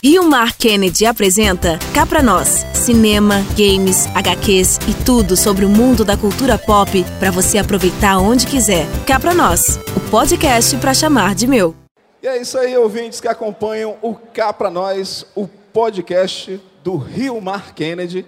Rio 0.00 0.22
Mar 0.30 0.56
Kennedy 0.56 1.04
apresenta 1.04 1.76
Cá 1.92 2.06
Pra 2.06 2.22
Nós. 2.22 2.64
Cinema, 2.72 3.38
games, 3.56 4.06
HQs 4.14 4.78
e 4.88 5.04
tudo 5.04 5.36
sobre 5.36 5.64
o 5.64 5.68
mundo 5.68 6.04
da 6.04 6.16
cultura 6.16 6.56
pop 6.56 7.04
para 7.18 7.32
você 7.32 7.58
aproveitar 7.58 8.18
onde 8.18 8.46
quiser. 8.46 8.86
Cá 9.04 9.18
Pra 9.18 9.34
Nós, 9.34 9.76
o 9.96 10.08
podcast 10.08 10.76
para 10.76 10.94
chamar 10.94 11.34
de 11.34 11.48
meu. 11.48 11.74
E 12.22 12.28
é 12.28 12.40
isso 12.40 12.56
aí, 12.56 12.78
ouvintes 12.78 13.20
que 13.20 13.26
acompanham 13.26 13.96
o 14.00 14.14
Cá 14.14 14.52
Pra 14.52 14.70
Nós, 14.70 15.26
o 15.34 15.48
podcast 15.48 16.60
do 16.84 16.96
Rio 16.96 17.40
Mar 17.40 17.74
Kennedy, 17.74 18.24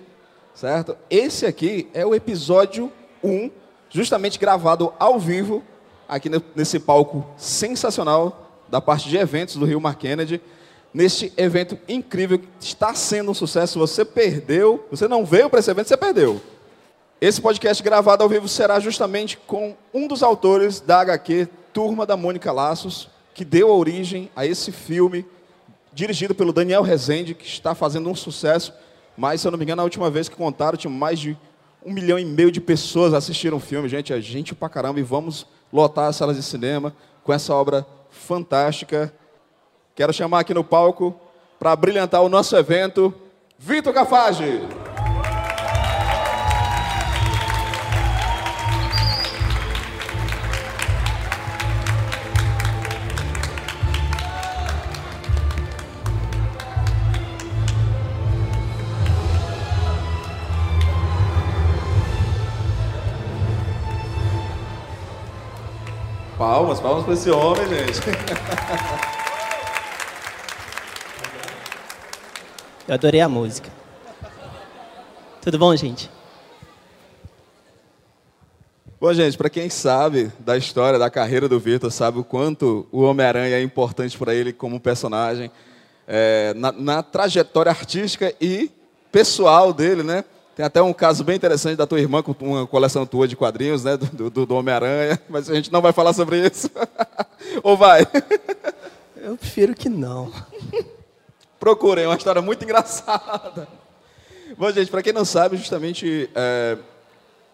certo? 0.52 0.96
Esse 1.08 1.46
aqui 1.46 1.88
é 1.94 2.04
o 2.04 2.16
episódio 2.16 2.90
1, 3.22 3.48
justamente 3.88 4.40
gravado 4.40 4.92
ao 4.98 5.20
vivo, 5.20 5.62
aqui 6.08 6.28
nesse 6.56 6.80
palco 6.80 7.24
sensacional 7.36 8.64
da 8.68 8.80
parte 8.80 9.08
de 9.08 9.16
eventos 9.16 9.54
do 9.54 9.64
Rio 9.64 9.80
Mar 9.80 9.94
Kennedy 9.94 10.40
neste 10.92 11.32
evento 11.36 11.78
incrível 11.88 12.38
que 12.38 12.48
está 12.60 12.94
sendo 12.94 13.30
um 13.30 13.34
sucesso. 13.34 13.78
Você 13.78 14.04
perdeu, 14.04 14.86
você 14.90 15.06
não 15.06 15.24
veio 15.24 15.48
para 15.48 15.60
esse 15.60 15.70
evento, 15.70 15.88
você 15.88 15.96
perdeu. 15.96 16.40
Esse 17.20 17.40
podcast 17.40 17.82
gravado 17.82 18.22
ao 18.22 18.28
vivo 18.28 18.48
será 18.48 18.80
justamente 18.80 19.36
com 19.46 19.76
um 19.92 20.08
dos 20.08 20.22
autores 20.22 20.80
da 20.80 21.00
HQ 21.00 21.48
Turma 21.72 22.04
da 22.04 22.16
Mônica 22.16 22.50
Laços, 22.50 23.08
que 23.34 23.44
deu 23.44 23.68
origem 23.68 24.30
a 24.34 24.44
esse 24.44 24.72
filme, 24.72 25.24
dirigido 25.92 26.34
pelo 26.34 26.52
Daniel 26.52 26.82
Rezende, 26.82 27.34
que 27.34 27.46
está 27.46 27.74
fazendo 27.74 28.08
um 28.08 28.14
sucesso. 28.14 28.72
Mas, 29.16 29.40
se 29.40 29.46
eu 29.46 29.50
não 29.50 29.58
me 29.58 29.64
engano, 29.64 29.82
a 29.82 29.84
última 29.84 30.10
vez 30.10 30.28
que 30.28 30.36
contaram, 30.36 30.78
tinha 30.78 30.90
mais 30.90 31.18
de 31.18 31.36
um 31.84 31.92
milhão 31.92 32.18
e 32.18 32.24
meio 32.24 32.50
de 32.50 32.60
pessoas 32.60 33.14
assistiram 33.14 33.58
o 33.58 33.60
filme. 33.60 33.88
Gente, 33.88 34.12
é 34.12 34.20
gente 34.20 34.54
pra 34.54 34.68
caramba. 34.68 34.98
E 34.98 35.02
vamos 35.02 35.46
lotar 35.72 36.08
as 36.08 36.16
salas 36.16 36.36
de 36.36 36.42
cinema 36.42 36.94
com 37.22 37.32
essa 37.32 37.54
obra 37.54 37.86
fantástica 38.10 39.12
Quero 40.00 40.14
chamar 40.14 40.40
aqui 40.40 40.54
no 40.54 40.64
palco 40.64 41.14
para 41.58 41.76
brilhantar 41.76 42.22
o 42.22 42.28
nosso 42.30 42.56
evento, 42.56 43.12
Vitor 43.58 43.92
Cafage. 43.92 44.62
Palmas, 66.38 66.80
palmas 66.80 67.04
para 67.04 67.12
esse 67.12 67.30
homem, 67.30 67.68
gente. 67.68 68.00
Eu 72.90 72.94
adorei 72.94 73.20
a 73.20 73.28
música. 73.28 73.70
Tudo 75.40 75.56
bom, 75.60 75.76
gente? 75.76 76.10
Bom, 79.00 79.12
gente, 79.12 79.38
para 79.38 79.48
quem 79.48 79.70
sabe 79.70 80.32
da 80.40 80.56
história, 80.56 80.98
da 80.98 81.08
carreira 81.08 81.48
do 81.48 81.60
Vitor, 81.60 81.92
sabe 81.92 82.18
o 82.18 82.24
quanto 82.24 82.88
o 82.90 83.02
Homem-Aranha 83.02 83.54
é 83.54 83.62
importante 83.62 84.18
para 84.18 84.34
ele 84.34 84.52
como 84.52 84.80
personagem, 84.80 85.52
é, 86.04 86.52
na, 86.56 86.72
na, 86.72 87.00
trajetória 87.00 87.70
artística 87.70 88.34
e 88.40 88.72
pessoal 89.12 89.72
dele, 89.72 90.02
né? 90.02 90.24
Tem 90.56 90.66
até 90.66 90.82
um 90.82 90.92
caso 90.92 91.22
bem 91.22 91.36
interessante 91.36 91.76
da 91.76 91.86
tua 91.86 92.00
irmã 92.00 92.24
com 92.24 92.34
uma 92.40 92.66
coleção 92.66 93.06
tua 93.06 93.28
de 93.28 93.36
quadrinhos, 93.36 93.84
né? 93.84 93.96
Do, 93.96 94.28
do, 94.28 94.46
do 94.46 94.56
Homem-Aranha, 94.56 95.16
mas 95.28 95.48
a 95.48 95.54
gente 95.54 95.70
não 95.70 95.80
vai 95.80 95.92
falar 95.92 96.12
sobre 96.12 96.44
isso. 96.44 96.68
Ou 97.62 97.76
vai? 97.76 98.04
Eu 99.16 99.36
prefiro 99.36 99.76
que 99.76 99.88
não. 99.88 100.32
Procurem, 101.60 102.04
é 102.04 102.08
uma 102.08 102.16
história 102.16 102.40
muito 102.40 102.64
engraçada. 102.64 103.68
Bom, 104.56 104.72
gente, 104.72 104.90
para 104.90 105.02
quem 105.02 105.12
não 105.12 105.26
sabe, 105.26 105.58
justamente 105.58 106.30
é, 106.34 106.78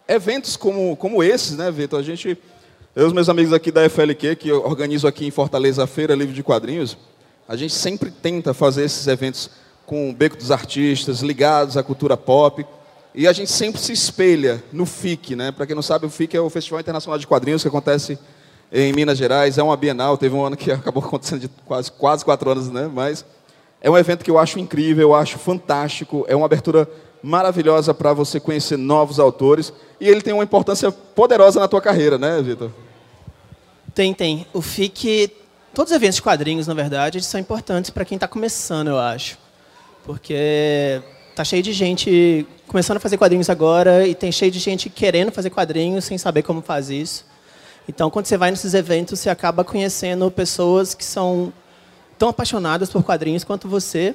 eventos 0.07 0.57
como, 0.57 0.97
como 0.97 1.25
esses, 1.25 1.57
né, 1.57 1.73
Vitor? 1.73 1.99
A 1.99 2.03
gente, 2.05 2.39
eu 2.95 3.03
e 3.03 3.07
os 3.07 3.13
meus 3.13 3.29
amigos 3.29 3.53
aqui 3.53 3.73
da 3.73 3.91
FLQ, 3.91 4.37
que 4.37 4.49
eu 4.49 4.65
organizo 4.65 5.09
aqui 5.09 5.27
em 5.27 5.31
Fortaleza 5.33 5.83
a 5.83 5.89
Feira 5.89 6.15
Livre 6.15 6.33
de 6.33 6.45
Quadrinhos, 6.45 6.97
a 7.49 7.57
gente 7.57 7.75
sempre 7.75 8.13
tenta 8.13 8.55
fazer 8.55 8.85
esses 8.85 9.09
eventos 9.09 9.51
com 9.85 10.09
o 10.09 10.13
Beco 10.13 10.37
dos 10.37 10.53
Artistas, 10.53 11.21
ligados 11.21 11.77
à 11.77 11.83
cultura 11.83 12.17
pop. 12.17 12.65
E 13.13 13.27
a 13.27 13.33
gente 13.33 13.51
sempre 13.51 13.81
se 13.81 13.93
espelha 13.93 14.63
no 14.73 14.87
FIC, 14.87 15.35
né? 15.35 15.51
Para 15.51 15.67
quem 15.67 15.75
não 15.75 15.83
sabe, 15.83 16.07
o 16.07 16.11
FIC 16.11 16.37
é 16.37 16.41
o 16.41 16.49
Festival 16.49 16.79
Internacional 16.79 17.19
de 17.19 17.27
Quadrinhos 17.27 17.63
que 17.63 17.69
acontece 17.69 18.17
em 18.71 18.93
Minas 18.93 19.19
Gerais. 19.19 19.59
É 19.59 19.63
uma 19.65 19.77
Bienal, 19.77 20.17
teve 20.17 20.37
um 20.37 20.45
ano 20.45 20.57
que 20.57 20.71
acabou 20.73 21.03
acontecendo 21.03 21.41
de 21.41 21.49
quase, 21.49 21.91
quase 21.91 22.25
quatro 22.25 22.49
anos, 22.49 22.71
né? 22.71 22.89
Mas 22.93 23.25
é 23.81 23.91
um 23.91 23.97
evento 23.97 24.25
que 24.25 24.31
eu 24.31 24.39
acho 24.39 24.59
incrível, 24.59 25.09
eu 25.09 25.15
acho 25.15 25.39
fantástico, 25.39 26.25
é 26.29 26.35
uma 26.35 26.47
abertura 26.47 26.89
maravilhosa 27.23 27.93
para 27.93 28.13
você 28.13 28.39
conhecer 28.39 28.77
novos 28.77 29.19
autores 29.19 29.73
e 30.01 30.09
ele 30.09 30.21
tem 30.21 30.33
uma 30.33 30.45
importância 30.45 30.91
poderosa 30.93 31.61
na 31.61 31.69
tua 31.69 31.81
carreira, 31.81 32.19
né, 32.19 32.41
Vitor? 32.43 32.71
Tem, 33.95 34.13
tem. 34.13 34.47
O 34.53 34.61
FIC, 34.61 35.33
todos 35.75 35.91
os 35.91 35.97
eventos 35.97 36.17
de 36.17 36.23
quadrinhos, 36.23 36.67
na 36.67 36.75
verdade, 36.75 37.23
são 37.23 37.41
importantes 37.41 37.91
para 37.91 38.05
quem 38.05 38.17
está 38.17 38.29
começando, 38.29 38.89
eu 38.89 38.99
acho. 38.99 39.39
Porque 40.05 41.03
tá 41.35 41.43
cheio 41.45 41.63
de 41.63 41.73
gente 41.73 42.47
começando 42.67 42.99
a 42.99 43.01
fazer 43.01 43.17
quadrinhos 43.17 43.51
agora 43.51 44.07
e 44.07 44.15
tem 44.15 44.31
cheio 44.31 44.51
de 44.51 44.59
gente 44.59 44.89
querendo 44.89 45.33
fazer 45.33 45.51
quadrinhos 45.51 46.05
sem 46.05 46.19
saber 46.19 46.43
como 46.43 46.61
fazer 46.61 46.97
isso. 46.97 47.25
Então, 47.89 48.11
quando 48.11 48.27
você 48.27 48.37
vai 48.37 48.51
nesses 48.51 48.75
eventos, 48.75 49.21
você 49.21 49.31
acaba 49.31 49.65
conhecendo 49.65 50.31
pessoas 50.31 50.95
que 50.95 51.05
são 51.05 51.53
tão 52.19 52.29
apaixonadas 52.29 52.91
por 52.91 53.03
quadrinhos 53.03 53.45
quanto 53.45 53.69
você 53.69 54.15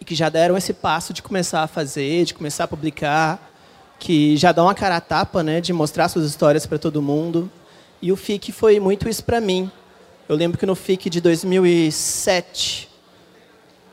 e 0.00 0.04
que 0.04 0.14
já 0.14 0.28
deram 0.28 0.56
esse 0.56 0.72
passo 0.72 1.12
de 1.12 1.22
começar 1.22 1.62
a 1.62 1.66
fazer, 1.66 2.24
de 2.24 2.34
começar 2.34 2.64
a 2.64 2.68
publicar, 2.68 3.52
que 3.98 4.36
já 4.36 4.52
dão 4.52 4.68
a 4.68 4.74
cara 4.74 4.96
a 4.96 5.00
tapa, 5.00 5.42
né, 5.42 5.60
de 5.60 5.72
mostrar 5.72 6.08
suas 6.08 6.26
histórias 6.26 6.66
para 6.66 6.78
todo 6.78 7.00
mundo. 7.00 7.50
E 8.02 8.12
o 8.12 8.16
FIC 8.16 8.52
foi 8.52 8.78
muito 8.80 9.08
isso 9.08 9.24
para 9.24 9.40
mim. 9.40 9.70
Eu 10.28 10.36
lembro 10.36 10.58
que 10.58 10.66
no 10.66 10.74
FIC 10.74 11.08
de 11.08 11.20
2007, 11.20 12.90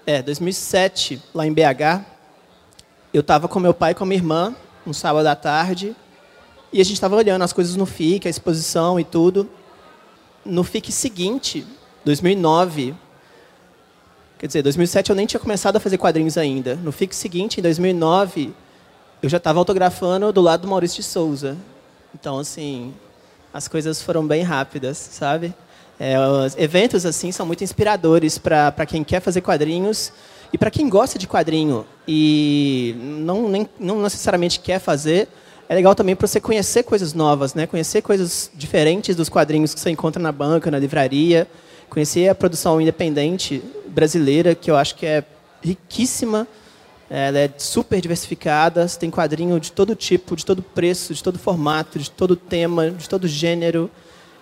é, 0.06 0.22
2007, 0.22 1.22
lá 1.34 1.46
em 1.46 1.54
BH, 1.54 2.06
eu 3.14 3.22
estava 3.22 3.48
com 3.48 3.60
meu 3.60 3.74
pai 3.74 3.92
e 3.92 3.96
com 3.96 4.04
a 4.04 4.08
minha 4.08 4.18
irmã, 4.18 4.56
um 4.88 4.94
sábado 4.94 5.28
à 5.28 5.36
tarde, 5.36 5.96
e 6.74 6.80
a 6.80 6.84
gente 6.84 6.94
estava 6.94 7.16
olhando 7.16 7.42
as 7.42 7.52
coisas 7.52 7.76
no 7.76 7.86
FIC, 7.86 8.28
a 8.28 8.30
exposição 8.30 9.00
e 9.00 9.04
tudo. 9.04 9.50
No 10.46 10.64
FIC 10.64 10.92
seguinte, 10.92 11.66
2009, 12.04 12.96
quer 14.40 14.48
dizer, 14.48 14.64
2007 14.64 15.10
eu 15.10 15.16
nem 15.16 15.26
tinha 15.26 15.40
começado 15.40 15.76
a 15.76 15.80
fazer 15.80 15.98
quadrinhos 15.98 16.38
ainda. 16.38 16.76
No 16.76 16.92
FIC 16.92 17.16
seguinte, 17.16 17.60
em 17.60 17.64
2009, 17.64 18.54
eu 19.22 19.30
já 19.30 19.38
estava 19.38 19.60
autografando 19.60 20.32
do 20.34 20.42
lado 20.42 20.62
do 20.62 20.68
Maurício 20.68 20.98
de 20.98 21.04
Souza. 21.04 21.56
Então, 22.14 22.40
assim, 22.40 22.94
as 23.54 23.68
coisas 23.68 24.02
foram 24.02 24.26
bem 24.26 24.42
rápidas, 24.42 24.98
sabe? 24.98 25.54
É, 26.00 26.16
eventos 26.58 27.06
assim 27.06 27.32
são 27.32 27.46
muito 27.46 27.64
inspiradores 27.64 28.40
para 28.40 28.86
quem 28.88 29.04
quer 29.04 29.20
fazer 29.20 29.42
quadrinhos 29.42 30.12
e 30.52 30.58
para 30.58 30.72
quem 30.72 30.90
gosta 30.90 31.20
de 31.20 31.28
quadrinho 31.28 31.86
e 32.08 32.96
não, 32.98 33.48
nem, 33.48 33.70
não 33.80 34.02
necessariamente 34.02 34.60
quer 34.60 34.80
fazer, 34.80 35.28
é 35.70 35.76
legal 35.76 35.94
também 35.94 36.16
para 36.16 36.26
você 36.26 36.42
conhecer 36.42 36.82
coisas 36.82 37.14
novas, 37.14 37.54
né? 37.54 37.68
Conhecer 37.68 38.02
coisas 38.02 38.50
diferentes 38.56 39.16
dos 39.16 39.30
quadrinhos 39.30 39.76
que 39.76 39.80
você 39.80 39.92
encontra 39.92 40.20
na 40.20 40.32
banca, 40.32 40.72
na 40.72 40.80
livraria 40.80 41.48
conhecer 41.92 42.30
a 42.30 42.34
produção 42.34 42.80
independente 42.80 43.62
brasileira, 43.86 44.56
que 44.56 44.72
eu 44.72 44.78
acho 44.78 44.96
que 44.96 45.06
é 45.06 45.26
riquíssima, 45.62 46.48
ela 47.10 47.38
é 47.38 47.52
super 47.58 48.00
diversificada, 48.00 48.88
tem 48.88 49.12
quadrinho 49.12 49.60
de 49.60 49.74
todo 49.74 49.94
tipo, 49.94 50.34
de 50.38 50.46
todo 50.46 50.64
preço, 50.64 51.14
de 51.14 51.22
todo 51.22 51.38
formato, 51.38 52.00
de 52.00 52.10
todo 52.10 52.38
tema, 52.38 52.90
de 52.90 53.10
todo 53.10 53.28
gênero. 53.28 53.92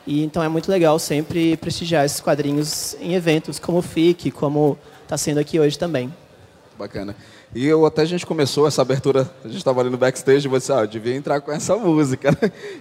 E 0.05 0.23
então 0.23 0.43
é 0.43 0.47
muito 0.47 0.69
legal 0.69 0.99
sempre 0.99 1.57
prestigiar 1.57 2.05
esses 2.05 2.19
quadrinhos 2.19 2.95
em 3.01 3.15
eventos 3.15 3.57
como 3.57 3.79
o 3.79 3.81
FIC, 3.81 4.29
como 4.29 4.77
está 5.01 5.17
sendo 5.17 5.39
aqui 5.39 5.59
hoje 5.59 5.77
também. 5.77 6.13
Bacana. 6.77 7.15
E 7.53 7.65
eu 7.65 7.83
até 7.83 8.03
a 8.03 8.05
gente 8.05 8.27
começou 8.27 8.67
essa 8.67 8.83
abertura, 8.83 9.27
a 9.43 9.47
gente 9.47 9.57
estava 9.57 9.81
ali 9.81 9.89
no 9.89 9.97
backstage 9.97 10.45
e 10.45 10.49
você, 10.49 10.71
ah, 10.71 10.81
eu 10.81 10.87
devia 10.87 11.15
entrar 11.15 11.41
com 11.41 11.51
essa 11.51 11.75
música. 11.81 12.29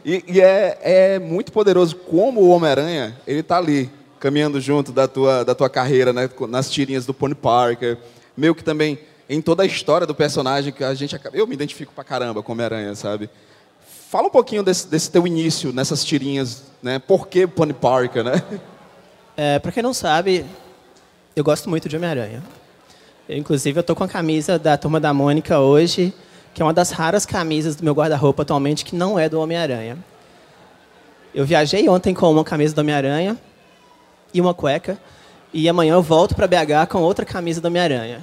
E, 0.04 0.22
e 0.28 0.40
é, 0.42 0.78
é 0.82 1.18
muito 1.18 1.50
poderoso 1.52 1.96
como 1.96 2.42
o 2.42 2.50
Homem-Aranha, 2.50 3.16
ele 3.26 3.40
está 3.40 3.56
ali, 3.56 3.90
caminhando 4.18 4.60
junto 4.60 4.92
da 4.92 5.06
tua, 5.06 5.44
da 5.44 5.54
tua 5.54 5.70
carreira, 5.70 6.12
né? 6.12 6.28
nas 6.48 6.70
tirinhas 6.70 7.06
do 7.06 7.14
Pony 7.14 7.34
Parker, 7.34 7.98
meio 8.36 8.54
que 8.54 8.64
também 8.64 8.98
em 9.28 9.40
toda 9.42 9.62
a 9.62 9.66
história 9.66 10.06
do 10.06 10.14
personagem 10.14 10.72
que 10.72 10.82
a 10.82 10.94
gente 10.94 11.18
eu 11.32 11.46
me 11.46 11.54
identifico 11.54 11.92
pra 11.92 12.02
caramba 12.02 12.42
com 12.42 12.52
Homem-Aranha, 12.52 12.94
sabe? 12.94 13.28
Fala 14.08 14.28
um 14.28 14.30
pouquinho 14.30 14.62
desse, 14.62 14.88
desse, 14.88 15.10
teu 15.10 15.26
início 15.26 15.72
nessas 15.72 16.02
tirinhas, 16.02 16.62
né? 16.82 16.98
Por 16.98 17.28
que 17.28 17.46
Pony 17.46 17.74
Parker, 17.74 18.24
né? 18.24 18.42
É, 19.36 19.58
para 19.58 19.70
quem 19.70 19.82
não 19.82 19.94
sabe, 19.94 20.44
eu 21.36 21.44
gosto 21.44 21.68
muito 21.68 21.88
de 21.88 21.96
Homem-Aranha. 21.96 22.42
Inclusive, 23.28 23.78
eu 23.78 23.82
tô 23.82 23.94
com 23.94 24.02
a 24.02 24.08
camisa 24.08 24.58
da 24.58 24.76
Turma 24.78 24.98
da 24.98 25.12
Mônica 25.12 25.60
hoje, 25.60 26.14
que 26.54 26.62
é 26.62 26.64
uma 26.64 26.72
das 26.72 26.90
raras 26.90 27.26
camisas 27.26 27.76
do 27.76 27.84
meu 27.84 27.92
guarda-roupa 27.92 28.42
atualmente 28.42 28.84
que 28.84 28.96
não 28.96 29.18
é 29.18 29.28
do 29.28 29.38
Homem-Aranha. 29.38 29.98
Eu 31.34 31.44
viajei 31.44 31.88
ontem 31.88 32.14
com 32.14 32.32
uma 32.32 32.42
camisa 32.42 32.74
do 32.74 32.80
Homem-Aranha, 32.80 33.36
e 34.32 34.40
uma 34.40 34.54
cueca. 34.54 34.98
E 35.52 35.68
amanhã 35.68 35.94
eu 35.94 36.02
volto 36.02 36.34
para 36.34 36.46
BH 36.46 36.88
com 36.90 37.00
outra 37.02 37.24
camisa 37.24 37.60
do 37.60 37.68
Homem-Aranha. 37.68 38.22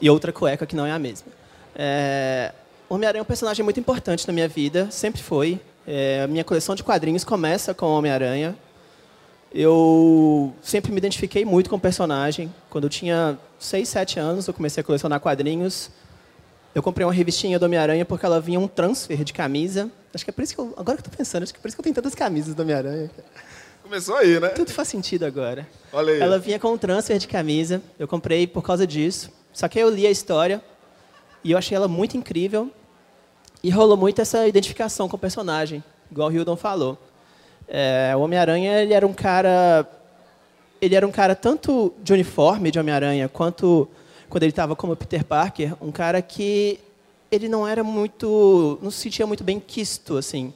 E 0.00 0.10
outra 0.10 0.32
cueca 0.32 0.66
que 0.66 0.74
não 0.74 0.86
é 0.86 0.92
a 0.92 0.98
mesma. 0.98 1.28
É... 1.74 2.52
O 2.88 2.94
Homem-Aranha 2.94 3.20
é 3.20 3.22
um 3.22 3.26
personagem 3.26 3.64
muito 3.64 3.78
importante 3.78 4.26
na 4.26 4.32
minha 4.32 4.48
vida, 4.48 4.88
sempre 4.90 5.22
foi. 5.22 5.60
É... 5.86 6.26
Minha 6.26 6.42
coleção 6.42 6.74
de 6.74 6.82
quadrinhos 6.82 7.24
começa 7.24 7.72
com 7.72 7.86
o 7.86 7.98
Homem-Aranha. 7.98 8.56
Eu 9.52 10.54
sempre 10.62 10.92
me 10.92 10.98
identifiquei 10.98 11.44
muito 11.44 11.68
com 11.70 11.76
o 11.76 11.80
personagem. 11.80 12.52
Quando 12.68 12.84
eu 12.84 12.90
tinha 12.90 13.38
6, 13.58 13.88
7 13.88 14.18
anos, 14.20 14.46
eu 14.46 14.54
comecei 14.54 14.80
a 14.80 14.84
colecionar 14.84 15.20
quadrinhos. 15.20 15.90
Eu 16.72 16.82
comprei 16.82 17.04
uma 17.04 17.12
revistinha 17.12 17.58
do 17.58 17.64
Homem-Aranha 17.64 18.04
porque 18.04 18.24
ela 18.24 18.40
vinha 18.40 18.60
um 18.60 18.68
transfer 18.68 19.24
de 19.24 19.32
camisa. 19.32 19.90
Acho 20.14 20.24
que 20.24 20.30
é 20.30 20.32
por 20.32 20.42
isso 20.42 20.54
que 20.54 20.60
eu. 20.60 20.72
Agora 20.76 20.96
que 20.96 21.06
eu 21.06 21.10
tô 21.10 21.16
pensando, 21.16 21.42
acho 21.42 21.52
que 21.52 21.58
é 21.58 21.62
por 21.62 21.68
isso 21.68 21.76
que 21.76 21.80
eu 21.80 21.84
tenho 21.84 21.94
tantas 21.94 22.14
camisas 22.14 22.54
do 22.54 22.62
Homem-Aranha. 22.62 23.10
Começou 23.90 24.14
aí, 24.14 24.38
né? 24.38 24.50
Tudo 24.50 24.70
faz 24.70 24.86
sentido 24.86 25.24
agora. 25.24 25.66
Olha 25.92 26.12
aí. 26.12 26.20
Ela 26.20 26.38
vinha 26.38 26.60
com 26.60 26.72
um 26.72 26.78
transfer 26.78 27.18
de 27.18 27.26
camisa. 27.26 27.82
Eu 27.98 28.06
comprei 28.06 28.46
por 28.46 28.62
causa 28.62 28.86
disso. 28.86 29.32
Só 29.52 29.66
que 29.66 29.80
eu 29.80 29.90
li 29.90 30.06
a 30.06 30.10
história 30.12 30.62
e 31.42 31.50
eu 31.50 31.58
achei 31.58 31.74
ela 31.74 31.88
muito 31.88 32.16
incrível. 32.16 32.70
E 33.64 33.68
rolou 33.68 33.96
muito 33.96 34.22
essa 34.22 34.46
identificação 34.46 35.08
com 35.08 35.16
o 35.16 35.18
personagem, 35.18 35.82
igual 36.08 36.28
o 36.28 36.32
Hildon 36.32 36.54
falou. 36.54 36.96
É, 37.66 38.12
o 38.14 38.20
Homem-Aranha 38.20 38.80
ele 38.80 38.94
era 38.94 39.04
um 39.04 39.12
cara. 39.12 39.84
Ele 40.80 40.94
era 40.94 41.04
um 41.04 41.10
cara 41.10 41.34
tanto 41.34 41.92
de 42.00 42.12
uniforme 42.12 42.70
de 42.70 42.78
Homem-Aranha 42.78 43.28
quanto 43.28 43.88
quando 44.28 44.44
ele 44.44 44.52
estava 44.52 44.76
como 44.76 44.94
Peter 44.94 45.24
Parker, 45.24 45.74
um 45.80 45.90
cara 45.90 46.22
que 46.22 46.78
ele 47.28 47.48
não 47.48 47.66
era 47.66 47.82
muito, 47.82 48.78
não 48.80 48.88
se 48.92 48.98
sentia 48.98 49.26
muito 49.26 49.42
bem 49.42 49.58
quisto, 49.58 50.16
assim. 50.16 50.54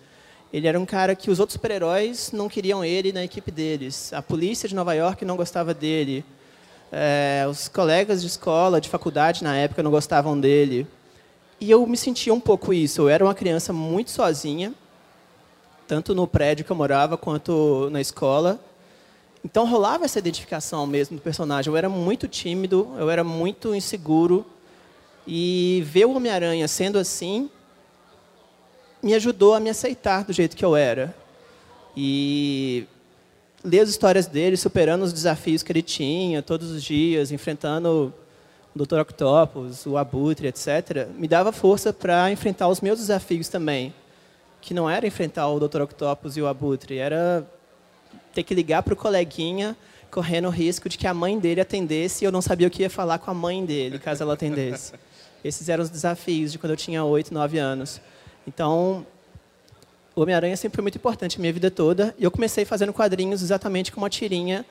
Ele 0.54 0.68
era 0.68 0.78
um 0.78 0.86
cara 0.86 1.16
que 1.16 1.32
os 1.32 1.40
outros 1.40 1.54
super-heróis 1.54 2.30
não 2.30 2.48
queriam 2.48 2.84
ele 2.84 3.12
na 3.12 3.24
equipe 3.24 3.50
deles. 3.50 4.12
A 4.12 4.22
polícia 4.22 4.68
de 4.68 4.74
Nova 4.76 4.94
York 4.94 5.24
não 5.24 5.36
gostava 5.36 5.74
dele. 5.74 6.24
É, 6.92 7.44
os 7.50 7.66
colegas 7.66 8.20
de 8.20 8.28
escola, 8.28 8.80
de 8.80 8.88
faculdade 8.88 9.42
na 9.42 9.56
época 9.56 9.82
não 9.82 9.90
gostavam 9.90 10.38
dele. 10.38 10.86
E 11.60 11.68
eu 11.68 11.84
me 11.88 11.96
sentia 11.96 12.32
um 12.32 12.38
pouco 12.38 12.72
isso. 12.72 13.02
Eu 13.02 13.08
era 13.08 13.24
uma 13.24 13.34
criança 13.34 13.72
muito 13.72 14.12
sozinha, 14.12 14.72
tanto 15.88 16.14
no 16.14 16.24
prédio 16.24 16.64
que 16.64 16.70
eu 16.70 16.76
morava 16.76 17.16
quanto 17.16 17.88
na 17.90 18.00
escola. 18.00 18.60
Então 19.44 19.68
rolava 19.68 20.04
essa 20.04 20.20
identificação 20.20 20.86
mesmo 20.86 21.16
do 21.16 21.20
personagem. 21.20 21.68
Eu 21.68 21.76
era 21.76 21.88
muito 21.88 22.28
tímido, 22.28 22.94
eu 22.96 23.10
era 23.10 23.24
muito 23.24 23.74
inseguro. 23.74 24.46
E 25.26 25.82
ver 25.84 26.04
o 26.04 26.14
Homem-Aranha 26.14 26.68
sendo 26.68 26.96
assim 26.96 27.50
me 29.04 29.12
ajudou 29.12 29.52
a 29.52 29.60
me 29.60 29.68
aceitar 29.68 30.24
do 30.24 30.32
jeito 30.32 30.56
que 30.56 30.64
eu 30.64 30.74
era. 30.74 31.14
E 31.94 32.86
ler 33.62 33.80
as 33.80 33.90
histórias 33.90 34.26
dele, 34.26 34.56
superando 34.56 35.02
os 35.02 35.12
desafios 35.12 35.62
que 35.62 35.70
ele 35.70 35.82
tinha 35.82 36.40
todos 36.40 36.70
os 36.70 36.82
dias, 36.82 37.30
enfrentando 37.30 38.14
o 38.74 38.84
Dr. 38.84 39.00
Octopus, 39.00 39.84
o 39.84 39.98
Abutre, 39.98 40.48
etc., 40.48 41.06
me 41.18 41.28
dava 41.28 41.52
força 41.52 41.92
para 41.92 42.32
enfrentar 42.32 42.66
os 42.68 42.80
meus 42.80 42.98
desafios 42.98 43.48
também. 43.48 43.92
Que 44.62 44.72
não 44.72 44.88
era 44.88 45.06
enfrentar 45.06 45.48
o 45.48 45.60
Dr. 45.60 45.82
Octopus 45.82 46.38
e 46.38 46.40
o 46.40 46.46
Abutre, 46.46 46.96
era 46.96 47.46
ter 48.32 48.42
que 48.42 48.54
ligar 48.54 48.82
para 48.82 48.94
o 48.94 48.96
coleguinha, 48.96 49.76
correndo 50.10 50.48
o 50.48 50.50
risco 50.50 50.88
de 50.88 50.96
que 50.96 51.06
a 51.06 51.12
mãe 51.12 51.38
dele 51.38 51.60
atendesse 51.60 52.24
e 52.24 52.26
eu 52.26 52.32
não 52.32 52.40
sabia 52.40 52.68
o 52.68 52.70
que 52.70 52.82
ia 52.82 52.90
falar 52.90 53.18
com 53.18 53.30
a 53.30 53.34
mãe 53.34 53.66
dele, 53.66 53.98
caso 53.98 54.22
ela 54.22 54.32
atendesse. 54.32 54.94
Esses 55.44 55.68
eram 55.68 55.84
os 55.84 55.90
desafios 55.90 56.52
de 56.52 56.58
quando 56.58 56.70
eu 56.70 56.76
tinha 56.76 57.04
8, 57.04 57.34
9 57.34 57.58
anos. 57.58 58.00
Então, 58.46 59.06
o 60.14 60.22
Homem-Aranha 60.22 60.56
sempre 60.56 60.76
foi 60.76 60.82
muito 60.82 60.96
importante 60.96 61.38
na 61.38 61.42
minha 61.42 61.52
vida 61.52 61.70
toda. 61.70 62.14
E 62.18 62.24
eu 62.24 62.30
comecei 62.30 62.64
fazendo 62.64 62.92
quadrinhos 62.92 63.42
exatamente 63.42 63.90
com 63.90 64.00
uma 64.00 64.08
tirinha, 64.08 64.64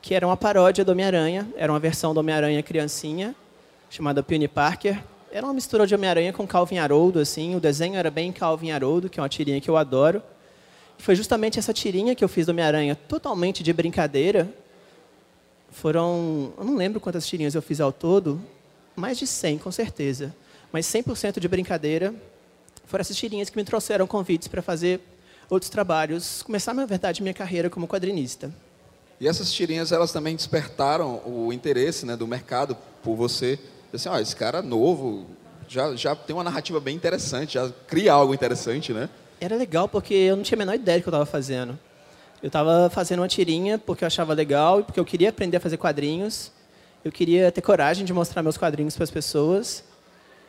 que 0.00 0.14
era 0.14 0.26
uma 0.26 0.36
paródia 0.36 0.84
do 0.84 0.92
Homem-Aranha. 0.92 1.46
Era 1.56 1.70
uma 1.70 1.78
versão 1.78 2.14
do 2.14 2.20
Homem-Aranha 2.20 2.62
criancinha, 2.62 3.34
chamada 3.90 4.22
Peony 4.22 4.48
Parker. 4.48 5.02
Era 5.30 5.44
uma 5.44 5.52
mistura 5.52 5.86
de 5.86 5.94
Homem-Aranha 5.94 6.32
com 6.32 6.46
Calvin 6.46 6.78
Haroldo, 6.78 7.18
assim. 7.18 7.54
O 7.54 7.60
desenho 7.60 7.96
era 7.96 8.10
bem 8.10 8.32
Calvin 8.32 8.70
Haroldo, 8.70 9.10
que 9.10 9.20
é 9.20 9.22
uma 9.22 9.28
tirinha 9.28 9.60
que 9.60 9.68
eu 9.68 9.76
adoro. 9.76 10.22
Foi 10.96 11.14
justamente 11.14 11.58
essa 11.58 11.72
tirinha 11.72 12.14
que 12.14 12.24
eu 12.24 12.28
fiz 12.28 12.46
do 12.46 12.50
Homem-Aranha, 12.50 12.96
totalmente 12.96 13.62
de 13.62 13.72
brincadeira. 13.72 14.48
Foram, 15.70 16.52
eu 16.56 16.64
não 16.64 16.76
lembro 16.76 16.98
quantas 16.98 17.26
tirinhas 17.26 17.54
eu 17.54 17.60
fiz 17.60 17.78
ao 17.80 17.92
todo, 17.92 18.40
mais 18.96 19.18
de 19.18 19.26
100, 19.26 19.58
com 19.58 19.70
certeza. 19.70 20.34
Mas 20.72 20.86
100% 20.86 21.38
de 21.38 21.46
brincadeira. 21.46 22.14
Foram 22.88 23.02
essas 23.02 23.16
tirinhas 23.18 23.50
que 23.50 23.56
me 23.56 23.64
trouxeram 23.64 24.06
convites 24.06 24.48
para 24.48 24.62
fazer 24.62 24.98
outros 25.50 25.70
trabalhos, 25.70 26.42
começar, 26.42 26.72
na 26.72 26.86
verdade, 26.86 27.22
minha 27.22 27.34
carreira 27.34 27.68
como 27.68 27.86
quadrinista. 27.86 28.50
E 29.20 29.28
essas 29.28 29.52
tirinhas, 29.52 29.92
elas 29.92 30.10
também 30.10 30.34
despertaram 30.34 31.20
o 31.26 31.52
interesse 31.52 32.06
né, 32.06 32.16
do 32.16 32.26
mercado 32.26 32.74
por 33.02 33.14
você. 33.14 33.58
Assim, 33.92 34.08
ó, 34.08 34.18
esse 34.18 34.34
cara 34.34 34.62
novo, 34.62 35.26
já, 35.68 35.94
já 35.96 36.16
tem 36.16 36.34
uma 36.34 36.42
narrativa 36.42 36.80
bem 36.80 36.96
interessante, 36.96 37.54
já 37.54 37.70
cria 37.86 38.14
algo 38.14 38.32
interessante, 38.32 38.90
né? 38.94 39.10
Era 39.38 39.54
legal 39.54 39.86
porque 39.86 40.14
eu 40.14 40.36
não 40.36 40.42
tinha 40.42 40.56
a 40.56 40.60
menor 40.60 40.74
ideia 40.74 40.98
do 40.98 41.02
que 41.02 41.08
eu 41.08 41.10
estava 41.10 41.26
fazendo. 41.26 41.78
Eu 42.42 42.46
estava 42.46 42.88
fazendo 42.88 43.18
uma 43.18 43.28
tirinha 43.28 43.78
porque 43.78 44.02
eu 44.02 44.06
achava 44.06 44.32
legal 44.32 44.80
e 44.80 44.82
porque 44.84 44.98
eu 44.98 45.04
queria 45.04 45.28
aprender 45.28 45.58
a 45.58 45.60
fazer 45.60 45.76
quadrinhos. 45.76 46.50
Eu 47.04 47.12
queria 47.12 47.52
ter 47.52 47.60
coragem 47.60 48.06
de 48.06 48.14
mostrar 48.14 48.42
meus 48.42 48.56
quadrinhos 48.56 48.94
para 48.94 49.04
as 49.04 49.10
pessoas. 49.10 49.84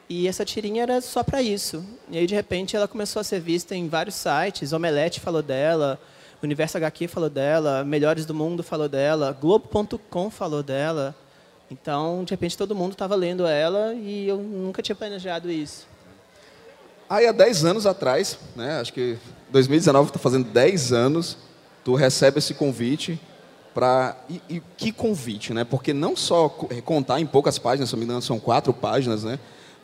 E 0.09 0.27
essa 0.27 0.43
tirinha 0.43 0.81
era 0.81 1.01
só 1.01 1.23
para 1.23 1.39
isso. 1.39 1.85
E 2.09 2.17
aí, 2.17 2.25
de 2.25 2.33
repente, 2.33 2.75
ela 2.75 2.87
começou 2.87 3.19
a 3.19 3.23
ser 3.23 3.39
vista 3.39 3.75
em 3.75 3.87
vários 3.87 4.15
sites. 4.15 4.73
Omelete 4.73 5.19
falou 5.19 5.43
dela, 5.43 5.99
Universo 6.41 6.77
HQ 6.77 7.07
falou 7.07 7.29
dela, 7.29 7.83
Melhores 7.83 8.25
do 8.25 8.33
Mundo 8.33 8.63
falou 8.63 8.89
dela, 8.89 9.37
Globo.com 9.39 10.31
falou 10.31 10.63
dela. 10.63 11.15
Então, 11.69 12.23
de 12.23 12.31
repente, 12.31 12.57
todo 12.57 12.73
mundo 12.73 12.93
estava 12.93 13.13
lendo 13.15 13.45
ela 13.45 13.93
e 13.93 14.27
eu 14.27 14.37
nunca 14.37 14.81
tinha 14.81 14.95
planejado 14.95 15.51
isso. 15.51 15.87
Aí, 17.07 17.27
há 17.27 17.31
10 17.31 17.65
anos 17.65 17.85
atrás, 17.85 18.39
né, 18.55 18.79
acho 18.79 18.91
que 18.91 19.15
2019 19.51 20.09
está 20.09 20.19
fazendo 20.19 20.45
10 20.45 20.91
anos, 20.91 21.37
tu 21.83 21.93
recebe 21.93 22.39
esse 22.39 22.55
convite 22.55 23.21
para... 23.75 24.17
E, 24.27 24.41
e, 24.49 24.63
que 24.75 24.91
convite, 24.91 25.53
né? 25.53 25.63
Porque 25.63 25.93
não 25.93 26.15
só 26.15 26.49
contar 26.83 27.19
em 27.19 27.27
poucas 27.27 27.59
páginas, 27.59 27.89
se 27.89 27.95
não 27.95 27.99
me 27.99 28.05
engano, 28.05 28.23
são 28.23 28.39
quatro 28.39 28.73
páginas, 28.73 29.23
né? 29.23 29.37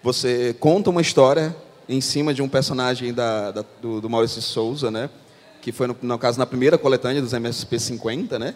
Você 0.05 0.55
conta 0.59 0.91
uma 0.91 1.01
história 1.01 1.55
em 1.89 1.99
cima 1.99 2.31
de 2.31 2.39
um 2.39 2.47
personagem 2.47 3.11
da, 3.11 3.49
da 3.49 3.65
do, 3.81 3.99
do, 3.99 4.07
Maurício 4.07 4.39
Souza, 4.39 4.91
né? 4.91 5.09
Que 5.63 5.71
foi, 5.71 5.87
no, 5.87 5.97
no 5.99 6.19
caso, 6.19 6.37
na 6.37 6.45
primeira 6.45 6.77
coletânea 6.77 7.23
dos 7.23 7.33
MSP 7.33 7.79
50, 7.79 8.37
né? 8.37 8.53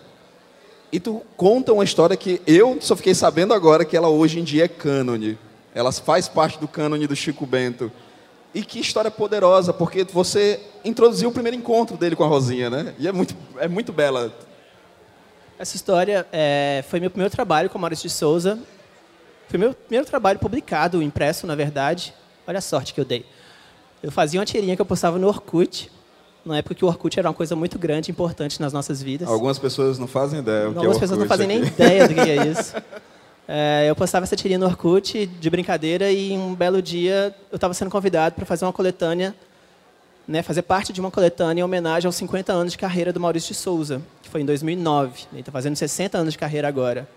E 0.92 1.00
tu 1.00 1.24
conta 1.36 1.74
uma 1.74 1.84
história 1.84 2.16
que 2.16 2.40
eu 2.46 2.78
só 2.80 2.96
fiquei 2.96 3.16
sabendo 3.16 3.52
agora 3.52 3.84
que 3.84 3.98
ela 3.98 4.10
hoje 4.10 4.40
em 4.40 4.44
dia 4.44 4.66
é 4.66 4.68
cânone. 4.68 5.40
Ela 5.74 5.92
faz 5.92 6.28
parte 6.28 6.60
do 6.60 6.68
cânone 6.68 7.08
do 7.08 7.16
Chico 7.16 7.48
Bento. 7.48 7.92
E 8.54 8.62
que 8.64 8.80
história 8.80 9.10
poderosa, 9.10 9.74
porque 9.74 10.04
você 10.04 10.60
introduziu 10.86 11.30
o 11.30 11.34
primeiro 11.34 11.58
encontro 11.58 11.98
dele 11.98 12.16
com 12.16 12.24
a 12.24 12.28
Rosinha, 12.28 12.70
né? 12.70 12.94
E 13.00 13.08
é 13.08 13.12
muito, 13.12 13.36
é 13.58 13.68
muito 13.68 13.92
bela. 13.92 14.32
Essa 15.58 15.76
história 15.76 16.28
é, 16.32 16.84
foi 16.88 17.00
meu 17.00 17.10
primeiro 17.10 17.34
trabalho 17.34 17.72
com 17.72 17.80
o 17.80 17.82
Maurício 17.82 18.08
de 18.08 18.14
Souza. 18.14 18.60
Foi 19.50 19.58
meu 19.58 19.74
primeiro 19.74 20.06
trabalho 20.06 20.38
publicado, 20.38 21.02
impresso, 21.02 21.48
na 21.48 21.56
verdade. 21.56 22.14
Olha 22.48 22.60
a 22.60 22.62
sorte 22.62 22.94
que 22.94 23.02
eu 23.02 23.06
dei. 23.06 23.26
Eu 24.02 24.12
fazia 24.12 24.40
uma 24.40 24.46
tirinha 24.46 24.76
que 24.76 24.82
eu 24.82 24.86
postava 24.86 25.18
no 25.18 25.28
Orkut, 25.28 25.92
na 26.46 26.60
época 26.60 26.76
que 26.76 26.86
o 26.86 26.88
Orkut 26.88 27.18
era 27.20 27.28
uma 27.28 27.34
coisa 27.34 27.56
muito 27.56 27.80
grande, 27.80 28.12
importante 28.12 28.62
nas 28.62 28.72
nossas 28.72 29.02
vidas. 29.02 29.28
Algumas 29.28 29.58
pessoas 29.58 29.98
não 29.98 30.08
fazem 30.08 30.40
ideia. 30.40 30.68
Algumas 30.68 30.98
é 30.98 31.00
pessoas 31.00 31.20
não 31.20 31.28
fazem 31.28 31.48
aqui. 31.48 31.60
nem 31.60 31.68
ideia 31.68 32.08
do 32.08 32.14
que 32.14 32.22
é 32.22 32.46
isso. 32.48 32.76
É, 33.48 33.90
eu 33.90 33.96
postava 33.96 34.24
essa 34.24 34.36
tirinha 34.36 34.60
no 34.60 34.68
Orkut 34.68 35.26
de 35.26 35.50
brincadeira 35.50 36.12
e 36.12 36.38
um 36.38 36.54
belo 36.54 36.80
dia 36.80 37.36
eu 37.52 37.56
estava 37.56 37.74
sendo 37.74 37.90
convidado 37.90 38.36
para 38.36 38.46
fazer 38.46 38.66
uma 38.66 38.74
coletânea, 38.74 39.36
né, 40.28 40.44
fazer 40.44 40.62
parte 40.62 40.94
de 40.94 41.02
uma 41.02 41.10
coletânea 41.10 41.62
em 41.62 41.64
homenagem 41.64 42.06
aos 42.06 42.16
50 42.16 42.54
anos 42.54 42.74
de 42.74 42.78
carreira 42.78 43.12
do 43.12 43.20
Maurício 43.20 43.52
de 43.52 43.58
Souza, 43.58 44.00
que 44.22 44.30
foi 44.30 44.42
em 44.42 44.46
2009. 44.46 45.24
Ele 45.32 45.42
está 45.42 45.52
fazendo 45.52 45.76
60 45.76 46.20
anos 46.20 46.34
de 46.34 46.38
carreira 46.38 46.68
agora. 46.68 47.08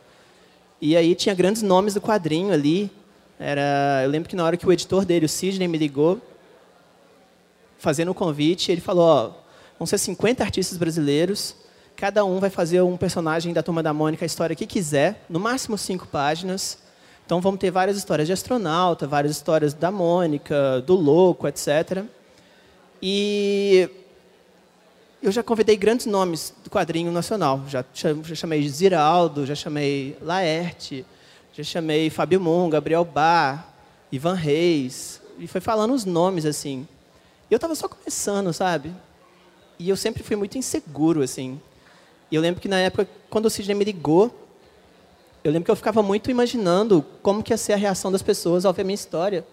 E 0.82 0.94
aí 0.94 1.14
tinha 1.14 1.34
grandes 1.34 1.62
nomes 1.62 1.94
do 1.94 2.00
quadrinho 2.02 2.52
ali. 2.52 2.90
Era, 3.40 4.02
eu 4.04 4.10
lembro 4.10 4.28
que 4.28 4.36
na 4.36 4.44
hora 4.44 4.58
que 4.58 4.66
o 4.66 4.72
editor 4.72 5.06
dele, 5.06 5.24
o 5.24 5.28
Sidney, 5.30 5.66
me 5.66 5.78
ligou, 5.78 6.20
fazendo 7.78 8.10
o 8.10 8.14
convite, 8.14 8.70
ele 8.70 8.82
falou: 8.82 9.04
ó, 9.04 9.30
vão 9.78 9.86
ser 9.86 9.96
50 9.96 10.44
artistas 10.44 10.76
brasileiros 10.76 11.56
Cada 12.02 12.24
um 12.24 12.40
vai 12.40 12.50
fazer 12.50 12.82
um 12.82 12.96
personagem 12.96 13.52
da 13.52 13.62
Turma 13.62 13.80
da 13.80 13.92
Mônica, 13.92 14.24
a 14.24 14.26
história 14.26 14.56
que 14.56 14.66
quiser, 14.66 15.24
no 15.28 15.38
máximo 15.38 15.78
cinco 15.78 16.04
páginas. 16.06 16.78
Então 17.24 17.40
vamos 17.40 17.60
ter 17.60 17.70
várias 17.70 17.96
histórias 17.96 18.26
de 18.26 18.32
astronauta, 18.32 19.06
várias 19.06 19.30
histórias 19.30 19.72
da 19.72 19.88
Mônica, 19.90 20.82
do 20.84 20.96
Louco, 20.96 21.46
etc. 21.46 22.04
E 23.00 23.88
eu 25.22 25.30
já 25.30 25.42
convidei 25.42 25.76
grandes 25.76 26.06
nomes 26.06 26.52
do 26.64 26.68
quadrinho 26.68 27.12
nacional. 27.12 27.62
Já, 27.68 27.84
já 27.94 28.34
chamei 28.34 28.68
Ziraldo, 28.68 29.46
já 29.46 29.54
chamei 29.54 30.16
Laerte, 30.20 31.06
já 31.52 31.62
chamei 31.62 32.10
Fábio 32.10 32.40
Moon, 32.40 32.68
Gabriel 32.68 33.04
Bar, 33.04 33.72
Ivan 34.10 34.34
Reis. 34.34 35.22
E 35.38 35.46
foi 35.46 35.60
falando 35.60 35.94
os 35.94 36.04
nomes, 36.04 36.44
assim. 36.44 36.88
E 37.48 37.54
eu 37.54 37.56
estava 37.56 37.74
só 37.76 37.88
começando, 37.88 38.52
sabe? 38.52 38.92
E 39.78 39.88
eu 39.88 39.96
sempre 39.96 40.24
fui 40.24 40.34
muito 40.34 40.58
inseguro, 40.58 41.22
assim. 41.22 41.60
E 42.28 42.34
eu 42.34 42.42
lembro 42.42 42.60
que 42.60 42.68
na 42.68 42.80
época, 42.80 43.08
quando 43.30 43.46
o 43.46 43.50
Sidney 43.50 43.76
me 43.76 43.84
ligou, 43.84 44.34
eu 45.44 45.52
lembro 45.52 45.66
que 45.66 45.70
eu 45.70 45.76
ficava 45.76 46.02
muito 46.02 46.30
imaginando 46.30 47.04
como 47.22 47.42
que 47.42 47.52
ia 47.52 47.56
ser 47.56 47.74
a 47.74 47.76
reação 47.76 48.10
das 48.10 48.22
pessoas 48.22 48.64
ao 48.64 48.72
ver 48.72 48.82
a 48.82 48.84
minha 48.84 48.94
história. 48.94 49.46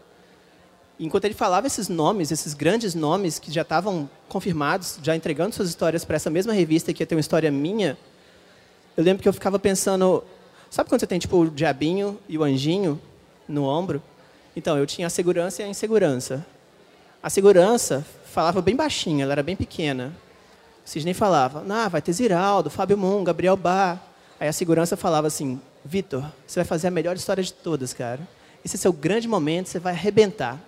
Enquanto 0.99 1.23
ele 1.25 1.33
falava 1.33 1.65
esses 1.65 1.87
nomes, 1.87 2.29
esses 2.29 2.53
grandes 2.53 2.93
nomes 2.93 3.39
que 3.39 3.49
já 3.51 3.61
estavam 3.61 4.09
confirmados, 4.27 4.99
já 5.01 5.15
entregando 5.15 5.55
suas 5.55 5.69
histórias 5.69 6.03
para 6.03 6.17
essa 6.17 6.29
mesma 6.29 6.51
revista 6.51 6.93
que 6.93 7.01
ia 7.01 7.07
ter 7.07 7.15
uma 7.15 7.21
história 7.21 7.49
minha, 7.49 7.97
eu 8.97 9.03
lembro 9.03 9.23
que 9.23 9.29
eu 9.29 9.31
ficava 9.31 9.57
pensando, 9.57 10.21
sabe 10.69 10.89
quando 10.89 10.99
você 10.99 11.07
tem 11.07 11.17
tipo 11.17 11.37
o 11.37 11.49
diabinho 11.49 12.19
e 12.27 12.37
o 12.37 12.43
anjinho 12.43 12.99
no 13.47 13.63
ombro? 13.63 14.03
Então, 14.57 14.77
eu 14.77 14.85
tinha 14.85 15.07
a 15.07 15.09
segurança 15.09 15.61
e 15.61 15.65
a 15.65 15.69
insegurança. 15.69 16.45
A 17.23 17.29
segurança 17.29 18.05
falava 18.25 18.61
bem 18.61 18.75
baixinho, 18.75 19.23
ela 19.23 19.31
era 19.31 19.43
bem 19.43 19.55
pequena. 19.55 20.13
O 20.85 20.89
Sidney 20.89 21.13
falava, 21.13 21.63
ah, 21.69 21.87
vai 21.87 22.01
ter 22.01 22.11
Ziraldo, 22.11 22.69
Fábio 22.69 22.97
Moon, 22.97 23.23
Gabriel 23.23 23.55
Bar. 23.55 24.03
Aí 24.37 24.49
a 24.49 24.53
segurança 24.53 24.97
falava 24.97 25.27
assim, 25.27 25.61
Vitor, 25.85 26.25
você 26.45 26.59
vai 26.59 26.65
fazer 26.65 26.87
a 26.87 26.91
melhor 26.91 27.15
história 27.15 27.41
de 27.41 27.53
todas, 27.53 27.93
cara. 27.93 28.27
Esse 28.65 28.75
é 28.75 28.79
seu 28.79 28.91
grande 28.91 29.29
momento, 29.29 29.69
você 29.69 29.79
vai 29.79 29.93
arrebentar. 29.93 30.59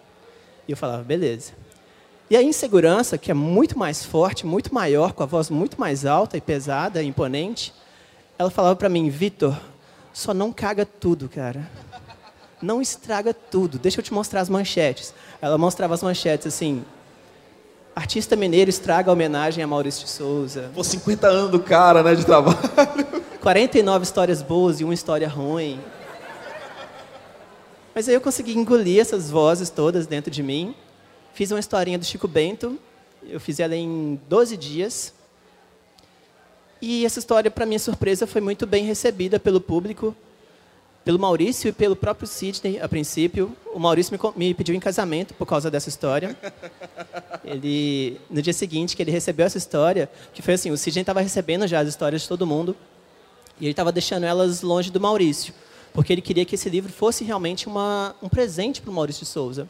E 0.72 0.74
eu 0.74 0.78
falava, 0.78 1.04
beleza. 1.04 1.52
E 2.30 2.38
a 2.38 2.42
insegurança, 2.42 3.18
que 3.18 3.30
é 3.30 3.34
muito 3.34 3.78
mais 3.78 4.06
forte, 4.06 4.46
muito 4.46 4.74
maior, 4.74 5.12
com 5.12 5.22
a 5.22 5.26
voz 5.26 5.50
muito 5.50 5.78
mais 5.78 6.06
alta 6.06 6.38
e 6.38 6.42
pesada, 6.42 7.04
e 7.04 7.08
imponente, 7.08 7.74
ela 8.40 8.50
falava 8.50 8.78
para 8.78 8.88
mim, 8.88 9.10
Vitor, 9.10 9.54
só 10.14 10.34
não 10.34 10.54
caga 10.54 10.86
tudo, 10.86 11.28
cara. 11.28 11.70
Não 12.62 12.82
estraga 12.82 13.34
tudo. 13.34 13.78
Deixa 13.78 14.00
eu 14.00 14.04
te 14.04 14.14
mostrar 14.14 14.40
as 14.40 14.48
manchetes. 14.48 15.14
Ela 15.42 15.58
mostrava 15.58 15.94
as 15.94 16.02
manchetes 16.02 16.48
assim. 16.48 16.86
Artista 17.94 18.38
mineiro 18.38 18.70
estraga 18.70 19.12
a 19.12 19.14
homenagem 19.14 19.62
a 19.62 19.68
Maurício 19.68 20.06
de 20.06 20.10
Souza. 20.10 20.72
Pô, 20.74 20.86
50 20.86 21.28
anos 21.28 21.52
do 21.52 21.60
cara, 21.60 22.02
né, 22.02 22.16
de 22.16 22.26
trabalho. 22.26 22.58
49 23.42 24.04
histórias 24.04 24.42
boas 24.42 24.80
e 24.80 24.86
uma 24.86 24.94
história 24.94 25.28
ruim. 25.28 25.82
Mas 27.94 28.08
aí 28.08 28.16
eu 28.16 28.22
consegui 28.22 28.58
engolir 28.58 29.02
essas 29.02 29.30
vozes 29.30 29.70
todas 29.70 30.08
dentro 30.08 30.32
de 30.32 30.42
mim. 30.42 30.74
Fiz 31.34 31.52
uma 31.52 31.60
historinha 31.60 32.00
do 32.00 32.06
Chico 32.06 32.28
Bento. 32.28 32.80
Eu 33.28 33.40
fiz 33.40 33.60
ela 33.60 33.76
em 33.76 34.20
12 34.30 34.56
dias. 34.56 35.14
E 36.82 37.06
essa 37.06 37.20
história, 37.20 37.52
para 37.52 37.66
minha 37.66 37.80
surpresa, 37.80 38.26
foi 38.26 38.40
muito 38.40 38.66
bem 38.66 38.86
recebida 38.86 39.40
pelo 39.40 39.60
público, 39.60 40.16
pelo 41.04 41.20
Maurício 41.20 41.68
e 41.68 41.72
pelo 41.72 41.96
próprio 41.96 42.28
Sidney, 42.28 42.80
a 42.80 42.88
princípio. 42.88 43.56
O 43.74 43.78
Maurício 43.78 44.18
me, 44.38 44.54
pediu 44.54 44.74
em 44.74 44.80
casamento 44.80 45.34
por 45.34 45.46
causa 45.46 45.70
dessa 45.70 45.90
história. 45.90 46.36
Ele, 47.44 48.20
no 48.30 48.42
dia 48.42 48.54
seguinte 48.54 48.96
que 48.96 49.04
ele 49.04 49.12
recebeu 49.12 49.46
essa 49.46 49.58
história, 49.58 50.10
que 50.34 50.42
foi 50.42 50.54
assim, 50.54 50.72
o 50.72 50.78
Sidney 50.78 51.02
estava 51.02 51.20
recebendo 51.20 51.68
já 51.68 51.82
as 51.82 51.90
histórias 51.90 52.22
de 52.22 52.28
todo 52.28 52.48
mundo, 52.48 52.76
e 53.60 53.66
ele 53.66 53.72
estava 53.72 53.92
deixando 53.92 54.24
elas 54.24 54.62
longe 54.62 54.90
do 54.90 55.00
Maurício 55.00 55.54
porque 55.94 56.14
ele 56.14 56.22
queria 56.22 56.46
que 56.46 56.56
esse 56.56 56.70
livro 56.70 56.92
fosse 56.92 57.24
realmente 57.24 57.68
uma, 57.68 58.16
um 58.22 58.30
presente 58.30 58.82
para 58.82 58.90
o 58.90 58.94
Maurício 58.94 59.24
de 59.24 59.30
Souza. 59.30 59.70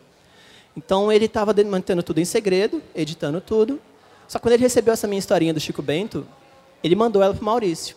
Então 0.75 1.11
ele 1.11 1.25
estava 1.25 1.53
mantendo 1.63 2.01
tudo 2.03 2.19
em 2.19 2.25
segredo, 2.25 2.81
editando 2.95 3.41
tudo. 3.41 3.79
Só 4.27 4.39
que 4.39 4.43
quando 4.43 4.53
ele 4.53 4.63
recebeu 4.63 4.93
essa 4.93 5.07
minha 5.07 5.19
historinha 5.19 5.53
do 5.53 5.59
Chico 5.59 5.81
Bento, 5.81 6.25
ele 6.83 6.95
mandou 6.95 7.21
ela 7.21 7.33
para 7.33 7.41
o 7.41 7.45
Maurício. 7.45 7.95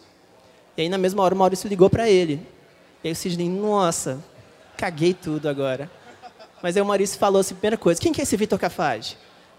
E 0.77 0.83
aí 0.83 0.89
na 0.89 0.99
mesma 0.99 1.23
hora 1.23 1.35
o 1.35 1.39
Maurício 1.39 1.69
ligou 1.69 1.89
para 1.89 2.09
ele. 2.09 2.41
E 3.03 3.09
aí 3.09 3.13
o 3.13 3.17
Sidney, 3.17 3.49
nossa, 3.49 4.19
caguei 4.77 5.15
tudo 5.15 5.49
agora. 5.49 5.91
Mas 6.63 6.77
aí 6.77 6.83
o 6.83 6.87
Maurício 6.87 7.19
falou 7.19 7.41
assim, 7.41 7.55
primeira 7.55 7.77
coisa, 7.77 8.01
quem 8.01 8.13
que 8.13 8.21
é 8.21 8.25
esse 8.25 8.37
Vitor 8.37 8.59
Cafage? 8.59 9.17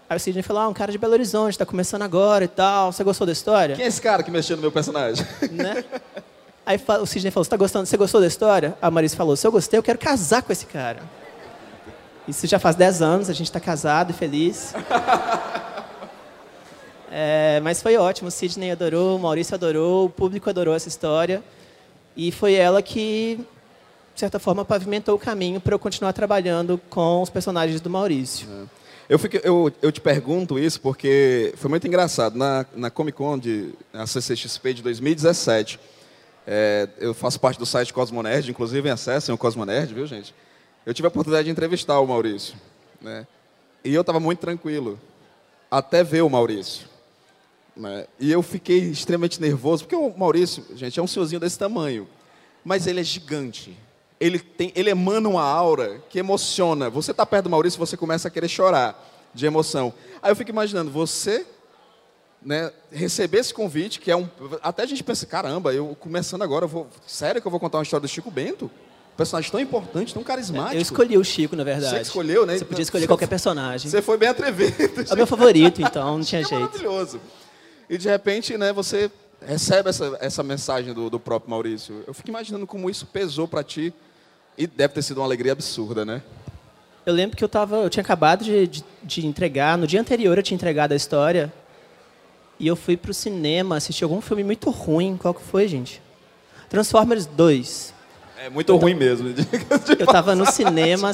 Aí 0.08 0.16
o 0.16 0.20
Sidney 0.20 0.42
falou, 0.42 0.62
ah, 0.62 0.68
um 0.68 0.74
cara 0.74 0.92
de 0.92 0.98
Belo 0.98 1.14
Horizonte, 1.14 1.52
está 1.52 1.64
começando 1.64 2.02
agora 2.02 2.44
e 2.44 2.48
tal. 2.48 2.92
Você 2.92 3.02
gostou 3.02 3.26
da 3.26 3.32
história? 3.32 3.76
Quem 3.76 3.84
é 3.84 3.88
esse 3.88 4.02
cara 4.02 4.22
que 4.22 4.30
mexeu 4.30 4.56
no 4.56 4.62
meu 4.62 4.72
personagem? 4.72 5.24
Né? 5.50 5.84
Aí 6.66 6.80
o 7.00 7.06
Sidney 7.06 7.30
falou, 7.30 7.44
você 7.44 7.50
tá 7.50 7.56
gostando? 7.56 7.86
Você 7.86 7.96
gostou 7.96 8.20
da 8.20 8.26
história? 8.26 8.76
A 8.82 8.90
Marisa 8.90 9.14
falou, 9.14 9.36
se 9.36 9.46
eu 9.46 9.52
gostei, 9.52 9.78
eu 9.78 9.84
quero 9.84 10.00
casar 10.00 10.42
com 10.42 10.52
esse 10.52 10.66
cara. 10.66 11.00
Isso 12.26 12.44
já 12.48 12.58
faz 12.58 12.74
10 12.74 13.02
anos, 13.02 13.30
a 13.30 13.32
gente 13.32 13.46
está 13.46 13.60
casado 13.60 14.10
e 14.10 14.12
feliz. 14.12 14.74
É, 17.18 17.60
mas 17.60 17.80
foi 17.80 17.96
ótimo, 17.96 18.28
o 18.28 18.30
Sidney 18.30 18.72
adorou, 18.72 19.16
o 19.16 19.18
Maurício 19.18 19.54
adorou, 19.54 20.04
o 20.04 20.10
público 20.10 20.50
adorou 20.50 20.74
essa 20.74 20.88
história. 20.88 21.42
E 22.14 22.30
foi 22.30 22.52
ela 22.52 22.82
que, 22.82 23.40
de 24.12 24.20
certa 24.20 24.38
forma, 24.38 24.66
pavimentou 24.66 25.14
o 25.14 25.18
caminho 25.18 25.58
para 25.58 25.74
eu 25.74 25.78
continuar 25.78 26.12
trabalhando 26.12 26.78
com 26.90 27.22
os 27.22 27.30
personagens 27.30 27.80
do 27.80 27.88
Maurício. 27.88 28.46
É. 28.50 28.64
Eu, 29.08 29.18
fico, 29.18 29.36
eu, 29.36 29.72
eu, 29.80 29.90
te 29.90 30.00
pergunto 30.00 30.58
isso 30.58 30.78
porque 30.78 31.54
foi 31.56 31.70
muito 31.70 31.86
engraçado. 31.86 32.36
Na, 32.36 32.66
na 32.74 32.90
Comic 32.90 33.16
Con, 33.16 33.38
de, 33.38 33.72
na 33.94 34.06
CCXP 34.06 34.74
de 34.74 34.82
2017, 34.82 35.80
é, 36.46 36.88
eu 36.98 37.12
faço 37.12 37.40
parte 37.40 37.58
do 37.58 37.66
site 37.66 37.92
Cosmonerd, 37.92 38.48
inclusive 38.50 38.88
acessem 38.88 39.34
o 39.34 39.38
Cosmonerd, 39.38 39.92
viu, 39.92 40.06
gente? 40.06 40.32
Eu 40.84 40.94
tive 40.94 41.06
a 41.06 41.08
oportunidade 41.08 41.46
de 41.46 41.50
entrevistar 41.50 41.98
o 41.98 42.06
Maurício. 42.06 42.54
Né? 43.00 43.26
E 43.84 43.92
eu 43.92 44.02
estava 44.02 44.20
muito 44.20 44.38
tranquilo, 44.38 44.98
até 45.68 46.04
ver 46.04 46.22
o 46.22 46.30
Maurício. 46.30 46.86
Né? 47.76 48.06
E 48.20 48.30
eu 48.30 48.42
fiquei 48.42 48.78
extremamente 48.78 49.40
nervoso, 49.40 49.84
porque 49.84 49.96
o 49.96 50.16
Maurício, 50.16 50.64
gente, 50.76 50.98
é 51.00 51.02
um 51.02 51.06
senhorzinho 51.06 51.40
desse 51.40 51.58
tamanho, 51.58 52.06
mas 52.64 52.86
ele 52.86 53.00
é 53.00 53.04
gigante. 53.04 53.76
Ele, 54.20 54.38
tem, 54.38 54.72
ele 54.76 54.88
emana 54.88 55.28
uma 55.28 55.42
aura 55.42 56.00
que 56.08 56.18
emociona. 56.18 56.88
Você 56.88 57.10
está 57.10 57.26
perto 57.26 57.44
do 57.44 57.50
Maurício, 57.50 57.78
você 57.78 57.96
começa 57.96 58.28
a 58.28 58.30
querer 58.30 58.48
chorar 58.48 59.14
de 59.34 59.44
emoção. 59.44 59.92
Aí 60.22 60.30
eu 60.30 60.36
fico 60.36 60.50
imaginando, 60.50 60.90
você 60.90 61.44
né, 62.46 62.70
receber 62.92 63.38
esse 63.38 63.52
convite, 63.52 63.98
que 63.98 64.08
é 64.08 64.16
um. 64.16 64.28
Até 64.62 64.84
a 64.84 64.86
gente 64.86 65.02
pensa, 65.02 65.26
caramba, 65.26 65.74
eu 65.74 65.96
começando 65.98 66.42
agora, 66.42 66.64
eu 66.64 66.68
vou. 66.68 66.86
Sério 67.04 67.40
que 67.40 67.46
eu 67.46 67.50
vou 67.50 67.58
contar 67.58 67.78
uma 67.78 67.82
história 67.82 68.02
do 68.02 68.08
Chico 68.08 68.30
Bento? 68.30 68.66
Um 68.66 69.16
personagem 69.16 69.50
tão 69.50 69.58
importante, 69.58 70.14
tão 70.14 70.22
carismático. 70.22 70.76
Eu 70.76 70.80
escolhi 70.80 71.18
o 71.18 71.24
Chico, 71.24 71.56
na 71.56 71.64
verdade. 71.64 71.96
Você 71.96 72.02
escolheu, 72.02 72.46
né? 72.46 72.56
Você 72.56 72.64
podia 72.64 72.82
escolher 72.82 73.08
qualquer 73.08 73.26
personagem. 73.26 73.90
Você 73.90 74.00
foi 74.00 74.16
bem 74.16 74.28
atrevido. 74.28 74.76
É 75.10 75.12
o 75.12 75.16
meu 75.16 75.26
favorito, 75.26 75.82
então, 75.82 76.18
não 76.18 76.24
tinha 76.24 76.42
jeito. 76.44 76.60
maravilhoso. 76.60 77.20
E 77.90 77.98
de 77.98 78.08
repente, 78.08 78.56
né, 78.56 78.72
você 78.72 79.10
recebe 79.44 79.88
essa, 79.88 80.16
essa 80.20 80.42
mensagem 80.42 80.94
do, 80.94 81.10
do 81.10 81.18
próprio 81.18 81.50
Maurício. 81.50 82.04
Eu 82.06 82.14
fico 82.14 82.28
imaginando 82.28 82.66
como 82.66 82.88
isso 82.88 83.06
pesou 83.06 83.48
para 83.48 83.64
ti. 83.64 83.92
E 84.56 84.66
deve 84.66 84.94
ter 84.94 85.02
sido 85.02 85.18
uma 85.18 85.26
alegria 85.26 85.52
absurda, 85.52 86.04
né? 86.04 86.22
Eu 87.04 87.12
lembro 87.12 87.36
que 87.36 87.42
eu, 87.42 87.48
tava, 87.48 87.76
eu 87.78 87.90
tinha 87.90 88.02
acabado 88.02 88.44
de, 88.44 88.66
de, 88.66 88.84
de 89.02 89.26
entregar, 89.26 89.76
no 89.76 89.86
dia 89.86 90.00
anterior 90.00 90.36
eu 90.36 90.42
tinha 90.42 90.54
entregado 90.56 90.92
a 90.92 90.96
história 90.96 91.52
e 92.58 92.66
eu 92.66 92.76
fui 92.76 92.96
pro 92.96 93.12
cinema 93.12 93.76
assistir 93.76 94.04
algum 94.04 94.20
filme 94.20 94.42
muito 94.42 94.70
ruim. 94.70 95.16
Qual 95.16 95.34
que 95.34 95.42
foi, 95.42 95.68
gente? 95.68 96.00
Transformers 96.68 97.26
2. 97.26 97.94
É 98.38 98.50
muito 98.50 98.72
eu 98.72 98.76
ruim 98.76 98.94
mesmo. 98.94 99.28
eu 99.98 100.04
estava 100.04 100.34
no 100.34 100.46
cinema, 100.46 101.10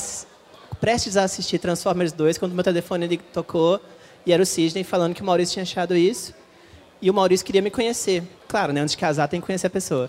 prestes 0.80 1.16
a 1.16 1.24
assistir 1.24 1.58
Transformers 1.58 2.12
2, 2.12 2.38
quando 2.38 2.52
meu 2.52 2.64
telefone 2.64 3.04
ele 3.04 3.18
tocou 3.18 3.80
e 4.24 4.32
era 4.32 4.42
o 4.42 4.46
Sidney 4.46 4.84
falando 4.84 5.14
que 5.14 5.22
o 5.22 5.24
Maurício 5.24 5.54
tinha 5.54 5.62
achado 5.62 5.96
isso. 5.96 6.34
E 7.00 7.10
o 7.10 7.14
Maurício 7.14 7.44
queria 7.44 7.60
me 7.60 7.70
conhecer. 7.70 8.22
Claro, 8.46 8.72
né? 8.72 8.80
Antes 8.80 8.92
de 8.92 8.98
casar 8.98 9.26
tem 9.28 9.40
que 9.40 9.46
conhecer 9.46 9.66
a 9.66 9.70
pessoa. 9.70 10.08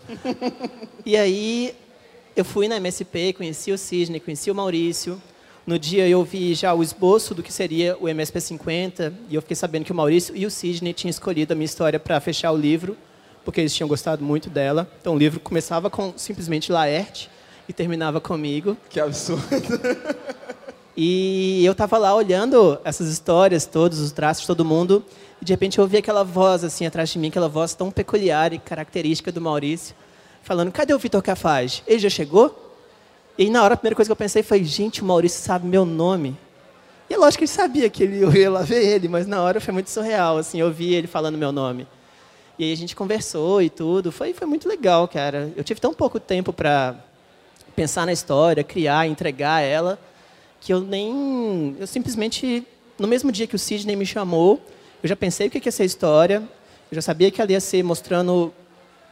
e 1.05 1.17
aí 1.17 1.75
eu 2.35 2.45
fui 2.45 2.67
na 2.67 2.77
MSP, 2.77 3.33
conheci 3.33 3.71
o 3.71 3.77
Sidney, 3.77 4.19
conheci 4.19 4.51
o 4.51 4.55
Maurício. 4.55 5.21
No 5.65 5.79
dia 5.79 6.05
eu 6.09 6.21
vi 6.25 6.53
já 6.53 6.73
o 6.73 6.83
esboço 6.83 7.33
do 7.33 7.41
que 7.41 7.51
seria 7.51 7.95
o 7.97 8.09
MSP 8.09 8.41
50 8.41 9.13
e 9.29 9.35
eu 9.35 9.41
fiquei 9.41 9.55
sabendo 9.55 9.85
que 9.85 9.93
o 9.93 9.95
Maurício 9.95 10.35
e 10.35 10.45
o 10.45 10.51
Sidney 10.51 10.93
tinham 10.93 11.09
escolhido 11.09 11.53
a 11.53 11.55
minha 11.55 11.65
história 11.65 11.97
para 11.97 12.19
fechar 12.19 12.51
o 12.51 12.57
livro, 12.57 12.97
porque 13.45 13.61
eles 13.61 13.73
tinham 13.73 13.87
gostado 13.87 14.25
muito 14.25 14.49
dela. 14.49 14.91
Então 14.99 15.15
o 15.15 15.17
livro 15.17 15.39
começava 15.39 15.89
com 15.89 16.13
simplesmente 16.17 16.69
Laerte 16.69 17.29
e 17.67 17.71
terminava 17.71 18.19
comigo. 18.19 18.75
Que 18.89 18.99
absurdo. 18.99 19.43
E 20.95 21.65
eu 21.65 21.71
estava 21.71 21.97
lá 21.97 22.13
olhando 22.13 22.79
essas 22.83 23.07
histórias, 23.09 23.65
todos 23.65 23.99
os 23.99 24.11
traços 24.11 24.41
de 24.41 24.47
todo 24.47 24.63
mundo, 24.63 25.03
e 25.41 25.45
de 25.45 25.51
repente 25.51 25.79
eu 25.79 25.83
ouvi 25.83 25.97
aquela 25.97 26.23
voz 26.23 26.63
assim 26.63 26.85
atrás 26.85 27.09
de 27.09 27.17
mim, 27.17 27.29
aquela 27.29 27.49
voz 27.49 27.73
tão 27.73 27.89
peculiar 27.89 28.53
e 28.53 28.59
característica 28.59 29.31
do 29.31 29.41
Maurício, 29.41 29.95
falando: 30.43 30.71
"Cadê 30.71 30.93
o 30.93 30.99
Vitor 30.99 31.23
Cafage? 31.23 31.81
Ele 31.87 31.97
já 31.97 32.11
chegou?" 32.11 32.62
E 33.37 33.49
na 33.49 33.63
hora, 33.63 33.73
a 33.73 33.77
primeira 33.77 33.95
coisa 33.95 34.07
que 34.07 34.11
eu 34.11 34.15
pensei 34.15 34.43
foi, 34.43 34.63
gente, 34.63 35.01
o 35.01 35.05
Maurício 35.05 35.41
sabe 35.41 35.67
meu 35.67 35.85
nome. 35.85 36.37
E 37.09 37.13
é 37.13 37.17
lógico 37.17 37.39
que 37.39 37.45
ele 37.45 37.51
sabia 37.51 37.89
que 37.89 38.03
ele, 38.03 38.21
eu 38.21 38.31
ia 38.35 38.49
lá 38.49 38.61
ver 38.61 38.85
ele, 38.85 39.07
mas 39.07 39.25
na 39.25 39.41
hora 39.41 39.59
foi 39.59 39.73
muito 39.73 39.89
surreal, 39.89 40.37
assim, 40.37 40.59
eu 40.59 40.71
vi 40.71 40.93
ele 40.93 41.07
falando 41.07 41.37
meu 41.37 41.51
nome. 41.51 41.87
E 42.57 42.65
aí 42.65 42.71
a 42.71 42.77
gente 42.77 42.95
conversou 42.95 43.61
e 43.61 43.69
tudo, 43.69 44.11
foi, 44.11 44.33
foi 44.33 44.45
muito 44.45 44.69
legal, 44.69 45.07
cara. 45.07 45.51
Eu 45.55 45.63
tive 45.63 45.81
tão 45.81 45.93
pouco 45.93 46.19
tempo 46.19 46.53
para 46.53 46.95
pensar 47.75 48.05
na 48.05 48.13
história, 48.13 48.63
criar, 48.63 49.07
entregar 49.07 49.61
ela, 49.61 49.99
que 50.61 50.71
eu 50.71 50.79
nem... 50.79 51.75
Eu 51.79 51.87
simplesmente, 51.87 52.65
no 52.99 53.07
mesmo 53.07 53.31
dia 53.31 53.47
que 53.47 53.55
o 53.55 53.59
Sidney 53.59 53.95
me 53.95 54.05
chamou, 54.05 54.61
eu 55.01 55.09
já 55.09 55.15
pensei 55.15 55.47
o 55.47 55.49
que 55.49 55.57
ia 55.57 55.71
ser 55.71 55.83
a 55.83 55.85
história, 55.87 56.43
eu 56.91 56.95
já 56.95 57.01
sabia 57.01 57.31
que 57.31 57.41
ela 57.41 57.51
ia 57.51 57.59
ser 57.59 57.83
mostrando 57.83 58.53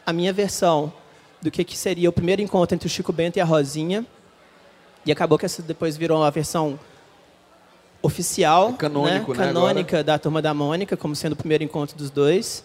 a 0.06 0.14
minha 0.14 0.32
versão 0.32 0.94
do 1.42 1.50
que, 1.50 1.64
que 1.64 1.78
seria 1.78 2.10
o 2.10 2.14
primeiro 2.14 2.42
encontro 2.42 2.76
entre 2.76 2.88
o 2.88 2.90
Chico 2.90 3.12
Bento 3.12 3.38
e 3.38 3.42
a 3.42 3.46
Rosinha. 3.46 4.06
E 5.06 5.12
acabou 5.12 5.38
que 5.38 5.46
essa 5.46 5.62
depois 5.62 5.98
virou 5.98 6.24
a 6.24 6.30
versão 6.30 6.80
oficial, 8.02 8.70
é 8.70 8.78
canônico, 8.78 9.34
né? 9.34 9.40
né, 9.40 9.46
canônica 9.48 10.04
da 10.04 10.18
Turma 10.18 10.42
da 10.42 10.54
Mônica, 10.54 10.98
como 10.98 11.16
sendo 11.16 11.34
o 11.34 11.36
primeiro 11.36 11.64
encontro 11.64 11.98
dos 11.98 12.10
dois. 12.10 12.64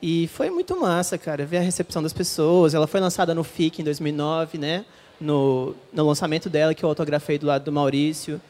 E 0.00 0.28
foi 0.28 0.48
muito 0.48 0.78
massa, 0.78 1.18
cara, 1.18 1.44
ver 1.44 1.58
a 1.58 1.60
recepção 1.60 2.02
das 2.02 2.12
pessoas. 2.12 2.72
Ela 2.72 2.86
foi 2.86 3.00
lançada 3.00 3.34
no 3.34 3.42
FIC 3.42 3.80
em 3.80 3.84
2009, 3.84 4.56
né? 4.56 4.84
No, 5.20 5.74
no 5.92 6.06
lançamento 6.06 6.48
dela, 6.48 6.72
que 6.72 6.84
eu 6.84 6.88
autografei 6.88 7.38
do 7.38 7.46
lado 7.46 7.64
do 7.64 7.72
Maurício. 7.72 8.40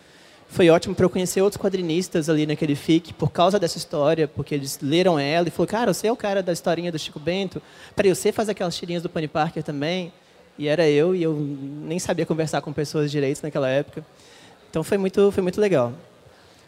Foi 0.48 0.70
ótimo 0.70 0.94
para 0.94 1.04
eu 1.04 1.10
conhecer 1.10 1.42
outros 1.42 1.60
quadrinistas 1.60 2.28
ali 2.30 2.46
naquele 2.46 2.74
FIC 2.74 3.12
por 3.12 3.30
causa 3.30 3.58
dessa 3.58 3.76
história, 3.76 4.26
porque 4.26 4.54
eles 4.54 4.78
leram 4.80 5.18
ela 5.18 5.46
e 5.46 5.50
falaram, 5.50 5.70
cara, 5.70 5.94
você 5.94 6.06
é 6.06 6.12
o 6.12 6.16
cara 6.16 6.42
da 6.42 6.52
historinha 6.52 6.90
do 6.90 6.98
Chico 6.98 7.20
Bento? 7.20 7.60
Peraí, 7.94 8.14
você 8.14 8.32
faz 8.32 8.48
aquelas 8.48 8.74
tirinhas 8.74 9.02
do 9.02 9.10
Penny 9.10 9.28
Parker 9.28 9.62
também? 9.62 10.12
E 10.58 10.66
era 10.66 10.88
eu, 10.88 11.14
e 11.14 11.22
eu 11.22 11.34
nem 11.34 11.98
sabia 11.98 12.24
conversar 12.26 12.62
com 12.62 12.72
pessoas 12.72 13.10
direitos 13.10 13.42
naquela 13.42 13.68
época. 13.68 14.04
Então 14.70 14.82
foi 14.82 14.98
muito, 14.98 15.30
foi 15.30 15.42
muito 15.42 15.60
legal. 15.60 15.92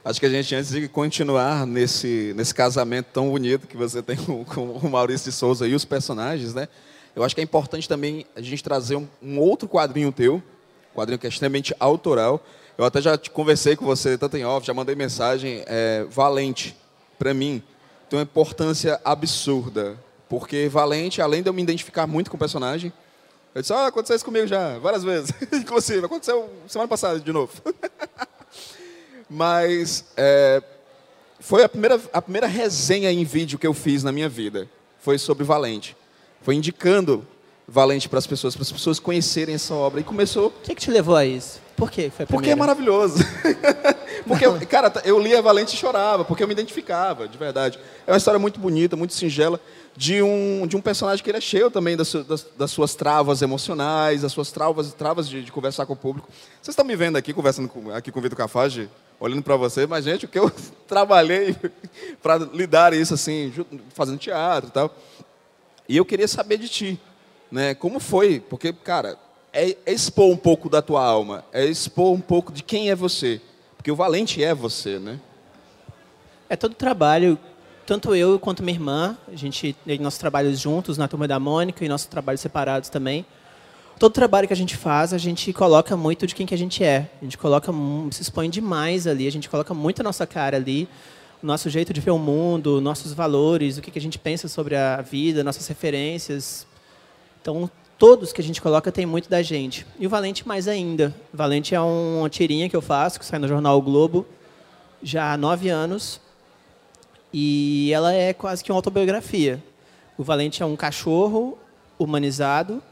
Acho 0.04 0.20
que 0.20 0.26
a 0.26 0.30
gente, 0.30 0.54
antes 0.54 0.70
de 0.70 0.86
continuar 0.86 1.66
nesse, 1.66 2.32
nesse 2.36 2.54
casamento 2.54 3.06
tão 3.12 3.30
bonito 3.30 3.66
que 3.66 3.76
você 3.76 4.02
tem 4.02 4.16
com, 4.24 4.44
com 4.44 4.66
o 4.66 4.90
Maurício 4.90 5.30
de 5.30 5.36
Souza 5.36 5.66
e 5.66 5.74
os 5.74 5.84
personagens, 5.84 6.54
né? 6.54 6.68
Eu 7.16 7.24
acho 7.24 7.34
que 7.34 7.40
é 7.40 7.44
importante 7.44 7.88
também 7.88 8.24
a 8.36 8.40
gente 8.40 8.62
trazer 8.62 8.96
um, 8.96 9.08
um 9.22 9.38
outro 9.38 9.68
quadrinho 9.68 10.12
teu, 10.12 10.36
um 10.36 10.98
quadrinho 10.98 11.18
que 11.18 11.26
é 11.26 11.28
extremamente 11.28 11.74
autoral. 11.80 12.44
Eu 12.80 12.86
até 12.86 12.98
já 12.98 13.18
conversei 13.18 13.76
com 13.76 13.84
você, 13.84 14.16
tanto 14.16 14.38
em 14.38 14.44
off, 14.46 14.66
já 14.66 14.72
mandei 14.72 14.94
mensagem. 14.94 15.62
É, 15.66 16.06
Valente, 16.08 16.74
para 17.18 17.34
mim, 17.34 17.62
tem 18.08 18.18
uma 18.18 18.22
importância 18.22 18.98
absurda. 19.04 19.98
Porque 20.30 20.66
Valente, 20.66 21.20
além 21.20 21.42
de 21.42 21.50
eu 21.50 21.52
me 21.52 21.60
identificar 21.60 22.06
muito 22.06 22.30
com 22.30 22.38
o 22.38 22.40
personagem, 22.40 22.90
eu 23.54 23.60
disse, 23.60 23.74
ah, 23.74 23.88
aconteceu 23.88 24.16
isso 24.16 24.24
comigo 24.24 24.46
já, 24.46 24.78
várias 24.78 25.04
vezes. 25.04 25.30
Inclusive, 25.52 26.06
aconteceu 26.06 26.48
semana 26.66 26.88
passada 26.88 27.20
de 27.20 27.30
novo. 27.30 27.52
Mas 29.28 30.06
é, 30.16 30.62
foi 31.38 31.62
a 31.62 31.68
primeira, 31.68 32.00
a 32.14 32.22
primeira 32.22 32.46
resenha 32.46 33.12
em 33.12 33.24
vídeo 33.24 33.58
que 33.58 33.66
eu 33.66 33.74
fiz 33.74 34.02
na 34.02 34.10
minha 34.10 34.26
vida. 34.26 34.66
Foi 35.00 35.18
sobre 35.18 35.44
Valente. 35.44 35.94
Foi 36.40 36.54
indicando 36.54 37.28
Valente 37.72 38.08
para 38.08 38.18
as 38.18 38.26
pessoas, 38.26 38.56
para 38.56 38.64
as 38.64 38.72
pessoas 38.72 38.98
conhecerem 38.98 39.54
essa 39.54 39.72
obra. 39.72 40.00
E 40.00 40.04
começou. 40.04 40.48
O 40.48 40.50
que, 40.50 40.74
que 40.74 40.80
te 40.80 40.90
levou 40.90 41.14
a 41.14 41.24
isso? 41.24 41.60
Por 41.76 41.88
que 41.88 42.10
foi 42.10 42.26
Porque 42.26 42.50
é 42.50 42.56
maravilhoso. 42.56 43.24
porque, 44.26 44.44
eu, 44.44 44.66
cara, 44.66 44.92
eu 45.04 45.20
lia 45.20 45.40
Valente 45.40 45.76
e 45.76 45.78
chorava, 45.78 46.24
porque 46.24 46.42
eu 46.42 46.48
me 46.48 46.52
identificava, 46.52 47.28
de 47.28 47.38
verdade. 47.38 47.78
É 48.06 48.10
uma 48.10 48.18
história 48.18 48.40
muito 48.40 48.58
bonita, 48.58 48.96
muito 48.96 49.14
singela, 49.14 49.60
de 49.96 50.20
um, 50.20 50.66
de 50.66 50.76
um 50.76 50.80
personagem 50.80 51.22
que 51.22 51.30
ele 51.30 51.38
é 51.38 51.40
cheio 51.40 51.70
também 51.70 51.96
das, 51.96 52.12
das, 52.12 52.46
das 52.58 52.70
suas 52.72 52.96
travas 52.96 53.40
emocionais, 53.40 54.22
das 54.22 54.32
suas 54.32 54.50
travas, 54.50 54.92
travas 54.92 55.28
de, 55.28 55.42
de, 55.42 55.52
conversar 55.52 55.86
com 55.86 55.92
o 55.92 55.96
público. 55.96 56.28
Vocês 56.60 56.72
estão 56.72 56.84
me 56.84 56.96
vendo 56.96 57.16
aqui, 57.16 57.32
conversando 57.32 57.68
com, 57.68 57.90
aqui 57.92 58.10
com 58.10 58.18
o 58.18 58.22
Vitor 58.22 58.36
Cafage, 58.36 58.90
olhando 59.20 59.42
para 59.42 59.56
você, 59.56 59.86
mas, 59.86 60.04
gente, 60.04 60.24
o 60.24 60.28
que 60.28 60.38
eu 60.38 60.50
trabalhei 60.88 61.56
para 62.20 62.36
lidar 62.36 62.92
isso, 62.92 63.14
assim, 63.14 63.52
fazendo 63.94 64.18
teatro 64.18 64.68
e 64.68 64.72
tal. 64.72 64.94
E 65.88 65.96
eu 65.96 66.04
queria 66.04 66.28
saber 66.28 66.58
de 66.58 66.68
ti, 66.68 67.00
né? 67.50 67.74
Como 67.74 68.00
foi? 68.00 68.40
Porque, 68.40 68.72
cara, 68.72 69.18
é, 69.52 69.76
é 69.84 69.92
expor 69.92 70.30
um 70.30 70.36
pouco 70.36 70.68
da 70.68 70.80
tua 70.80 71.04
alma, 71.04 71.44
é 71.52 71.64
expor 71.64 72.12
um 72.12 72.20
pouco 72.20 72.52
de 72.52 72.62
quem 72.62 72.90
é 72.90 72.94
você. 72.94 73.40
Porque 73.76 73.90
o 73.90 73.96
valente 73.96 74.42
é 74.42 74.54
você, 74.54 74.98
né? 74.98 75.18
É 76.48 76.56
todo 76.56 76.74
trabalho, 76.74 77.38
tanto 77.86 78.14
eu 78.14 78.38
quanto 78.38 78.62
minha 78.62 78.76
irmã, 78.76 79.16
a 79.32 79.36
gente, 79.36 79.76
nossos 80.00 80.18
trabalhos 80.18 80.58
juntos 80.58 80.98
na 80.98 81.08
turma 81.08 81.26
da 81.26 81.38
Mônica 81.38 81.84
e 81.84 81.88
nossos 81.88 82.06
trabalhos 82.06 82.40
separados 82.40 82.88
também 82.88 83.24
todo 84.00 84.14
trabalho 84.14 84.46
que 84.46 84.52
a 84.54 84.56
gente 84.56 84.78
faz, 84.78 85.12
a 85.12 85.18
gente 85.18 85.52
coloca 85.52 85.94
muito 85.94 86.26
de 86.26 86.34
quem 86.34 86.46
que 86.46 86.54
a 86.54 86.58
gente 86.58 86.82
é. 86.82 87.10
A 87.20 87.24
gente 87.24 87.36
coloca, 87.36 87.70
se 88.10 88.22
expõe 88.22 88.48
demais 88.48 89.06
ali, 89.06 89.28
a 89.28 89.30
gente 89.30 89.46
coloca 89.46 89.74
muito 89.74 90.00
a 90.00 90.02
nossa 90.02 90.26
cara 90.26 90.56
ali, 90.56 90.88
o 91.42 91.46
nosso 91.46 91.68
jeito 91.68 91.92
de 91.92 92.00
ver 92.00 92.10
o 92.10 92.18
mundo, 92.18 92.80
nossos 92.80 93.12
valores, 93.12 93.76
o 93.76 93.82
que 93.82 93.98
a 93.98 94.00
gente 94.00 94.18
pensa 94.18 94.48
sobre 94.48 94.74
a 94.74 95.02
vida, 95.02 95.44
nossas 95.44 95.68
referências. 95.68 96.66
Então, 97.40 97.70
todos 97.98 98.32
que 98.32 98.40
a 98.40 98.44
gente 98.44 98.60
coloca 98.60 98.92
tem 98.92 99.06
muito 99.06 99.28
da 99.28 99.42
gente. 99.42 99.86
E 99.98 100.06
o 100.06 100.10
Valente 100.10 100.46
mais 100.46 100.68
ainda. 100.68 101.14
O 101.32 101.36
Valente 101.36 101.74
é 101.74 101.80
uma 101.80 102.28
tirinha 102.28 102.68
que 102.68 102.76
eu 102.76 102.82
faço, 102.82 103.18
que 103.18 103.24
sai 103.24 103.38
no 103.38 103.48
jornal 103.48 103.78
o 103.78 103.82
Globo, 103.82 104.26
já 105.02 105.32
há 105.32 105.36
nove 105.36 105.68
anos. 105.68 106.20
E 107.32 107.92
ela 107.92 108.12
é 108.12 108.32
quase 108.32 108.62
que 108.62 108.70
uma 108.70 108.78
autobiografia. 108.78 109.62
O 110.18 110.22
Valente 110.22 110.62
é 110.62 110.66
um 110.66 110.76
cachorro 110.76 111.56
humanizado 111.98 112.82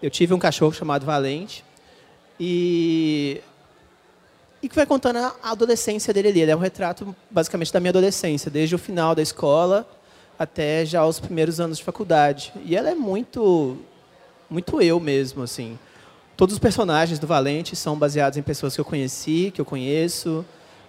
eu 0.00 0.10
tive 0.10 0.32
um 0.32 0.38
cachorro 0.38 0.72
chamado 0.72 1.04
Valente 1.04 1.64
e 2.38 3.40
e 4.60 4.68
que 4.68 4.74
vai 4.74 4.86
contando 4.86 5.18
a 5.18 5.34
adolescência 5.42 6.12
dele 6.12 6.28
ali. 6.28 6.40
Ele 6.40 6.50
é 6.50 6.56
um 6.56 6.60
retrato 6.60 7.14
basicamente 7.30 7.72
da 7.72 7.78
minha 7.78 7.90
adolescência, 7.90 8.50
desde 8.50 8.74
o 8.74 8.78
final 8.78 9.14
da 9.14 9.22
escola 9.22 9.88
até 10.38 10.84
já 10.84 11.04
os 11.04 11.18
primeiros 11.18 11.60
anos 11.60 11.78
de 11.78 11.84
faculdade. 11.84 12.52
E 12.64 12.76
ela 12.76 12.90
é 12.90 12.94
muito 12.94 13.76
muito 14.48 14.80
eu 14.80 14.98
mesmo, 14.98 15.42
assim. 15.42 15.78
Todos 16.36 16.54
os 16.54 16.58
personagens 16.58 17.18
do 17.18 17.26
Valente 17.26 17.76
são 17.76 17.98
baseados 17.98 18.38
em 18.38 18.42
pessoas 18.42 18.74
que 18.74 18.80
eu 18.80 18.84
conheci, 18.84 19.50
que 19.54 19.60
eu 19.60 19.64
conheço. 19.64 20.44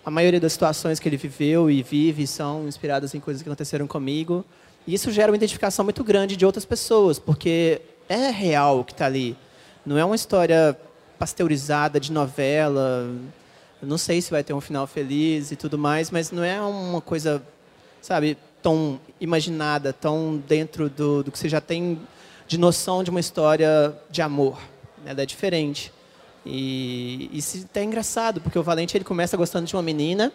A 0.06 0.12
maioria 0.12 0.40
das 0.40 0.54
situações 0.54 1.00
que 1.00 1.10
ele 1.10 1.18
viveu 1.18 1.70
e 1.70 1.84
vive 1.84 2.26
são 2.26 2.68
inspiradas 2.68 3.14
em 3.14 3.20
coisas 3.20 3.42
que 3.42 3.50
aconteceram 3.50 3.86
comigo. 3.86 4.46
E 4.88 4.94
isso 4.94 5.12
gera 5.12 5.32
uma 5.32 5.36
identificação 5.36 5.84
muito 5.84 6.04
grande 6.04 6.38
de 6.38 6.46
outras 6.46 6.66
pessoas, 6.66 7.20
porque 7.20 7.82
é 8.08 8.30
real 8.30 8.80
o 8.80 8.84
que 8.86 8.94
está 8.94 9.08
ali. 9.08 9.36
Não 9.86 9.98
é 9.98 10.06
uma 10.06 10.16
história 10.16 10.78
pasteurizada 11.18 12.00
de 12.00 12.12
novela. 12.12 13.10
não 13.82 13.98
sei 13.98 14.22
se 14.22 14.32
vai 14.32 14.44
ter 14.44 14.54
um 14.54 14.62
final 14.62 14.88
feliz 14.88 15.52
e 15.52 15.56
tudo 15.56 15.78
mais, 15.78 16.12
mas 16.12 16.32
não 16.32 16.44
é 16.44 16.62
uma 16.62 17.02
coisa, 17.02 17.44
sabe, 18.02 18.38
tão 18.62 19.00
imaginada, 19.20 19.94
tão 19.94 20.42
dentro 20.48 20.90
do, 20.90 21.24
do 21.24 21.32
que 21.32 21.40
você 21.40 21.50
já 21.50 21.62
tem 21.62 22.00
de 22.48 22.58
noção 22.58 23.04
de 23.04 23.10
uma 23.10 23.20
história 23.20 23.96
de 24.10 24.22
amor. 24.22 24.60
Ela 25.06 25.22
é 25.22 25.26
diferente. 25.26 25.94
E 26.46 27.30
isso 27.32 27.68
é 27.74 27.84
engraçado, 27.84 28.42
porque 28.42 28.58
o 28.58 28.64
Valente 28.64 28.98
ele 28.98 29.04
começa 29.04 29.38
gostando 29.38 29.68
de 29.68 29.76
uma 29.76 29.82
menina, 29.82 30.32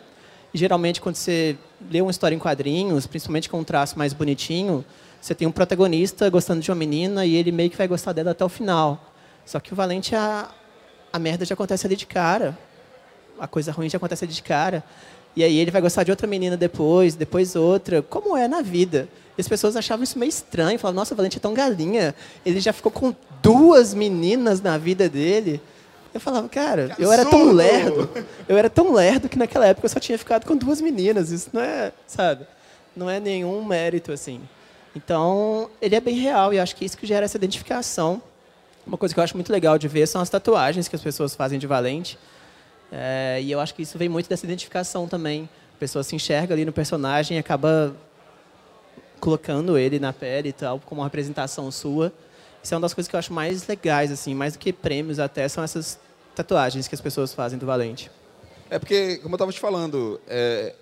e 0.52 0.58
geralmente 0.58 1.00
quando 1.00 1.16
você 1.16 1.56
lê 1.90 2.00
uma 2.00 2.10
história 2.10 2.34
em 2.34 2.38
quadrinhos, 2.38 3.06
principalmente 3.06 3.48
com 3.48 3.58
um 3.58 3.64
traço 3.64 3.98
mais 3.98 4.12
bonitinho, 4.12 4.84
você 5.20 5.34
tem 5.34 5.48
um 5.48 5.50
protagonista 5.52 6.28
gostando 6.28 6.60
de 6.60 6.70
uma 6.70 6.76
menina 6.76 7.24
e 7.24 7.34
ele 7.34 7.50
meio 7.50 7.70
que 7.70 7.76
vai 7.76 7.88
gostar 7.88 8.12
dela 8.12 8.32
até 8.32 8.44
o 8.44 8.48
final. 8.48 9.12
Só 9.46 9.58
que 9.58 9.72
o 9.72 9.76
Valente, 9.76 10.14
a, 10.14 10.50
a 11.12 11.18
merda 11.18 11.44
já 11.44 11.54
acontece 11.54 11.86
ali 11.86 11.96
de 11.96 12.06
cara. 12.06 12.56
A 13.40 13.48
coisa 13.48 13.72
ruim 13.72 13.88
já 13.88 13.96
acontece 13.96 14.24
ali 14.24 14.32
de 14.32 14.42
cara. 14.42 14.84
E 15.36 15.42
aí 15.42 15.58
ele 15.58 15.70
vai 15.70 15.80
gostar 15.80 16.04
de 16.04 16.10
outra 16.10 16.26
menina 16.26 16.56
depois, 16.56 17.14
depois 17.14 17.56
outra. 17.56 18.02
Como 18.02 18.36
é 18.36 18.46
na 18.46 18.62
vida? 18.62 19.08
E 19.36 19.40
as 19.40 19.48
pessoas 19.48 19.76
achavam 19.76 20.04
isso 20.04 20.18
meio 20.18 20.28
estranho. 20.28 20.78
Falavam, 20.78 21.00
nossa, 21.00 21.14
o 21.14 21.16
Valente 21.16 21.38
é 21.38 21.40
tão 21.40 21.54
galinha. 21.54 22.14
Ele 22.46 22.60
já 22.60 22.72
ficou 22.72 22.92
com 22.92 23.14
duas 23.42 23.92
meninas 23.94 24.60
na 24.60 24.78
vida 24.78 25.08
dele. 25.08 25.60
Eu 26.12 26.20
falava, 26.20 26.48
cara, 26.48 26.94
eu 26.96 27.12
era 27.12 27.24
tão 27.24 27.50
lerdo. 27.50 28.08
Eu 28.48 28.56
era 28.56 28.70
tão 28.70 28.92
lerdo 28.92 29.28
que 29.28 29.36
naquela 29.36 29.66
época 29.66 29.86
eu 29.86 29.90
só 29.90 29.98
tinha 29.98 30.16
ficado 30.16 30.46
com 30.46 30.56
duas 30.56 30.80
meninas. 30.80 31.30
Isso 31.30 31.50
não 31.52 31.60
é, 31.60 31.92
sabe? 32.06 32.46
Não 32.96 33.10
é 33.10 33.18
nenhum 33.18 33.64
mérito, 33.64 34.12
assim. 34.12 34.40
Então, 34.94 35.68
ele 35.82 35.96
é 35.96 36.00
bem 36.00 36.14
real 36.14 36.54
e 36.54 36.60
acho 36.60 36.76
que 36.76 36.84
isso 36.84 36.96
que 36.96 37.04
gera 37.04 37.24
essa 37.24 37.36
identificação. 37.36 38.22
Uma 38.86 38.96
coisa 38.96 39.12
que 39.12 39.18
eu 39.18 39.24
acho 39.24 39.36
muito 39.36 39.52
legal 39.52 39.76
de 39.76 39.88
ver 39.88 40.06
são 40.06 40.20
as 40.20 40.30
tatuagens 40.30 40.86
que 40.86 40.94
as 40.94 41.02
pessoas 41.02 41.34
fazem 41.34 41.58
de 41.58 41.66
Valente. 41.66 42.16
É, 42.92 43.40
e 43.42 43.50
eu 43.50 43.60
acho 43.60 43.74
que 43.74 43.82
isso 43.82 43.98
vem 43.98 44.08
muito 44.08 44.28
dessa 44.28 44.44
identificação 44.46 45.08
também. 45.08 45.48
A 45.76 45.78
pessoa 45.78 46.02
se 46.02 46.14
enxerga 46.14 46.54
ali 46.54 46.64
no 46.64 46.72
personagem 46.72 47.36
e 47.36 47.40
acaba 47.40 47.94
colocando 49.20 49.78
ele 49.78 49.98
na 49.98 50.12
pele 50.12 50.50
e 50.50 50.52
tal, 50.52 50.80
como 50.80 51.00
uma 51.00 51.06
representação 51.06 51.70
sua. 51.70 52.12
Isso 52.62 52.74
é 52.74 52.76
uma 52.76 52.82
das 52.82 52.94
coisas 52.94 53.08
que 53.08 53.16
eu 53.16 53.18
acho 53.18 53.32
mais 53.32 53.66
legais, 53.66 54.10
assim, 54.10 54.34
mais 54.34 54.54
do 54.54 54.58
que 54.58 54.72
prêmios 54.72 55.18
até, 55.18 55.48
são 55.48 55.62
essas 55.62 55.98
tatuagens 56.34 56.88
que 56.88 56.94
as 56.94 57.00
pessoas 57.00 57.32
fazem 57.32 57.58
do 57.58 57.66
Valente. 57.66 58.10
É 58.70 58.78
porque, 58.78 59.18
como 59.18 59.34
eu 59.34 59.36
estava 59.36 59.52
te 59.52 59.60
falando, 59.60 60.20
é, 60.26 60.74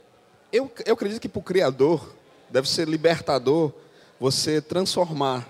eu, 0.52 0.70
eu 0.84 0.94
acredito 0.94 1.20
que 1.20 1.28
para 1.28 1.40
o 1.40 1.42
criador 1.42 2.14
deve 2.50 2.68
ser 2.68 2.88
libertador 2.88 3.72
você 4.20 4.60
transformar 4.60 5.48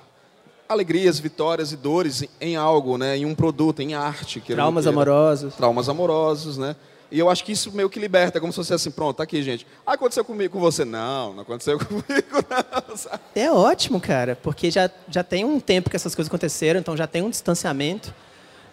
alegrias, 0.72 1.18
vitórias 1.18 1.72
e 1.72 1.76
dores 1.76 2.24
em 2.40 2.56
algo, 2.56 2.98
né? 2.98 3.16
em 3.16 3.24
um 3.24 3.34
produto, 3.34 3.80
em 3.80 3.94
arte. 3.94 4.40
Traumas 4.40 4.86
amorosos. 4.86 5.54
Traumas 5.54 5.88
amorosos, 5.88 6.58
né? 6.58 6.74
E 7.12 7.18
eu 7.18 7.28
acho 7.28 7.44
que 7.44 7.52
isso 7.52 7.70
meio 7.72 7.90
que 7.90 8.00
liberta, 8.00 8.38
é 8.38 8.40
como 8.40 8.50
se 8.54 8.56
fosse 8.56 8.72
assim, 8.72 8.90
pronto, 8.90 9.18
tá 9.18 9.22
aqui, 9.22 9.42
gente. 9.42 9.66
Ah, 9.86 9.92
aconteceu 9.92 10.24
comigo, 10.24 10.54
com 10.54 10.60
você. 10.60 10.82
Não, 10.82 11.34
não 11.34 11.42
aconteceu 11.42 11.76
comigo, 11.84 12.04
não. 12.08 12.96
Sabe? 12.96 13.20
É 13.34 13.52
ótimo, 13.52 14.00
cara, 14.00 14.34
porque 14.34 14.70
já, 14.70 14.90
já 15.08 15.22
tem 15.22 15.44
um 15.44 15.60
tempo 15.60 15.90
que 15.90 15.96
essas 15.96 16.14
coisas 16.14 16.30
aconteceram, 16.30 16.80
então 16.80 16.96
já 16.96 17.06
tem 17.06 17.20
um 17.20 17.28
distanciamento. 17.28 18.14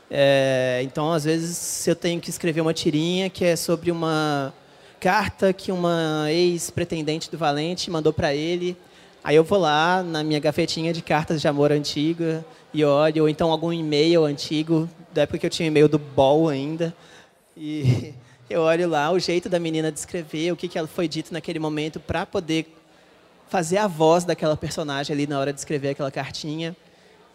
É, 0.10 0.80
então, 0.84 1.12
às 1.12 1.26
vezes, 1.26 1.86
eu 1.86 1.96
tenho 1.96 2.22
que 2.22 2.30
escrever 2.30 2.62
uma 2.62 2.74
tirinha 2.74 3.30
que 3.30 3.44
é 3.44 3.58
sobre 3.58 3.92
uma 3.92 4.54
carta 5.02 5.52
que 5.52 5.70
uma 5.70 6.32
ex-pretendente 6.32 7.30
do 7.30 7.38
Valente 7.38 7.92
mandou 7.92 8.14
para 8.14 8.34
ele 8.34 8.78
Aí 9.24 9.36
eu 9.36 9.44
vou 9.44 9.60
lá 9.60 10.02
na 10.02 10.24
minha 10.24 10.40
gafetinha 10.40 10.94
de 10.94 11.02
cartas 11.02 11.42
de 11.42 11.48
amor 11.48 11.72
antiga 11.72 12.46
e 12.74 12.84
olho, 12.86 13.24
ou 13.24 13.30
então 13.30 13.52
algum 13.52 13.74
e-mail 13.74 14.24
antigo, 14.24 14.90
da 15.14 15.24
época 15.24 15.40
que 15.40 15.46
eu 15.46 15.50
tinha 15.50 15.68
e-mail 15.68 15.90
do 15.90 16.00
Ball 16.00 16.48
ainda. 16.48 16.96
E 17.56 18.14
eu 18.50 18.62
olho 18.62 18.88
lá 18.88 19.12
o 19.12 19.20
jeito 19.20 19.50
da 19.50 19.60
menina 19.60 19.92
descrever, 19.92 20.52
o 20.52 20.56
que, 20.56 20.68
que 20.68 20.78
ela 20.78 20.88
foi 20.88 21.08
dito 21.08 21.34
naquele 21.34 21.60
momento 21.60 22.00
para 22.00 22.26
poder 22.26 22.74
fazer 23.50 23.78
a 23.78 23.88
voz 23.88 24.24
daquela 24.24 24.56
personagem 24.56 25.14
ali 25.14 25.28
na 25.28 25.40
hora 25.40 25.52
de 25.52 25.60
escrever 25.60 25.90
aquela 25.90 26.12
cartinha. 26.12 26.76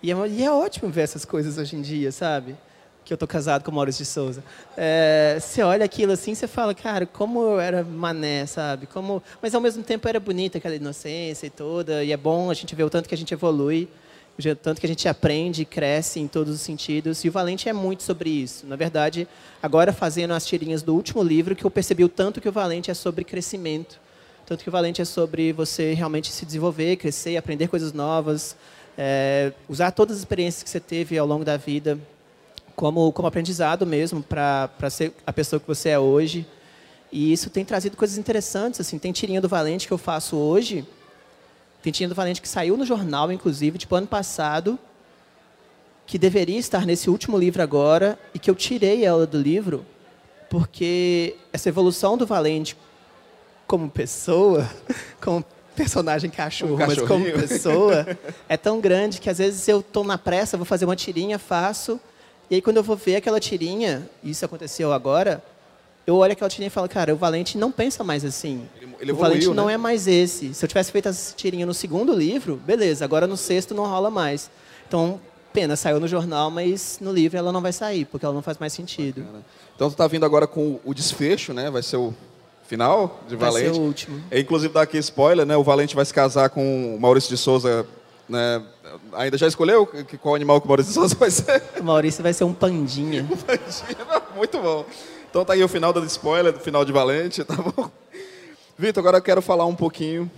E 0.03 0.11
é, 0.11 0.29
e 0.29 0.45
é 0.45 0.51
ótimo 0.51 0.91
ver 0.91 1.03
essas 1.03 1.25
coisas 1.25 1.59
hoje 1.59 1.77
em 1.77 1.83
dia, 1.83 2.11
sabe? 2.13 2.57
Que 3.05 3.13
eu 3.13 3.19
tô 3.19 3.27
casado 3.27 3.63
com 3.63 3.71
o 3.71 3.75
Maurício 3.75 4.05
de 4.05 4.11
Souza. 4.11 4.43
É, 4.77 5.37
você 5.39 5.63
olha 5.63 5.85
aquilo 5.85 6.13
assim, 6.13 6.35
você 6.35 6.47
fala, 6.47 6.75
cara, 6.75 7.05
como 7.05 7.43
eu 7.43 7.61
era 7.61 7.85
mané, 7.85 8.47
sabe? 8.47 8.87
Como, 8.87 9.23
mas 9.43 9.55
ao 9.55 9.61
mesmo 9.61 9.83
tempo 9.83 10.09
era 10.09 10.19
bonita 10.19 10.59
aquela 10.59 10.75
inocência 10.75 11.47
e 11.47 11.51
toda. 11.51 12.03
E 12.03 12.13
é 12.13 12.17
bom 12.17 12.51
a 12.51 12.55
gente 12.55 12.75
ver 12.75 12.85
o 12.85 12.91
tanto 12.91 13.09
que 13.09 13.15
a 13.15 13.19
gente 13.19 13.35
evolui, 13.35 13.89
o 14.39 14.55
tanto 14.57 14.81
que 14.81 14.87
a 14.87 14.89
gente 14.89 15.07
aprende 15.07 15.65
cresce 15.65 16.19
em 16.19 16.27
todos 16.27 16.55
os 16.55 16.61
sentidos. 16.63 17.25
E 17.25 17.29
o 17.29 17.33
Valente 17.33 17.69
é 17.69 17.73
muito 17.73 18.03
sobre 18.03 18.31
isso. 18.31 18.67
Na 18.67 18.77
verdade, 18.77 19.29
agora 19.63 19.93
fazendo 19.93 20.33
as 20.33 20.47
tirinhas 20.47 20.83
do 20.83 20.95
último 20.95 21.23
livro, 21.23 21.55
que 21.55 21.65
eu 21.65 21.71
percebi 21.71 22.05
o 22.05 22.09
tanto 22.09 22.41
que 22.41 22.49
o 22.49 22.53
Valente 22.53 22.91
é 22.91 22.95
sobre 22.95 23.23
crescimento 23.23 24.03
tanto 24.47 24.63
que 24.63 24.69
o 24.69 24.73
Valente 24.73 25.01
é 25.01 25.05
sobre 25.05 25.53
você 25.53 25.95
realmente 25.95 26.31
se 26.31 26.45
desenvolver, 26.45 26.97
crescer, 26.97 27.37
aprender 27.37 27.69
coisas 27.69 27.93
novas, 27.93 28.55
é, 28.97 29.53
usar 29.69 29.91
todas 29.91 30.17
as 30.17 30.21
experiências 30.21 30.63
que 30.63 30.69
você 30.69 30.81
teve 30.81 31.17
ao 31.17 31.27
longo 31.27 31.45
da 31.45 31.57
vida 31.57 31.99
como, 32.75 33.13
como 33.13 33.29
aprendizado 33.29 33.87
mesmo 33.87 34.23
para 34.23 34.91
ser 34.91 35.13
a 35.27 35.33
pessoa 35.33 35.61
que 35.61 35.67
você 35.67 35.91
é 35.91 35.99
hoje. 35.99 36.47
E 37.13 37.33
isso 37.33 37.51
tem 37.51 37.65
trazido 37.65 37.97
coisas 37.97 38.19
interessantes. 38.19 38.81
Assim, 38.81 38.99
tem 38.99 39.13
tirinha 39.13 39.41
do 39.41 39.49
Valente 39.49 39.87
que 39.87 39.93
eu 39.93 39.99
faço 39.99 40.37
hoje. 40.37 40.87
Tem 41.83 41.93
tirinha 41.93 42.09
do 42.09 42.15
Valente 42.15 42.43
que 42.43 42.49
saiu 42.49 42.77
no 42.77 42.85
jornal, 42.85 43.31
inclusive, 43.31 43.79
tipo 43.79 43.95
ano 43.95 44.07
passado, 44.07 44.79
que 46.07 46.19
deveria 46.19 46.59
estar 46.59 46.85
nesse 46.85 47.09
último 47.09 47.39
livro 47.39 47.63
agora 47.63 48.19
e 48.35 48.39
que 48.39 48.51
eu 48.51 48.55
tirei 48.55 49.05
ela 49.05 49.27
do 49.27 49.39
livro 49.39 49.85
porque 50.55 51.35
essa 51.53 51.69
evolução 51.69 52.17
do 52.17 52.25
Valente 52.25 52.77
como 53.67 53.91
pessoa, 53.91 54.71
como 55.21 55.45
personagem 55.75 56.31
cachorro, 56.31 56.75
um 56.75 56.79
mas 56.79 57.01
como 57.03 57.25
pessoa, 57.25 58.07
é 58.49 58.57
tão 58.57 58.81
grande 58.81 59.21
que 59.21 59.29
às 59.29 59.39
vezes 59.39 59.67
eu 59.67 59.81
estou 59.81 60.05
na 60.05 60.17
pressa, 60.17 60.57
vou 60.57 60.65
fazer 60.65 60.85
uma 60.85 60.95
tirinha, 60.95 61.41
faço, 61.41 61.99
e 62.51 62.57
aí 62.57 62.63
quando 62.63 62.77
eu 62.79 62.83
vou 62.83 62.97
ver 62.97 63.17
aquela 63.17 63.41
tirinha, 63.41 64.09
isso 64.23 64.45
aconteceu 64.45 64.93
agora, 64.93 65.43
eu 66.07 66.17
olho 66.17 66.33
aquela 66.33 66.51
tirinha 66.51 66.67
e 66.67 66.71
falo, 66.71 66.89
cara, 66.89 67.15
o 67.15 67.17
Valente 67.17 67.57
não 67.57 67.73
pensa 67.73 68.05
mais 68.05 68.25
assim. 68.25 68.69
Ele, 68.77 68.95
ele 69.01 69.11
evoluiu, 69.11 69.15
o 69.15 69.17
Valente 69.17 69.49
né? 69.49 69.55
não 69.55 69.71
é 69.71 69.77
mais 69.77 70.07
esse. 70.07 70.53
Se 70.53 70.65
eu 70.65 70.69
tivesse 70.69 70.93
feito 70.93 71.09
essa 71.09 71.35
tirinha 71.35 71.65
no 71.65 71.73
segundo 71.73 72.13
livro, 72.13 72.57
beleza, 72.57 73.05
agora 73.05 73.27
no 73.27 73.37
sexto 73.37 73.75
não 73.75 73.87
rola 73.87 74.11
mais. 74.11 74.51
Então, 74.87 75.19
pena, 75.53 75.77
saiu 75.77 75.99
no 75.99 76.07
jornal, 76.07 76.51
mas 76.51 76.99
no 77.01 77.13
livro 77.13 77.39
ela 77.39 77.53
não 77.53 77.63
vai 77.63 77.73
sair, 77.73 78.05
porque 78.05 78.27
ela 78.27 78.35
não 78.35 78.43
faz 78.43 78.59
mais 78.59 78.73
sentido. 78.73 79.23
Bacana. 79.23 79.45
Então, 79.75 79.89
tu 79.89 79.93
está 79.93 80.07
vindo 80.07 80.27
agora 80.27 80.47
com 80.47 80.79
o 80.85 80.93
desfecho, 80.93 81.53
né? 81.55 81.71
Vai 81.71 81.83
ser 81.83 81.97
o 81.97 82.13
final 82.67 83.21
de 83.29 83.37
vai 83.37 83.51
Valente. 83.51 83.67
Vai 83.67 83.75
ser 83.75 83.81
o 83.81 83.85
último. 83.85 84.23
É, 84.31 84.41
inclusive, 84.41 84.75
dá 84.75 84.83
aqui 84.83 84.99
spoiler, 84.99 85.47
né? 85.47 85.57
O 85.57 85.63
Valente 85.63 85.95
vai 85.95 86.05
se 86.05 86.13
casar 86.13 86.51
com 86.51 86.95
o 86.95 87.01
Maurício 87.01 87.31
de 87.31 87.37
Souza, 87.37 87.87
né? 88.29 88.63
Ainda 89.13 89.37
já 89.37 89.47
escolheu 89.47 89.89
qual 90.21 90.35
animal 90.35 90.61
que 90.61 90.67
o 90.67 90.69
Maurício 90.69 90.93
Souza 90.93 91.15
vai 91.15 91.31
ser? 91.31 91.63
O 91.81 91.85
Maurício 91.85 92.23
vai 92.23 92.33
ser 92.33 92.45
um 92.45 92.53
pandinha. 92.53 93.23
um 93.23 93.37
pandinha, 93.37 94.23
muito 94.37 94.59
bom. 94.59 94.85
Então 95.29 95.45
tá 95.45 95.53
aí 95.53 95.63
o 95.63 95.69
final 95.69 95.93
do 95.93 96.05
spoiler, 96.05 96.53
do 96.53 96.61
final 96.61 96.85
de 96.85 96.93
Valente, 96.93 97.43
tá 97.45 97.57
bom? 97.57 97.91
Vitor, 98.79 99.01
agora 99.01 99.19
eu 99.19 99.23
quero 99.23 99.43
falar 99.43 99.67
um 99.67 99.75
pouquinho 99.75 100.31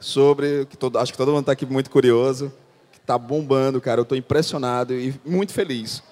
sobre, 0.00 0.66
que 0.66 0.76
todo, 0.76 0.98
acho 0.98 1.12
que 1.12 1.18
todo 1.18 1.30
mundo 1.30 1.40
está 1.40 1.52
aqui 1.52 1.66
muito 1.66 1.90
curioso, 1.90 2.52
que 2.92 2.98
está 2.98 3.18
bombando, 3.18 3.80
cara. 3.80 4.00
Eu 4.00 4.02
estou 4.02 4.16
impressionado 4.16 4.94
e 4.94 5.14
muito 5.24 5.52
feliz 5.52 6.02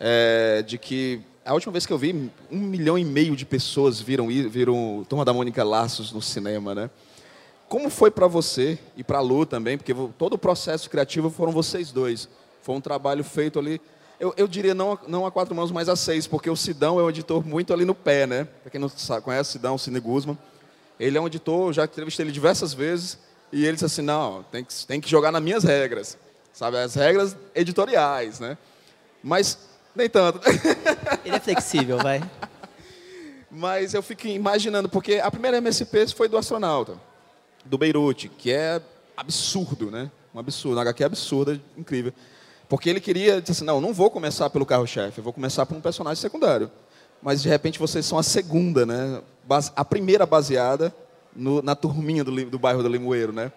é, 0.00 0.62
de 0.66 0.78
que 0.78 1.20
a 1.44 1.52
última 1.54 1.72
vez 1.72 1.86
que 1.86 1.92
eu 1.92 1.98
vi, 1.98 2.30
um 2.50 2.58
milhão 2.58 2.98
e 2.98 3.04
meio 3.04 3.34
de 3.34 3.44
pessoas 3.44 4.00
viram, 4.00 4.28
viram 4.28 5.04
Turma 5.08 5.24
da 5.24 5.32
Mônica 5.32 5.62
Laços 5.64 6.12
no 6.12 6.22
cinema, 6.22 6.74
né? 6.74 6.90
Como 7.72 7.88
foi 7.88 8.10
para 8.10 8.26
você 8.26 8.78
e 8.94 9.02
para 9.02 9.16
a 9.16 9.22
Lu 9.22 9.46
também, 9.46 9.78
porque 9.78 9.94
todo 10.18 10.34
o 10.34 10.38
processo 10.38 10.90
criativo 10.90 11.30
foram 11.30 11.50
vocês 11.50 11.90
dois. 11.90 12.28
Foi 12.60 12.74
um 12.74 12.82
trabalho 12.82 13.24
feito 13.24 13.58
ali, 13.58 13.80
eu, 14.20 14.34
eu 14.36 14.46
diria 14.46 14.74
não, 14.74 14.98
não 15.08 15.24
a 15.24 15.30
quatro 15.30 15.54
mãos, 15.54 15.72
mas 15.72 15.88
a 15.88 15.96
seis, 15.96 16.26
porque 16.26 16.50
o 16.50 16.54
Sidão 16.54 17.00
é 17.00 17.02
um 17.02 17.08
editor 17.08 17.42
muito 17.42 17.72
ali 17.72 17.86
no 17.86 17.94
pé, 17.94 18.26
né? 18.26 18.44
Para 18.44 18.70
quem 18.70 18.78
não 18.78 18.90
sabe, 18.90 19.22
conhece 19.22 19.48
o 19.48 19.52
Sidão, 19.52 19.76
o 19.76 19.78
Cine 19.78 19.98
Guzman, 20.00 20.36
ele 21.00 21.16
é 21.16 21.20
um 21.22 21.26
editor, 21.26 21.72
já 21.72 21.86
entrevistei 21.86 22.26
ele 22.26 22.30
diversas 22.30 22.74
vezes, 22.74 23.18
e 23.50 23.64
ele 23.64 23.72
disse 23.72 23.86
assim, 23.86 24.02
não, 24.02 24.42
tem 24.52 24.62
que, 24.62 24.86
tem 24.86 25.00
que 25.00 25.08
jogar 25.08 25.32
nas 25.32 25.42
minhas 25.42 25.64
regras, 25.64 26.18
sabe? 26.52 26.76
As 26.76 26.94
regras 26.94 27.34
editoriais, 27.54 28.38
né? 28.38 28.58
Mas 29.24 29.56
nem 29.96 30.10
tanto. 30.10 30.42
Ele 31.24 31.36
é 31.36 31.40
flexível, 31.40 31.96
vai. 31.96 32.22
Mas 33.50 33.94
eu 33.94 34.02
fico 34.02 34.26
imaginando, 34.26 34.90
porque 34.90 35.14
a 35.14 35.30
primeira 35.30 35.56
MSP 35.56 36.06
foi 36.08 36.28
do 36.28 36.36
astronauta, 36.36 36.98
do 37.64 37.78
Beirute, 37.78 38.28
que 38.28 38.52
é 38.52 38.80
absurdo, 39.16 39.90
né? 39.90 40.10
Um 40.34 40.38
absurdo, 40.38 40.76
uma 40.76 40.82
HQ 40.82 41.04
absurda, 41.04 41.60
incrível. 41.76 42.12
Porque 42.68 42.88
ele 42.88 43.00
queria, 43.00 43.40
disse 43.40 43.52
assim, 43.52 43.64
não, 43.64 43.80
não 43.80 43.92
vou 43.92 44.10
começar 44.10 44.48
pelo 44.50 44.64
carro-chefe, 44.64 45.20
vou 45.20 45.32
começar 45.32 45.66
por 45.66 45.76
um 45.76 45.80
personagem 45.80 46.20
secundário. 46.20 46.70
Mas, 47.22 47.42
de 47.42 47.48
repente, 47.48 47.78
vocês 47.78 48.04
são 48.04 48.18
a 48.18 48.22
segunda, 48.22 48.86
né? 48.86 49.22
A 49.76 49.84
primeira 49.84 50.24
baseada 50.24 50.94
no, 51.34 51.62
na 51.62 51.74
turminha 51.74 52.24
do, 52.24 52.44
do 52.46 52.58
bairro 52.58 52.82
do 52.82 52.88
Limoeiro, 52.88 53.32
né? 53.32 53.52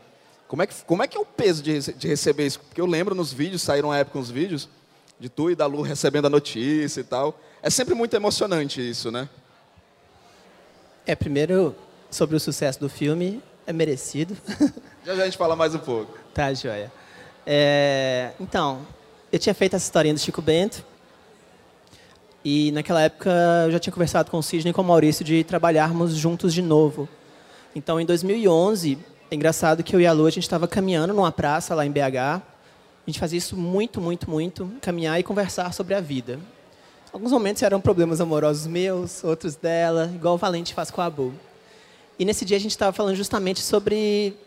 Como 0.48 0.62
é, 0.62 0.68
que, 0.68 0.76
como 0.84 1.02
é 1.02 1.08
que 1.08 1.18
é 1.18 1.20
o 1.20 1.26
peso 1.26 1.64
de, 1.64 1.80
de 1.94 2.08
receber 2.08 2.46
isso? 2.46 2.60
Porque 2.60 2.80
eu 2.80 2.86
lembro 2.86 3.16
nos 3.16 3.34
vídeos, 3.34 3.62
saíram 3.62 3.92
à 3.92 3.98
época 3.98 4.20
uns 4.20 4.30
vídeos, 4.30 4.70
de 5.20 5.30
tu 5.30 5.50
e 5.50 5.56
da 5.56 5.66
Lu 5.66 5.82
recebendo 5.82 6.26
a 6.26 6.30
notícia 6.30 7.00
e 7.00 7.04
tal. 7.04 7.40
É 7.64 7.70
sempre 7.70 7.96
muito 7.96 8.16
emocionante 8.16 8.88
isso, 8.88 9.10
né? 9.12 9.28
É, 11.06 11.16
primeiro, 11.16 11.76
sobre 12.12 12.36
o 12.36 12.40
sucesso 12.40 12.80
do 12.80 12.90
filme, 12.90 13.42
é 13.66 13.74
merecido. 13.74 14.36
Já 15.06 15.16
já 15.16 15.22
a 15.22 15.26
gente 15.26 15.38
fala 15.38 15.56
mais 15.56 15.76
um 15.76 15.80
pouco. 15.80 16.18
Tá, 16.34 16.52
joia. 16.52 16.92
É, 17.46 18.32
então, 18.40 18.82
eu 19.32 19.38
tinha 19.38 19.54
feito 19.54 19.76
essa 19.76 19.86
historinha 19.86 20.16
do 20.16 20.20
Chico 20.20 20.42
Bento. 20.42 20.84
E 22.44 22.72
naquela 22.72 23.04
época 23.04 23.30
eu 23.66 23.72
já 23.72 23.80
tinha 23.80 23.94
conversado 23.94 24.32
com 24.32 24.38
o 24.38 24.44
Sidney 24.44 24.72
e 24.72 24.74
com 24.74 24.82
o 24.82 24.86
Maurício 24.86 25.24
de 25.24 25.44
trabalharmos 25.44 26.16
juntos 26.16 26.54
de 26.56 26.62
novo. 26.64 27.08
Então, 27.76 28.00
em 28.00 28.06
2011, 28.06 28.98
é 29.30 29.36
engraçado 29.36 29.84
que 29.84 29.96
eu 29.96 30.02
e 30.02 30.08
a 30.08 30.12
Lu, 30.12 30.26
a 30.26 30.30
gente 30.30 30.44
estava 30.44 30.68
caminhando 30.68 31.14
numa 31.14 31.32
praça 31.32 31.76
lá 31.76 31.86
em 31.86 31.92
BH, 31.92 32.18
a 32.18 32.42
gente 33.06 33.20
fazia 33.20 33.38
isso 33.38 33.56
muito, 33.56 34.02
muito, 34.02 34.30
muito, 34.30 34.72
caminhar 34.82 35.20
e 35.20 35.24
conversar 35.24 35.74
sobre 35.74 35.94
a 35.94 36.02
vida. 36.02 36.40
Alguns 37.12 37.32
momentos 37.32 37.62
eram 37.62 37.80
problemas 37.80 38.20
amorosos 38.20 38.66
meus, 38.68 39.24
outros 39.24 39.56
dela, 39.56 40.12
igual 40.14 40.36
o 40.36 40.38
Valente 40.38 40.74
faz 40.74 40.90
com 40.90 41.02
a 41.02 41.06
Abu. 41.06 41.34
E 42.18 42.26
nesse 42.26 42.46
dia 42.46 42.58
a 42.58 42.60
gente 42.60 42.72
estava 42.72 42.94
falando 42.94 43.16
justamente 43.16 43.62
sobre, 43.62 44.38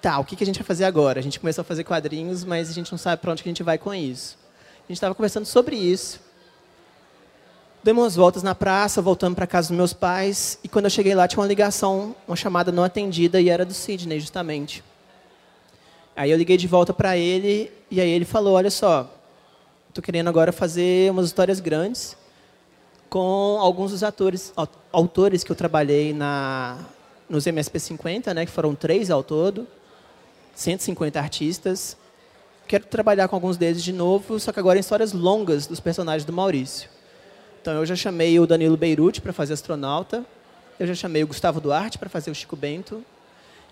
tá, 0.00 0.18
o 0.18 0.24
que, 0.24 0.36
que 0.36 0.42
a 0.42 0.46
gente 0.46 0.58
vai 0.58 0.66
fazer 0.66 0.84
agora? 0.84 1.18
A 1.20 1.22
gente 1.22 1.38
começou 1.38 1.62
a 1.62 1.64
fazer 1.64 1.84
quadrinhos, 1.84 2.44
mas 2.44 2.70
a 2.70 2.72
gente 2.72 2.90
não 2.90 2.98
sabe 2.98 3.20
para 3.20 3.32
onde 3.32 3.42
que 3.42 3.48
a 3.48 3.52
gente 3.52 3.62
vai 3.62 3.76
com 3.76 3.94
isso. 3.94 4.38
A 4.76 4.88
gente 4.88 4.96
estava 4.96 5.14
conversando 5.14 5.44
sobre 5.44 5.76
isso. 5.76 6.20
Demos 7.82 8.04
umas 8.04 8.16
voltas 8.16 8.42
na 8.42 8.54
praça, 8.54 9.02
voltando 9.02 9.34
para 9.34 9.46
casa 9.46 9.68
dos 9.68 9.76
meus 9.76 9.92
pais, 9.92 10.58
e 10.64 10.68
quando 10.68 10.86
eu 10.86 10.90
cheguei 10.90 11.14
lá 11.14 11.28
tinha 11.28 11.40
uma 11.40 11.46
ligação, 11.46 12.16
uma 12.26 12.36
chamada 12.36 12.72
não 12.72 12.82
atendida, 12.82 13.38
e 13.40 13.50
era 13.50 13.64
do 13.64 13.74
Sidney, 13.74 14.18
justamente. 14.18 14.82
Aí 16.16 16.30
eu 16.30 16.38
liguei 16.38 16.56
de 16.56 16.66
volta 16.66 16.94
para 16.94 17.16
ele 17.18 17.70
e 17.90 18.00
aí 18.00 18.08
ele 18.08 18.24
falou: 18.24 18.54
Olha 18.54 18.70
só, 18.70 19.12
estou 19.88 20.02
querendo 20.02 20.28
agora 20.28 20.52
fazer 20.52 21.10
umas 21.10 21.26
histórias 21.26 21.60
grandes 21.60 22.16
com 23.10 23.58
alguns 23.60 23.90
dos 23.90 24.02
atores, 24.02 24.52
autores 24.92 25.44
que 25.44 25.52
eu 25.52 25.56
trabalhei 25.56 26.12
na, 26.12 26.78
nos 27.28 27.46
MSP 27.46 27.78
50, 27.80 28.34
né, 28.34 28.46
que 28.46 28.52
foram 28.52 28.74
três 28.74 29.10
ao 29.10 29.22
todo, 29.22 29.66
150 30.54 31.18
artistas. 31.18 31.96
Quero 32.66 32.86
trabalhar 32.86 33.28
com 33.28 33.36
alguns 33.36 33.56
deles 33.56 33.82
de 33.82 33.92
novo, 33.92 34.38
só 34.38 34.52
que 34.52 34.60
agora 34.60 34.78
em 34.78 34.80
histórias 34.80 35.12
longas 35.12 35.66
dos 35.66 35.80
personagens 35.80 36.24
do 36.24 36.32
Maurício. 36.32 36.88
Então 37.60 37.74
eu 37.74 37.86
já 37.86 37.96
chamei 37.96 38.38
o 38.38 38.46
Danilo 38.46 38.76
Beirute 38.76 39.20
para 39.20 39.32
fazer 39.32 39.54
astronauta, 39.54 40.24
eu 40.78 40.86
já 40.86 40.94
chamei 40.94 41.22
o 41.22 41.26
Gustavo 41.26 41.60
Duarte 41.60 41.98
para 41.98 42.08
fazer 42.08 42.30
o 42.30 42.34
Chico 42.34 42.56
Bento, 42.56 43.04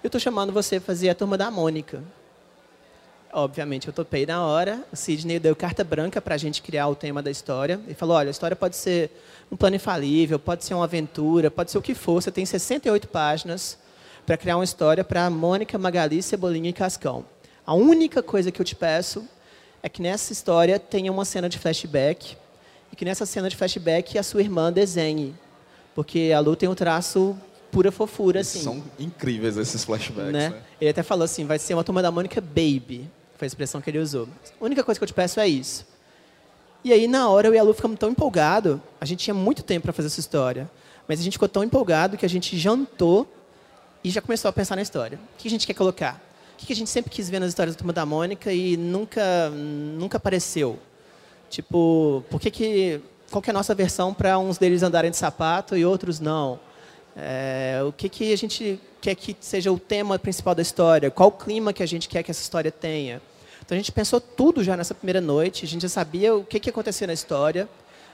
eu 0.03 0.09
estou 0.09 0.21
chamando 0.21 0.53
você 0.53 0.81
para 0.81 0.87
fazer 0.87 1.11
a 1.11 1.15
turma 1.15 1.37
da 1.37 1.51
Mônica, 1.51 2.03
Obviamente, 3.33 3.89
eu 3.89 3.95
topei 3.95 4.27
na 4.27 4.45
hora. 4.45 4.85
O 4.93 4.97
Sidney 4.97 5.39
deu 5.39 5.57
carta 5.57 5.83
branca 5.83 6.21
para 6.21 6.35
a 6.35 6.39
gente 6.39 6.61
criar 6.61 6.89
o 6.89 6.95
tema 6.95 7.23
da 7.23 7.31
história. 7.31 7.81
Ele 7.87 7.95
falou: 7.95 8.15
olha, 8.15 8.29
a 8.29 8.31
história 8.31 8.55
pode 8.55 8.77
ser 8.77 9.11
um 9.51 9.57
plano 9.57 9.77
infalível, 9.77 10.39
pode 10.39 10.67
ser 10.67 10.75
uma 10.75 10.85
aventura, 10.85 11.51
pode 11.51 11.71
ser 11.71 11.79
o 11.79 11.83
que 11.83 11.95
for. 11.95 12.23
Você 12.23 12.31
tem 12.31 12.45
68 12.45 13.09
páginas 13.09 13.79
para 14.27 14.37
criar 14.37 14.57
uma 14.59 14.65
história 14.65 15.03
para 15.03 15.31
Mônica, 15.31 15.79
Magali, 15.79 16.23
Cebolinha 16.23 16.69
e 16.69 16.73
Cascão. 16.75 17.25
A 17.65 17.73
única 17.73 18.23
coisa 18.23 18.53
que 18.53 18.61
eu 18.61 18.67
te 18.67 18.77
peço 18.77 19.27
é 19.83 19.89
que 19.89 20.03
nessa 20.03 20.31
história 20.33 20.79
tenha 20.79 21.11
uma 21.11 21.25
cena 21.25 21.49
de 21.49 21.59
flashback 21.59 22.37
e 22.93 22.97
que 22.97 23.05
nessa 23.05 23.25
cena 23.25 23.49
de 23.49 23.57
flashback 23.57 24.19
a 24.19 24.23
sua 24.23 24.43
irmã 24.43 24.71
desenhe. 24.71 25.35
Porque 25.95 26.33
a 26.37 26.41
Lu 26.41 26.55
tem 26.55 26.69
um 26.69 26.75
traço 26.75 27.37
pura 27.71 27.91
fofura, 27.91 28.41
assim. 28.41 28.61
São 28.61 28.83
incríveis 28.99 29.57
esses 29.57 29.85
flashbacks, 29.85 30.33
né? 30.33 30.51
né? 30.51 30.63
Ele 30.79 30.91
até 30.91 31.03
falou 31.03 31.25
assim, 31.25 31.47
vai 31.47 31.59
ser 31.59 31.73
uma 31.73 31.83
turma 31.83 32.03
da 32.03 32.11
Mônica 32.11 32.41
Baby 32.41 33.11
foi 33.43 33.47
a 33.47 33.49
expressão 33.49 33.81
que 33.81 33.91
ele 33.91 33.99
usou. 33.99 34.29
A 34.61 34.65
única 34.65 34.85
coisa 34.85 35.01
que 35.01 35.03
eu 35.03 35.09
te 35.09 35.13
peço 35.13 35.41
é 35.41 35.49
isso. 35.49 35.85
E 36.85 36.93
aí, 36.93 37.09
na 37.09 37.29
hora, 37.29 37.49
eu 37.49 37.55
e 37.55 37.59
a 37.59 37.63
Lu 37.65 37.75
ficamos 37.75 37.99
tão 37.99 38.09
empolgados. 38.09 38.79
A 39.01 39.05
gente 39.05 39.25
tinha 39.25 39.35
muito 39.35 39.65
tempo 39.65 39.83
para 39.83 39.93
fazer 39.93 40.07
essa 40.07 40.21
história. 40.21 40.71
Mas 41.09 41.19
a 41.19 41.25
gente 41.25 41.33
ficou 41.33 41.49
tão 41.49 41.65
empolgado 41.65 42.17
que 42.17 42.25
a 42.25 42.29
gente 42.29 42.57
jantou 42.57 43.27
e 44.05 44.11
já 44.11 44.21
começou 44.21 44.49
a 44.49 44.53
pensar 44.53 44.77
na 44.77 44.83
história. 44.83 45.19
O 45.35 45.39
que 45.39 45.49
a 45.49 45.51
gente 45.51 45.67
quer 45.67 45.75
colocar? 45.75 46.23
O 46.55 46.65
que 46.65 46.73
a 46.73 46.77
gente 46.77 46.89
sempre 46.89 47.11
quis 47.11 47.29
ver 47.29 47.41
nas 47.41 47.49
histórias 47.49 47.75
da 47.75 47.79
Turma 47.79 47.93
da 47.93 48.07
Mônica 48.07 48.53
e 48.53 48.77
nunca, 48.77 49.51
nunca 49.51 50.19
apareceu? 50.19 50.79
Tipo, 51.51 52.23
por 52.31 52.41
que 52.41 52.49
que, 52.49 53.01
qual 53.29 53.43
que 53.43 53.51
é 53.51 53.53
a 53.53 53.55
nossa 53.55 53.75
versão 53.75 54.15
para 54.15 54.39
uns 54.39 54.57
deles 54.57 54.85
andarem 54.85 55.11
de 55.11 55.17
sapato 55.17 55.77
e 55.77 55.85
outros 55.85 56.21
não? 56.21 56.61
É, 57.17 57.83
o 57.85 57.93
que, 57.93 58.09
que 58.09 58.33
a 58.33 58.37
gente 58.37 58.81
quer 59.01 59.17
que 59.17 59.37
seja 59.41 59.73
o 59.73 59.79
tema 59.79 60.17
principal 60.17 60.55
da 60.55 60.63
história? 60.63 61.11
Qual 61.11 61.29
o 61.29 61.33
clima 61.33 61.73
que 61.73 61.83
a 61.83 61.87
gente 61.87 62.09
quer 62.09 62.23
que 62.23 62.31
essa 62.31 62.41
história 62.41 62.71
tenha? 62.71 63.21
Então 63.73 63.79
a 63.79 63.81
gente 63.81 63.93
pensou 63.93 64.21
tudo 64.21 64.63
já 64.63 64.77
nessa 64.77 64.95
primeira 64.95 65.19
noite, 65.19 65.65
a 65.65 65.67
gente 65.67 65.81
já 65.81 65.89
sabia 65.89 66.37
o 66.37 66.45
que, 66.45 66.61
que 66.61 66.69
ia 66.69 66.71
acontecer 66.71 67.07
na 67.07 67.15
história, 67.15 67.67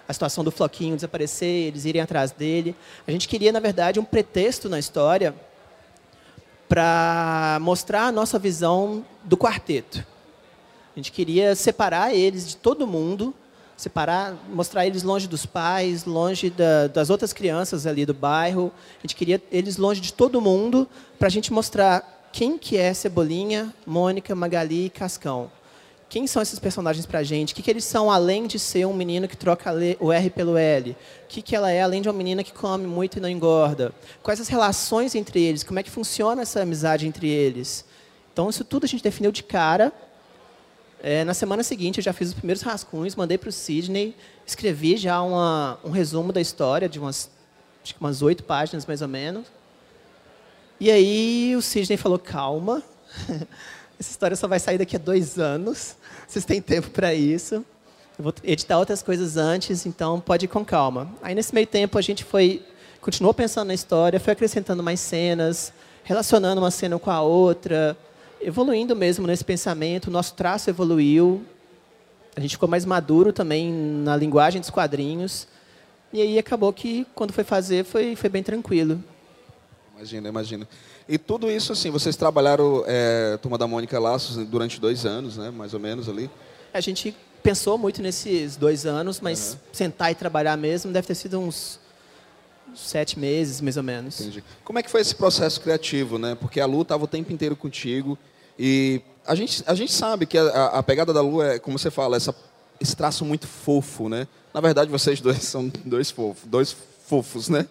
a 0.06 0.12
situação 0.12 0.44
do 0.44 0.52
Floquinho 0.52 0.94
desaparecer, 0.94 1.66
eles 1.66 1.84
irem 1.84 2.00
atrás 2.00 2.30
dele. 2.30 2.76
A 3.04 3.10
gente 3.10 3.26
queria, 3.26 3.50
na 3.50 3.58
verdade, 3.58 3.98
um 3.98 4.04
pretexto 4.04 4.68
na 4.68 4.78
história 4.78 5.34
para 6.68 7.58
mostrar 7.60 8.02
a 8.02 8.12
nossa 8.12 8.38
visão 8.38 9.04
do 9.24 9.36
quarteto. 9.36 10.06
A 10.94 10.98
gente 10.98 11.10
queria 11.10 11.56
separar 11.56 12.14
eles 12.14 12.46
de 12.46 12.56
todo 12.56 12.86
mundo, 12.86 13.34
separar, 13.76 14.36
mostrar 14.50 14.86
eles 14.86 15.02
longe 15.02 15.26
dos 15.26 15.44
pais, 15.44 16.04
longe 16.04 16.50
da, 16.50 16.86
das 16.86 17.10
outras 17.10 17.32
crianças 17.32 17.84
ali 17.84 18.06
do 18.06 18.14
bairro. 18.14 18.70
A 18.98 19.00
gente 19.02 19.16
queria 19.16 19.42
eles 19.50 19.76
longe 19.76 20.00
de 20.00 20.14
todo 20.14 20.40
mundo 20.40 20.88
para 21.18 21.26
a 21.26 21.30
gente 21.32 21.52
mostrar 21.52 22.17
quem 22.32 22.58
que 22.58 22.76
é 22.76 22.92
Cebolinha, 22.94 23.74
Mônica, 23.86 24.34
Magali 24.34 24.86
e 24.86 24.90
Cascão. 24.90 25.50
Quem 26.08 26.26
são 26.26 26.40
esses 26.40 26.58
personagens 26.58 27.04
para 27.04 27.18
a 27.18 27.22
gente? 27.22 27.52
O 27.52 27.56
que, 27.56 27.62
que 27.62 27.70
eles 27.70 27.84
são 27.84 28.10
além 28.10 28.46
de 28.46 28.58
ser 28.58 28.86
um 28.86 28.94
menino 28.94 29.28
que 29.28 29.36
troca 29.36 29.70
o 30.00 30.10
R 30.10 30.30
pelo 30.30 30.56
L? 30.56 30.92
O 30.92 30.96
que, 31.28 31.42
que 31.42 31.54
ela 31.54 31.70
é 31.70 31.82
além 31.82 32.00
de 32.00 32.08
uma 32.08 32.16
menina 32.16 32.42
que 32.42 32.52
come 32.52 32.86
muito 32.86 33.18
e 33.18 33.20
não 33.20 33.28
engorda? 33.28 33.92
Quais 34.22 34.40
as 34.40 34.48
relações 34.48 35.14
entre 35.14 35.42
eles? 35.42 35.62
Como 35.62 35.78
é 35.78 35.82
que 35.82 35.90
funciona 35.90 36.42
essa 36.42 36.62
amizade 36.62 37.06
entre 37.06 37.28
eles? 37.28 37.84
Então, 38.32 38.48
isso 38.48 38.64
tudo 38.64 38.84
a 38.84 38.88
gente 38.88 39.02
definiu 39.02 39.30
de 39.30 39.42
cara 39.42 39.92
é, 41.00 41.24
na 41.24 41.32
semana 41.32 41.62
seguinte, 41.62 41.98
eu 41.98 42.02
já 42.02 42.12
fiz 42.12 42.28
os 42.28 42.34
primeiros 42.34 42.62
rascunhos, 42.62 43.14
mandei 43.14 43.38
para 43.38 43.48
o 43.48 43.52
Sidney, 43.52 44.16
escrevi 44.44 44.96
já 44.96 45.22
uma, 45.22 45.78
um 45.84 45.90
resumo 45.90 46.32
da 46.32 46.40
história, 46.40 46.88
de 46.88 46.98
umas 46.98 47.30
umas 47.98 48.20
oito 48.20 48.44
páginas, 48.44 48.84
mais 48.84 49.00
ou 49.00 49.08
menos. 49.08 49.46
E 50.80 50.92
aí 50.92 51.56
o 51.56 51.62
Sidney 51.62 51.96
falou, 51.96 52.20
calma, 52.20 52.82
essa 53.98 54.10
história 54.10 54.36
só 54.36 54.46
vai 54.46 54.60
sair 54.60 54.78
daqui 54.78 54.94
a 54.94 54.98
dois 54.98 55.36
anos, 55.36 55.96
vocês 56.26 56.44
têm 56.44 56.62
tempo 56.62 56.90
para 56.90 57.12
isso. 57.12 57.64
Eu 58.16 58.24
vou 58.24 58.34
editar 58.44 58.78
outras 58.78 59.02
coisas 59.02 59.36
antes, 59.36 59.86
então 59.86 60.20
pode 60.20 60.44
ir 60.44 60.48
com 60.48 60.64
calma. 60.64 61.08
Aí, 61.20 61.34
nesse 61.34 61.52
meio 61.52 61.66
tempo, 61.66 61.98
a 61.98 62.00
gente 62.00 62.22
foi, 62.24 62.62
continuou 63.00 63.34
pensando 63.34 63.68
na 63.68 63.74
história, 63.74 64.20
foi 64.20 64.32
acrescentando 64.32 64.82
mais 64.82 65.00
cenas, 65.00 65.72
relacionando 66.04 66.60
uma 66.60 66.70
cena 66.70 66.96
com 66.96 67.10
a 67.10 67.22
outra, 67.22 67.96
evoluindo 68.40 68.94
mesmo 68.94 69.26
nesse 69.26 69.44
pensamento, 69.44 70.12
nosso 70.12 70.34
traço 70.34 70.70
evoluiu, 70.70 71.44
a 72.36 72.40
gente 72.40 72.52
ficou 72.52 72.68
mais 72.68 72.84
maduro 72.84 73.32
também 73.32 73.72
na 73.72 74.16
linguagem 74.16 74.60
dos 74.60 74.70
quadrinhos, 74.70 75.48
e 76.12 76.22
aí 76.22 76.38
acabou 76.38 76.72
que, 76.72 77.04
quando 77.16 77.32
foi 77.32 77.42
fazer, 77.42 77.84
foi, 77.84 78.14
foi 78.14 78.30
bem 78.30 78.44
tranquilo. 78.44 79.02
Imagina, 79.98 80.28
imagina. 80.28 80.68
E 81.08 81.18
tudo 81.18 81.50
isso, 81.50 81.72
assim, 81.72 81.90
vocês 81.90 82.14
trabalharam 82.14 82.84
é, 82.86 83.36
Turma 83.42 83.58
da 83.58 83.66
Mônica 83.66 83.98
Laços 83.98 84.36
durante 84.46 84.80
dois 84.80 85.04
anos, 85.04 85.36
né, 85.36 85.50
mais 85.50 85.74
ou 85.74 85.80
menos 85.80 86.08
ali? 86.08 86.30
A 86.72 86.80
gente 86.80 87.12
pensou 87.42 87.76
muito 87.76 88.00
nesses 88.00 88.56
dois 88.56 88.86
anos, 88.86 89.20
mas 89.20 89.54
uhum. 89.54 89.58
sentar 89.72 90.12
e 90.12 90.14
trabalhar 90.14 90.56
mesmo 90.56 90.92
deve 90.92 91.08
ter 91.08 91.16
sido 91.16 91.40
uns 91.40 91.80
sete 92.76 93.18
meses, 93.18 93.60
mais 93.60 93.76
ou 93.76 93.82
menos. 93.82 94.20
Entendi. 94.20 94.44
Como 94.62 94.78
é 94.78 94.84
que 94.84 94.90
foi 94.90 95.00
esse 95.00 95.16
processo 95.16 95.60
criativo, 95.60 96.16
né? 96.16 96.36
Porque 96.36 96.60
a 96.60 96.66
Lu 96.66 96.82
estava 96.82 97.02
o 97.02 97.08
tempo 97.08 97.32
inteiro 97.32 97.56
contigo 97.56 98.16
e 98.56 99.02
a 99.26 99.34
gente, 99.34 99.64
a 99.66 99.74
gente 99.74 99.92
sabe 99.92 100.26
que 100.26 100.38
a, 100.38 100.66
a 100.66 100.82
pegada 100.82 101.12
da 101.12 101.20
Lu 101.20 101.42
é, 101.42 101.58
como 101.58 101.76
você 101.76 101.90
fala, 101.90 102.16
essa, 102.16 102.32
esse 102.80 102.94
traço 102.94 103.24
muito 103.24 103.48
fofo, 103.48 104.08
né? 104.08 104.28
Na 104.54 104.60
verdade, 104.60 104.92
vocês 104.92 105.20
dois 105.20 105.42
são 105.42 105.68
dois 105.84 106.08
fofos, 106.08 106.44
dois 106.48 106.76
fofos, 107.04 107.48
né? 107.48 107.66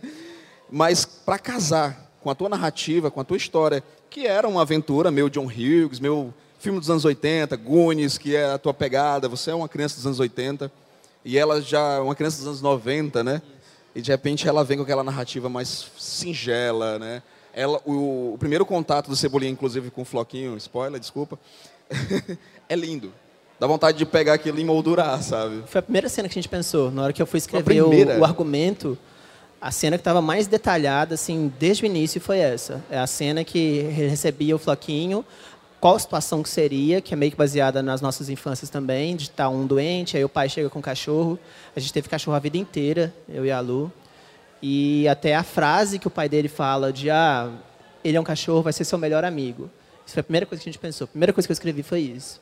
Mas 0.70 1.06
para 1.06 1.40
casar 1.40 2.07
com 2.28 2.32
a 2.32 2.36
tua 2.36 2.50
narrativa, 2.50 3.10
com 3.10 3.22
a 3.22 3.24
tua 3.24 3.38
história, 3.38 3.82
que 4.10 4.28
era 4.28 4.46
uma 4.50 4.62
aventura 4.62 5.10
meu 5.10 5.30
John 5.30 5.46
Hughes, 5.46 5.98
meu 5.98 6.34
filme 6.60 6.78
dos 6.78 6.90
anos 6.90 7.06
80, 7.06 7.56
Goonies, 7.56 8.18
que 8.18 8.36
é 8.36 8.52
a 8.52 8.58
tua 8.58 8.74
pegada, 8.74 9.30
você 9.30 9.52
é 9.52 9.56
uma 9.56 9.70
criança 9.70 9.96
dos 9.96 10.06
anos 10.06 10.20
80 10.20 10.70
e 11.24 11.38
ela 11.38 11.62
já 11.62 11.94
é 11.94 12.00
uma 12.00 12.16
criança 12.16 12.38
dos 12.40 12.48
anos 12.48 12.62
90, 12.62 13.24
né? 13.24 13.42
e 13.96 14.02
de 14.02 14.12
repente 14.12 14.46
ela 14.46 14.64
vem 14.64 14.78
com 14.78 14.84
aquela 14.84 15.04
narrativa 15.04 15.48
mais 15.48 15.90
singela, 15.98 17.00
né? 17.00 17.24
Ela, 17.54 17.82
o, 17.86 18.34
o 18.34 18.38
primeiro 18.38 18.66
contato 18.66 19.10
do 19.10 19.16
Cebolinha, 19.16 19.52
inclusive 19.52 19.90
com 19.90 20.02
o 20.02 20.06
Floquinho, 20.06 20.56
spoiler, 20.58 21.00
desculpa, 21.00 21.40
é 22.70 22.76
lindo. 22.76 23.12
Dá 23.60 23.66
vontade 23.66 23.98
de 23.98 24.06
pegar 24.06 24.34
aquilo 24.34 24.60
e 24.60 24.66
moldurar, 24.66 25.24
sabe? 25.24 25.64
Foi 25.66 25.80
a 25.80 25.82
primeira 25.82 26.08
cena 26.10 26.28
que 26.28 26.34
a 26.38 26.42
gente 26.42 26.50
pensou. 26.50 26.92
Na 26.92 27.04
hora 27.04 27.14
que 27.14 27.22
eu 27.22 27.26
fui 27.26 27.38
escrever 27.38 27.82
o, 27.82 28.20
o, 28.20 28.26
argumento, 28.26 28.96
a 29.60 29.72
cena 29.72 29.98
que 29.98 30.02
estava 30.02 30.22
mais 30.22 30.48
detalhada, 30.48 31.16
assim, 31.16 31.52
desde 31.60 31.84
o 31.84 31.86
início 31.86 32.22
foi 32.22 32.40
essa. 32.40 32.84
É 32.90 32.98
a 32.98 33.08
cena 33.08 33.44
que 33.44 33.82
recebia 33.82 34.56
o 34.56 34.60
Floquinho, 34.60 35.26
qual 35.80 35.96
a 35.96 36.00
situação 36.00 36.42
que 36.42 36.50
seria, 36.50 37.02
que 37.02 37.14
é 37.14 37.18
meio 37.18 37.32
que 37.32 37.38
baseada 37.38 37.82
nas 37.84 38.02
nossas 38.02 38.30
infâncias 38.30 38.70
também, 38.70 39.16
de 39.16 39.24
estar 39.24 39.50
um 39.50 39.66
doente, 39.66 40.18
aí 40.18 40.24
o 40.24 40.30
pai 40.30 40.50
chega 40.50 40.70
com 40.70 40.80
o 40.80 40.82
cachorro. 40.82 41.38
A 41.76 41.80
gente 41.80 41.94
teve 41.94 42.10
cachorro 42.10 42.36
a 42.36 42.40
vida 42.40 42.58
inteira, 42.58 43.14
eu 43.28 43.46
e 43.46 43.52
a 43.52 43.60
Lu. 43.60 43.92
E 44.62 45.08
até 45.08 45.36
a 45.36 45.44
frase 45.44 46.00
que 46.00 46.08
o 46.08 46.12
pai 46.12 46.28
dele 46.28 46.48
fala 46.48 46.92
de, 46.92 47.10
ah, 47.10 47.52
ele 48.04 48.18
é 48.18 48.20
um 48.20 48.24
cachorro, 48.24 48.64
vai 48.64 48.74
ser 48.74 48.86
seu 48.86 48.98
melhor 48.98 49.24
amigo. 49.24 49.70
Isso 50.06 50.14
foi 50.14 50.22
a 50.22 50.24
primeira 50.24 50.46
coisa 50.46 50.64
que 50.64 50.70
a 50.70 50.72
gente 50.72 50.82
pensou. 50.82 51.06
A 51.06 51.08
primeira 51.08 51.34
coisa 51.34 51.48
que 51.48 51.52
eu 51.52 51.56
escrevi 51.56 51.84
foi 51.84 52.00
isso. 52.00 52.42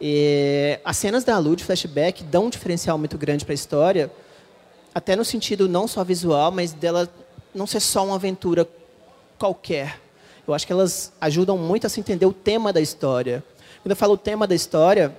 E 0.00 0.78
as 0.84 0.96
cenas 0.96 1.24
da 1.24 1.38
Lu 1.38 1.56
de 1.56 1.64
flashback 1.64 2.24
dão 2.24 2.46
um 2.46 2.50
diferencial 2.50 2.98
muito 2.98 3.16
grande 3.16 3.44
para 3.44 3.52
a 3.52 3.54
história, 3.54 4.10
até 4.94 5.16
no 5.16 5.24
sentido 5.24 5.68
não 5.68 5.88
só 5.88 6.04
visual, 6.04 6.50
mas 6.52 6.72
dela 6.72 7.08
não 7.54 7.66
ser 7.66 7.80
só 7.80 8.04
uma 8.04 8.14
aventura 8.14 8.68
qualquer 9.38 10.04
eu 10.46 10.52
acho 10.52 10.66
que 10.66 10.72
elas 10.72 11.12
ajudam 11.20 11.56
muito 11.56 11.86
a 11.86 11.90
se 11.90 11.98
entender 11.98 12.26
o 12.26 12.32
tema 12.32 12.72
da 12.72 12.80
história. 12.80 13.42
Quando 13.82 13.90
eu 13.92 13.96
falo 13.96 14.14
o 14.14 14.18
tema 14.18 14.46
da 14.46 14.54
história, 14.54 15.16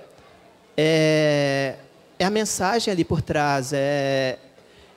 é, 0.76 1.74
é 2.18 2.24
a 2.24 2.30
mensagem 2.30 2.92
ali 2.92 3.04
por 3.04 3.20
trás, 3.20 3.72
é, 3.72 4.38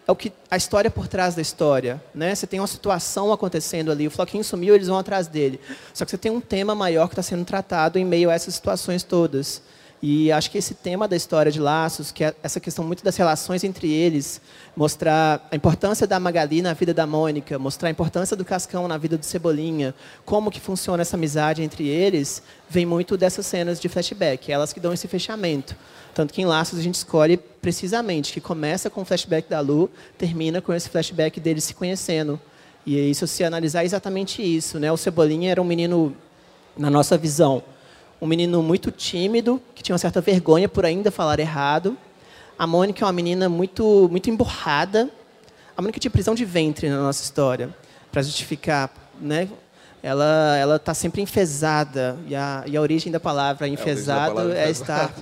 é 0.07 0.11
o 0.11 0.15
que 0.15 0.31
a 0.49 0.55
história 0.55 0.91
por 0.91 1.07
trás 1.07 1.33
da 1.33 1.41
história, 1.41 2.01
né? 2.13 2.33
Você 2.33 2.45
tem 2.45 2.59
uma 2.59 2.67
situação 2.67 3.33
acontecendo 3.33 3.91
ali, 3.91 4.07
o 4.07 4.11
floquinho 4.11 4.43
sumiu, 4.43 4.75
eles 4.75 4.87
vão 4.87 4.99
atrás 4.99 5.27
dele. 5.27 5.59
Só 5.93 6.05
que 6.05 6.11
você 6.11 6.17
tem 6.17 6.31
um 6.31 6.41
tema 6.41 6.75
maior 6.75 7.07
que 7.07 7.13
está 7.13 7.23
sendo 7.23 7.43
tratado 7.43 7.97
em 7.97 8.05
meio 8.05 8.29
a 8.29 8.33
essas 8.33 8.53
situações 8.53 9.01
todas. 9.01 9.63
E 10.01 10.31
acho 10.31 10.49
que 10.49 10.57
esse 10.57 10.73
tema 10.73 11.09
da 11.09 11.15
história 11.15 11.51
de 11.51 11.59
laços, 11.59 12.09
que 12.09 12.23
é 12.23 12.33
essa 12.41 12.57
questão 12.59 12.85
muito 12.85 13.03
das 13.03 13.17
relações 13.17 13.65
entre 13.65 13.91
eles, 13.91 14.39
mostrar 14.75 15.45
a 15.51 15.55
importância 15.57 16.07
da 16.07 16.17
Magali 16.17 16.61
na 16.61 16.73
vida 16.73 16.93
da 16.93 17.05
Mônica, 17.05 17.59
mostrar 17.59 17.89
a 17.89 17.91
importância 17.91 18.35
do 18.35 18.45
Cascão 18.45 18.87
na 18.87 18.97
vida 18.97 19.17
do 19.17 19.25
Cebolinha, 19.25 19.93
como 20.23 20.49
que 20.49 20.59
funciona 20.61 21.01
essa 21.01 21.17
amizade 21.17 21.61
entre 21.61 21.85
eles, 21.85 22.41
vem 22.69 22.85
muito 22.85 23.17
dessas 23.17 23.45
cenas 23.45 23.77
de 23.77 23.89
flashback, 23.89 24.49
elas 24.49 24.71
que 24.71 24.79
dão 24.79 24.93
esse 24.93 25.05
fechamento. 25.05 25.75
Tanto 26.15 26.33
que 26.33 26.41
em 26.41 26.45
Laços 26.45 26.79
a 26.79 26.81
gente 26.81 26.95
escolhe 26.95 27.35
precisamente 27.35 28.31
que 28.31 28.39
começa 28.39 28.89
com 28.89 29.01
o 29.01 29.05
flashback 29.05 29.49
da 29.49 29.59
Lu, 29.59 29.89
termina 30.17 30.61
com 30.61 30.73
esse 30.73 30.87
flashback 30.87 31.41
deles 31.41 31.65
se 31.65 31.73
conhecendo. 31.73 32.39
E 32.85 32.97
isso 33.09 33.27
se 33.27 33.43
analisar 33.43 33.81
é 33.81 33.85
exatamente 33.85 34.41
isso, 34.41 34.79
né? 34.79 34.89
O 34.89 34.97
Cebolinha 34.97 35.51
era 35.51 35.61
um 35.61 35.65
menino 35.65 36.15
na 36.77 36.89
nossa 36.89 37.17
visão 37.17 37.61
um 38.21 38.27
menino 38.27 38.61
muito 38.61 38.91
tímido, 38.91 39.61
que 39.73 39.81
tinha 39.81 39.93
uma 39.93 39.99
certa 39.99 40.19
vergonha 40.21 40.67
por 40.67 40.85
ainda 40.85 41.09
falar 41.09 41.39
errado. 41.39 41.97
A 42.57 42.67
Mônica 42.67 43.03
é 43.03 43.05
uma 43.05 43.13
menina 43.13 43.47
muito, 43.47 44.07
muito 44.11 44.29
emburrada. 44.29 45.09
A 45.77 45.81
Mônica 45.81 45.99
tinha 45.99 46.11
prisão 46.11 46.35
de 46.35 46.43
ventre 46.43 46.89
na 46.89 46.97
nossa 46.97 47.23
história, 47.23 47.73
para 48.11 48.21
justificar, 48.21 48.91
né? 49.19 49.47
Ela 50.01 50.57
ela 50.57 50.75
está 50.77 50.93
sempre 50.93 51.21
enfesada 51.21 52.17
e 52.27 52.33
a, 52.33 52.63
e 52.65 52.77
a 52.77 52.81
origem 52.81 53.11
da 53.11 53.19
palavra 53.19 53.67
enfesado 53.67 54.31
é, 54.31 54.33
palavra 54.33 54.59
é 54.59 54.69
estar 54.69 55.13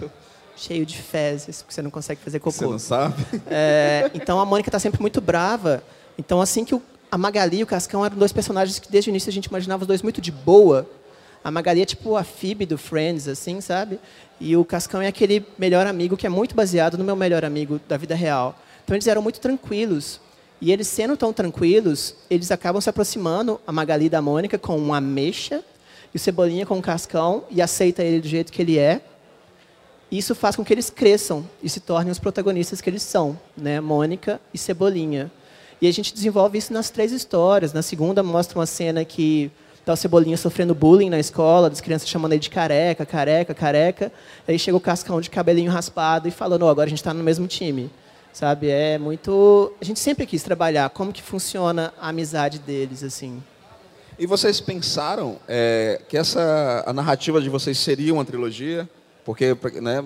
cheio 0.56 0.86
de 0.86 0.98
fezes, 0.98 1.62
porque 1.62 1.74
você 1.74 1.82
não 1.82 1.90
consegue 1.90 2.22
fazer 2.22 2.40
cocô. 2.40 2.52
Você 2.52 2.66
não 2.66 2.80
sabe? 2.80 3.16
É, 3.50 4.10
então 4.14 4.40
a 4.40 4.46
Mônica 4.46 4.70
está 4.70 4.80
sempre 4.80 5.02
muito 5.02 5.20
brava. 5.22 5.84
Então 6.18 6.42
assim 6.42 6.64
que 6.64 6.76
o, 6.76 6.82
a 7.12 7.18
Magali 7.18 7.60
e 7.60 7.64
o 7.64 7.68
Cascão 7.68 8.06
eram 8.06 8.18
dois 8.18 8.32
personagens 8.32 8.78
que 8.80 8.92
desde 8.92 9.10
o 9.10 9.12
início 9.12 9.30
a 9.30 9.34
gente 9.34 9.46
imaginava 9.46 9.84
os 9.84 9.88
dois 9.88 10.02
muito 10.02 10.22
de 10.22 10.32
boa, 10.32 10.88
a 11.48 11.52
Magali 11.52 11.82
é 11.82 11.86
tipo 11.86 12.18
a 12.18 12.26
Phoebe 12.26 12.66
do 12.66 12.78
Friends, 12.78 13.26
assim, 13.26 13.62
sabe? 13.62 14.02
E 14.38 14.58
o 14.58 14.66
Cascão 14.66 15.02
é 15.02 15.08
aquele 15.08 15.46
melhor 15.58 15.88
amigo 15.88 16.18
que 16.18 16.28
é 16.28 16.30
muito 16.30 16.54
baseado 16.54 16.98
no 16.98 17.06
meu 17.06 17.16
melhor 17.16 17.46
amigo 17.46 17.80
da 17.88 17.96
vida 17.96 18.14
real. 18.16 18.54
Então 18.84 18.94
eles 18.94 19.08
eram 19.08 19.22
muito 19.22 19.40
tranquilos. 19.40 20.20
E 20.60 20.74
eles 20.74 20.90
sendo 20.90 21.16
tão 21.16 21.32
tranquilos, 21.32 22.16
eles 22.30 22.52
acabam 22.52 22.82
se 22.82 22.90
aproximando, 22.90 23.62
a 23.66 23.72
Magali 23.72 24.10
da 24.10 24.22
Mônica, 24.22 24.58
com 24.58 24.76
uma 24.78 24.98
ameixa, 24.98 25.64
e 26.14 26.18
o 26.18 26.20
Cebolinha 26.20 26.66
com 26.66 26.80
o 26.80 26.82
Cascão, 26.82 27.46
e 27.50 27.62
aceita 27.62 28.04
ele 28.04 28.20
do 28.20 28.28
jeito 28.28 28.52
que 28.52 28.62
ele 28.62 28.78
é. 28.78 29.00
Isso 30.12 30.36
faz 30.36 30.54
com 30.54 30.66
que 30.66 30.74
eles 30.74 30.90
cresçam 30.90 31.50
e 31.64 31.70
se 31.70 31.80
tornem 31.80 32.12
os 32.12 32.20
protagonistas 32.20 32.82
que 32.82 32.90
eles 32.90 33.04
são, 33.04 33.40
né? 33.56 33.80
Mônica 33.80 34.42
e 34.54 34.58
Cebolinha. 34.58 35.32
E 35.82 35.88
a 35.88 35.94
gente 35.94 36.14
desenvolve 36.14 36.58
isso 36.58 36.74
nas 36.74 36.90
três 36.90 37.14
histórias. 37.14 37.72
Na 37.72 37.82
segunda 37.82 38.22
mostra 38.22 38.60
uma 38.60 38.66
cena 38.66 39.06
que 39.06 39.50
Então, 39.88 39.93
o 39.93 39.97
Cebolinha 39.97 40.36
sofrendo 40.36 40.76
bullying 40.76 41.10
na 41.10 41.17
escola, 41.17 41.69
das 41.69 41.80
crianças 41.80 42.10
chamando 42.10 42.34
ele 42.34 42.41
de 42.41 42.50
careca, 42.50 43.06
careca, 43.06 43.54
careca. 43.54 44.12
Aí 44.45 44.60
chega 44.60 44.76
o 44.76 44.82
Cascão 44.82 45.21
de 45.21 45.30
cabelinho 45.30 45.71
raspado 45.71 46.28
e 46.28 46.32
falando, 46.32 46.63
oh, 46.63 46.67
agora 46.67 46.88
a 46.88 46.89
gente 46.89 47.00
está 47.00 47.13
no 47.13 47.23
mesmo 47.23 47.47
time. 47.47 47.89
Sabe? 48.34 48.67
É 48.67 48.97
muito... 48.97 49.71
A 49.80 49.86
gente 49.86 50.02
sempre 50.02 50.26
quis 50.26 50.43
trabalhar 50.43 50.89
como 50.89 51.13
que 51.13 51.23
funciona 51.23 51.93
a 52.02 52.10
amizade 52.10 52.60
deles, 52.60 53.02
assim. 53.02 53.41
E 54.19 54.26
vocês 54.26 54.60
pensaram 54.60 55.38
é, 55.47 56.02
que 56.10 56.17
essa 56.17 56.84
a 56.86 56.91
narrativa 56.91 57.39
de 57.39 57.47
vocês 57.47 57.78
seria 57.78 58.13
uma 58.13 58.26
trilogia? 58.26 58.89
Porque 59.23 59.56
né, 59.82 60.04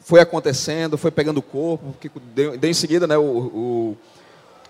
foi 0.00 0.20
acontecendo, 0.20 0.96
foi 0.96 1.10
pegando 1.10 1.42
corpo, 1.42 1.94
que 2.00 2.10
deu, 2.34 2.56
deu 2.56 2.70
em 2.70 2.72
seguida, 2.72 3.06
né, 3.06 3.18
o, 3.18 3.22
o 3.22 3.96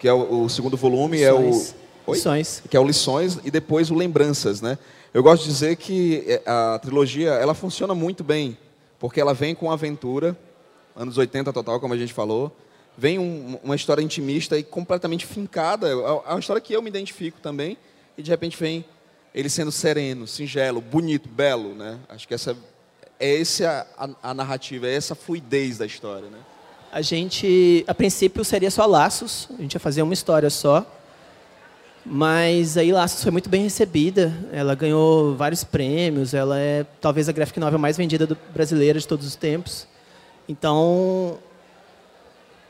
que 0.01 0.09
é 0.09 0.13
o, 0.13 0.43
o, 0.43 0.49
segundo 0.49 0.77
volume 0.77 1.19
Lições. 1.19 1.77
é 1.77 1.85
o 1.85 1.88
Oi? 2.09 2.17
Lições. 2.17 2.63
que 2.69 2.77
é 2.77 2.81
o 2.81 2.85
Lições 2.85 3.39
e 3.45 3.51
depois 3.51 3.91
o 3.91 3.95
Lembranças, 3.95 4.63
né? 4.63 4.79
Eu 5.13 5.23
gosto 5.23 5.43
de 5.43 5.51
dizer 5.51 5.77
que 5.77 6.25
é, 6.27 6.43
a 6.47 6.79
trilogia 6.79 7.31
ela 7.31 7.55
funciona 7.55 7.95
muito 7.95 8.25
bem 8.25 8.57
porque 8.99 9.21
ela 9.21 9.35
vem 9.35 9.55
com 9.55 9.71
aventura, 9.71 10.37
anos 10.97 11.19
80 11.19 11.53
total, 11.53 11.79
como 11.79 11.95
a 11.95 11.97
gente 11.99 12.13
falou, 12.13 12.51
vem 12.97 13.19
um, 13.19 13.59
uma 13.63 13.77
história 13.77 14.03
intimista 14.03 14.59
e 14.59 14.63
completamente 14.63 15.27
fincada, 15.27 15.87
é, 15.89 15.93
é 15.93 16.31
uma 16.31 16.41
história 16.41 16.61
que 16.61 16.73
eu 16.73 16.83
me 16.83 16.89
identifico 16.89 17.41
também 17.41 17.77
e 18.17 18.23
de 18.23 18.31
repente 18.31 18.57
vem 18.59 18.85
ele 19.35 19.51
sendo 19.51 19.71
sereno, 19.71 20.27
singelo, 20.27 20.81
bonito, 20.81 21.29
belo, 21.29 21.75
né? 21.75 21.99
Acho 22.09 22.27
que 22.27 22.35
essa 22.35 22.57
é 23.21 23.41
essa 23.41 23.87
a, 23.97 24.31
a 24.31 24.35
narrativa, 24.35 24.87
é 24.87 24.95
essa 24.95 25.15
fluidez 25.15 25.79
da 25.79 25.85
história, 25.87 26.29
né? 26.29 26.39
A 26.91 27.03
gente, 27.03 27.85
a 27.87 27.95
princípio 27.95 28.43
seria 28.45 28.71
só 28.71 28.87
Laços, 28.87 29.47
a 29.59 29.61
gente 29.61 29.75
ia 29.75 29.81
fazer 29.81 30.01
uma 30.01 30.15
história 30.15 30.49
só. 30.49 30.87
Mas 32.05 32.77
aí 32.77 32.91
Laços 32.91 33.23
foi 33.23 33.31
muito 33.31 33.51
bem 33.51 33.63
recebida, 33.63 34.33
ela 34.51 34.75
ganhou 34.75 35.37
vários 35.37 35.63
prêmios, 35.63 36.33
ela 36.33 36.59
é 36.59 36.87
talvez 37.01 37.29
a 37.29 37.33
graphic 37.33 37.61
novel 37.61 37.79
mais 37.79 37.97
vendida 37.97 38.27
do, 38.27 38.37
brasileira 38.55 38.99
de 38.99 39.07
todos 39.07 39.27
os 39.27 39.37
tempos. 39.37 39.87
Então, 40.49 41.39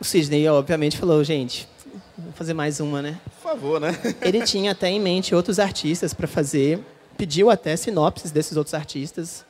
o 0.01 0.05
Sidney 0.05 0.49
obviamente 0.49 0.97
falou, 0.97 1.23
gente, 1.23 1.69
Vou 2.17 2.33
fazer 2.33 2.53
mais 2.53 2.81
uma, 2.81 3.01
né? 3.01 3.19
Por 3.25 3.51
favor, 3.51 3.81
né? 3.81 3.97
Ele 4.23 4.43
tinha 4.43 4.73
até 4.73 4.88
em 4.88 5.01
mente 5.01 5.35
outros 5.35 5.61
artistas 5.61 6.12
para 6.12 6.27
fazer, 6.27 6.81
pediu 7.17 7.49
até 7.49 7.77
sinopses 7.77 8.33
desses 8.33 8.57
outros 8.57 8.75
artistas 8.75 9.45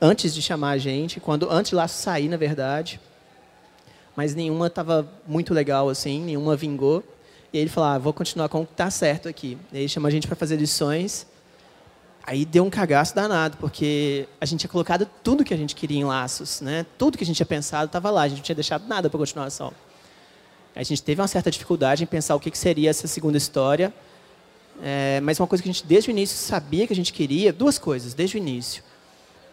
antes 0.00 0.34
de 0.34 0.42
chamar 0.42 0.70
a 0.70 0.78
gente, 0.78 1.20
quando 1.20 1.48
antes 1.50 1.70
lá 1.70 1.86
sair, 1.86 2.28
na 2.28 2.36
verdade. 2.36 3.00
Mas 4.16 4.34
nenhuma 4.34 4.66
estava 4.66 5.08
muito 5.26 5.54
legal 5.54 5.88
assim, 5.88 6.20
nenhuma 6.20 6.56
vingou. 6.56 7.04
E 7.52 7.58
ele 7.58 7.70
falou: 7.70 7.90
ah, 7.90 7.98
"Vou 7.98 8.12
continuar 8.12 8.48
com 8.48 8.62
o 8.62 8.66
que 8.66 8.74
tá 8.74 8.90
certo 8.90 9.28
aqui". 9.28 9.58
E 9.72 9.78
aí 9.78 9.88
chamou 9.88 10.08
a 10.08 10.10
gente 10.10 10.26
para 10.26 10.36
fazer 10.36 10.56
lições. 10.56 11.26
Aí 12.22 12.44
deu 12.44 12.64
um 12.64 12.70
cagaço 12.70 13.14
danado, 13.14 13.56
porque 13.56 14.28
a 14.40 14.44
gente 14.44 14.60
tinha 14.60 14.70
colocado 14.70 15.08
tudo 15.22 15.42
que 15.42 15.54
a 15.54 15.56
gente 15.56 15.74
queria 15.74 15.98
em 15.98 16.04
laços, 16.04 16.60
né? 16.60 16.86
Tudo 16.98 17.16
que 17.16 17.24
a 17.24 17.26
gente 17.26 17.36
tinha 17.36 17.46
pensado 17.46 17.86
estava 17.86 18.10
lá, 18.10 18.22
a 18.22 18.28
gente 18.28 18.38
não 18.38 18.44
tinha 18.44 18.54
deixado 18.54 18.86
nada 18.86 19.08
para 19.08 19.18
continuação. 19.18 19.72
A 20.74 20.82
gente 20.82 21.02
teve 21.02 21.20
uma 21.20 21.26
certa 21.26 21.50
dificuldade 21.50 22.04
em 22.04 22.06
pensar 22.06 22.34
o 22.36 22.40
que 22.40 22.56
seria 22.56 22.90
essa 22.90 23.08
segunda 23.08 23.36
história, 23.36 23.92
é, 24.82 25.20
mas 25.20 25.40
uma 25.40 25.46
coisa 25.46 25.62
que 25.62 25.68
a 25.68 25.72
gente 25.72 25.84
desde 25.84 26.10
o 26.10 26.12
início 26.12 26.36
sabia 26.36 26.86
que 26.86 26.92
a 26.92 26.96
gente 26.96 27.12
queria, 27.12 27.52
duas 27.52 27.78
coisas 27.78 28.14
desde 28.14 28.36
o 28.36 28.38
início. 28.38 28.82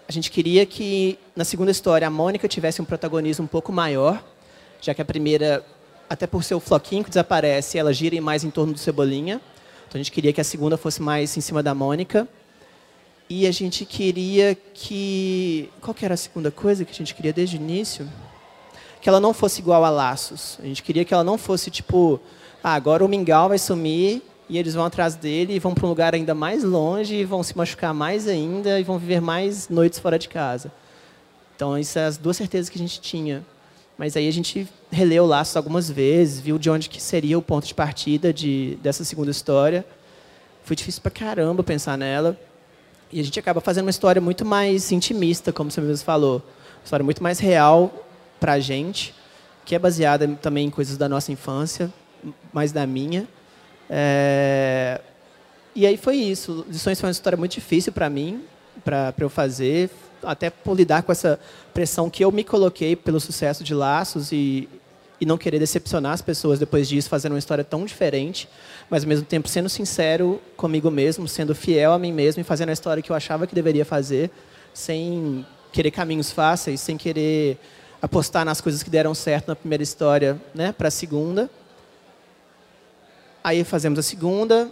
A 0.08 0.12
gente 0.12 0.32
queria 0.32 0.66
que 0.66 1.20
na 1.36 1.44
segunda 1.44 1.72
história 1.72 2.08
a 2.08 2.12
Mônica 2.12 2.48
tivesse 2.48 2.82
um 2.82 2.86
protagonismo 2.86 3.46
um 3.46 3.48
pouco 3.48 3.74
maior, 3.74 4.24
já 4.80 4.94
que 4.94 5.02
a 5.02 5.06
primeira, 5.06 5.66
até 6.10 6.28
por 6.28 6.44
ser 6.44 6.56
o 6.56 6.60
floquinho 6.60 7.04
que 7.04 7.10
desaparece, 7.10 7.78
ela 7.78 7.94
gira 7.94 8.20
mais 8.22 8.44
em 8.44 8.50
torno 8.50 8.74
do 8.74 8.80
Cebolinha. 8.80 9.42
Então 9.88 10.00
a 10.00 10.04
gente 10.04 10.12
queria 10.12 10.34
que 10.34 10.42
a 10.42 10.44
segunda 10.44 10.78
fosse 10.78 11.02
mais 11.02 11.36
em 11.38 11.42
cima 11.42 11.62
da 11.64 11.74
Mônica. 11.74 12.28
E 13.30 13.46
a 13.46 13.52
gente 13.52 13.86
queria 13.86 14.56
que. 14.74 15.70
Qual 15.82 15.94
que 15.94 16.06
era 16.06 16.14
a 16.14 16.18
segunda 16.18 16.50
coisa 16.50 16.86
que 16.86 16.92
a 16.92 16.96
gente 16.96 17.14
queria 17.14 17.34
desde 17.34 17.58
o 17.58 17.60
início? 17.60 18.08
que 19.08 19.10
ela 19.10 19.20
não 19.20 19.34
fosse 19.34 19.62
igual 19.62 19.86
a 19.86 19.90
Laços. 19.90 20.58
A 20.62 20.66
gente 20.66 20.84
queria 20.84 21.06
que 21.06 21.14
ela 21.14 21.24
não 21.24 21.38
fosse 21.38 21.72
tipo, 21.72 22.20
ah, 22.64 22.74
agora 22.74 23.06
o 23.06 23.08
Mingau 23.08 23.50
vai 23.50 23.58
sumir 23.58 24.22
e 24.50 24.58
eles 24.58 24.74
vão 24.74 24.86
atrás 24.86 25.16
dele 25.16 25.54
e 25.56 25.60
vão 25.60 25.74
para 25.74 25.86
um 25.86 25.90
lugar 25.90 26.14
ainda 26.14 26.34
mais 26.34 26.64
longe 26.64 27.16
e 27.16 27.26
vão 27.26 27.44
se 27.44 27.58
machucar 27.58 27.94
mais 27.94 28.28
ainda 28.28 28.80
e 28.80 28.84
vão 28.84 28.98
viver 28.98 29.22
mais 29.22 29.70
noites 29.70 30.00
fora 30.00 30.18
de 30.18 30.28
casa. 30.28 30.72
Então, 31.56 31.78
isso 31.78 31.98
é 31.98 32.06
as 32.06 32.18
duas 32.18 32.38
certezas 32.38 32.70
que 32.70 32.78
a 32.78 32.82
gente 32.82 33.00
tinha. 33.02 33.46
Mas 33.98 34.16
aí 34.16 34.28
a 34.28 34.32
gente 34.32 34.68
releu 34.92 35.26
Laços 35.26 35.58
algumas 35.58 35.90
vezes, 35.90 36.40
viu 36.40 36.60
de 36.60 36.70
onde 36.70 36.88
que 36.88 37.02
seria 37.02 37.38
o 37.38 37.42
ponto 37.42 37.66
de 37.66 37.74
partida 37.74 38.32
de, 38.32 38.78
dessa 38.82 39.04
segunda 39.04 39.32
história. 39.32 39.86
Foi 40.64 40.76
difícil 40.76 41.02
pra 41.02 41.10
caramba 41.10 41.64
pensar 41.64 41.98
nela. 41.98 42.40
E 43.12 43.20
a 43.20 43.24
gente 43.24 43.40
acaba 43.40 43.60
fazendo 43.60 43.86
uma 43.86 43.90
história 43.90 44.22
muito 44.22 44.46
mais 44.46 44.92
intimista, 44.92 45.52
como 45.52 45.72
você 45.72 45.82
mesmo 45.82 46.06
falou. 46.06 46.36
Uma 46.36 46.84
história 46.84 47.04
muito 47.04 47.24
mais 47.24 47.40
real 47.40 48.06
para 48.40 48.54
a 48.54 48.60
gente, 48.60 49.16
que 49.66 49.74
é 49.74 49.80
baseada 49.80 50.28
também 50.42 50.68
em 50.68 50.70
coisas 50.70 50.98
da 50.98 51.10
nossa 51.10 51.32
infância, 51.32 51.92
mais 52.54 52.72
da 52.72 52.86
minha. 52.86 53.28
É... 53.90 55.02
E 55.74 55.88
aí 55.88 55.98
foi 55.98 56.18
isso. 56.18 56.66
Lições 56.70 57.00
foi 57.00 57.08
uma 57.08 57.12
história 57.12 57.38
muito 57.38 57.54
difícil 57.54 57.92
para 57.92 58.10
mim, 58.10 58.44
para 58.84 59.14
eu 59.20 59.30
fazer, 59.30 59.90
até 60.24 60.50
por 60.50 60.76
lidar 60.76 61.04
com 61.04 61.12
essa 61.12 61.40
pressão 61.74 62.10
que 62.10 62.24
eu 62.24 62.32
me 62.32 62.44
coloquei 62.44 62.96
pelo 62.96 63.20
sucesso 63.20 63.64
de 63.64 63.74
Laços 63.74 64.32
e, 64.32 64.70
e 65.20 65.26
não 65.26 65.38
querer 65.38 65.60
decepcionar 65.60 66.14
as 66.14 66.22
pessoas 66.22 66.60
depois 66.60 66.88
disso, 66.88 67.10
fazendo 67.10 67.34
uma 67.34 67.40
história 67.40 67.64
tão 67.64 67.86
diferente, 67.86 68.48
mas 68.90 69.04
ao 69.04 69.10
mesmo 69.10 69.26
tempo 69.26 69.48
sendo 69.48 69.70
sincero 69.70 70.42
comigo 70.56 70.90
mesmo, 70.92 71.28
sendo 71.28 71.56
fiel 71.56 71.94
a 71.94 72.00
mim 72.00 72.12
mesmo 72.12 72.42
e 72.42 72.44
fazendo 72.44 72.70
a 72.70 72.74
história 72.74 73.02
que 73.02 73.12
eu 73.12 73.16
achava 73.16 73.48
que 73.48 73.56
deveria 73.56 73.86
fazer, 73.86 74.30
sem 74.74 75.46
querer 75.72 75.92
caminhos 75.92 76.32
fáceis, 76.32 76.82
sem 76.82 76.98
querer 76.98 77.58
apostar 78.02 78.46
nas 78.46 78.62
coisas 78.62 78.84
que 78.84 78.90
deram 78.90 79.14
certo 79.14 79.48
na 79.48 79.56
primeira 79.56 79.84
história 79.84 80.40
né, 80.54 80.72
para 80.72 80.88
a 80.88 80.92
segunda. 80.92 81.50
Aí 83.44 83.64
fazemos 83.64 83.98
a 83.98 84.04
segunda, 84.04 84.72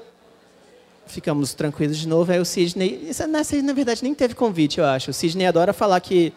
ficamos 1.08 1.54
tranquilos 1.54 1.98
de 1.98 2.08
novo. 2.08 2.32
Aí 2.32 2.40
o 2.40 2.46
Sidney. 2.46 3.08
Isso, 3.10 3.26
nessa, 3.28 3.62
na 3.62 3.74
verdade, 3.74 4.04
nem 4.04 4.14
teve 4.14 4.36
convite, 4.36 4.80
eu 4.80 4.86
acho. 4.86 5.12
O 5.12 5.14
Sidney 5.14 5.46
adora 5.46 5.74
falar 5.74 6.00
que 6.00 6.34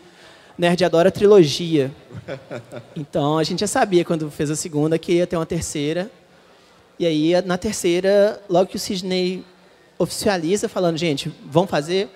Nerd 0.59 0.85
adora 0.85 1.11
trilogia. 1.11 1.90
Então 2.96 3.38
a 3.38 3.44
gente 3.44 3.61
já 3.61 3.66
sabia 3.66 4.04
quando 4.04 4.28
fez 4.31 4.50
a 4.50 4.57
segunda 4.57 4.98
que 4.98 5.12
ia 5.12 5.26
ter 5.26 5.37
uma 5.37 5.46
terceira. 5.46 6.11
E 6.98 7.07
aí, 7.07 7.40
na 7.42 7.57
terceira, 7.57 8.42
logo 8.48 8.68
que 8.68 8.76
o 8.76 8.78
Sidney 8.78 9.44
oficializa, 9.96 10.68
falando, 10.68 10.96
gente, 10.96 11.33
vamos 11.44 11.70
fazer. 11.70 12.09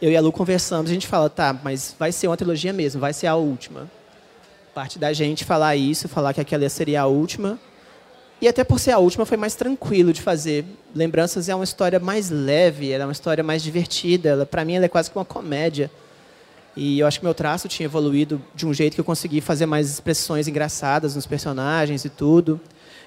Eu 0.00 0.10
e 0.10 0.16
a 0.16 0.20
Lu 0.20 0.30
conversamos, 0.30 0.90
a 0.90 0.94
gente 0.94 1.06
fala, 1.06 1.30
tá, 1.30 1.58
mas 1.64 1.94
vai 1.98 2.12
ser 2.12 2.26
uma 2.26 2.36
trilogia 2.36 2.72
mesmo, 2.72 3.00
vai 3.00 3.14
ser 3.14 3.26
a 3.28 3.34
última. 3.34 3.90
Parte 4.74 4.98
da 4.98 5.12
gente 5.12 5.44
falar 5.44 5.74
isso, 5.74 6.08
falar 6.08 6.34
que 6.34 6.40
aquela 6.40 6.68
seria 6.68 7.02
a 7.02 7.06
última. 7.06 7.58
E 8.40 8.48
até 8.48 8.64
por 8.64 8.80
ser 8.80 8.92
a 8.92 8.98
última, 8.98 9.26
foi 9.26 9.36
mais 9.36 9.54
tranquilo 9.54 10.12
de 10.12 10.22
fazer. 10.22 10.64
Lembranças 10.94 11.48
é 11.48 11.54
uma 11.54 11.64
história 11.64 12.00
mais 12.00 12.30
leve, 12.30 12.90
ela 12.90 13.04
é 13.04 13.06
uma 13.06 13.12
história 13.12 13.44
mais 13.44 13.62
divertida. 13.62 14.46
Para 14.46 14.64
mim, 14.64 14.74
ela 14.74 14.86
é 14.86 14.88
quase 14.88 15.10
que 15.10 15.18
uma 15.18 15.24
comédia. 15.24 15.90
E 16.74 17.00
eu 17.00 17.06
acho 17.06 17.18
que 17.18 17.24
meu 17.24 17.34
traço 17.34 17.68
tinha 17.68 17.84
evoluído 17.84 18.40
de 18.54 18.66
um 18.66 18.72
jeito 18.72 18.94
que 18.94 19.00
eu 19.00 19.04
consegui 19.04 19.40
fazer 19.40 19.66
mais 19.66 19.90
expressões 19.90 20.48
engraçadas 20.48 21.14
nos 21.14 21.26
personagens 21.26 22.04
e 22.04 22.08
tudo. 22.08 22.60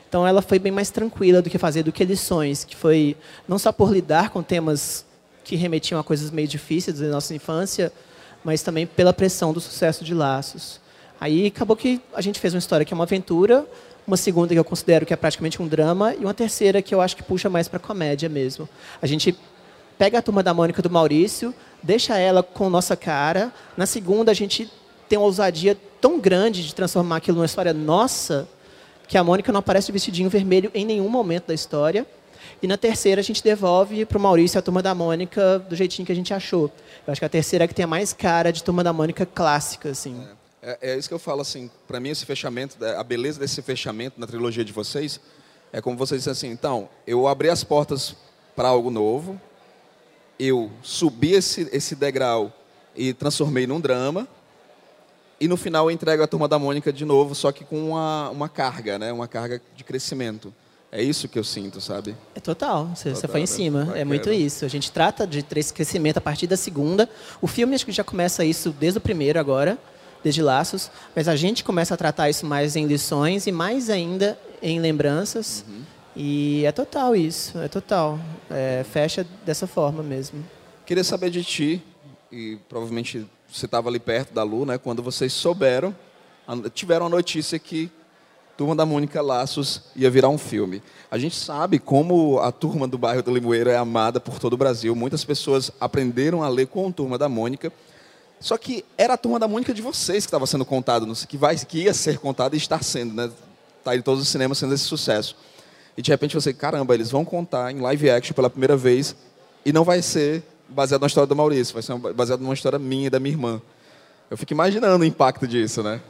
Então 0.08 0.28
ela 0.28 0.44
foi 0.44 0.60
bem 0.60 0.72
mais 0.72 0.92
tranquila 0.92 1.42
do 1.42 1.50
que 1.50 1.58
fazer 1.58 1.82
do 1.82 1.92
que 1.92 2.04
lições, 2.04 2.64
que 2.64 2.76
foi 2.76 3.18
não 3.48 3.58
só 3.58 3.72
por 3.72 3.92
lidar 3.92 4.30
com 4.30 4.44
temas 4.44 5.06
que 5.44 5.56
remetiam 5.56 6.00
a 6.00 6.04
coisas 6.04 6.30
meio 6.30 6.48
difíceis 6.48 7.00
da 7.00 7.08
nossa 7.08 7.34
infância, 7.34 7.92
mas 8.44 8.62
também 8.62 8.86
pela 8.86 9.12
pressão 9.12 9.52
do 9.52 9.60
sucesso 9.60 10.04
de 10.04 10.14
Laços. 10.14 10.80
Aí 11.20 11.48
acabou 11.48 11.76
que 11.76 12.00
a 12.14 12.22
gente 12.22 12.40
fez 12.40 12.54
uma 12.54 12.60
história 12.60 12.86
que 12.86 12.94
é 12.94 12.96
uma 12.96 13.06
aventura, 13.06 13.66
uma 14.06 14.18
segunda 14.18 14.54
que 14.54 14.60
eu 14.60 14.64
considero 14.64 15.06
que 15.06 15.14
é 15.14 15.16
praticamente 15.16 15.62
um 15.62 15.68
drama, 15.68 16.14
e 16.14 16.20
uma 16.20 16.34
terceira 16.34 16.82
que 16.82 16.94
eu 16.94 17.02
acho 17.02 17.16
que 17.16 17.24
puxa 17.24 17.50
mais 17.50 17.68
para 17.68 17.80
comédia 17.80 18.28
mesmo. 18.30 18.68
A 19.02 19.08
gente 19.08 19.36
pega 19.98 20.20
a 20.20 20.22
turma 20.22 20.44
da 20.44 20.54
Mônica 20.54 20.82
do 20.82 20.90
Maurício, 20.90 21.54
deixa 21.82 22.18
ela 22.18 22.44
com 22.44 22.70
nossa 22.70 22.96
cara. 22.96 23.52
Na 23.78 23.86
segunda, 23.86 24.32
a 24.32 24.34
gente 24.34 24.70
tem 25.08 25.18
uma 25.18 25.26
ousadia 25.26 25.78
tão 26.02 26.20
grande 26.20 26.66
de 26.66 26.76
transformar 26.76 27.18
aquilo 27.18 27.38
numa 27.38 27.46
história 27.46 27.74
nossa, 27.74 28.48
que 29.08 29.18
a 29.18 29.24
Mônica 29.24 29.52
não 29.52 29.60
aparece 29.60 29.88
de 29.88 29.94
vestidinho 29.94 30.30
vermelho 30.30 30.72
em 30.74 30.86
nenhum 30.86 31.10
momento 31.10 31.48
da 31.48 31.54
história. 31.54 32.06
E 32.62 32.68
na 32.68 32.78
terceira, 32.78 33.22
a 33.22 33.24
gente 33.24 33.44
devolve 33.44 34.06
para 34.06 34.18
o 34.18 34.22
Maurício 34.22 34.60
a 34.60 34.62
turma 34.62 34.82
da 34.82 34.94
Mônica 34.96 35.60
do 35.60 35.76
jeitinho 35.76 36.06
que 36.06 36.12
a 36.12 36.16
gente 36.16 36.34
achou. 36.34 36.72
Eu 37.06 37.12
acho 37.12 37.22
que 37.22 37.26
a 37.26 37.30
terceira 37.30 37.66
é 37.66 37.68
que 37.68 37.76
tem 37.76 37.84
a 37.84 37.88
mais 37.88 38.14
cara 38.14 38.52
de 38.52 38.64
turma 38.64 38.84
da 38.84 38.92
Mônica 38.92 39.26
clássica, 39.26 39.90
assim. 39.90 40.26
É. 40.30 40.43
É, 40.66 40.94
é 40.94 40.98
isso 40.98 41.10
que 41.10 41.14
eu 41.14 41.20
falo, 41.20 41.42
assim, 41.42 41.70
para 41.86 42.00
mim 42.00 42.10
esse 42.10 42.26
fechamento, 42.26 42.78
a 42.84 43.04
beleza 43.04 43.38
desse 43.38 43.62
fechamento 43.62 44.18
na 44.18 44.26
trilogia 44.26 44.64
de 44.64 44.72
vocês, 44.72 45.20
é 45.74 45.82
como 45.82 45.98
vocês 45.98 46.22
dizem 46.22 46.32
assim, 46.32 46.50
então, 46.50 46.88
eu 47.06 47.28
abri 47.28 47.50
as 47.50 47.66
portas 47.66 48.16
para 48.56 48.70
algo 48.70 48.90
novo, 48.90 49.40
eu 50.40 50.72
subi 50.82 51.34
esse, 51.34 51.68
esse 51.74 51.96
degrau 51.96 52.52
e 52.96 53.14
transformei 53.14 53.68
num 53.68 53.82
drama, 53.82 54.26
e 55.38 55.50
no 55.50 55.58
final 55.58 55.88
eu 55.88 55.92
entrego 55.92 56.24
a 56.24 56.28
Turma 56.28 56.48
da 56.48 56.58
Mônica 56.58 56.94
de 56.94 57.04
novo, 57.04 57.36
só 57.36 57.52
que 57.52 57.66
com 57.66 57.90
uma, 57.90 58.30
uma 58.30 58.48
carga, 58.48 58.98
né? 58.98 59.12
uma 59.12 59.28
carga 59.28 59.62
de 59.76 59.84
crescimento. 59.84 60.54
É 60.90 61.02
isso 61.02 61.28
que 61.28 61.38
eu 61.38 61.44
sinto, 61.44 61.82
sabe? 61.82 62.16
É 62.36 62.40
total, 62.40 62.86
você, 62.96 63.10
você 63.10 63.16
Total, 63.16 63.32
foi 63.32 63.40
em 63.40 63.44
né? 63.44 63.48
cima. 63.48 63.94
É 63.96 64.06
muito 64.06 64.32
isso. 64.32 64.64
A 64.64 64.68
gente 64.68 64.92
trata 64.92 65.26
de 65.26 65.44
esse 65.56 65.74
crescimento 65.74 66.18
a 66.18 66.22
partir 66.22 66.46
da 66.46 66.56
segunda. 66.56 67.10
O 67.42 67.48
filme 67.48 67.74
acho 67.74 67.84
que 67.84 67.92
já 67.92 68.04
começa 68.04 68.46
isso 68.46 68.70
desde 68.70 69.00
o 69.00 69.02
primeiro 69.02 69.40
agora, 69.40 69.78
desde 70.24 70.42
Laços. 70.42 70.90
Mas 71.16 71.28
a 71.28 71.36
gente 71.36 71.64
começa 71.64 71.94
a 71.94 71.98
tratar 71.98 72.30
isso 72.30 72.46
mais 72.46 72.76
em 72.76 72.88
lições 72.88 73.46
e 73.46 73.52
mais 73.52 73.90
ainda 73.90 74.40
em 74.62 74.80
lembranças. 74.80 75.66
Uhum. 75.68 75.82
E 76.16 76.64
é 76.66 76.72
total 76.72 77.16
isso, 77.16 77.58
é 77.60 77.68
total. 77.68 78.20
É, 78.50 78.86
fecha 78.90 79.26
dessa 79.46 79.68
forma 79.68 80.02
mesmo. 80.02 80.44
Queria 80.86 81.04
saber 81.04 81.30
de 81.30 81.44
ti, 81.44 81.82
e 82.32 82.58
provavelmente 82.70 83.26
você 83.52 83.66
estava 83.66 83.90
ali 83.90 84.00
perto 84.00 84.34
da 84.34 84.44
Lu, 84.44 84.66
né? 84.66 84.78
Quando 84.78 85.02
vocês 85.02 85.34
souberam, 85.34 85.96
tiveram 86.74 87.06
a 87.06 87.10
notícia 87.10 87.58
que 87.58 87.92
Turma 88.56 88.76
da 88.76 88.86
Mônica 88.86 89.20
Laços 89.20 89.82
ia 89.96 90.12
virar 90.12 90.30
um 90.30 90.38
filme. 90.38 90.84
A 91.10 91.18
gente 91.18 91.36
sabe 91.36 91.80
como 91.80 92.40
a 92.40 92.52
turma 92.52 92.88
do 92.88 93.00
bairro 93.00 93.24
do 93.24 93.34
Limoeiro 93.34 93.70
é 93.70 93.76
amada 93.76 94.20
por 94.20 94.38
todo 94.38 94.54
o 94.54 94.58
Brasil. 94.58 94.96
Muitas 94.96 95.26
pessoas 95.26 95.72
aprenderam 95.80 96.44
a 96.44 96.50
ler 96.50 96.68
com 96.68 96.88
a 96.88 96.92
Turma 96.92 97.18
da 97.18 97.28
Mônica. 97.28 97.74
Só 98.44 98.58
que 98.58 98.84
era 98.98 99.14
a 99.14 99.18
Turma 99.18 99.40
da 99.40 99.48
Mônica 99.48 99.74
de 99.74 99.82
vocês 99.82 100.26
que 100.26 100.28
estava 100.28 100.46
sendo 100.46 100.66
contado, 100.66 101.08
que, 101.26 101.38
vai, 101.38 101.56
que 101.56 101.84
ia 101.84 101.94
ser 101.94 102.18
contado 102.18 102.56
e 102.56 102.58
está 102.58 102.78
sendo, 102.82 103.14
né? 103.14 103.32
Está 103.80 103.96
em 103.96 104.02
todos 104.02 104.22
os 104.22 104.28
cinemas 104.28 104.58
sendo 104.58 104.74
esse 104.74 104.84
sucesso. 104.84 105.38
E 105.96 106.02
de 106.02 106.12
repente 106.12 106.36
você, 106.36 106.54
caramba, 106.54 106.94
eles 106.94 107.10
vão 107.10 107.24
contar 107.24 107.72
em 107.72 107.80
live 107.80 108.10
action 108.10 108.36
pela 108.36 108.50
primeira 108.50 108.76
vez 108.76 109.16
e 109.66 109.72
não 109.72 109.86
vai 109.86 110.02
ser 110.02 110.44
baseado 110.68 111.00
na 111.00 111.08
história 111.08 111.26
do 111.26 111.34
Maurício, 111.34 111.74
vai 111.74 111.82
ser 111.82 111.96
baseado 112.14 112.42
numa 112.42 112.54
história 112.54 112.78
minha 112.78 113.08
e 113.08 113.10
da 113.10 113.18
minha 113.18 113.34
irmã. 113.34 113.62
Eu 114.30 114.38
fico 114.38 114.52
imaginando 114.52 115.02
o 115.02 115.08
impacto 115.08 115.48
disso, 115.48 115.82
né? 115.82 116.02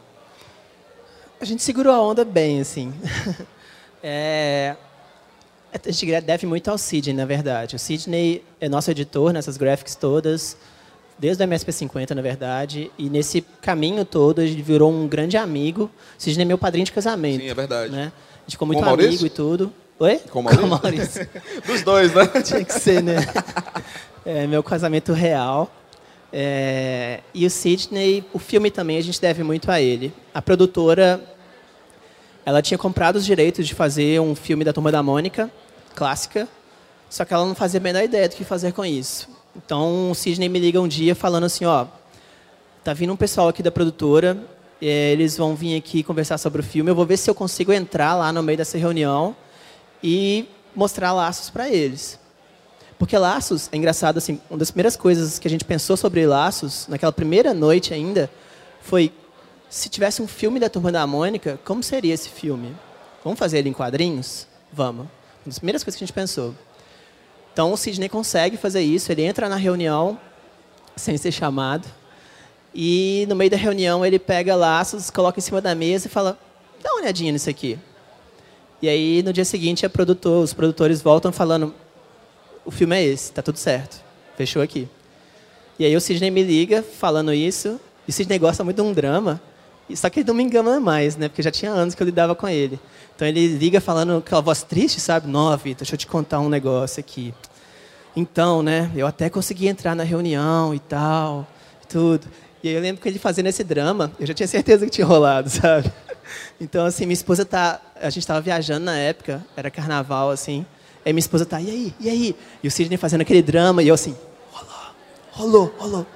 A 1.40 1.46
gente 1.46 1.62
segurou 1.62 1.94
a 1.94 2.02
onda 2.02 2.26
bem, 2.26 2.60
assim. 2.60 2.92
É, 4.06 4.76
a 5.72 5.92
gente 5.92 6.20
deve 6.20 6.46
muito 6.46 6.70
ao 6.70 6.78
Sidney, 6.78 7.16
na 7.16 7.24
verdade. 7.24 7.78
O 7.78 7.80
Sidney 7.80 8.44
é 8.60 8.68
nosso 8.68 8.92
editor 8.92 9.32
nessas 9.32 9.56
graphics 9.56 9.96
todas, 9.96 10.58
desde 11.24 11.42
o 11.42 11.48
MSP50, 11.48 12.12
na 12.12 12.22
verdade. 12.22 12.92
E 12.98 13.10
nesse 13.10 13.40
caminho 13.62 14.04
todo, 14.04 14.42
ele 14.42 14.62
virou 14.62 14.92
um 14.92 15.08
grande 15.08 15.38
amigo. 15.38 15.84
O 15.86 15.90
Sidney 16.22 16.44
é 16.44 16.46
meu 16.46 16.58
padrinho 16.58 16.84
de 16.84 16.92
casamento. 16.92 17.42
Sim, 17.42 17.48
é 17.48 17.54
verdade. 17.54 17.94
Né? 17.94 18.12
A 18.12 18.42
gente 18.42 18.52
ficou 18.52 18.68
muito 18.68 18.80
Com 18.80 18.84
o 18.84 18.88
Maurício? 18.88 19.12
amigo 19.12 19.26
e 19.26 19.30
tudo. 19.30 19.74
Oi? 20.00 20.20
Com 20.30 20.42
o 20.42 20.44
Maurício? 20.44 20.68
Maurício. 20.68 21.30
Dos 21.66 21.82
dois, 21.82 22.14
né? 22.14 22.28
Tinha 22.44 22.66
que 22.66 22.74
ser, 22.74 23.02
né? 23.02 23.16
É, 24.26 24.46
meu 24.48 24.62
casamento 24.62 25.14
real. 25.14 25.72
É, 26.34 27.22
e 27.34 27.46
o 27.46 27.50
Sidney, 27.50 28.26
o 28.34 28.40
filme 28.40 28.70
também, 28.70 28.98
a 28.98 29.02
gente 29.02 29.22
deve 29.22 29.44
muito 29.44 29.72
a 29.72 29.80
ele. 29.80 30.14
A 30.34 30.42
produtora, 30.42 31.24
ela 32.46 32.62
tinha 32.62 32.78
comprado 32.78 33.16
os 33.16 33.24
direitos 33.24 33.66
de 33.66 33.74
fazer 33.74 34.20
um 34.20 34.36
filme 34.36 34.66
da 34.66 34.74
Turma 34.74 34.92
da 34.92 35.02
Mônica, 35.02 35.50
clássica, 35.96 36.50
só 37.10 37.24
que 37.24 37.34
ela 37.34 37.46
não 37.46 37.56
fazia 37.56 37.80
a 37.80 37.84
menor 37.84 38.04
ideia 38.04 38.28
do 38.28 38.36
que 38.36 38.44
fazer 38.44 38.74
com 38.74 38.84
isso. 38.84 39.33
Então, 39.56 40.12
o 40.12 40.16
Sidney 40.16 40.50
me 40.50 40.60
liga 40.60 40.82
um 40.82 40.88
dia 40.88 41.14
falando 41.14 41.46
assim, 41.46 41.66
ó, 41.66 41.86
tá 42.84 42.94
vindo 42.94 43.14
um 43.14 43.16
pessoal 43.16 43.48
aqui 43.48 43.62
da 43.62 43.72
produtora, 43.72 44.38
é, 44.82 45.12
eles 45.12 45.38
vão 45.38 45.56
vir 45.56 45.78
aqui 45.78 46.04
conversar 46.04 46.38
sobre 46.38 46.62
o 46.62 46.64
filme, 46.64 46.90
eu 46.90 46.96
vou 46.96 47.06
ver 47.06 47.18
se 47.18 47.30
eu 47.30 47.36
consigo 47.36 47.72
entrar 47.72 48.16
lá 48.16 48.34
no 48.34 48.42
meio 48.42 48.58
dessa 48.58 48.78
reunião 48.78 49.36
e 50.04 50.48
mostrar 50.76 51.14
laços 51.14 51.50
para 51.50 51.70
eles. 51.70 52.20
Porque 52.98 53.18
Laços, 53.18 53.68
é 53.72 53.76
engraçado, 53.76 54.18
assim, 54.18 54.40
uma 54.50 54.58
das 54.58 54.72
primeiras 54.72 54.96
coisas 54.96 55.38
que 55.38 55.48
a 55.48 55.52
gente 55.52 55.66
pensou 55.66 55.98
sobre 55.98 56.26
Laços, 56.26 56.88
naquela 56.88 57.12
primeira 57.12 57.54
noite 57.54 57.94
ainda, 57.94 58.30
foi 58.82 59.12
se 59.70 59.90
tivesse 59.90 60.22
um 60.22 60.28
filme 60.28 60.60
da 60.60 60.70
Turma 60.70 60.92
da 60.92 61.06
Mônica, 61.06 61.60
como 61.66 61.84
seria 61.84 62.14
esse 62.14 62.30
filme? 62.30 62.76
Vamos 63.24 63.40
fazer 63.40 63.58
ele 63.58 63.70
em 63.70 63.74
quadrinhos? 63.74 64.48
Vamos. 64.72 65.02
Uma 65.06 65.48
das 65.48 65.60
primeiras 65.60 65.84
coisas 65.84 65.98
que 65.98 66.04
a 66.04 66.08
gente 66.08 66.16
pensou. 66.16 66.54
Então 67.54 67.72
o 67.72 67.78
Sidney 67.78 68.10
consegue 68.10 68.58
fazer 68.58 68.82
isso, 68.82 69.12
ele 69.12 69.22
entra 69.22 69.48
na 69.48 69.56
reunião 69.56 70.20
sem 70.96 71.16
ser 71.18 71.32
chamado, 71.32 71.88
e 72.74 73.26
no 73.30 73.36
meio 73.36 73.52
da 73.52 73.58
reunião 73.58 74.04
ele 74.04 74.18
pega 74.18 74.56
laços, 74.56 75.12
coloca 75.12 75.40
em 75.40 75.42
cima 75.42 75.62
da 75.62 75.76
mesa 75.76 76.08
e 76.08 76.10
fala: 76.10 76.38
dá 76.82 76.92
uma 76.92 77.02
olhadinha 77.02 77.32
nisso 77.32 77.50
aqui. 77.50 77.78
E 78.82 78.90
aí 78.90 79.22
no 79.24 79.32
dia 79.32 79.46
seguinte 79.46 79.88
produtor, 79.88 80.44
os 80.44 80.52
produtores 80.52 81.00
voltam 81.02 81.32
falando: 81.32 81.74
o 82.66 82.72
filme 82.72 82.96
é 82.96 83.04
esse, 83.04 83.32
tá 83.32 83.44
tudo 83.44 83.58
certo, 83.60 84.04
fechou 84.36 84.62
aqui. 84.62 84.90
E 85.78 85.86
aí 85.86 85.96
o 85.96 86.02
Sidney 86.02 86.32
me 86.32 86.42
liga 86.42 86.82
falando 86.82 87.32
isso, 87.32 87.80
e 88.08 88.10
o 88.10 88.14
Sidney 88.14 88.40
gosta 88.40 88.64
muito 88.64 88.78
de 88.78 88.82
um 88.82 88.94
drama, 88.94 89.40
só 89.96 90.10
que 90.10 90.22
ele 90.22 90.28
não 90.28 90.34
me 90.34 90.44
engana 90.44 90.80
mais, 90.80 91.16
né? 91.16 91.28
Porque 91.28 91.42
já 91.42 91.52
tinha 91.52 91.72
anos 91.72 91.94
que 91.94 92.02
eu 92.02 92.06
lidava 92.06 92.34
com 92.34 92.48
ele. 92.48 92.80
Então 93.16 93.28
ele 93.28 93.48
liga 93.58 93.80
falando 93.82 94.14
com 94.14 94.18
aquela 94.20 94.42
voz 94.42 94.64
triste, 94.64 95.00
sabe? 95.00 95.28
Vitor, 95.28 95.78
deixa 95.80 95.94
eu 95.94 95.98
te 95.98 96.08
contar 96.08 96.40
um 96.40 96.50
negócio 96.50 97.00
aqui. 97.00 97.34
Então, 98.16 98.62
né, 98.62 98.92
eu 98.96 99.08
até 99.08 99.30
consegui 99.30 99.68
entrar 99.68 99.96
na 99.96 100.04
reunião 100.04 100.74
e 100.74 100.80
tal, 100.80 101.48
tudo. 101.90 102.28
E 102.64 102.70
aí 102.70 102.76
eu 102.76 102.82
lembro 102.82 103.02
que 103.02 103.10
ele 103.10 103.20
fazendo 103.20 103.48
esse 103.48 103.64
drama, 103.64 104.12
eu 104.20 104.28
já 104.28 104.34
tinha 104.34 104.48
certeza 104.48 104.86
que 104.86 104.92
tinha 104.92 105.06
rolado, 105.06 105.50
sabe? 105.52 105.92
Então, 106.62 106.86
assim, 106.86 107.06
minha 107.06 107.14
esposa 107.14 107.44
tá. 107.44 107.82
A 108.00 108.10
gente 108.10 108.20
estava 108.20 108.40
viajando 108.40 108.86
na 108.86 108.98
época, 108.98 109.46
era 109.56 109.70
carnaval, 109.70 110.30
assim. 110.30 110.66
Aí 111.06 111.12
minha 111.12 111.20
esposa 111.20 111.46
tá, 111.46 111.60
e 111.60 111.70
aí, 111.70 111.94
e 112.00 112.10
aí? 112.10 112.36
E 112.64 112.68
o 112.68 112.72
Sidney 112.72 112.98
fazendo 112.98 113.22
aquele 113.22 113.42
drama, 113.42 113.84
e 113.84 113.90
eu 113.90 113.96
assim, 113.96 114.16
rolou, 114.52 114.94
rolou, 115.32 115.76
rolou. 115.78 116.08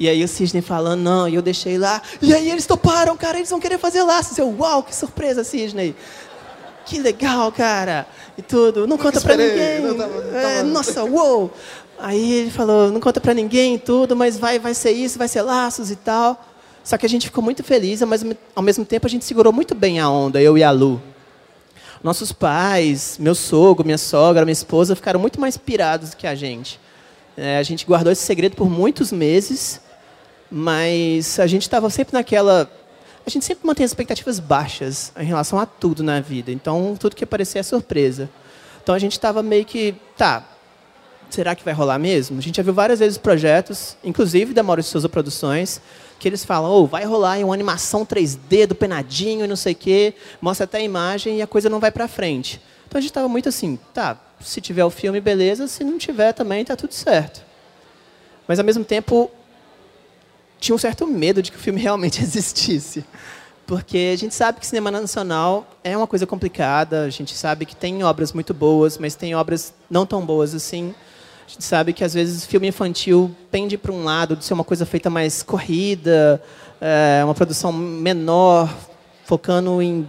E 0.00 0.08
aí 0.08 0.24
o 0.24 0.28
Sidney 0.28 0.62
falando, 0.62 1.00
não, 1.02 1.28
e 1.28 1.34
eu 1.34 1.42
deixei 1.42 1.76
lá. 1.78 2.00
E 2.22 2.32
aí 2.34 2.50
eles 2.50 2.64
toparam, 2.66 3.14
cara, 3.18 3.36
eles 3.36 3.50
vão 3.50 3.60
querer 3.60 3.78
fazer 3.78 4.02
laços. 4.02 4.36
Eu, 4.38 4.48
uau, 4.58 4.82
que 4.82 4.94
surpresa, 4.96 5.44
Sidney. 5.44 5.94
Que 6.86 6.98
legal, 6.98 7.52
cara. 7.52 8.06
E 8.38 8.40
tudo. 8.42 8.86
Não 8.86 8.96
conta 8.96 9.20
pra 9.20 9.36
ninguém. 9.36 9.80
não 9.80 9.94
tava- 9.94 10.20
não 10.24 10.36
É, 10.38 10.56
tava- 10.56 10.62
nossa, 10.64 11.04
uou. 11.04 11.52
Aí 11.98 12.32
ele 12.32 12.50
falou, 12.50 12.90
não 12.90 12.98
conta 12.98 13.20
pra 13.20 13.34
ninguém 13.34 13.78
tudo, 13.78 14.16
mas 14.16 14.38
vai, 14.38 14.58
vai 14.58 14.72
ser 14.72 14.90
isso, 14.92 15.18
vai 15.18 15.28
ser 15.28 15.42
laços 15.42 15.90
e 15.90 15.96
tal. 15.96 16.46
Só 16.82 16.96
que 16.96 17.04
a 17.04 17.08
gente 17.08 17.26
ficou 17.26 17.44
muito 17.44 17.62
feliz, 17.62 18.00
mas 18.00 18.24
ao 18.56 18.62
mesmo 18.62 18.86
tempo 18.86 19.06
a 19.06 19.10
gente 19.10 19.26
segurou 19.26 19.52
muito 19.52 19.74
bem 19.74 20.00
a 20.00 20.08
onda, 20.08 20.40
eu 20.40 20.56
e 20.56 20.64
a 20.64 20.70
Lu. 20.70 20.98
Nossos 22.02 22.32
pais, 22.32 23.16
meu 23.20 23.34
sogro, 23.34 23.84
minha 23.84 23.98
sogra, 23.98 24.46
minha 24.46 24.52
esposa 24.54 24.96
ficaram 24.96 25.20
muito 25.20 25.38
mais 25.38 25.58
pirados 25.58 26.10
do 26.10 26.16
que 26.16 26.26
a 26.26 26.34
gente. 26.34 26.80
É, 27.36 27.58
a 27.58 27.62
gente 27.62 27.84
guardou 27.84 28.10
esse 28.10 28.22
segredo 28.22 28.56
por 28.56 28.70
muitos 28.70 29.12
meses, 29.12 29.78
mas 30.50 31.38
a 31.38 31.46
gente 31.46 31.62
estava 31.62 31.88
sempre 31.90 32.14
naquela. 32.14 32.70
A 33.26 33.30
gente 33.30 33.44
sempre 33.44 33.66
mantém 33.66 33.84
as 33.84 33.90
expectativas 33.90 34.40
baixas 34.40 35.12
em 35.18 35.24
relação 35.24 35.58
a 35.58 35.66
tudo 35.66 36.02
na 36.02 36.20
vida. 36.20 36.50
Então, 36.50 36.96
tudo 36.98 37.14
que 37.14 37.22
aparecer 37.22 37.58
é 37.58 37.62
surpresa. 37.62 38.28
Então, 38.82 38.94
a 38.94 38.98
gente 38.98 39.12
estava 39.12 39.42
meio 39.42 39.64
que. 39.64 39.94
Tá, 40.16 40.44
será 41.30 41.54
que 41.54 41.64
vai 41.64 41.72
rolar 41.72 41.98
mesmo? 41.98 42.38
A 42.38 42.42
gente 42.42 42.56
já 42.56 42.62
viu 42.62 42.74
várias 42.74 42.98
vezes 42.98 43.16
projetos, 43.16 43.96
inclusive 44.02 44.52
da 44.52 44.62
Maurício 44.62 44.92
Souza 44.92 45.08
Produções, 45.08 45.80
que 46.18 46.28
eles 46.28 46.44
falam, 46.44 46.70
oh, 46.70 46.86
vai 46.86 47.04
rolar 47.04 47.38
em 47.38 47.44
uma 47.44 47.54
animação 47.54 48.04
3D 48.04 48.66
do 48.66 48.74
penadinho 48.74 49.44
e 49.44 49.48
não 49.48 49.56
sei 49.56 49.72
o 49.72 49.76
quê, 49.76 50.14
mostra 50.40 50.64
até 50.64 50.78
a 50.78 50.82
imagem 50.82 51.38
e 51.38 51.42
a 51.42 51.46
coisa 51.46 51.70
não 51.70 51.80
vai 51.80 51.90
para 51.90 52.08
frente. 52.08 52.60
Então 52.86 52.98
a 52.98 53.00
gente 53.00 53.10
estava 53.10 53.28
muito 53.28 53.48
assim, 53.48 53.78
tá, 53.94 54.18
se 54.40 54.60
tiver 54.60 54.84
o 54.84 54.90
filme, 54.90 55.20
beleza, 55.20 55.68
se 55.68 55.84
não 55.84 55.96
tiver 55.96 56.32
também, 56.32 56.64
tá 56.64 56.76
tudo 56.76 56.92
certo. 56.92 57.42
Mas 58.46 58.58
ao 58.58 58.64
mesmo 58.64 58.84
tempo, 58.84 59.30
tinha 60.60 60.74
um 60.74 60.78
certo 60.78 61.06
medo 61.06 61.42
de 61.42 61.50
que 61.50 61.56
o 61.56 61.60
filme 61.60 61.80
realmente 61.82 62.22
existisse. 62.22 63.04
Porque 63.66 64.10
a 64.12 64.18
gente 64.18 64.34
sabe 64.34 64.58
que 64.58 64.66
cinema 64.66 64.90
nacional 64.90 65.66
é 65.82 65.96
uma 65.96 66.06
coisa 66.06 66.26
complicada, 66.26 67.04
a 67.04 67.10
gente 67.10 67.36
sabe 67.36 67.64
que 67.64 67.76
tem 67.76 68.02
obras 68.02 68.32
muito 68.32 68.52
boas, 68.52 68.98
mas 68.98 69.14
tem 69.14 69.34
obras 69.34 69.72
não 69.88 70.04
tão 70.04 70.26
boas 70.26 70.54
assim. 70.54 70.94
A 71.46 71.50
gente 71.50 71.64
sabe 71.64 71.92
que 71.92 72.04
às 72.04 72.12
vezes 72.12 72.44
filme 72.44 72.68
infantil 72.68 73.34
pende 73.50 73.78
para 73.78 73.92
um 73.92 74.04
lado 74.04 74.36
de 74.36 74.44
ser 74.44 74.54
uma 74.54 74.64
coisa 74.64 74.84
feita 74.84 75.08
mais 75.08 75.42
corrida, 75.42 76.42
é, 76.80 77.22
uma 77.24 77.34
produção 77.34 77.72
menor, 77.72 78.72
focando 79.24 79.80
em 79.80 80.06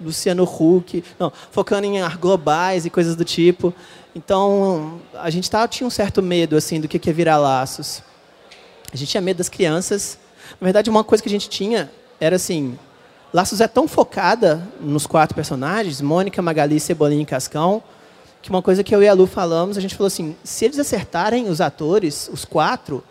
Luciano 0.00 0.44
Huck, 0.44 1.02
não, 1.18 1.32
focando 1.50 1.86
em 1.86 2.00
ar 2.00 2.16
globais 2.16 2.86
e 2.86 2.90
coisas 2.90 3.16
do 3.16 3.24
tipo. 3.24 3.74
Então, 4.14 5.00
a 5.14 5.30
gente 5.30 5.50
tava, 5.50 5.66
tinha 5.66 5.86
um 5.86 5.90
certo 5.90 6.22
medo 6.22 6.54
assim 6.56 6.80
do 6.80 6.86
que 6.86 7.00
ia 7.04 7.12
virar 7.14 7.38
laços. 7.38 8.02
A 8.92 8.96
gente 8.96 9.10
tinha 9.10 9.20
medo 9.20 9.38
das 9.38 9.48
crianças. 9.48 10.18
Na 10.60 10.64
verdade, 10.66 10.90
uma 10.90 11.02
coisa 11.02 11.22
que 11.22 11.28
a 11.28 11.32
gente 11.32 11.48
tinha 11.48 11.90
era 12.20 12.36
assim, 12.36 12.78
Laços 13.32 13.62
é 13.62 13.66
tão 13.66 13.88
focada 13.88 14.68
nos 14.78 15.06
quatro 15.06 15.34
personagens, 15.34 16.02
Mônica, 16.02 16.42
Magali, 16.42 16.78
Cebolinha 16.78 17.22
e 17.22 17.26
Cascão, 17.26 17.82
que 18.42 18.50
uma 18.50 18.60
coisa 18.60 18.84
que 18.84 18.94
eu 18.94 19.02
e 19.02 19.08
a 19.08 19.14
Lu 19.14 19.26
falamos, 19.26 19.78
a 19.78 19.80
gente 19.80 19.94
falou 19.94 20.08
assim, 20.08 20.36
se 20.44 20.66
eles 20.66 20.78
acertarem 20.78 21.48
os 21.48 21.60
atores, 21.60 22.28
os 22.30 22.44
quatro, 22.44 23.02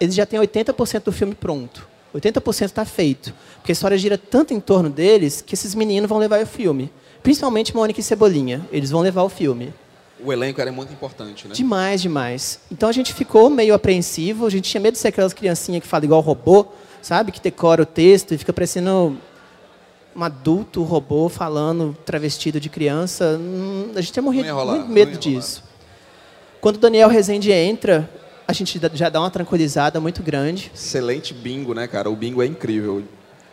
eles 0.00 0.14
já 0.14 0.26
têm 0.26 0.40
80% 0.40 1.04
do 1.04 1.12
filme 1.12 1.34
pronto. 1.34 1.86
80% 2.12 2.64
está 2.64 2.84
feito. 2.84 3.32
Porque 3.56 3.70
a 3.70 3.74
história 3.74 3.96
gira 3.96 4.18
tanto 4.18 4.52
em 4.52 4.58
torno 4.58 4.90
deles 4.90 5.42
que 5.42 5.54
esses 5.54 5.74
meninos 5.74 6.08
vão 6.08 6.18
levar 6.18 6.42
o 6.42 6.46
filme. 6.46 6.90
Principalmente 7.22 7.74
Mônica 7.74 8.00
e 8.00 8.02
Cebolinha. 8.02 8.66
Eles 8.72 8.90
vão 8.90 9.00
levar 9.00 9.22
o 9.22 9.28
filme. 9.28 9.72
O 10.24 10.32
elenco 10.32 10.60
era 10.60 10.72
muito 10.72 10.92
importante, 10.92 11.46
né? 11.46 11.54
Demais, 11.54 12.02
demais. 12.02 12.60
Então 12.70 12.88
a 12.88 12.92
gente 12.92 13.14
ficou 13.14 13.48
meio 13.48 13.74
apreensivo, 13.74 14.46
a 14.46 14.50
gente 14.50 14.68
tinha 14.68 14.80
medo 14.80 14.94
de 14.94 14.98
ser 14.98 15.08
aquelas 15.08 15.32
criancinhas 15.32 15.82
que 15.82 15.88
falam 15.88 16.04
igual 16.04 16.20
robô, 16.20 16.66
sabe? 17.00 17.30
Que 17.30 17.40
decora 17.40 17.82
o 17.82 17.86
texto 17.86 18.34
e 18.34 18.38
fica 18.38 18.52
parecendo 18.52 19.16
um 20.16 20.24
adulto 20.24 20.82
robô 20.82 21.28
falando 21.28 21.96
travestido 22.04 22.58
de 22.58 22.68
criança, 22.68 23.38
hum, 23.40 23.92
a 23.94 24.00
gente 24.00 24.20
Não 24.20 24.34
ia 24.34 24.52
rolar, 24.52 24.76
muito 24.78 24.90
medo 24.90 25.16
disso. 25.16 25.62
Quando 26.60 26.76
o 26.76 26.78
Daniel 26.80 27.08
Rezende 27.08 27.52
entra, 27.52 28.10
a 28.46 28.52
gente 28.52 28.80
já 28.94 29.08
dá 29.08 29.20
uma 29.20 29.30
tranquilizada 29.30 30.00
muito 30.00 30.22
grande. 30.22 30.72
Excelente 30.74 31.32
bingo, 31.32 31.72
né, 31.72 31.86
cara? 31.86 32.10
O 32.10 32.16
bingo 32.16 32.42
é 32.42 32.46
incrível. 32.46 33.04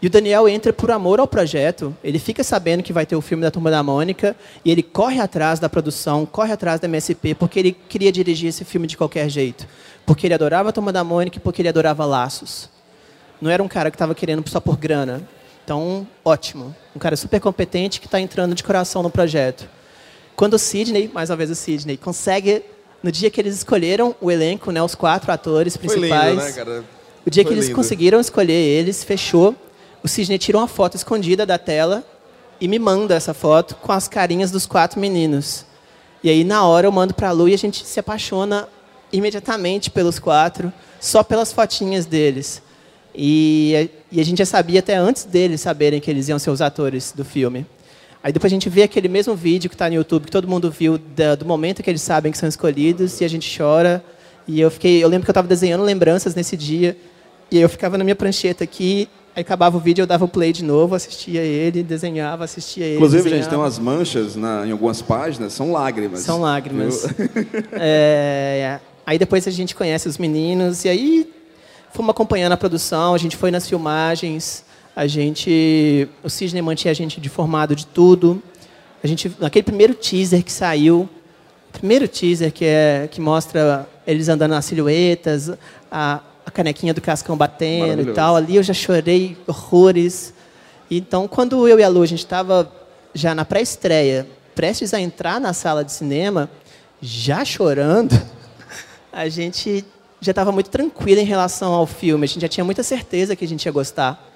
E 0.01 0.07
o 0.07 0.09
Daniel 0.09 0.47
entra 0.47 0.73
por 0.73 0.91
amor 0.91 1.19
ao 1.19 1.27
projeto. 1.27 1.95
Ele 2.03 2.19
fica 2.19 2.43
sabendo 2.43 2.83
que 2.83 2.93
vai 2.93 3.05
ter 3.05 3.15
o 3.15 3.21
filme 3.21 3.41
da 3.41 3.49
Turma 3.49 3.71
da 3.71 3.81
Mônica 3.81 4.35
e 4.63 4.71
ele 4.71 4.83
corre 4.83 5.19
atrás 5.19 5.59
da 5.59 5.69
produção, 5.69 6.25
corre 6.25 6.51
atrás 6.51 6.79
da 6.79 6.87
MSP, 6.87 7.33
porque 7.35 7.59
ele 7.59 7.71
queria 7.71 8.11
dirigir 8.11 8.49
esse 8.49 8.63
filme 8.65 8.87
de 8.87 8.97
qualquer 8.97 9.29
jeito. 9.29 9.65
Porque 10.05 10.27
ele 10.27 10.33
adorava 10.33 10.69
a 10.69 10.71
Turma 10.71 10.91
da 10.91 11.03
Mônica 11.03 11.37
e 11.37 11.39
porque 11.39 11.61
ele 11.61 11.69
adorava 11.69 12.05
laços. 12.05 12.69
Não 13.41 13.49
era 13.49 13.63
um 13.63 13.67
cara 13.67 13.89
que 13.89 13.95
estava 13.95 14.13
querendo 14.13 14.47
só 14.49 14.59
por 14.59 14.77
grana. 14.77 15.27
Então, 15.63 16.05
ótimo. 16.23 16.75
Um 16.95 16.99
cara 16.99 17.15
super 17.15 17.39
competente 17.39 17.99
que 17.99 18.05
está 18.05 18.19
entrando 18.19 18.53
de 18.53 18.63
coração 18.63 19.01
no 19.01 19.09
projeto. 19.09 19.67
Quando 20.35 20.53
o 20.55 20.59
Sidney, 20.59 21.09
mais 21.11 21.29
uma 21.29 21.35
vez 21.37 21.49
o 21.49 21.55
Sidney, 21.55 21.97
consegue, 21.97 22.61
no 23.01 23.11
dia 23.11 23.31
que 23.31 23.41
eles 23.41 23.55
escolheram 23.55 24.13
o 24.21 24.29
elenco, 24.29 24.69
né, 24.71 24.83
os 24.83 24.93
quatro 24.93 25.31
atores 25.31 25.75
Foi 25.75 25.87
principais, 25.87 26.29
lindo, 26.35 26.43
né, 26.43 26.51
cara? 26.51 26.83
o 27.25 27.29
dia 27.29 27.43
que 27.43 27.47
Foi 27.47 27.55
eles 27.55 27.65
lindo. 27.67 27.75
conseguiram 27.75 28.19
escolher 28.19 28.53
eles, 28.53 29.03
fechou. 29.03 29.55
O 30.05 30.07
Sidney 30.07 30.37
tira 30.37 30.59
uma 30.59 30.67
foto 30.67 30.95
escondida 30.95 31.47
da 31.47 31.57
tela 31.57 32.05
e 32.61 32.67
me 32.67 32.77
manda 32.77 33.15
essa 33.15 33.33
foto 33.33 33.73
com 33.73 33.91
as 33.91 34.07
carinhas 34.07 34.51
dos 34.51 34.67
quatro 34.67 34.99
meninos. 34.99 35.65
E 36.23 36.29
aí, 36.29 36.43
na 36.43 36.63
hora, 36.63 36.85
eu 36.85 36.91
mando 36.91 37.11
pra 37.15 37.31
Lu 37.31 37.49
e 37.49 37.55
a 37.55 37.57
gente 37.57 37.83
se 37.83 37.99
apaixona 37.99 38.69
imediatamente 39.11 39.89
pelos 39.89 40.19
quatro, 40.19 40.71
só 40.99 41.23
pelas 41.23 41.51
fotinhas 41.51 42.05
deles. 42.05 42.61
E, 43.15 43.89
e 44.11 44.21
a 44.21 44.23
gente 44.23 44.37
já 44.37 44.45
sabia 44.45 44.79
até 44.79 44.95
antes 44.95 45.23
deles 45.23 45.61
saberem 45.61 45.99
que 45.99 46.11
eles 46.11 46.29
iam 46.29 46.37
ser 46.37 46.51
os 46.51 46.61
atores 46.61 47.11
do 47.11 47.25
filme. 47.25 47.65
Aí 48.23 48.31
depois 48.31 48.53
a 48.53 48.55
gente 48.55 48.69
vê 48.69 48.83
aquele 48.83 49.07
mesmo 49.07 49.35
vídeo 49.35 49.71
que 49.71 49.75
está 49.75 49.89
no 49.89 49.95
YouTube, 49.95 50.25
que 50.25 50.31
todo 50.31 50.47
mundo 50.47 50.69
viu, 50.69 50.99
da- 50.99 51.33
do 51.33 51.45
momento 51.45 51.81
que 51.81 51.89
eles 51.89 52.03
sabem 52.03 52.31
que 52.31 52.37
são 52.37 52.47
escolhidos, 52.47 53.21
e 53.21 53.25
a 53.25 53.27
gente 53.27 53.57
chora. 53.57 54.05
E 54.47 54.61
eu 54.61 54.69
fiquei, 54.69 55.03
eu 55.03 55.07
lembro 55.07 55.25
que 55.25 55.31
eu 55.31 55.33
estava 55.33 55.47
desenhando 55.47 55.83
lembranças 55.83 56.35
nesse 56.35 56.55
dia, 56.55 56.95
e 57.49 57.59
eu 57.59 57.67
ficava 57.67 57.97
na 57.97 58.03
minha 58.03 58.15
prancheta 58.15 58.63
aqui, 58.63 59.09
aí 59.35 59.41
acabava 59.41 59.75
o 59.77 59.79
vídeo, 59.79 60.01
eu 60.03 60.07
dava 60.07 60.23
o 60.25 60.27
play 60.27 60.53
de 60.53 60.63
novo, 60.63 60.95
assistia 60.95 61.41
ele, 61.41 61.83
desenhava, 61.83 62.45
assistia 62.45 62.85
ele. 62.85 62.95
Inclusive, 62.95 63.23
desenhava. 63.23 63.43
gente, 63.43 63.49
tem 63.49 63.59
umas 63.59 63.77
manchas 63.79 64.35
na- 64.35 64.65
em 64.65 64.71
algumas 64.71 65.01
páginas, 65.01 65.53
são 65.53 65.71
lágrimas. 65.71 66.21
São 66.21 66.39
lágrimas. 66.41 67.05
Viu? 67.05 67.65
É, 67.73 68.79
aí 69.05 69.17
depois 69.19 69.47
a 69.47 69.51
gente 69.51 69.75
conhece 69.75 70.07
os 70.07 70.17
meninos 70.17 70.85
e 70.85 70.89
aí 70.89 71.29
fomos 71.93 72.09
acompanhando 72.11 72.53
a 72.53 72.57
produção, 72.57 73.13
a 73.13 73.17
gente 73.17 73.35
foi 73.35 73.51
nas 73.51 73.67
filmagens, 73.67 74.63
a 74.95 75.05
gente, 75.07 76.07
o 76.23 76.29
Sidney 76.29 76.61
mantinha 76.61 76.91
a 76.91 76.95
gente 76.95 77.19
informado 77.19 77.75
de 77.75 77.85
tudo. 77.85 78.41
A 79.03 79.07
gente, 79.07 79.31
naquele 79.39 79.63
primeiro 79.63 79.93
teaser 79.93 80.43
que 80.43 80.51
saiu, 80.51 81.07
primeiro 81.71 82.07
teaser 82.07 82.51
que 82.51 82.65
é 82.65 83.07
que 83.11 83.19
mostra 83.21 83.87
eles 84.07 84.29
andando 84.29 84.51
nas 84.51 84.65
silhuetas, 84.65 85.51
a, 85.91 86.21
a 86.45 86.51
canequinha 86.51 86.93
do 86.93 87.01
cascão 87.01 87.35
batendo 87.35 88.09
e 88.09 88.13
tal, 88.13 88.35
ali 88.35 88.55
eu 88.55 88.63
já 88.63 88.73
chorei 88.73 89.37
horrores. 89.47 90.33
Então, 90.89 91.27
quando 91.27 91.67
eu 91.67 91.79
e 91.79 91.83
a 91.83 91.87
Lu, 91.87 92.03
a 92.03 92.05
gente 92.05 92.19
estava 92.19 92.71
já 93.13 93.33
na 93.33 93.43
pré-estreia, 93.43 94.27
prestes 94.53 94.93
a 94.93 94.99
entrar 94.99 95.39
na 95.39 95.53
sala 95.53 95.83
de 95.83 95.91
cinema, 95.91 96.49
já 97.01 97.43
chorando, 97.43 98.13
a 99.11 99.27
gente 99.27 99.83
já 100.21 100.31
estava 100.31 100.51
muito 100.51 100.69
tranquila 100.69 101.21
em 101.21 101.25
relação 101.25 101.73
ao 101.73 101.85
filme. 101.85 102.25
A 102.25 102.27
gente 102.27 102.41
já 102.41 102.47
tinha 102.47 102.63
muita 102.63 102.83
certeza 102.83 103.35
que 103.35 103.45
a 103.45 103.47
gente 103.47 103.65
ia 103.65 103.71
gostar. 103.71 104.33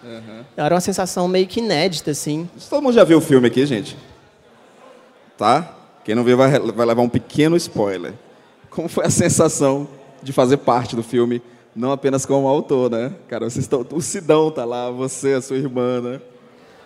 Era 0.56 0.76
uma 0.76 0.82
sensação 0.82 1.28
meio 1.28 1.48
que 1.48 1.60
inédita, 1.60 2.12
assim. 2.12 2.50
Todo 2.70 2.82
mundo 2.82 2.94
já 2.94 3.04
viu 3.04 3.18
o 3.18 3.22
filme 3.22 3.48
aqui, 3.48 3.66
gente? 3.66 3.98
Tá? 5.38 5.76
Quem 6.04 6.16
não 6.16 6.24
viu 6.24 6.38
vai, 6.38 6.60
vai 6.60 6.86
levar 6.86 7.02
um 7.02 7.10
pequeno 7.10 7.56
spoiler. 7.56 8.14
Como 8.70 8.88
foi 8.88 9.06
a 9.06 9.10
sensação 9.12 9.88
de 10.22 10.34
fazer 10.34 10.58
parte 10.58 10.96
do 10.96 11.04
filme, 11.04 11.42
não 11.76 11.92
apenas 11.92 12.26
como 12.26 12.48
autor, 12.48 12.90
né? 12.92 13.12
Cara, 13.28 13.50
vocês 13.50 13.66
estão, 13.66 13.86
o 13.92 14.02
Sidão 14.02 14.50
tá 14.52 14.66
lá, 14.66 14.90
você, 14.90 15.34
a 15.34 15.42
sua 15.42 15.58
irmã, 15.58 16.02
né? 16.02 16.22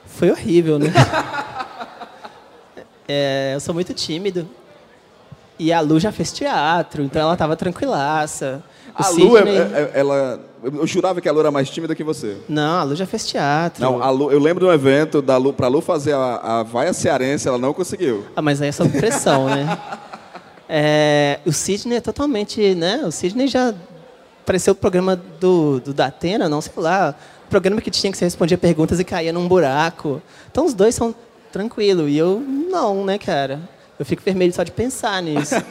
Foi 0.06 0.30
horrível, 0.32 0.78
né? 0.80 0.92
É, 3.08 3.52
eu 3.54 3.60
sou 3.60 3.74
muito 3.74 3.94
tímido. 3.94 4.48
E 5.60 5.72
a 5.74 5.82
Lu 5.82 6.00
já 6.00 6.12
fez 6.12 6.32
teatro, 6.32 7.04
então 7.04 7.22
ela 7.22 7.34
estava 7.34 7.56
tranquilaça. 7.56 8.64
O 8.98 9.04
A 9.04 9.10
Lu, 9.10 9.38
é- 9.38 9.40
Sidney- 9.42 9.58
é- 9.58 9.92
ela... 9.94 10.40
Eu 10.64 10.88
jurava 10.88 11.20
que 11.20 11.28
a 11.28 11.32
Lu 11.34 11.42
era 11.42 11.52
mais 11.52 11.70
tímida 11.70 11.94
que 11.94 12.04
você. 12.04 12.38
Não, 12.48 12.80
a 12.80 12.84
Lu 12.84 12.96
já 12.96 13.06
fez 13.06 13.28
teatro. 13.28 13.84
Não, 13.84 14.02
a 14.02 14.10
Lu, 14.10 14.32
eu 14.32 14.40
lembro 14.40 14.64
de 14.66 14.72
um 14.72 14.74
evento 14.74 15.22
da 15.22 15.36
Lu, 15.36 15.52
pra 15.52 15.68
Lu 15.68 15.82
fazer 15.82 16.14
a, 16.14 16.60
a 16.60 16.64
vaia 16.64 16.94
cearense, 16.94 17.46
ela 17.48 17.58
não 17.58 17.74
conseguiu. 17.74 18.24
Ah, 18.36 18.42
mas 18.42 18.62
aí 18.62 18.70
é 18.70 18.72
sob 18.72 18.90
pressão, 18.98 19.48
né? 19.48 19.78
É, 20.76 21.40
o 21.46 21.52
Sidney 21.52 21.98
é 21.98 22.02
totalmente, 22.02 22.74
né? 22.74 23.02
O 23.06 23.12
Sidney 23.12 23.48
já 23.48 23.76
pareceu 24.46 24.74
o 24.74 24.76
programa 24.76 25.16
do, 25.16 25.80
do 25.80 25.94
Datena, 25.94 26.48
não 26.48 26.62
sei 26.62 26.74
lá. 26.78 27.16
Programa 27.50 27.82
que 27.82 27.92
tinha 27.92 28.12
que 28.12 28.18
você 28.18 28.26
respondia 28.26 28.58
perguntas 28.58 29.00
e 29.00 29.04
caía 29.04 29.32
num 29.32 29.48
buraco. 29.48 30.22
Então 30.52 30.66
os 30.66 30.74
dois 30.74 30.96
são 30.96 31.14
tranquilos. 31.52 32.10
E 32.10 32.18
eu, 32.18 32.40
não, 32.40 33.06
né, 33.06 33.18
cara? 33.18 33.62
Eu 33.98 34.06
fico 34.06 34.22
vermelho 34.24 34.54
só 34.54 34.64
de 34.64 34.72
pensar 34.72 35.22
nisso. 35.22 35.56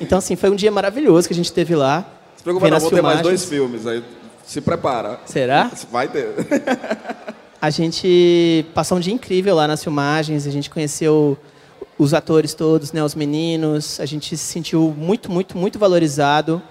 Então, 0.00 0.16
assim, 0.16 0.34
foi 0.34 0.48
um 0.48 0.56
dia 0.56 0.70
maravilhoso 0.70 1.28
que 1.28 1.34
a 1.34 1.36
gente 1.36 1.52
teve 1.52 1.76
lá. 1.76 2.06
Se 2.34 2.42
preocupa, 2.42 2.70
não, 2.70 2.80
vou 2.80 2.88
ter 2.88 3.02
mais 3.02 3.18
filmagens. 3.18 3.22
dois 3.22 3.44
filmes, 3.44 3.86
aí 3.86 4.02
se 4.46 4.62
prepara. 4.62 5.20
Será? 5.26 5.70
Vai 5.92 6.08
ter. 6.08 6.34
A 7.60 7.68
gente 7.68 8.64
passou 8.74 8.96
um 8.96 9.00
dia 9.00 9.12
incrível 9.12 9.54
lá 9.54 9.68
nas 9.68 9.84
filmagens, 9.84 10.46
a 10.46 10.50
gente 10.50 10.70
conheceu 10.70 11.36
os 11.98 12.14
atores 12.14 12.54
todos, 12.54 12.92
né, 12.92 13.04
os 13.04 13.14
meninos, 13.14 14.00
a 14.00 14.06
gente 14.06 14.34
se 14.38 14.46
sentiu 14.46 14.94
muito, 14.96 15.30
muito, 15.30 15.58
muito 15.58 15.78
valorizado. 15.78 16.62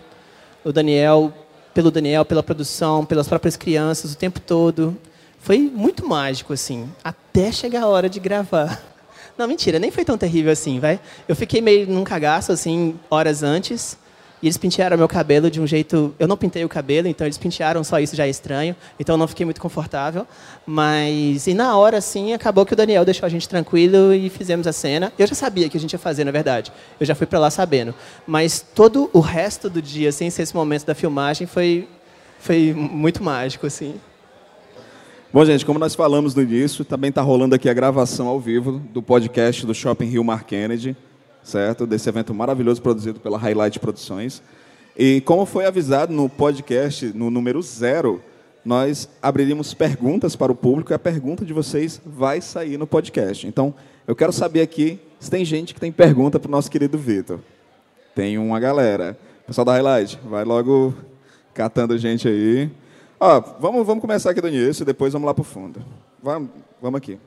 O 0.69 0.71
Daniel, 0.71 1.33
pelo 1.73 1.89
Daniel, 1.89 2.23
pela 2.23 2.43
produção, 2.43 3.03
pelas 3.03 3.27
próprias 3.27 3.57
crianças, 3.57 4.13
o 4.13 4.15
tempo 4.15 4.39
todo. 4.39 4.95
Foi 5.39 5.57
muito 5.57 6.07
mágico, 6.07 6.53
assim, 6.53 6.87
até 7.03 7.51
chegar 7.51 7.81
a 7.81 7.87
hora 7.87 8.07
de 8.07 8.19
gravar. 8.19 8.79
Não, 9.35 9.47
mentira, 9.47 9.79
nem 9.79 9.89
foi 9.89 10.05
tão 10.05 10.15
terrível 10.15 10.51
assim, 10.51 10.79
vai. 10.79 10.99
Eu 11.27 11.35
fiquei 11.35 11.59
meio 11.59 11.87
num 11.87 12.03
cagaço, 12.03 12.51
assim, 12.51 12.99
horas 13.09 13.41
antes. 13.41 13.97
E 14.41 14.47
eles 14.47 14.57
pentearam 14.57 14.97
meu 14.97 15.07
cabelo 15.07 15.51
de 15.51 15.59
um 15.59 15.67
jeito. 15.67 16.13
Eu 16.17 16.27
não 16.27 16.37
pintei 16.37 16.63
o 16.63 16.69
cabelo, 16.69 17.07
então 17.07 17.27
eles 17.27 17.37
pentearam, 17.37 17.83
só 17.83 17.99
isso 17.99 18.15
já 18.15 18.25
é 18.25 18.29
estranho. 18.29 18.75
Então 18.99 19.15
eu 19.15 19.17
não 19.17 19.27
fiquei 19.27 19.45
muito 19.45 19.59
confortável. 19.59 20.25
Mas. 20.65 21.47
E 21.47 21.53
na 21.53 21.75
hora, 21.77 21.97
assim, 21.97 22.33
acabou 22.33 22.65
que 22.65 22.73
o 22.73 22.75
Daniel 22.75 23.03
deixou 23.03 23.25
a 23.25 23.29
gente 23.29 23.49
tranquilo 23.49 24.13
e 24.13 24.29
fizemos 24.29 24.65
a 24.65 24.73
cena. 24.73 25.11
Eu 25.19 25.27
já 25.27 25.35
sabia 25.35 25.67
que 25.67 25.77
a 25.77 25.79
gente 25.79 25.91
ia 25.93 25.99
fazer, 25.99 26.23
na 26.23 26.31
verdade. 26.31 26.71
Eu 26.99 27.05
já 27.05 27.15
fui 27.15 27.27
pra 27.27 27.39
lá 27.39 27.49
sabendo. 27.49 27.93
Mas 28.25 28.65
todo 28.73 29.09
o 29.11 29.19
resto 29.19 29.69
do 29.69 29.81
dia, 29.81 30.11
sem 30.11 30.29
ser 30.29 30.43
esse 30.43 30.55
momento 30.55 30.85
da 30.85 30.95
filmagem, 30.95 31.45
foi, 31.45 31.87
foi 32.39 32.73
muito 32.73 33.23
mágico, 33.23 33.67
assim. 33.67 33.95
Bom, 35.31 35.45
gente, 35.45 35.63
como 35.63 35.77
nós 35.77 35.93
falamos 35.93 36.33
no 36.33 36.41
início, 36.41 36.83
também 36.83 37.09
está 37.09 37.21
rolando 37.21 37.53
aqui 37.53 37.69
a 37.69 37.73
gravação 37.73 38.27
ao 38.27 38.39
vivo 38.39 38.81
do 38.91 38.99
podcast 38.99 39.63
do 39.63 39.75
Shopping 39.75 40.05
Rio 40.05 40.23
Mar 40.23 40.43
Kennedy, 40.43 40.97
certo? 41.43 41.85
Desse 41.85 42.09
evento 42.09 42.33
maravilhoso 42.33 42.81
produzido 42.81 43.19
pela 43.19 43.37
Highlight 43.37 43.79
Produções. 43.79 44.41
E 44.97 45.21
como 45.21 45.45
foi 45.45 45.65
avisado 45.65 46.13
no 46.13 46.27
podcast, 46.27 47.05
no 47.15 47.31
número 47.31 47.61
zero, 47.61 48.21
nós 48.63 49.09
abriríamos 49.21 49.73
perguntas 49.73 50.35
para 50.35 50.51
o 50.51 50.55
público 50.55 50.91
e 50.91 50.93
a 50.93 50.99
pergunta 50.99 51.45
de 51.45 51.53
vocês 51.53 52.01
vai 52.05 52.41
sair 52.41 52.77
no 52.77 52.85
podcast. 52.85 53.47
Então, 53.47 53.73
eu 54.07 54.15
quero 54.15 54.33
saber 54.33 54.61
aqui 54.61 54.99
se 55.19 55.29
tem 55.29 55.45
gente 55.45 55.73
que 55.73 55.79
tem 55.79 55.91
pergunta 55.91 56.39
para 56.39 56.47
o 56.47 56.51
nosso 56.51 56.69
querido 56.69 56.97
Vitor. 56.97 57.39
Tem 58.13 58.37
uma 58.37 58.59
galera. 58.59 59.17
Pessoal 59.47 59.65
da 59.65 59.73
Highlight, 59.73 60.19
vai 60.25 60.43
logo 60.43 60.93
catando 61.53 61.97
gente 61.97 62.27
aí. 62.27 62.69
Ó, 63.19 63.39
vamos, 63.59 63.85
vamos 63.85 64.01
começar 64.01 64.31
aqui 64.31 64.41
do 64.41 64.47
início 64.47 64.83
e 64.83 64.85
depois 64.85 65.13
vamos 65.13 65.25
lá 65.25 65.33
pro 65.33 65.43
fundo. 65.43 65.81
Vamos, 66.21 66.49
vamos 66.81 66.97
aqui. 66.97 67.17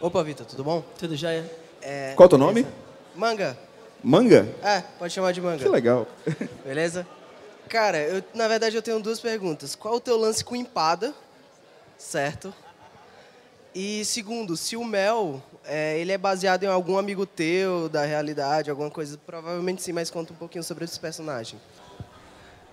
Opa, 0.00 0.22
Vitor, 0.22 0.44
tudo 0.46 0.62
bom? 0.62 0.84
Tudo 0.98 1.16
já 1.16 1.32
é. 1.32 1.44
É, 1.80 2.12
Qual 2.14 2.24
é 2.24 2.26
o 2.26 2.28
teu 2.28 2.38
nome? 2.38 2.66
Manga. 3.14 3.56
Manga? 4.02 4.46
É, 4.62 4.82
pode 4.98 5.12
chamar 5.12 5.32
de 5.32 5.40
manga. 5.40 5.62
Que 5.62 5.68
legal. 5.68 6.06
Beleza? 6.64 7.06
Cara, 7.68 7.98
eu, 7.98 8.22
na 8.34 8.46
verdade 8.46 8.76
eu 8.76 8.82
tenho 8.82 9.00
duas 9.00 9.18
perguntas. 9.20 9.74
Qual 9.74 9.94
o 9.94 10.00
teu 10.00 10.18
lance 10.18 10.44
com 10.44 10.54
empada? 10.54 11.14
Certo. 11.96 12.52
E 13.74 14.04
segundo, 14.04 14.56
se 14.56 14.76
o 14.76 14.84
Mel, 14.84 15.42
é, 15.64 15.98
ele 15.98 16.12
é 16.12 16.18
baseado 16.18 16.62
em 16.64 16.66
algum 16.66 16.98
amigo 16.98 17.24
teu, 17.26 17.88
da 17.88 18.04
realidade, 18.04 18.70
alguma 18.70 18.90
coisa, 18.90 19.18
provavelmente 19.26 19.82
sim, 19.82 19.92
mas 19.92 20.10
conta 20.10 20.32
um 20.32 20.36
pouquinho 20.36 20.62
sobre 20.62 20.84
esse 20.84 21.00
personagem. 21.00 21.58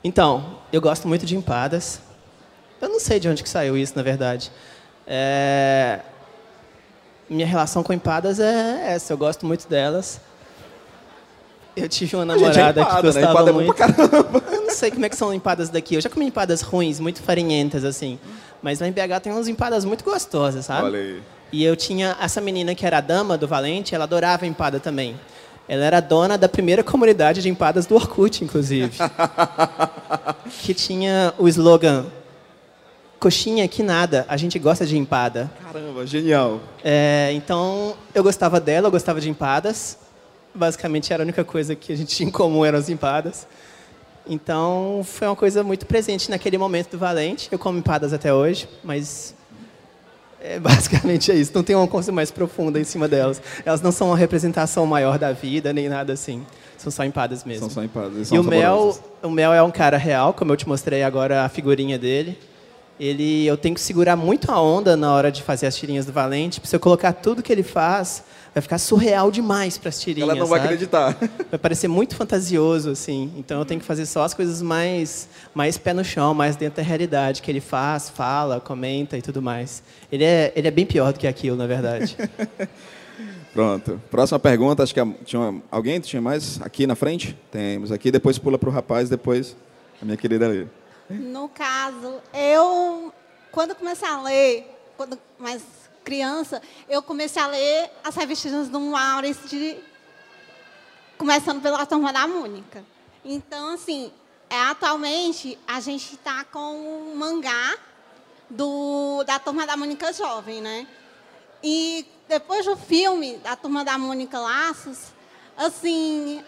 Então, 0.04 0.60
eu 0.72 0.82
gosto 0.82 1.08
muito 1.08 1.26
de 1.26 1.36
empadas. 1.36 2.02
Eu 2.80 2.90
não 2.90 3.00
sei 3.00 3.20
de 3.20 3.30
onde 3.30 3.42
que 3.42 3.50
saiu 3.50 3.78
isso, 3.78 3.94
na 3.96 4.04
verdade. 4.04 4.52
É, 5.08 6.02
Minha 7.30 7.46
relação 7.46 7.82
com 7.84 7.94
empadas 7.94 8.40
é 8.40 8.92
essa, 8.92 9.14
eu 9.14 9.18
gosto 9.18 9.46
muito 9.46 9.68
delas. 9.68 10.20
Eu 11.76 11.88
tive 11.88 12.16
uma 12.16 12.24
é 12.24 12.26
namorada 12.26 12.82
empada, 12.82 12.84
que 12.84 12.96
né? 12.96 13.02
gostava 13.02 13.32
Empada 13.32 13.50
é 13.50 13.54
bom 13.54 13.60
muito. 13.60 13.74
pra 13.74 13.94
caramba. 13.94 14.44
Eu 14.52 14.62
não 14.64 14.70
sei 14.72 14.92
como 14.92 15.06
é 15.06 15.10
que 15.10 15.16
são 15.16 15.34
empadas 15.34 15.70
daqui. 15.70 15.96
Eu 15.96 16.02
já 16.02 16.10
comi 16.10 16.26
empadas 16.26 16.62
ruins, 16.62 17.00
muito 17.00 17.22
farinhentas, 17.22 17.86
assim. 17.86 18.20
Mas 18.62 18.80
lá 18.80 18.88
em 18.88 18.92
BH 18.92 19.22
tem 19.24 19.32
umas 19.32 19.48
empadas 19.48 19.86
muito 19.86 20.04
gostosas, 20.04 20.66
sabe? 20.66 20.86
Olha 20.86 21.00
aí. 21.00 21.22
E 21.52 21.64
eu 21.64 21.76
tinha 21.76 22.16
essa 22.20 22.40
menina 22.40 22.74
que 22.76 22.86
era 22.86 22.98
a 22.98 23.02
dama 23.02 23.38
do 23.38 23.48
Valente, 23.48 23.94
ela 23.96 24.06
adorava 24.06 24.46
empada 24.46 24.80
também. 24.80 25.20
Ela 25.68 25.86
era 25.86 26.00
dona 26.00 26.38
da 26.38 26.50
primeira 26.50 26.84
comunidade 26.84 27.42
de 27.42 27.50
empadas 27.50 27.86
do 27.86 27.96
Orkut, 27.96 28.44
inclusive. 28.44 28.98
que 30.64 30.74
tinha 30.74 31.34
o 31.38 31.48
slogan 31.48 32.06
Coxinha 33.22 33.68
que 33.68 33.84
nada, 33.84 34.26
a 34.28 34.36
gente 34.36 34.58
gosta 34.58 34.84
de 34.84 34.98
empada. 34.98 35.52
Caramba, 35.64 36.08
genial. 36.08 36.60
É, 36.84 37.30
então, 37.34 37.94
eu 38.16 38.24
gostava 38.24 38.60
dela, 38.60 38.88
eu 38.88 38.92
gostava 38.92 39.22
de 39.22 39.30
empadas. 39.30 39.96
Basicamente, 40.54 41.14
era 41.14 41.24
a 41.24 41.26
única 41.26 41.44
coisa 41.44 41.76
que 41.76 41.94
a 41.94 41.96
gente 41.96 42.16
tinha 42.16 42.28
em 42.28 42.32
comum 42.32 42.66
eram 42.66 42.78
as 42.78 42.90
empadas. 42.90 43.48
Então, 44.28 45.02
foi 45.04 45.28
uma 45.28 45.36
coisa 45.36 45.64
muito 45.64 45.86
presente 45.86 46.30
naquele 46.30 46.58
momento 46.58 46.92
do 46.92 46.98
Valente. 46.98 47.50
Eu 47.52 47.58
como 47.58 47.80
empadas 47.80 48.14
até 48.14 48.34
hoje, 48.34 48.68
mas 48.84 49.34
é, 50.42 50.58
basicamente 50.60 51.32
é 51.32 51.36
isso. 51.36 51.52
Não 51.54 51.64
tem 51.64 51.76
uma 51.76 51.88
coisa 51.88 52.12
mais 52.12 52.32
profunda 52.32 52.80
em 52.80 52.84
cima 52.84 53.08
delas. 53.08 53.42
Elas 53.66 53.82
não 53.82 53.92
são 53.92 54.08
uma 54.08 54.18
representação 54.18 54.86
maior 54.86 55.18
da 55.18 55.32
vida, 55.32 55.72
nem 55.72 55.88
nada 55.88 56.14
assim. 56.14 56.46
São 56.78 56.92
só 56.92 57.04
empadas 57.04 57.44
mesmo. 57.44 57.62
São 57.62 57.70
só 57.70 57.84
empadas. 57.84 58.32
E, 58.32 58.40
o 58.40 58.44
Mel, 58.44 58.98
o 59.22 59.30
Mel 59.30 59.54
é 59.54 59.62
um 59.62 59.70
cara 59.70 59.98
real, 59.98 60.34
como 60.34 60.52
eu 60.52 60.58
te 60.58 60.68
mostrei 60.68 61.04
agora 61.04 61.46
a 61.46 61.50
figurinha 61.50 61.98
dele. 61.98 62.38
Ele, 63.00 63.46
eu 63.46 63.58
tenho 63.58 63.74
que 63.76 63.82
segurar 63.82 64.16
muito 64.16 64.52
a 64.52 64.62
onda 64.62 64.96
na 64.96 65.14
hora 65.14 65.32
de 65.32 65.42
fazer 65.42 65.66
as 65.68 65.76
tirinhas 65.76 66.06
do 66.06 66.12
Valente. 66.12 66.62
Se 66.64 66.76
eu 66.76 66.80
colocar 66.80 67.14
tudo 67.14 67.42
que 67.42 67.52
ele 67.52 67.64
faz, 67.64 68.24
vai 68.54 68.62
ficar 68.62 68.78
surreal 68.78 69.32
demais 69.32 69.78
para 69.78 69.90
as 69.90 70.00
tirinhas. 70.00 70.30
Ela 70.30 70.38
não 70.38 70.46
vai 70.46 70.60
sabe? 70.60 70.74
acreditar. 70.74 71.18
Vai 71.50 71.60
parecer 71.60 71.88
muito 71.88 72.16
fantasioso, 72.16 72.90
assim. 72.90 73.32
Então 73.38 73.60
eu 73.60 73.66
tenho 73.66 73.80
que 73.80 73.86
fazer 73.86 74.06
só 74.06 74.24
as 74.24 74.34
coisas 74.34 74.62
mais, 74.62 75.30
mais 75.54 75.78
pé 75.78 75.94
no 75.94 76.04
chão, 76.04 76.34
mais 76.34 76.56
dentro 76.56 76.78
da 76.78 76.84
realidade, 76.84 77.42
que 77.42 77.50
ele 77.50 77.62
faz, 77.62 78.10
fala, 78.10 78.60
comenta 78.60 79.18
e 79.18 79.22
tudo 79.22 79.42
mais. 79.42 79.82
Ele 80.12 80.24
é, 80.24 80.52
ele 80.56 80.68
é 80.68 80.72
bem 80.72 80.86
pior 80.86 81.14
do 81.14 81.20
que 81.20 81.28
aquilo, 81.28 81.56
na 81.56 81.68
verdade. 81.68 82.18
Pronto. 83.54 84.02
Próxima 84.10 84.40
pergunta, 84.40 84.84
acho 84.84 84.94
que 84.94 85.02
tinha 85.26 85.40
uma, 85.40 85.62
alguém 85.70 86.00
tinha 86.00 86.22
mais 86.22 86.62
aqui 86.62 86.88
na 86.88 86.96
frente? 86.96 87.38
Temos 87.52 87.92
aqui, 87.92 88.10
depois 88.12 88.38
pula 88.38 88.58
para 88.58 88.70
o 88.70 88.72
rapaz, 88.72 89.10
depois 89.10 89.56
a 90.02 90.06
minha 90.06 90.18
querida 90.18 90.46
ali. 90.46 90.68
No 91.10 91.50
caso, 91.50 92.16
eu, 92.34 93.14
quando 93.52 93.76
comecei 93.76 94.08
a 94.08 94.22
ler, 94.22 94.66
quando 94.96 95.20
mais 95.38 95.62
criança, 96.12 96.62
eu 96.90 97.02
comecei 97.02 97.42
a 97.42 97.48
ler 97.48 97.90
as 98.04 98.14
revistas 98.18 98.68
do 98.68 98.82
Maurício, 98.82 99.48
de, 99.48 99.78
começando 101.18 101.62
pela 101.62 101.86
Turma 101.86 102.12
da 102.12 102.28
Mônica. 102.28 102.84
Então, 103.24 103.76
assim, 103.76 104.12
é, 104.50 104.60
atualmente 104.64 105.58
a 105.66 105.80
gente 105.80 106.16
está 106.16 106.44
com 106.44 107.14
o 107.14 107.16
mangá 107.16 107.78
do, 108.50 109.24
da 109.24 109.40
Turma 109.40 109.66
da 109.66 109.78
Mônica 109.78 110.12
Jovem, 110.12 110.60
né? 110.60 110.86
E 111.64 112.06
depois 112.28 112.66
do 112.66 112.76
filme 112.76 113.38
da 113.38 113.56
Turma 113.56 113.86
da 113.86 113.98
Mônica 113.98 114.38
Laços, 114.38 115.14
assim, 115.56 116.44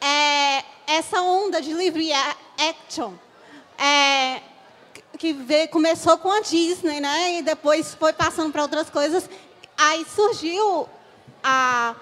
é, 0.00 0.64
essa 0.86 1.20
onda 1.20 1.60
de 1.60 1.72
livre 1.72 2.12
action 2.56 3.12
é, 3.76 4.40
que 5.18 5.32
veio, 5.32 5.68
começou 5.68 6.16
com 6.16 6.30
a 6.30 6.40
Disney, 6.40 7.00
né? 7.00 7.38
E 7.38 7.42
depois 7.42 7.94
foi 7.94 8.12
passando 8.12 8.52
para 8.52 8.62
outras 8.62 8.88
coisas. 8.88 9.28
Aí 9.76 10.06
surgiu 10.14 10.88
a 11.42 11.94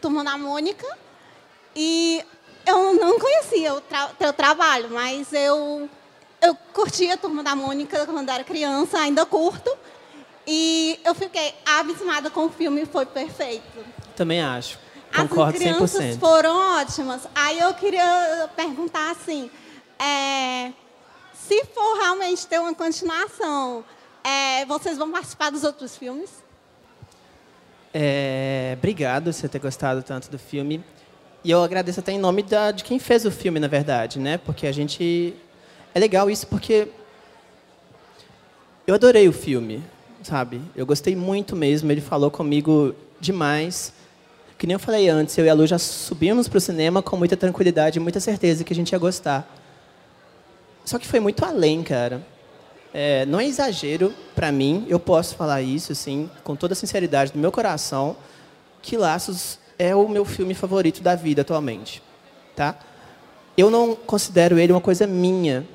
Turma 0.00 0.24
da 0.24 0.38
Mônica 0.38 0.86
e 1.74 2.24
eu 2.66 2.94
não 2.94 3.18
conhecia 3.18 3.74
o 3.74 3.80
tra 3.80 4.08
teu 4.18 4.32
trabalho, 4.32 4.88
mas 4.90 5.32
eu 5.32 5.88
eu 6.40 6.56
curtia 6.72 7.14
a 7.14 7.16
Turma 7.16 7.42
da 7.42 7.54
Mônica 7.54 8.06
quando 8.06 8.28
era 8.28 8.42
criança, 8.44 8.98
ainda 8.98 9.24
curto. 9.26 9.70
E 10.46 10.98
eu 11.04 11.14
fiquei 11.14 11.54
abismada 11.64 12.28
com 12.28 12.46
o 12.46 12.50
filme, 12.50 12.84
foi 12.84 13.06
perfeito. 13.06 13.84
Também 14.16 14.42
acho. 14.42 14.78
Concordo 15.14 15.56
As 15.56 15.62
crianças 15.62 16.04
100%. 16.04 16.18
foram 16.18 16.80
ótimas. 16.80 17.22
Aí 17.34 17.60
eu 17.60 17.72
queria 17.74 18.50
perguntar 18.56 19.10
assim, 19.12 19.50
é, 20.00 20.72
se 21.52 21.66
for 21.66 21.98
realmente 21.98 22.46
ter 22.46 22.58
uma 22.58 22.74
continuação, 22.74 23.84
é, 24.24 24.64
vocês 24.64 24.96
vão 24.96 25.12
participar 25.12 25.50
dos 25.50 25.64
outros 25.64 25.94
filmes? 25.94 26.30
É, 27.92 28.74
obrigado 28.78 29.30
você 29.30 29.46
ter 29.46 29.58
gostado 29.58 30.02
tanto 30.02 30.30
do 30.30 30.38
filme. 30.38 30.82
E 31.44 31.50
eu 31.50 31.62
agradeço 31.62 32.00
até 32.00 32.12
em 32.12 32.18
nome 32.18 32.42
da, 32.42 32.70
de 32.70 32.82
quem 32.82 32.98
fez 32.98 33.26
o 33.26 33.30
filme, 33.30 33.60
na 33.60 33.68
verdade, 33.68 34.18
né? 34.18 34.38
Porque 34.38 34.66
a 34.66 34.72
gente... 34.72 35.34
É 35.94 36.00
legal 36.00 36.30
isso 36.30 36.46
porque... 36.46 36.88
Eu 38.86 38.94
adorei 38.94 39.28
o 39.28 39.32
filme, 39.32 39.84
sabe? 40.22 40.62
Eu 40.74 40.86
gostei 40.86 41.14
muito 41.14 41.54
mesmo. 41.54 41.92
Ele 41.92 42.00
falou 42.00 42.30
comigo 42.30 42.94
demais. 43.20 43.92
Que 44.56 44.66
nem 44.66 44.74
eu 44.74 44.80
falei 44.80 45.08
antes, 45.08 45.36
eu 45.36 45.44
e 45.44 45.50
a 45.50 45.54
Lu 45.54 45.66
já 45.66 45.78
subimos 45.78 46.48
para 46.48 46.56
o 46.56 46.60
cinema 46.60 47.02
com 47.02 47.16
muita 47.16 47.36
tranquilidade 47.36 47.98
e 47.98 48.00
muita 48.00 48.20
certeza 48.20 48.64
que 48.64 48.72
a 48.72 48.76
gente 48.76 48.92
ia 48.92 48.98
gostar. 48.98 49.61
Só 50.84 50.98
que 50.98 51.06
foi 51.06 51.20
muito 51.20 51.44
além, 51.44 51.82
cara. 51.82 52.24
É, 52.94 53.24
não 53.26 53.40
é 53.40 53.46
exagero 53.46 54.12
para 54.34 54.52
mim, 54.52 54.84
eu 54.88 55.00
posso 55.00 55.34
falar 55.34 55.62
isso, 55.62 55.92
assim, 55.92 56.30
com 56.44 56.54
toda 56.54 56.74
a 56.74 56.76
sinceridade 56.76 57.32
do 57.32 57.38
meu 57.38 57.50
coração, 57.50 58.16
que 58.82 58.96
Laços 58.96 59.58
é 59.78 59.94
o 59.94 60.06
meu 60.08 60.24
filme 60.24 60.54
favorito 60.54 61.02
da 61.02 61.14
vida 61.14 61.40
atualmente, 61.42 62.02
tá? 62.54 62.78
Eu 63.56 63.70
não 63.70 63.94
considero 63.94 64.58
ele 64.58 64.72
uma 64.72 64.80
coisa 64.80 65.06
minha, 65.06 65.66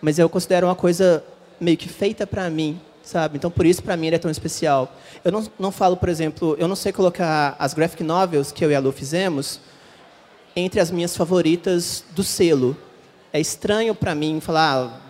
mas 0.00 0.18
eu 0.18 0.28
considero 0.28 0.66
uma 0.66 0.74
coisa 0.74 1.24
meio 1.60 1.76
que 1.76 1.88
feita 1.88 2.26
para 2.26 2.50
mim, 2.50 2.80
sabe? 3.02 3.38
Então 3.38 3.50
por 3.50 3.64
isso 3.64 3.82
para 3.82 3.96
mim 3.96 4.08
ele 4.08 4.16
é 4.16 4.18
tão 4.18 4.30
especial. 4.30 4.94
Eu 5.24 5.32
não, 5.32 5.46
não 5.58 5.72
falo, 5.72 5.96
por 5.96 6.08
exemplo, 6.08 6.56
eu 6.58 6.68
não 6.68 6.76
sei 6.76 6.92
colocar 6.92 7.56
as 7.58 7.72
graphic 7.72 8.02
novels 8.02 8.52
que 8.52 8.64
eu 8.64 8.70
e 8.70 8.74
a 8.74 8.80
Lu 8.80 8.92
fizemos 8.92 9.60
entre 10.54 10.80
as 10.80 10.90
minhas 10.90 11.16
favoritas 11.16 12.04
do 12.10 12.22
selo. 12.22 12.76
É 13.32 13.40
estranho 13.40 13.94
para 13.94 14.14
mim 14.14 14.40
falar 14.40 15.00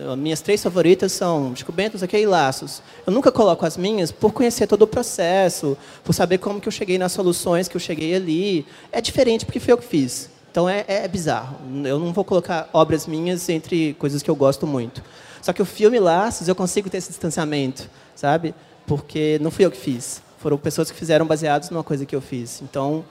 ah, 0.00 0.16
minhas 0.16 0.40
três 0.40 0.62
favoritas 0.62 1.12
são 1.12 1.54
Chico 1.54 1.72
Bento, 1.72 2.02
aqui 2.02 2.18
e 2.18 2.26
Laços. 2.26 2.82
Eu 3.06 3.12
nunca 3.12 3.30
coloco 3.30 3.64
as 3.64 3.76
minhas 3.76 4.10
por 4.10 4.32
conhecer 4.32 4.66
todo 4.66 4.82
o 4.82 4.86
processo, 4.86 5.76
por 6.02 6.12
saber 6.12 6.38
como 6.38 6.60
que 6.60 6.68
eu 6.68 6.72
cheguei 6.72 6.98
nas 6.98 7.12
soluções 7.12 7.68
que 7.68 7.76
eu 7.76 7.80
cheguei 7.80 8.14
ali. 8.14 8.66
É 8.90 9.00
diferente 9.00 9.44
porque 9.44 9.60
foi 9.60 9.72
eu 9.72 9.78
que 9.78 9.84
fiz. 9.84 10.30
Então 10.50 10.68
é, 10.68 10.84
é 10.86 11.08
bizarro. 11.08 11.56
Eu 11.84 11.98
não 11.98 12.12
vou 12.12 12.24
colocar 12.24 12.68
obras 12.72 13.06
minhas 13.06 13.48
entre 13.48 13.94
coisas 13.94 14.22
que 14.22 14.30
eu 14.30 14.36
gosto 14.36 14.66
muito. 14.66 15.02
Só 15.40 15.52
que 15.52 15.62
o 15.62 15.64
filme 15.64 15.98
Laços 15.98 16.48
eu 16.48 16.54
consigo 16.54 16.90
ter 16.90 16.98
esse 16.98 17.08
distanciamento, 17.08 17.88
sabe? 18.14 18.54
Porque 18.86 19.38
não 19.40 19.50
fui 19.50 19.64
eu 19.64 19.70
que 19.70 19.78
fiz. 19.78 20.22
Foram 20.38 20.58
pessoas 20.58 20.90
que 20.90 20.96
fizeram 20.96 21.26
baseados 21.26 21.70
numa 21.70 21.82
coisa 21.82 22.04
que 22.04 22.14
eu 22.14 22.20
fiz. 22.20 22.60
Então, 22.62 23.04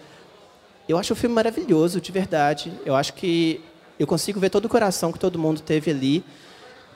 eu 0.87 0.97
acho 0.97 1.13
o 1.13 1.15
filme 1.15 1.33
maravilhoso, 1.33 1.99
de 1.99 2.11
verdade. 2.11 2.71
Eu 2.85 2.95
acho 2.95 3.13
que 3.13 3.61
eu 4.01 4.07
consigo 4.07 4.39
ver 4.39 4.49
todo 4.49 4.65
o 4.65 4.69
coração 4.69 5.11
que 5.11 5.19
todo 5.19 5.37
mundo 5.37 5.61
teve 5.61 5.91
ali 5.91 6.23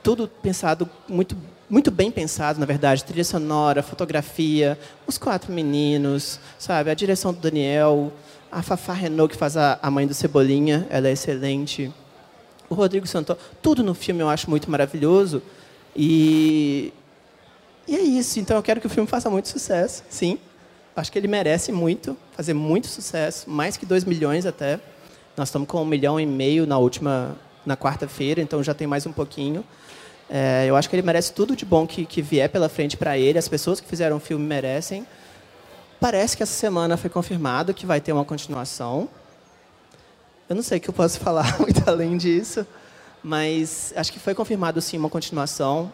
tudo 0.01 0.27
pensado, 0.27 0.89
muito, 1.07 1.37
muito 1.69 1.91
bem 1.91 2.09
pensado, 2.09 2.59
na 2.59 2.65
verdade. 2.65 3.03
Trilha 3.03 3.23
sonora, 3.23 3.83
fotografia, 3.83 4.77
os 5.05 5.17
quatro 5.17 5.53
meninos, 5.53 6.39
sabe? 6.57 6.89
A 6.89 6.95
direção 6.95 7.31
do 7.31 7.39
Daniel, 7.39 8.11
a 8.51 8.63
Fafá 8.63 8.93
Renault, 8.93 9.33
que 9.33 9.37
faz 9.37 9.55
a, 9.55 9.77
a 9.81 9.91
mãe 9.91 10.07
do 10.07 10.15
Cebolinha, 10.15 10.87
ela 10.89 11.07
é 11.07 11.11
excelente. 11.11 11.91
O 12.67 12.73
Rodrigo 12.73 13.05
Santoro, 13.05 13.39
tudo 13.61 13.83
no 13.83 13.93
filme 13.93 14.21
eu 14.21 14.29
acho 14.29 14.49
muito 14.49 14.69
maravilhoso. 14.69 15.43
E, 15.95 16.91
e 17.87 17.95
é 17.95 18.01
isso. 18.01 18.39
Então 18.39 18.57
eu 18.57 18.63
quero 18.63 18.81
que 18.81 18.87
o 18.87 18.89
filme 18.89 19.07
faça 19.07 19.29
muito 19.29 19.47
sucesso, 19.47 20.03
sim. 20.09 20.39
Acho 20.95 21.11
que 21.11 21.19
ele 21.19 21.27
merece 21.27 21.71
muito, 21.71 22.17
fazer 22.35 22.55
muito 22.55 22.87
sucesso, 22.87 23.47
mais 23.47 23.77
que 23.77 23.85
2 23.85 24.05
milhões 24.05 24.45
até. 24.45 24.79
Nós 25.37 25.49
estamos 25.49 25.67
com 25.67 25.81
um 25.81 25.85
milhão 25.85 26.19
e 26.19 26.25
meio 26.25 26.65
na 26.65 26.77
última, 26.77 27.35
na 27.65 27.75
quarta-feira, 27.75 28.41
então 28.41 28.63
já 28.63 28.73
tem 28.73 28.87
mais 28.87 29.05
um 29.05 29.11
pouquinho. 29.11 29.65
É, 30.29 30.65
eu 30.67 30.75
acho 30.75 30.89
que 30.89 30.95
ele 30.95 31.05
merece 31.05 31.33
tudo 31.33 31.55
de 31.55 31.65
bom 31.65 31.85
que, 31.85 32.05
que 32.05 32.21
vier 32.21 32.49
pela 32.49 32.69
frente 32.69 32.95
para 32.95 33.17
ele. 33.17 33.37
As 33.37 33.47
pessoas 33.47 33.79
que 33.79 33.87
fizeram 33.87 34.17
o 34.17 34.19
filme 34.19 34.45
merecem. 34.45 35.05
Parece 35.99 36.37
que 36.37 36.43
essa 36.43 36.53
semana 36.53 36.97
foi 36.97 37.09
confirmado 37.09 37.73
que 37.73 37.85
vai 37.85 37.99
ter 37.99 38.13
uma 38.13 38.25
continuação. 38.25 39.09
Eu 40.47 40.55
não 40.55 40.63
sei 40.63 40.77
o 40.77 40.81
que 40.81 40.89
eu 40.89 40.93
posso 40.93 41.19
falar 41.21 41.59
muito 41.59 41.87
além 41.89 42.17
disso, 42.17 42.65
mas 43.23 43.93
acho 43.95 44.13
que 44.13 44.19
foi 44.19 44.33
confirmado 44.33 44.81
sim 44.81 44.97
uma 44.97 45.09
continuação. 45.09 45.91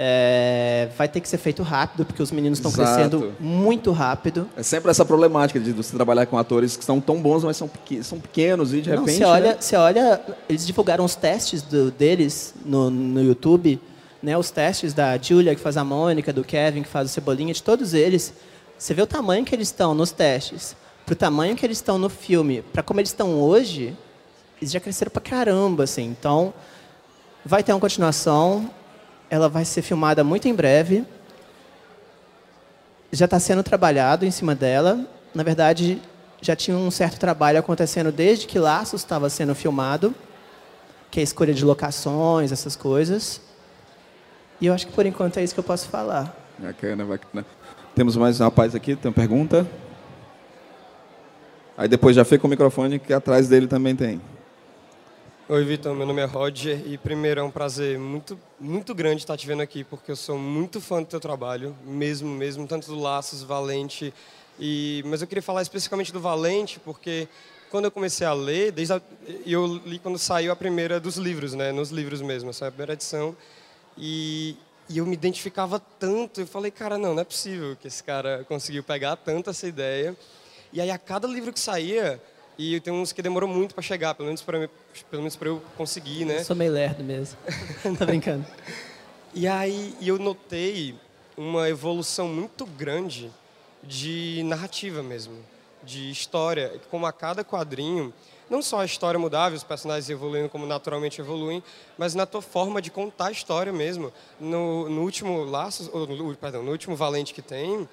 É, 0.00 0.88
vai 0.96 1.08
ter 1.08 1.20
que 1.20 1.28
ser 1.28 1.38
feito 1.38 1.62
rápido, 1.62 2.04
porque 2.04 2.22
os 2.22 2.30
meninos 2.30 2.58
estão 2.58 2.70
crescendo 2.70 3.32
muito 3.40 3.90
rápido. 3.90 4.48
É 4.56 4.62
sempre 4.62 4.90
essa 4.90 5.04
problemática 5.04 5.58
de 5.58 5.72
você 5.72 5.94
trabalhar 5.96 6.24
com 6.26 6.38
atores 6.38 6.76
que 6.76 6.84
são 6.84 7.00
tão 7.00 7.20
bons, 7.20 7.42
mas 7.42 7.56
são, 7.56 7.68
são 8.02 8.20
pequenos 8.20 8.72
e 8.72 8.80
de 8.80 8.90
Não, 8.90 8.98
repente. 9.00 9.18
você 9.18 9.24
olha, 9.24 9.48
né? 9.50 9.56
você 9.58 9.76
olha, 9.76 10.20
eles 10.48 10.64
divulgaram 10.66 11.04
os 11.04 11.16
testes 11.16 11.62
do- 11.62 11.90
deles 11.90 12.54
no, 12.64 12.90
no 12.90 13.20
YouTube, 13.22 13.80
né? 14.22 14.38
Os 14.38 14.50
testes 14.52 14.94
da 14.94 15.18
Julia 15.18 15.54
que 15.56 15.60
faz 15.60 15.76
a 15.76 15.82
Mônica, 15.82 16.32
do 16.32 16.44
Kevin 16.44 16.82
que 16.82 16.88
faz 16.88 17.10
o 17.10 17.12
Cebolinha, 17.12 17.52
de 17.52 17.62
todos 17.62 17.92
eles. 17.92 18.32
Você 18.78 18.94
vê 18.94 19.02
o 19.02 19.06
tamanho 19.06 19.44
que 19.44 19.52
eles 19.52 19.66
estão 19.68 19.94
nos 19.94 20.12
testes, 20.12 20.76
pro 21.04 21.16
tamanho 21.16 21.56
que 21.56 21.66
eles 21.66 21.78
estão 21.78 21.98
no 21.98 22.08
filme, 22.08 22.62
para 22.72 22.84
como 22.84 23.00
eles 23.00 23.10
estão 23.10 23.40
hoje, 23.40 23.96
eles 24.62 24.70
já 24.70 24.78
cresceram 24.78 25.10
pra 25.10 25.20
caramba, 25.20 25.82
assim. 25.84 26.04
Então, 26.04 26.54
vai 27.44 27.64
ter 27.64 27.72
uma 27.72 27.80
continuação. 27.80 28.70
Ela 29.30 29.48
vai 29.48 29.64
ser 29.64 29.82
filmada 29.82 30.24
muito 30.24 30.48
em 30.48 30.54
breve. 30.54 31.04
Já 33.12 33.24
está 33.24 33.38
sendo 33.38 33.62
trabalhado 33.62 34.24
em 34.24 34.30
cima 34.30 34.54
dela. 34.54 35.06
Na 35.34 35.42
verdade, 35.42 36.00
já 36.40 36.54
tinha 36.54 36.76
um 36.76 36.90
certo 36.90 37.18
trabalho 37.18 37.58
acontecendo 37.58 38.12
desde 38.12 38.46
que 38.46 38.58
Laços 38.58 39.00
estava 39.00 39.28
sendo 39.28 39.54
filmado, 39.54 40.14
que 41.10 41.20
é 41.20 41.22
a 41.22 41.24
escolha 41.24 41.54
de 41.54 41.64
locações, 41.64 42.52
essas 42.52 42.76
coisas. 42.76 43.40
E 44.60 44.66
eu 44.66 44.74
acho 44.74 44.86
que 44.86 44.92
por 44.92 45.06
enquanto 45.06 45.38
é 45.38 45.44
isso 45.44 45.54
que 45.54 45.60
eu 45.60 45.64
posso 45.64 45.88
falar. 45.88 46.34
Bacana, 46.58 47.04
bacana. 47.04 47.46
Temos 47.94 48.16
mais 48.16 48.40
um 48.40 48.44
rapaz 48.44 48.74
aqui, 48.74 48.94
tem 48.96 49.08
uma 49.08 49.14
pergunta. 49.14 49.66
Aí 51.76 51.88
depois 51.88 52.16
já 52.16 52.24
fica 52.24 52.46
o 52.46 52.50
microfone 52.50 52.98
que 52.98 53.12
atrás 53.12 53.48
dele 53.48 53.66
também 53.66 53.94
tem. 53.94 54.20
Oi, 55.50 55.64
Vitor. 55.64 55.94
Meu 55.94 56.06
nome 56.06 56.20
é 56.20 56.26
Roger 56.26 56.78
e 56.86 56.98
primeiro 56.98 57.40
é 57.40 57.42
um 57.42 57.50
prazer 57.50 57.98
muito, 57.98 58.38
muito 58.60 58.94
grande 58.94 59.22
estar 59.22 59.34
te 59.34 59.46
vendo 59.46 59.62
aqui, 59.62 59.82
porque 59.82 60.10
eu 60.10 60.16
sou 60.16 60.36
muito 60.36 60.78
fã 60.78 61.00
do 61.00 61.08
teu 61.08 61.18
trabalho, 61.18 61.74
mesmo, 61.86 62.28
mesmo, 62.28 62.66
tanto 62.66 62.88
do 62.88 63.00
Laços, 63.00 63.42
Valente. 63.42 64.12
E, 64.60 65.02
mas 65.06 65.22
eu 65.22 65.26
queria 65.26 65.40
falar 65.40 65.62
especificamente 65.62 66.12
do 66.12 66.20
Valente, 66.20 66.78
porque 66.78 67.26
quando 67.70 67.86
eu 67.86 67.90
comecei 67.90 68.26
a 68.26 68.34
ler, 68.34 68.72
desde 68.72 68.92
a, 68.92 69.00
eu 69.46 69.80
li 69.86 69.98
quando 69.98 70.18
saiu 70.18 70.52
a 70.52 70.56
primeira 70.56 71.00
dos 71.00 71.16
livros, 71.16 71.54
né, 71.54 71.72
nos 71.72 71.88
livros 71.88 72.20
mesmo, 72.20 72.50
essa 72.50 72.66
é 72.66 72.68
a 72.68 72.70
primeira 72.70 72.92
edição, 72.92 73.34
e, 73.96 74.54
e 74.86 74.98
eu 74.98 75.06
me 75.06 75.14
identificava 75.14 75.80
tanto, 75.98 76.42
eu 76.42 76.46
falei, 76.46 76.70
cara, 76.70 76.98
não, 76.98 77.14
não 77.14 77.22
é 77.22 77.24
possível 77.24 77.74
que 77.74 77.88
esse 77.88 78.04
cara 78.04 78.44
conseguiu 78.46 78.82
pegar 78.82 79.16
tanto 79.16 79.48
essa 79.48 79.66
ideia. 79.66 80.14
E 80.74 80.78
aí 80.78 80.90
a 80.90 80.98
cada 80.98 81.26
livro 81.26 81.54
que 81.54 81.60
saía, 81.60 82.20
e 82.58 82.80
tem 82.80 82.92
uns 82.92 83.12
que 83.12 83.22
demorou 83.22 83.48
muito 83.48 83.74
para 83.74 83.82
chegar, 83.82 84.14
pelo 84.14 84.26
menos 84.26 84.42
para 84.42 84.68
pelo 85.10 85.22
menos 85.22 85.36
para 85.36 85.48
eu 85.48 85.62
conseguir, 85.76 86.24
né? 86.24 86.40
Eu 86.40 86.44
sou 86.44 86.56
meio 86.56 86.72
lerdo 86.72 87.04
mesmo. 87.04 87.38
tá 87.96 88.04
brincando. 88.04 88.44
E 89.32 89.46
aí 89.46 89.94
eu 90.02 90.18
notei 90.18 90.96
uma 91.36 91.68
evolução 91.68 92.26
muito 92.26 92.66
grande 92.66 93.30
de 93.82 94.42
narrativa 94.44 95.02
mesmo, 95.02 95.34
de 95.84 96.10
história, 96.10 96.80
como 96.90 97.06
a 97.06 97.12
cada 97.12 97.44
quadrinho, 97.44 98.12
não 98.50 98.60
só 98.60 98.80
a 98.80 98.84
história 98.84 99.20
mudava, 99.20 99.54
os 99.54 99.62
personagens 99.62 100.10
evoluindo 100.10 100.48
como 100.48 100.66
naturalmente 100.66 101.20
evoluem, 101.20 101.62
mas 101.96 102.14
na 102.14 102.26
tua 102.26 102.42
forma 102.42 102.82
de 102.82 102.90
contar 102.90 103.26
a 103.26 103.30
história 103.30 103.72
mesmo. 103.72 104.12
No, 104.40 104.88
no 104.88 105.02
último 105.02 105.44
Laços, 105.44 105.88
ou, 105.92 106.06
no, 106.06 106.34
perdão, 106.34 106.62
no 106.62 106.72
último 106.72 106.96
Valente 106.96 107.32
que 107.32 107.42
tem, 107.42 107.88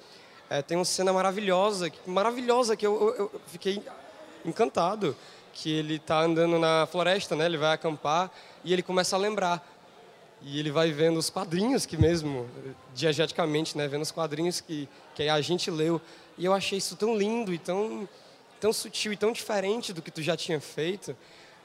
é, 0.50 0.62
tem 0.62 0.76
uma 0.76 0.84
cena 0.84 1.12
maravilhosa, 1.12 1.92
maravilhosa 2.06 2.76
que 2.76 2.86
eu, 2.86 2.94
eu, 3.00 3.30
eu 3.32 3.40
fiquei 3.46 3.82
encantado, 4.46 5.16
que 5.52 5.70
ele 5.70 5.96
está 5.96 6.20
andando 6.20 6.58
na 6.58 6.86
floresta, 6.86 7.34
né? 7.34 7.46
Ele 7.46 7.56
vai 7.56 7.72
acampar 7.72 8.30
e 8.64 8.72
ele 8.72 8.82
começa 8.82 9.16
a 9.16 9.18
lembrar. 9.18 9.66
E 10.42 10.60
ele 10.60 10.70
vai 10.70 10.92
vendo 10.92 11.18
os 11.18 11.30
quadrinhos 11.30 11.86
que 11.86 11.96
mesmo, 11.96 12.48
diegeticamente, 12.94 13.76
né? 13.76 13.88
Vendo 13.88 14.02
os 14.02 14.10
quadrinhos 14.10 14.60
que, 14.60 14.88
que 15.14 15.28
a 15.28 15.40
gente 15.40 15.70
leu. 15.70 16.00
E 16.36 16.44
eu 16.44 16.52
achei 16.52 16.78
isso 16.78 16.94
tão 16.94 17.16
lindo 17.16 17.52
e 17.54 17.58
tão, 17.58 18.06
tão 18.60 18.72
sutil 18.72 19.12
e 19.12 19.16
tão 19.16 19.32
diferente 19.32 19.92
do 19.92 20.02
que 20.02 20.10
tu 20.10 20.22
já 20.22 20.36
tinha 20.36 20.60
feito. 20.60 21.16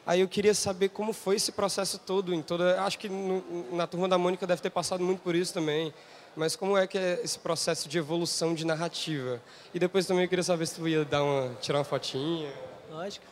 Aí 0.06 0.22
eu 0.22 0.28
queria 0.28 0.54
saber 0.54 0.90
como 0.90 1.14
foi 1.14 1.36
esse 1.36 1.52
processo 1.52 2.00
todo 2.00 2.34
em 2.34 2.42
toda, 2.42 2.82
acho 2.82 2.98
que 2.98 3.08
no, 3.08 3.44
na 3.76 3.86
turma 3.86 4.08
da 4.08 4.18
Mônica 4.18 4.48
deve 4.48 4.62
ter 4.62 4.72
passado 4.72 5.04
muito 5.04 5.22
por 5.22 5.36
isso 5.36 5.54
também. 5.54 5.94
Mas 6.36 6.56
como 6.56 6.78
é 6.78 6.88
que 6.88 6.98
é 6.98 7.20
esse 7.24 7.38
processo 7.38 7.90
de 7.90 7.98
evolução 7.98 8.56
de 8.56 8.66
narrativa? 8.66 9.42
E 9.74 9.80
depois 9.80 10.06
também 10.06 10.24
eu 10.24 10.30
queria 10.30 10.44
saber 10.44 10.66
se 10.66 10.76
tu 10.76 10.88
ia 10.88 11.04
dar 11.04 11.24
uma 11.24 11.54
tirar 11.62 11.80
uma 11.80 11.84
fotinha. 11.84 12.50
Lógico. 12.92 13.26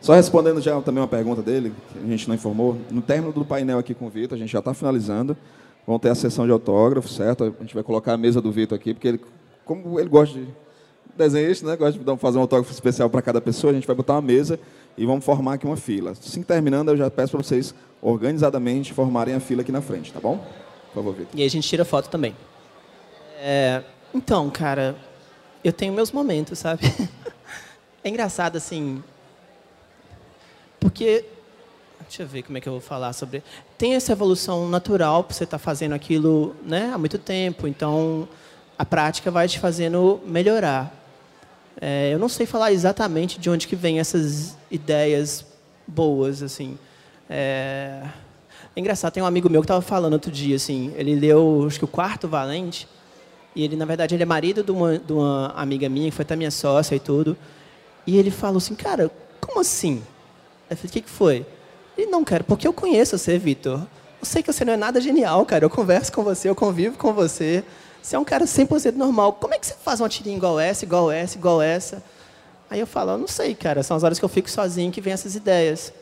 Só 0.00 0.12
respondendo 0.12 0.60
já 0.60 0.78
também 0.82 1.00
uma 1.00 1.08
pergunta 1.08 1.40
dele, 1.40 1.72
que 1.92 1.98
a 1.98 2.06
gente 2.06 2.28
não 2.28 2.34
informou. 2.34 2.76
No 2.90 3.00
término 3.00 3.32
do 3.32 3.44
painel 3.44 3.78
aqui 3.78 3.94
com 3.94 4.06
o 4.06 4.10
Vitor, 4.10 4.36
a 4.36 4.38
gente 4.38 4.52
já 4.52 4.58
está 4.58 4.74
finalizando. 4.74 5.36
Vão 5.86 5.98
ter 5.98 6.10
a 6.10 6.14
sessão 6.14 6.44
de 6.44 6.52
autógrafos, 6.52 7.14
certo? 7.14 7.44
A 7.44 7.62
gente 7.62 7.74
vai 7.74 7.82
colocar 7.82 8.12
a 8.12 8.16
mesa 8.16 8.40
do 8.40 8.52
Vitor 8.52 8.76
aqui, 8.76 8.92
porque 8.92 9.08
ele, 9.08 9.20
como 9.64 9.98
ele 9.98 10.08
gosta 10.08 10.38
de 10.38 10.46
desenhista, 11.16 11.66
né? 11.66 11.76
Gosta 11.76 11.98
de 11.98 12.16
fazer 12.18 12.38
um 12.38 12.42
autógrafo 12.42 12.70
especial 12.72 13.08
para 13.08 13.22
cada 13.22 13.40
pessoa, 13.40 13.70
a 13.70 13.74
gente 13.74 13.86
vai 13.86 13.96
botar 13.96 14.14
uma 14.14 14.22
mesa 14.22 14.60
e 14.98 15.06
vamos 15.06 15.24
formar 15.24 15.54
aqui 15.54 15.64
uma 15.64 15.76
fila. 15.76 16.10
Assim 16.10 16.42
terminando, 16.42 16.90
eu 16.90 16.96
já 16.96 17.10
peço 17.10 17.32
para 17.32 17.42
vocês 17.42 17.74
organizadamente 18.02 18.92
formarem 18.92 19.34
a 19.34 19.40
fila 19.40 19.62
aqui 19.62 19.72
na 19.72 19.80
frente, 19.80 20.12
tá 20.12 20.20
bom? 20.20 20.36
Por 20.88 20.94
favor, 20.96 21.14
Vitor. 21.14 21.30
E 21.34 21.40
aí 21.40 21.46
a 21.46 21.50
gente 21.50 21.66
tira 21.66 21.84
foto 21.84 22.10
também. 22.10 22.36
É, 23.40 23.82
então, 24.12 24.50
cara, 24.50 24.94
eu 25.64 25.72
tenho 25.72 25.92
meus 25.92 26.12
momentos, 26.12 26.58
sabe? 26.58 26.82
É 28.04 28.08
engraçado, 28.08 28.56
assim, 28.56 29.02
porque, 30.80 31.24
deixa 32.00 32.24
eu 32.24 32.26
ver 32.26 32.42
como 32.42 32.58
é 32.58 32.60
que 32.60 32.68
eu 32.68 32.72
vou 32.72 32.80
falar 32.80 33.12
sobre... 33.12 33.44
Tem 33.78 33.94
essa 33.94 34.10
evolução 34.10 34.68
natural, 34.68 35.24
você 35.28 35.44
estar 35.44 35.58
tá 35.58 35.62
fazendo 35.62 35.92
aquilo 35.92 36.56
né, 36.64 36.90
há 36.92 36.98
muito 36.98 37.16
tempo, 37.16 37.68
então 37.68 38.28
a 38.76 38.84
prática 38.84 39.30
vai 39.30 39.46
te 39.46 39.60
fazendo 39.60 40.20
melhorar. 40.26 40.92
É, 41.80 42.10
eu 42.12 42.18
não 42.18 42.28
sei 42.28 42.44
falar 42.44 42.72
exatamente 42.72 43.38
de 43.38 43.48
onde 43.48 43.68
que 43.68 43.76
vem 43.76 44.00
essas 44.00 44.56
ideias 44.68 45.46
boas, 45.86 46.42
assim. 46.42 46.76
É, 47.30 48.02
é 48.74 48.80
engraçado, 48.80 49.12
tem 49.12 49.22
um 49.22 49.26
amigo 49.26 49.48
meu 49.48 49.60
que 49.60 49.66
estava 49.66 49.80
falando 49.80 50.14
outro 50.14 50.32
dia, 50.32 50.56
assim, 50.56 50.92
ele 50.96 51.14
leu, 51.14 51.64
acho 51.68 51.78
que 51.78 51.84
o 51.84 51.88
Quarto 51.88 52.26
Valente, 52.26 52.88
e 53.54 53.62
ele, 53.62 53.76
na 53.76 53.84
verdade, 53.84 54.16
ele 54.16 54.24
é 54.24 54.26
marido 54.26 54.64
de 54.64 54.72
uma, 54.72 54.98
de 54.98 55.12
uma 55.12 55.52
amiga 55.54 55.88
minha, 55.88 56.10
que 56.10 56.16
foi 56.16 56.24
até 56.24 56.34
minha 56.34 56.50
sócia 56.50 56.96
e 56.96 57.00
tudo, 57.00 57.36
e 58.06 58.18
ele 58.18 58.30
falou 58.30 58.58
assim, 58.58 58.74
cara, 58.74 59.10
como 59.40 59.60
assim? 59.60 60.02
Eu 60.68 60.76
falei, 60.76 60.90
o 60.90 60.92
que, 60.92 61.00
que 61.02 61.10
foi? 61.10 61.46
Ele, 61.96 62.10
não, 62.10 62.24
cara, 62.24 62.42
porque 62.42 62.66
eu 62.66 62.72
conheço 62.72 63.16
você, 63.16 63.38
Vitor. 63.38 63.80
Eu 64.20 64.26
sei 64.26 64.42
que 64.42 64.52
você 64.52 64.64
não 64.64 64.72
é 64.72 64.76
nada 64.76 65.00
genial, 65.00 65.44
cara. 65.44 65.64
Eu 65.64 65.70
converso 65.70 66.12
com 66.12 66.22
você, 66.22 66.48
eu 66.48 66.54
convivo 66.54 66.96
com 66.96 67.12
você. 67.12 67.64
Você 68.02 68.16
é 68.16 68.18
um 68.18 68.24
cara 68.24 68.44
100% 68.44 68.94
normal. 68.94 69.34
Como 69.34 69.54
é 69.54 69.58
que 69.58 69.66
você 69.66 69.74
faz 69.74 70.00
uma 70.00 70.08
tirinha 70.08 70.36
igual 70.36 70.58
essa, 70.58 70.84
igual 70.84 71.10
essa, 71.10 71.36
igual 71.36 71.62
essa? 71.62 72.02
Aí 72.70 72.80
eu 72.80 72.86
falo, 72.86 73.12
eu 73.12 73.18
não 73.18 73.28
sei, 73.28 73.54
cara. 73.54 73.82
São 73.82 73.96
as 73.96 74.02
horas 74.02 74.18
que 74.18 74.24
eu 74.24 74.28
fico 74.28 74.50
sozinho 74.50 74.90
que 74.90 75.00
vem 75.00 75.12
essas 75.12 75.34
ideias. 75.34 75.92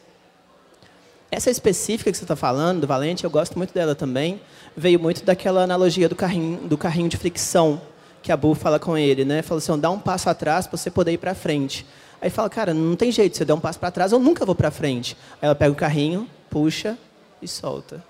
Essa 1.30 1.50
específica 1.50 2.10
que 2.10 2.16
você 2.16 2.24
está 2.24 2.36
falando, 2.36 2.82
do 2.82 2.86
Valente, 2.86 3.24
eu 3.24 3.30
gosto 3.30 3.56
muito 3.56 3.74
dela 3.74 3.94
também. 3.94 4.40
Veio 4.76 4.98
muito 4.98 5.24
daquela 5.24 5.62
analogia 5.62 6.08
do 6.08 6.16
carrinho, 6.16 6.58
do 6.68 6.78
carrinho 6.78 7.08
de 7.08 7.16
fricção 7.16 7.80
que 8.22 8.30
a 8.30 8.36
Bu 8.36 8.54
fala 8.54 8.78
com 8.78 8.96
ele, 8.96 9.24
né? 9.24 9.42
Fala 9.42 9.58
assim, 9.58 9.78
dá 9.78 9.90
um 9.90 9.98
passo 9.98 10.28
atrás 10.28 10.66
para 10.66 10.76
você 10.76 10.90
poder 10.90 11.12
ir 11.12 11.18
para 11.18 11.34
frente. 11.34 11.86
Aí 12.20 12.28
fala, 12.28 12.50
cara, 12.50 12.74
não 12.74 12.96
tem 12.96 13.10
jeito, 13.10 13.36
se 13.36 13.42
eu 13.42 13.46
der 13.46 13.54
um 13.54 13.60
passo 13.60 13.78
para 13.78 13.90
trás, 13.90 14.12
eu 14.12 14.18
nunca 14.18 14.44
vou 14.44 14.54
para 14.54 14.70
frente. 14.70 15.16
Aí 15.40 15.46
ela 15.46 15.54
pega 15.54 15.72
o 15.72 15.74
carrinho, 15.74 16.28
puxa 16.50 16.98
e 17.40 17.48
solta. 17.48 18.04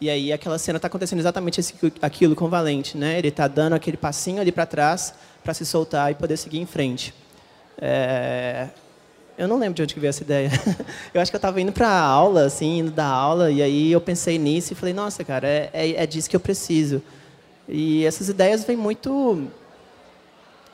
E 0.00 0.08
aí 0.10 0.32
aquela 0.32 0.58
cena 0.58 0.78
está 0.78 0.88
acontecendo 0.88 1.20
exatamente 1.20 1.60
esse, 1.60 1.74
aquilo 2.00 2.34
com 2.34 2.46
o 2.46 2.48
Valente, 2.48 2.96
né? 2.96 3.18
Ele 3.18 3.28
está 3.28 3.46
dando 3.48 3.74
aquele 3.74 3.96
passinho 3.96 4.40
ali 4.40 4.52
para 4.52 4.66
trás 4.66 5.14
para 5.42 5.54
se 5.54 5.64
soltar 5.66 6.10
e 6.10 6.14
poder 6.14 6.36
seguir 6.36 6.58
em 6.58 6.66
frente. 6.66 7.14
É... 7.80 8.68
Eu 9.38 9.48
não 9.48 9.58
lembro 9.58 9.74
de 9.74 9.82
onde 9.82 9.94
que 9.94 10.00
veio 10.00 10.10
essa 10.10 10.22
ideia. 10.22 10.50
eu 11.12 11.20
acho 11.20 11.30
que 11.30 11.36
eu 11.36 11.38
estava 11.38 11.60
indo 11.60 11.72
para 11.72 11.88
a 11.88 12.00
aula, 12.00 12.44
assim, 12.44 12.78
indo 12.78 12.90
da 12.90 13.06
aula, 13.06 13.50
e 13.50 13.62
aí 13.62 13.90
eu 13.90 14.00
pensei 14.00 14.38
nisso 14.38 14.72
e 14.72 14.76
falei, 14.76 14.92
nossa, 14.92 15.24
cara, 15.24 15.48
é, 15.48 15.70
é, 15.72 16.02
é 16.02 16.06
disso 16.06 16.28
que 16.28 16.36
eu 16.36 16.40
preciso. 16.40 17.02
E 17.74 18.04
essas 18.04 18.28
ideias 18.28 18.64
vêm 18.64 18.76
muito 18.76 19.48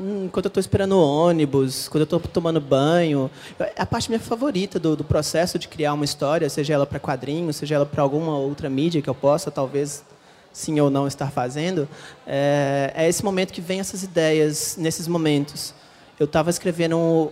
hum, 0.01 0.29
quando 0.33 0.47
eu 0.47 0.49
estou 0.49 0.61
esperando 0.61 0.97
o 0.97 1.01
ônibus, 1.01 1.87
quando 1.87 2.01
eu 2.01 2.05
estou 2.05 2.19
tomando 2.19 2.61
banho. 2.61 3.31
É 3.61 3.83
a 3.83 3.87
parte 3.87 4.11
minha 4.11 4.19
favorita 4.19 4.81
do, 4.81 4.97
do, 4.97 5.05
processo 5.05 5.61
de 5.61 5.69
criar 5.69 5.93
uma 5.93 6.05
história, 6.05 6.51
seja 6.51 6.75
ela 6.75 6.85
para 6.85 6.99
quadrinhos, 6.99 7.55
seja 7.55 7.77
ela 7.77 7.87
para 7.87 8.03
alguma 8.03 8.37
outra 8.37 8.69
mídia 8.69 9.01
que 9.01 9.09
eu 9.09 9.15
possa, 9.15 9.49
talvez, 9.49 10.05
sim 10.53 10.81
ou 10.81 10.91
não, 10.91 11.07
estar 11.07 11.31
fazendo, 11.31 11.89
é, 12.27 12.93
é 12.97 13.09
esse 13.09 13.25
momento 13.25 13.53
que 13.53 13.61
vem 13.61 13.79
essas 13.79 14.03
ideias, 14.03 14.77
nesses 14.77 15.07
momentos. 15.07 15.73
Eu 16.19 16.25
estava 16.25 16.51
escrevendo 16.51 17.31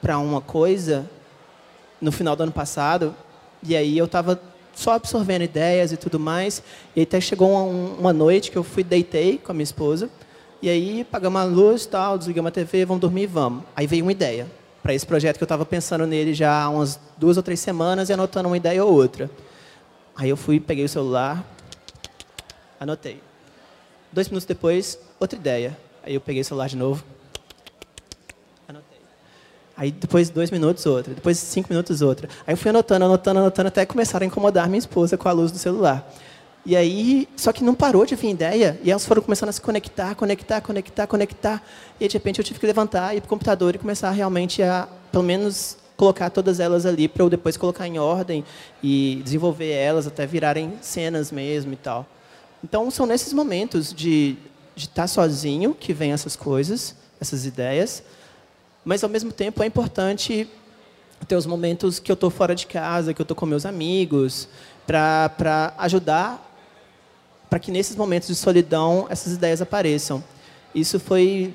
para 0.00 0.18
uma 0.18 0.40
coisa 0.40 1.04
no 2.00 2.10
final 2.10 2.34
do 2.34 2.44
ano 2.44 2.52
passado, 2.52 3.14
e 3.62 3.76
aí 3.76 3.98
eu 3.98 4.06
estava 4.06 4.40
só 4.78 4.92
absorvendo 4.92 5.42
ideias 5.42 5.90
e 5.90 5.96
tudo 5.96 6.20
mais. 6.20 6.62
E 6.94 7.02
até 7.02 7.20
chegou 7.20 7.50
uma, 7.50 7.98
uma, 7.98 8.12
noite 8.12 8.48
que 8.48 8.56
eu 8.56 8.62
fui, 8.62 8.84
deitei 8.84 9.36
com 9.36 9.50
a 9.50 9.54
minha 9.54 9.64
esposa. 9.64 10.08
E 10.62 10.70
aí 10.70 11.04
pagamos 11.04 11.40
a 11.40 11.44
luz, 11.44 11.84
tal, 11.84 12.16
desligamos 12.16 12.48
a 12.48 12.52
TV, 12.52 12.84
vamos 12.84 13.00
dormir 13.00 13.22
e 13.22 13.26
vamos. 13.26 13.64
Aí 13.74 13.88
veio 13.88 14.04
uma 14.04 14.12
ideia 14.12 14.46
para 14.80 14.94
esse 14.94 15.04
projeto 15.04 15.36
que 15.36 15.42
eu 15.42 15.46
estava 15.46 15.66
pensando 15.66 16.06
nele 16.06 16.32
já 16.32 16.62
há 16.62 16.68
umas 16.70 16.98
duas 17.16 17.36
ou 17.36 17.42
três 17.42 17.58
semanas 17.58 18.08
e 18.08 18.12
anotando 18.12 18.48
uma 18.48 18.56
ideia 18.56 18.84
ou 18.84 18.92
outra. 18.92 19.28
Aí 20.16 20.30
eu 20.30 20.36
fui, 20.36 20.60
peguei 20.60 20.84
o 20.84 20.88
celular, 20.88 21.44
anotei. 22.78 23.20
Dois 24.12 24.28
minutos 24.28 24.46
depois, 24.46 24.98
outra 25.18 25.36
ideia. 25.36 25.76
Aí 26.04 26.14
eu 26.14 26.20
peguei 26.20 26.42
o 26.42 26.44
celular 26.44 26.68
de 26.68 26.76
novo, 26.76 27.04
Aí 29.78 29.92
depois 29.92 30.28
dois 30.28 30.50
minutos 30.50 30.84
outra, 30.84 31.14
depois 31.14 31.38
cinco 31.38 31.68
minutos 31.70 32.02
outra. 32.02 32.28
Aí 32.44 32.52
eu 32.52 32.56
fui 32.56 32.68
anotando, 32.68 33.04
anotando, 33.04 33.38
anotando, 33.38 33.68
até 33.68 33.86
começaram 33.86 34.24
a 34.24 34.26
incomodar 34.26 34.66
minha 34.68 34.78
esposa 34.78 35.16
com 35.16 35.28
a 35.28 35.32
luz 35.32 35.52
do 35.52 35.56
celular. 35.58 36.12
E 36.66 36.76
aí, 36.76 37.28
só 37.36 37.52
que 37.52 37.62
não 37.62 37.74
parou 37.74 38.04
de 38.04 38.14
vir 38.16 38.30
ideia, 38.30 38.78
e 38.82 38.90
elas 38.90 39.06
foram 39.06 39.22
começando 39.22 39.48
a 39.48 39.52
se 39.52 39.60
conectar, 39.60 40.14
conectar, 40.16 40.60
conectar, 40.60 41.06
conectar. 41.06 41.62
E 41.98 42.08
de 42.08 42.12
repente 42.12 42.40
eu 42.40 42.44
tive 42.44 42.58
que 42.58 42.66
levantar, 42.66 43.16
ir 43.16 43.20
para 43.20 43.26
o 43.26 43.30
computador 43.30 43.74
e 43.74 43.78
começar 43.78 44.10
realmente 44.10 44.62
a, 44.62 44.88
pelo 45.12 45.24
menos, 45.24 45.78
colocar 45.96 46.28
todas 46.28 46.58
elas 46.60 46.84
ali 46.84 47.08
para 47.08 47.22
eu 47.22 47.30
depois 47.30 47.56
colocar 47.56 47.86
em 47.86 47.98
ordem 47.98 48.44
e 48.82 49.22
desenvolver 49.24 49.70
elas 49.70 50.06
até 50.06 50.26
virarem 50.26 50.74
cenas 50.82 51.30
mesmo 51.30 51.72
e 51.72 51.76
tal. 51.76 52.04
Então 52.62 52.90
são 52.90 53.06
nesses 53.06 53.32
momentos 53.32 53.94
de 53.94 54.36
de 54.78 54.84
estar 54.84 55.02
tá 55.02 55.08
sozinho 55.08 55.74
que 55.74 55.92
vem 55.92 56.12
essas 56.12 56.36
coisas, 56.36 56.94
essas 57.20 57.44
ideias, 57.44 58.02
mas 58.88 59.04
ao 59.04 59.10
mesmo 59.10 59.30
tempo 59.30 59.62
é 59.62 59.66
importante 59.66 60.48
ter 61.26 61.36
os 61.36 61.44
momentos 61.44 61.98
que 61.98 62.10
eu 62.10 62.14
estou 62.14 62.30
fora 62.30 62.54
de 62.54 62.66
casa, 62.66 63.12
que 63.12 63.20
eu 63.20 63.24
estou 63.24 63.36
com 63.36 63.44
meus 63.44 63.66
amigos, 63.66 64.48
para 64.86 65.74
ajudar 65.76 66.42
para 67.50 67.58
que 67.58 67.70
nesses 67.70 67.94
momentos 67.96 68.28
de 68.28 68.34
solidão 68.34 69.06
essas 69.10 69.34
ideias 69.34 69.60
apareçam. 69.60 70.24
Isso 70.74 70.98
foi, 70.98 71.52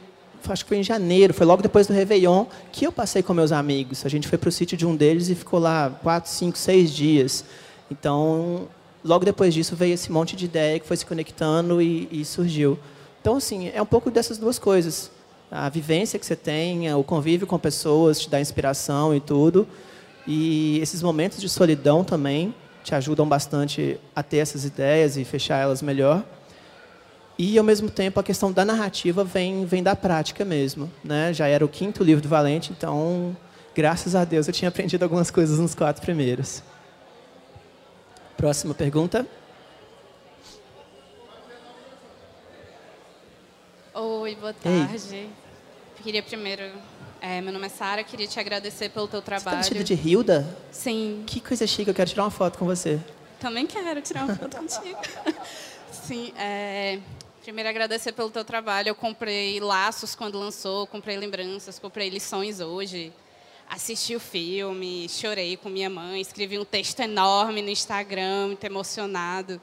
acho 0.48 0.64
que 0.64 0.70
foi 0.70 0.78
em 0.78 0.84
janeiro, 0.84 1.34
foi 1.34 1.48
logo 1.48 1.64
depois 1.64 1.88
do 1.88 1.94
Réveillon 1.94 2.46
que 2.72 2.86
eu 2.86 2.92
passei 2.92 3.24
com 3.24 3.34
meus 3.34 3.52
amigos. 3.52 4.06
A 4.06 4.10
gente 4.10 4.28
foi 4.28 4.38
para 4.38 4.50
o 4.50 4.52
sítio 4.52 4.78
de 4.78 4.86
um 4.86 4.96
deles 4.96 5.28
e 5.28 5.34
ficou 5.34 5.60
lá 5.60 5.90
quatro, 6.04 6.30
cinco, 6.30 6.56
seis 6.56 6.92
dias. 6.92 7.44
Então, 7.90 8.68
logo 9.04 9.26
depois 9.26 9.56
disso 9.56 9.76
veio 9.76 9.96
esse 9.96 10.12
monte 10.12 10.36
de 10.36 10.46
ideia 10.46 10.80
que 10.80 10.86
foi 10.86 10.98
se 10.98 11.06
conectando 11.06 11.82
e, 11.82 12.08
e 12.12 12.24
surgiu. 12.24 12.78
Então, 13.20 13.38
assim, 13.38 13.72
é 13.74 13.82
um 13.82 13.88
pouco 13.88 14.12
dessas 14.12 14.38
duas 14.38 14.60
coisas. 14.60 15.10
A 15.56 15.70
vivência 15.70 16.18
que 16.18 16.26
você 16.26 16.36
tem, 16.36 16.92
o 16.96 17.04
convívio 17.04 17.46
com 17.46 17.60
pessoas, 17.60 18.20
te 18.20 18.28
dá 18.28 18.42
inspiração 18.42 19.16
e 19.16 19.20
tudo. 19.20 19.68
E 20.26 20.80
esses 20.80 21.04
momentos 21.04 21.40
de 21.40 21.48
solidão 21.48 22.04
também, 22.04 22.56
te 22.84 22.96
ajudam 22.96 23.28
bastante 23.30 24.00
a 24.16 24.24
ter 24.24 24.38
essas 24.38 24.66
ideias 24.66 25.16
e 25.16 25.24
fechar 25.24 25.60
elas 25.60 25.84
melhor. 25.84 26.24
E, 27.38 27.56
ao 27.56 27.64
mesmo 27.64 27.88
tempo, 27.88 28.20
a 28.20 28.24
questão 28.24 28.52
da 28.52 28.66
narrativa 28.66 29.24
vem, 29.24 29.64
vem 29.64 29.84
da 29.84 29.96
prática 29.96 30.44
mesmo. 30.44 30.92
Né? 31.04 31.32
Já 31.32 31.46
era 31.48 31.64
o 31.64 31.70
quinto 31.70 32.04
livro 32.04 32.24
do 32.24 32.28
Valente, 32.28 32.72
então, 32.76 33.38
graças 33.76 34.16
a 34.16 34.26
Deus, 34.26 34.48
eu 34.48 34.54
tinha 34.54 34.70
aprendido 34.70 35.04
algumas 35.04 35.30
coisas 35.30 35.60
nos 35.60 35.76
quatro 35.76 36.02
primeiros. 36.02 36.64
Próxima 38.36 38.74
pergunta. 38.74 39.28
Oi, 43.94 44.36
boa 44.36 44.54
tarde. 44.54 45.16
Ei. 45.16 45.43
Queria 46.04 46.22
primeiro 46.22 46.64
é, 47.22 47.40
meu 47.40 47.54
nome 47.54 47.68
é 47.68 47.70
Sara, 47.70 48.04
queria 48.04 48.28
te 48.28 48.38
agradecer 48.38 48.90
pelo 48.90 49.08
teu 49.08 49.22
trabalho. 49.22 49.64
Você 49.64 49.70
tá 49.70 49.80
vestida 49.80 49.84
de 49.86 49.94
Hilda? 49.94 50.46
Sim. 50.70 51.24
Que 51.26 51.40
coisa 51.40 51.66
chique, 51.66 51.90
eu 51.90 51.94
quero 51.94 52.10
tirar 52.10 52.26
uma 52.26 52.30
foto 52.30 52.60
com 52.60 52.66
você. 52.66 53.00
Também 53.40 53.66
quero 53.66 54.02
tirar 54.02 54.26
uma 54.26 54.36
foto 54.36 54.58
contigo. 54.58 55.00
Sim, 55.90 56.34
é, 56.38 57.00
primeiro 57.42 57.70
agradecer 57.70 58.12
pelo 58.12 58.30
teu 58.30 58.44
trabalho. 58.44 58.90
Eu 58.90 58.96
comprei 58.96 59.62
laços 59.62 60.14
quando 60.14 60.38
lançou, 60.38 60.86
comprei 60.86 61.16
lembranças, 61.16 61.80
comprei 61.80 62.10
lições 62.10 62.60
hoje. 62.60 63.14
Assisti 63.70 64.14
o 64.14 64.20
filme, 64.20 65.08
chorei 65.08 65.56
com 65.56 65.70
minha 65.70 65.90
mãe, 65.90 66.20
escrevi 66.20 66.60
um 66.60 66.66
texto 66.66 67.00
enorme 67.00 67.62
no 67.62 67.70
Instagram, 67.70 68.48
muito 68.48 68.64
emocionado. 68.66 69.62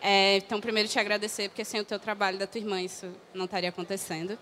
É, 0.00 0.36
então, 0.36 0.60
primeiro 0.60 0.88
te 0.88 1.00
agradecer, 1.00 1.48
porque 1.48 1.64
sem 1.64 1.80
o 1.80 1.84
teu 1.84 1.98
trabalho 1.98 2.38
da 2.38 2.46
tua 2.46 2.60
irmã 2.60 2.80
isso 2.80 3.08
não 3.34 3.46
estaria 3.46 3.70
acontecendo 3.70 4.38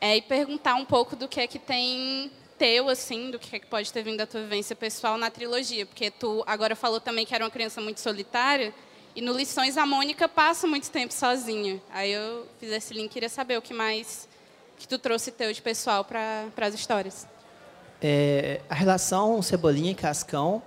é, 0.00 0.16
e 0.16 0.22
perguntar 0.22 0.74
um 0.74 0.84
pouco 0.84 1.16
do 1.16 1.28
que 1.28 1.40
é 1.40 1.46
que 1.46 1.58
tem 1.58 2.30
teu, 2.58 2.88
assim, 2.88 3.30
do 3.30 3.38
que 3.38 3.54
é 3.54 3.58
que 3.58 3.66
pode 3.66 3.92
ter 3.92 4.02
vindo 4.02 4.18
da 4.18 4.26
tua 4.26 4.42
vivência 4.42 4.74
pessoal 4.74 5.16
na 5.16 5.30
trilogia, 5.30 5.86
porque 5.86 6.10
tu 6.10 6.42
agora 6.46 6.74
falou 6.74 7.00
também 7.00 7.24
que 7.24 7.34
era 7.34 7.44
uma 7.44 7.50
criança 7.50 7.80
muito 7.80 8.00
solitária, 8.00 8.74
e 9.14 9.20
no 9.20 9.32
Lições 9.32 9.76
a 9.76 9.86
Mônica 9.86 10.28
passa 10.28 10.66
muito 10.66 10.90
tempo 10.90 11.12
sozinha. 11.12 11.80
Aí 11.90 12.12
eu 12.12 12.46
fiz 12.60 12.70
esse 12.70 12.94
link, 12.94 13.10
queria 13.10 13.28
saber 13.28 13.56
o 13.56 13.62
que 13.62 13.74
mais 13.74 14.28
que 14.76 14.86
tu 14.86 14.98
trouxe 14.98 15.32
teu 15.32 15.52
de 15.52 15.60
pessoal 15.60 16.04
para 16.04 16.48
as 16.58 16.74
histórias. 16.74 17.26
É, 18.00 18.60
a 18.70 18.74
relação 18.74 19.42
Cebolinha 19.42 19.90
e 19.90 19.94
Cascão 19.94 20.62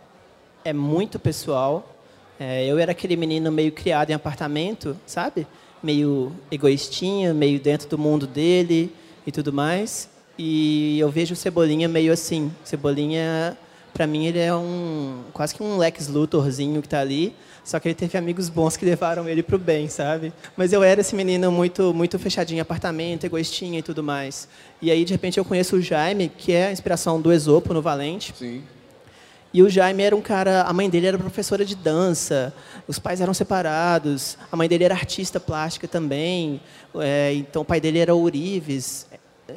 é 0.65 0.73
muito 0.73 1.17
pessoal. 1.17 1.95
É, 2.37 2.65
eu 2.65 2.77
era 2.77 2.91
aquele 2.91 3.15
menino 3.15 3.51
meio 3.51 3.71
criado 3.71 4.09
em 4.09 4.13
apartamento, 4.13 4.99
sabe? 5.05 5.47
Meio 5.81 6.35
egoístinha, 6.51 7.33
meio 7.33 7.57
dentro 7.57 7.87
do 7.87 7.97
mundo 7.97 8.27
dele 8.27 8.93
e 9.25 9.31
tudo 9.31 9.51
mais. 9.53 10.09
E 10.37 10.99
eu 10.99 11.09
vejo 11.09 11.33
o 11.33 11.37
Cebolinha 11.37 11.87
meio 11.87 12.11
assim. 12.11 12.51
Cebolinha, 12.63 13.57
para 13.93 14.07
mim, 14.07 14.25
ele 14.25 14.39
é 14.39 14.53
um 14.55 15.23
quase 15.33 15.53
que 15.53 15.61
um 15.61 15.77
Lex 15.77 16.07
Luthorzinho 16.07 16.81
que 16.81 16.87
está 16.87 16.99
ali. 16.99 17.35
Só 17.63 17.79
que 17.79 17.87
ele 17.87 17.95
teve 17.95 18.17
amigos 18.17 18.49
bons 18.49 18.75
que 18.75 18.83
levaram 18.85 19.29
ele 19.29 19.43
para 19.43 19.55
o 19.55 19.59
bem, 19.59 19.87
sabe? 19.87 20.33
Mas 20.57 20.73
eu 20.73 20.83
era 20.83 21.01
esse 21.01 21.15
menino 21.15 21.51
muito 21.51 21.93
muito 21.93 22.17
fechadinho 22.17 22.57
em 22.57 22.61
apartamento, 22.61 23.23
egoístinha 23.25 23.79
e 23.79 23.83
tudo 23.83 24.01
mais. 24.01 24.47
E 24.81 24.89
aí, 24.89 25.05
de 25.05 25.13
repente, 25.13 25.37
eu 25.37 25.45
conheço 25.45 25.75
o 25.75 25.81
Jaime, 25.81 26.29
que 26.29 26.51
é 26.53 26.67
a 26.67 26.71
inspiração 26.71 27.21
do 27.21 27.31
Esopo 27.31 27.73
no 27.73 27.81
Valente. 27.81 28.33
Sim. 28.35 28.63
E 29.53 29.61
o 29.61 29.69
Jaime 29.69 30.01
era 30.01 30.15
um 30.15 30.21
cara, 30.21 30.61
a 30.61 30.71
mãe 30.71 30.89
dele 30.89 31.07
era 31.07 31.17
professora 31.17 31.65
de 31.65 31.75
dança, 31.75 32.53
os 32.87 32.97
pais 32.97 33.19
eram 33.19 33.33
separados, 33.33 34.37
a 34.49 34.55
mãe 34.55 34.69
dele 34.69 34.85
era 34.85 34.93
artista 34.93 35.41
plástica 35.41 35.89
também, 35.89 36.61
é, 36.95 37.33
então 37.33 37.61
o 37.61 37.65
pai 37.65 37.81
dele 37.81 37.99
era 37.99 38.15
ourives. 38.15 39.07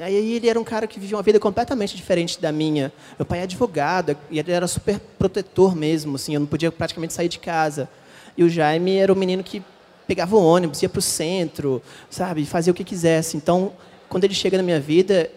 Aí 0.00 0.34
ele 0.34 0.48
era 0.48 0.58
um 0.58 0.64
cara 0.64 0.86
que 0.86 0.98
vivia 0.98 1.16
uma 1.16 1.22
vida 1.22 1.38
completamente 1.38 1.96
diferente 1.96 2.40
da 2.40 2.50
minha. 2.50 2.92
Meu 3.18 3.26
pai 3.26 3.40
é 3.40 3.42
advogado, 3.42 4.16
e 4.30 4.38
ele 4.38 4.52
era 4.52 4.66
super 4.66 4.98
protetor 5.18 5.74
mesmo, 5.74 6.16
assim, 6.16 6.34
eu 6.34 6.40
não 6.40 6.46
podia 6.46 6.70
praticamente 6.72 7.12
sair 7.12 7.28
de 7.28 7.38
casa. 7.38 7.88
E 8.36 8.42
o 8.42 8.48
Jaime 8.48 8.96
era 8.96 9.12
o 9.12 9.16
menino 9.16 9.42
que 9.42 9.62
pegava 10.06 10.36
o 10.36 10.44
ônibus, 10.44 10.82
ia 10.82 10.88
para 10.88 10.98
o 10.98 11.02
centro, 11.02 11.82
sabe, 12.10 12.44
fazia 12.44 12.72
o 12.72 12.74
que 12.74 12.84
quisesse. 12.84 13.36
Então, 13.36 13.72
quando 14.08 14.24
ele 14.24 14.34
chega 14.34 14.56
na 14.56 14.62
minha 14.62 14.80
vida, 14.80 15.30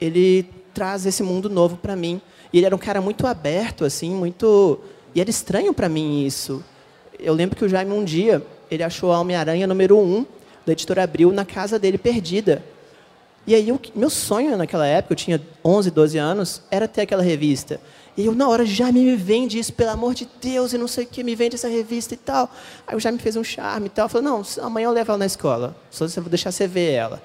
ele 0.00 0.48
traz 0.72 1.04
esse 1.06 1.22
mundo 1.22 1.50
novo 1.50 1.76
para 1.76 1.96
mim. 1.96 2.20
E 2.52 2.58
ele 2.58 2.66
era 2.66 2.74
um 2.74 2.78
cara 2.78 3.00
muito 3.00 3.26
aberto, 3.26 3.84
assim, 3.84 4.10
muito. 4.10 4.80
E 5.14 5.20
era 5.20 5.30
estranho 5.30 5.72
para 5.74 5.88
mim 5.88 6.24
isso. 6.24 6.64
Eu 7.18 7.34
lembro 7.34 7.56
que 7.56 7.64
o 7.64 7.68
Jaime, 7.68 7.92
um 7.92 8.04
dia, 8.04 8.44
ele 8.70 8.82
achou 8.82 9.12
a 9.12 9.20
Homem-Aranha 9.20 9.66
número 9.66 9.98
1 9.98 10.02
um, 10.02 10.26
da 10.64 10.72
editora 10.72 11.02
Abril 11.02 11.32
na 11.32 11.44
casa 11.44 11.78
dele, 11.78 11.98
perdida. 11.98 12.64
E 13.46 13.54
aí, 13.54 13.68
eu, 13.68 13.80
meu 13.94 14.10
sonho 14.10 14.56
naquela 14.56 14.86
época, 14.86 15.12
eu 15.12 15.16
tinha 15.16 15.40
11, 15.64 15.90
12 15.90 16.18
anos, 16.18 16.62
era 16.70 16.86
ter 16.86 17.02
aquela 17.02 17.22
revista. 17.22 17.80
E 18.16 18.26
eu, 18.26 18.34
na 18.34 18.48
hora, 18.48 18.66
Jaime 18.66 19.00
me 19.00 19.16
vende 19.16 19.58
isso, 19.58 19.72
pelo 19.72 19.90
amor 19.90 20.14
de 20.14 20.28
Deus, 20.40 20.72
e 20.72 20.78
não 20.78 20.86
sei 20.86 21.04
o 21.04 21.06
que, 21.06 21.22
me 21.22 21.34
vende 21.34 21.54
essa 21.54 21.68
revista 21.68 22.14
e 22.14 22.16
tal. 22.16 22.50
Aí 22.86 22.96
o 22.96 23.00
Jaime 23.00 23.18
fez 23.18 23.36
um 23.36 23.44
charme 23.44 23.86
e 23.86 23.90
tal. 23.90 24.08
Falou, 24.08 24.24
não, 24.24 24.42
amanhã 24.64 24.86
eu 24.86 24.92
levo 24.92 25.12
ela 25.12 25.18
na 25.18 25.26
escola, 25.26 25.76
só 25.90 26.06
vou 26.06 26.28
deixar 26.28 26.52
você 26.52 26.66
ver 26.66 26.92
ela. 26.92 27.22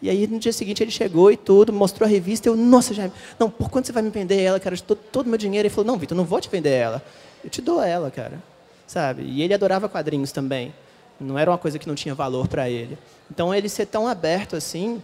E 0.00 0.10
aí, 0.10 0.26
no 0.26 0.38
dia 0.38 0.52
seguinte, 0.52 0.82
ele 0.82 0.90
chegou 0.90 1.32
e 1.32 1.36
tudo, 1.36 1.72
mostrou 1.72 2.06
a 2.06 2.10
revista. 2.10 2.48
Eu, 2.48 2.56
nossa, 2.56 2.92
Jaime, 2.92 3.12
não, 3.38 3.48
por 3.48 3.70
quanto 3.70 3.86
você 3.86 3.92
vai 3.92 4.02
me 4.02 4.10
vender 4.10 4.40
ela, 4.40 4.60
cara? 4.60 4.76
todo, 4.76 4.98
todo 5.10 5.26
o 5.26 5.28
meu 5.30 5.38
dinheiro. 5.38 5.66
Ele 5.66 5.74
falou, 5.74 5.86
não, 5.86 5.98
Vitor, 5.98 6.16
não 6.16 6.24
vou 6.24 6.40
te 6.40 6.50
vender 6.50 6.70
ela. 6.70 7.02
Eu 7.42 7.48
te 7.48 7.62
dou 7.62 7.82
ela, 7.82 8.10
cara. 8.10 8.42
Sabe? 8.86 9.22
E 9.22 9.42
ele 9.42 9.54
adorava 9.54 9.88
quadrinhos 9.88 10.32
também. 10.32 10.72
Não 11.18 11.38
era 11.38 11.50
uma 11.50 11.58
coisa 11.58 11.78
que 11.78 11.88
não 11.88 11.94
tinha 11.94 12.14
valor 12.14 12.46
para 12.46 12.68
ele. 12.68 12.98
Então, 13.30 13.54
ele 13.54 13.70
ser 13.70 13.86
tão 13.86 14.06
aberto 14.06 14.54
assim, 14.54 15.02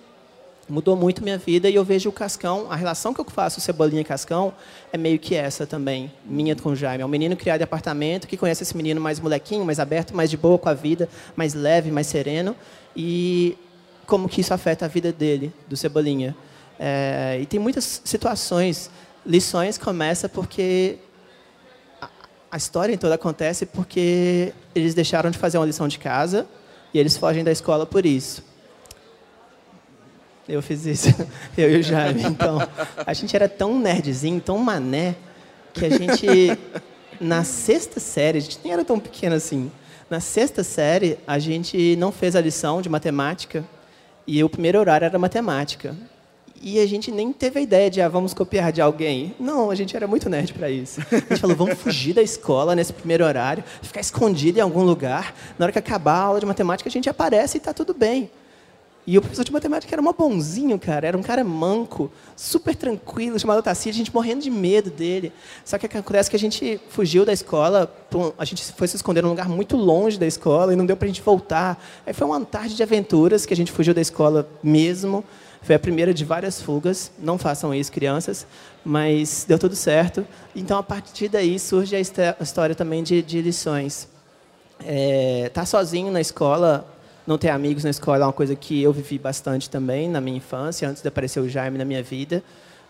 mudou 0.72 0.96
muito 0.96 1.22
minha 1.22 1.36
vida. 1.36 1.68
E 1.68 1.74
eu 1.74 1.84
vejo 1.84 2.08
o 2.08 2.12
Cascão, 2.12 2.66
a 2.70 2.74
relação 2.74 3.12
que 3.12 3.20
eu 3.20 3.26
faço 3.26 3.60
Cebolinha 3.60 4.00
e 4.00 4.04
Cascão, 4.04 4.54
é 4.90 4.96
meio 4.96 5.18
que 5.18 5.34
essa 5.34 5.66
também, 5.66 6.10
minha 6.24 6.56
com 6.56 6.70
o 6.70 6.76
Jaime. 6.76 7.02
É 7.02 7.06
um 7.06 7.08
menino 7.08 7.36
criado 7.36 7.60
em 7.60 7.64
apartamento, 7.64 8.26
que 8.26 8.38
conhece 8.38 8.62
esse 8.62 8.74
menino 8.74 9.00
mais 9.00 9.20
molequinho, 9.20 9.64
mais 9.66 9.78
aberto, 9.78 10.16
mais 10.16 10.30
de 10.30 10.36
boa 10.36 10.58
com 10.58 10.70
a 10.70 10.74
vida, 10.74 11.08
mais 11.36 11.52
leve, 11.52 11.90
mais 11.90 12.06
sereno. 12.06 12.56
E 12.96 13.56
como 14.06 14.28
que 14.28 14.40
isso 14.40 14.54
afeta 14.54 14.86
a 14.86 14.88
vida 14.88 15.12
dele, 15.12 15.52
do 15.68 15.76
Cebolinha. 15.76 16.34
É, 16.78 17.38
e 17.40 17.44
tem 17.44 17.60
muitas 17.60 18.00
situações, 18.02 18.90
lições 19.26 19.76
começa 19.76 20.26
porque 20.26 20.96
a, 22.00 22.08
a 22.50 22.56
história 22.56 22.96
toda 22.96 23.14
acontece 23.14 23.66
porque 23.66 24.54
eles 24.74 24.94
deixaram 24.94 25.30
de 25.30 25.36
fazer 25.36 25.58
uma 25.58 25.66
lição 25.66 25.86
de 25.86 25.98
casa 25.98 26.46
e 26.94 26.98
eles 26.98 27.16
fogem 27.16 27.44
da 27.44 27.52
escola 27.52 27.84
por 27.84 28.06
isso. 28.06 28.51
Eu 30.48 30.60
fiz 30.60 30.84
isso, 30.86 31.08
eu 31.56 31.70
e 31.70 31.80
o 31.80 31.82
Jaime. 31.82 32.22
Então, 32.24 32.58
a 33.06 33.12
gente 33.14 33.34
era 33.34 33.48
tão 33.48 33.78
nerdzinho, 33.78 34.40
tão 34.40 34.58
mané, 34.58 35.14
que 35.72 35.86
a 35.86 35.90
gente, 35.90 36.26
na 37.20 37.44
sexta 37.44 38.00
série, 38.00 38.38
a 38.38 38.40
gente 38.40 38.58
nem 38.62 38.72
era 38.72 38.84
tão 38.84 38.98
pequeno 38.98 39.34
assim. 39.34 39.70
Na 40.10 40.20
sexta 40.20 40.62
série, 40.62 41.18
a 41.26 41.38
gente 41.38 41.96
não 41.96 42.12
fez 42.12 42.36
a 42.36 42.40
lição 42.40 42.82
de 42.82 42.88
matemática 42.88 43.64
e 44.26 44.42
o 44.44 44.48
primeiro 44.48 44.78
horário 44.78 45.06
era 45.06 45.18
matemática. 45.18 45.96
E 46.60 46.78
a 46.78 46.86
gente 46.86 47.10
nem 47.10 47.32
teve 47.32 47.58
a 47.58 47.62
ideia 47.62 47.90
de, 47.90 48.00
ah, 48.00 48.08
vamos 48.08 48.34
copiar 48.34 48.70
de 48.70 48.80
alguém. 48.80 49.34
Não, 49.40 49.70
a 49.70 49.74
gente 49.74 49.96
era 49.96 50.06
muito 50.06 50.28
nerd 50.28 50.52
para 50.52 50.70
isso. 50.70 51.00
A 51.10 51.16
gente 51.16 51.40
falou, 51.40 51.56
vamos 51.56 51.78
fugir 51.78 52.12
da 52.12 52.22
escola 52.22 52.76
nesse 52.76 52.92
primeiro 52.92 53.24
horário, 53.24 53.64
ficar 53.82 54.00
escondido 54.00 54.58
em 54.58 54.60
algum 54.60 54.84
lugar. 54.84 55.34
Na 55.58 55.64
hora 55.64 55.72
que 55.72 55.78
acabar 55.78 56.14
a 56.14 56.22
aula 56.22 56.40
de 56.40 56.46
matemática, 56.46 56.88
a 56.88 56.92
gente 56.92 57.08
aparece 57.08 57.56
e 57.56 57.58
está 57.58 57.72
tudo 57.72 57.92
bem. 57.92 58.30
E 59.04 59.18
o 59.18 59.20
professor 59.20 59.44
de 59.44 59.52
matemática 59.52 59.92
era 59.92 60.00
um 60.00 60.12
bonzinho, 60.12 60.78
cara. 60.78 61.08
Era 61.08 61.18
um 61.18 61.22
cara 61.22 61.42
manco, 61.42 62.10
super 62.36 62.74
tranquilo, 62.76 63.38
chamado 63.38 63.60
Tassi, 63.60 63.88
a 63.88 63.92
gente 63.92 64.14
morrendo 64.14 64.42
de 64.42 64.50
medo 64.50 64.90
dele. 64.90 65.32
Só 65.64 65.76
que 65.76 65.86
acontece 65.86 66.30
que 66.30 66.36
a 66.36 66.38
gente 66.38 66.80
fugiu 66.88 67.24
da 67.24 67.32
escola, 67.32 67.92
a 68.38 68.44
gente 68.44 68.64
foi 68.72 68.86
se 68.86 68.94
esconder 68.94 69.22
num 69.22 69.30
lugar 69.30 69.48
muito 69.48 69.76
longe 69.76 70.18
da 70.18 70.26
escola 70.26 70.72
e 70.72 70.76
não 70.76 70.86
deu 70.86 70.96
para 70.96 71.06
a 71.06 71.08
gente 71.08 71.20
voltar. 71.20 71.82
Aí 72.06 72.12
foi 72.12 72.26
uma 72.26 72.40
tarde 72.44 72.76
de 72.76 72.82
aventuras 72.82 73.44
que 73.44 73.52
a 73.52 73.56
gente 73.56 73.72
fugiu 73.72 73.92
da 73.92 74.00
escola 74.00 74.48
mesmo. 74.62 75.24
Foi 75.62 75.74
a 75.74 75.78
primeira 75.80 76.14
de 76.14 76.24
várias 76.24 76.62
fugas. 76.62 77.10
Não 77.18 77.38
façam 77.38 77.74
isso, 77.74 77.90
crianças, 77.90 78.46
mas 78.84 79.44
deu 79.48 79.58
tudo 79.58 79.74
certo. 79.74 80.24
Então, 80.54 80.78
a 80.78 80.82
partir 80.82 81.28
daí 81.28 81.58
surge 81.58 81.96
a 81.96 82.00
história 82.00 82.74
também 82.74 83.02
de, 83.02 83.20
de 83.20 83.42
lições. 83.42 84.08
É, 84.84 85.50
tá 85.54 85.64
sozinho 85.64 86.10
na 86.10 86.20
escola, 86.20 86.91
não 87.26 87.38
ter 87.38 87.50
amigos 87.50 87.84
na 87.84 87.90
escola 87.90 88.24
é 88.24 88.26
uma 88.26 88.32
coisa 88.32 88.54
que 88.56 88.82
eu 88.82 88.92
vivi 88.92 89.18
bastante 89.18 89.70
também 89.70 90.08
na 90.08 90.20
minha 90.20 90.36
infância, 90.36 90.88
antes 90.88 91.02
de 91.02 91.08
aparecer 91.08 91.40
o 91.40 91.48
Jaime 91.48 91.78
na 91.78 91.84
minha 91.84 92.02
vida. 92.02 92.42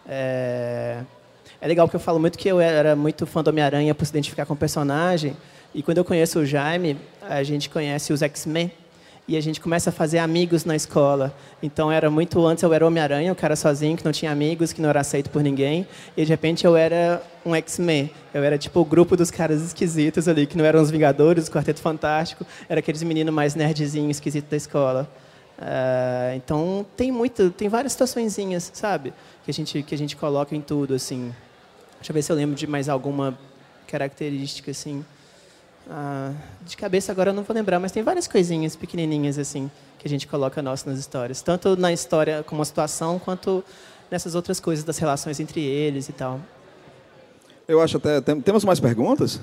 É, 0.09 1.03
é 1.61 1.69
legal 1.69 1.87
porque 1.87 1.97
eu 1.97 2.01
falo 2.01 2.19
muito 2.19 2.39
que 2.39 2.49
eu 2.49 2.61
era 2.61 2.97
muito 2.97 3.27
fã 3.27 3.43
do 3.43 3.49
Homem-Aranha 3.49 3.95
por 3.95 4.05
se 4.05 4.11
identificar 4.11 4.47
com 4.47 4.55
o 4.55 4.57
personagem. 4.57 5.37
E 5.75 5.83
quando 5.83 5.99
eu 5.99 6.05
conheço 6.05 6.41
o 6.41 6.47
Jaime, 6.47 6.99
a 7.23 7.43
gente 7.43 7.71
conhece 7.71 8.13
os 8.13 8.23
X-Men 8.23 8.73
e 9.33 9.37
a 9.37 9.41
gente 9.41 9.63
começa 9.63 9.89
a 9.89 9.93
fazer 9.93 10.19
amigos 10.19 10.67
na 10.67 10.77
escola. 10.77 11.35
Então 11.63 11.91
era 11.91 12.11
muito 12.11 12.47
antes 12.47 12.63
eu 12.63 12.71
era 12.71 12.87
Homem-Aranha, 12.87 13.33
o 13.33 13.35
cara 13.35 13.57
sozinho 13.57 13.97
que 13.97 14.05
não 14.05 14.13
tinha 14.13 14.31
amigos, 14.31 14.75
que 14.75 14.83
não 14.83 14.91
era 14.91 15.01
aceito 15.01 15.31
por 15.31 15.43
ninguém, 15.43 15.87
e 16.15 16.23
de 16.23 16.29
repente 16.29 16.67
eu 16.67 16.77
era 16.77 17.23
um 17.45 17.55
X-Men. 17.55 18.11
Eu 18.35 18.45
era 18.45 18.59
tipo 18.59 18.79
o 18.79 18.85
grupo 18.85 19.17
dos 19.17 19.31
caras 19.31 19.63
esquisitos 19.63 20.29
ali, 20.29 20.47
que 20.47 20.55
não 20.59 20.67
eram 20.67 20.83
os 20.83 20.91
Vingadores, 20.91 21.49
o 21.49 21.51
Quarteto 21.51 21.81
Fantástico, 21.81 22.45
era 22.69 22.81
aqueles 22.81 23.03
meninos 23.03 23.33
mais 23.33 23.55
nerdzinhos, 23.55 24.19
esquisitos 24.19 24.51
da 24.51 24.57
escola. 24.59 25.11
Uh, 25.59 26.37
então 26.37 26.85
tem 26.95 27.11
muito, 27.11 27.51
tem 27.53 27.71
várias 27.71 27.93
situaçõezinhas, 27.93 28.71
sabe, 28.75 29.15
que 29.45 29.51
a 29.51 29.55
gente 29.55 29.83
que 29.83 29.95
a 29.95 29.99
gente 29.99 30.15
coloca 30.15 30.55
em 30.55 30.61
tudo 30.61 30.93
assim. 30.93 31.33
Deixa 31.97 32.11
eu 32.11 32.15
ver 32.15 32.23
se 32.23 32.31
eu 32.31 32.37
lembro 32.37 32.55
de 32.55 32.67
mais 32.67 32.87
alguma 32.87 33.39
característica 33.87 34.73
assim. 34.73 35.03
Ah, 35.91 36.33
de 36.65 36.77
cabeça 36.77 37.13
agora 37.13 37.31
eu 37.31 37.35
não 37.35 37.43
vou 37.43 37.55
lembrar, 37.55 37.79
mas 37.79 37.93
tem 37.93 38.03
várias 38.03 38.29
coisinhas 38.29 38.77
pequenininhas 38.77 39.39
assim 39.39 39.71
que 39.99 40.07
a 40.07 40.11
gente 40.11 40.27
coloca 40.27 40.61
nosso 40.61 40.89
nas 40.89 40.99
histórias, 40.99 41.43
tanto 41.43 41.77
na 41.77 41.93
história 41.93 42.43
como 42.43 42.63
a 42.63 42.65
situação, 42.65 43.19
quanto 43.19 43.65
nessas 44.11 44.35
outras 44.35 44.59
coisas 44.59 44.85
das 44.85 44.99
relações 44.99 45.39
entre 45.39 45.61
eles 45.61 46.09
e 46.09 46.13
tal. 46.13 46.41
Eu 47.67 47.81
acho 47.81 47.97
até 47.97 48.21
tem, 48.21 48.41
temos 48.41 48.65
mais 48.65 48.81
perguntas. 48.81 49.41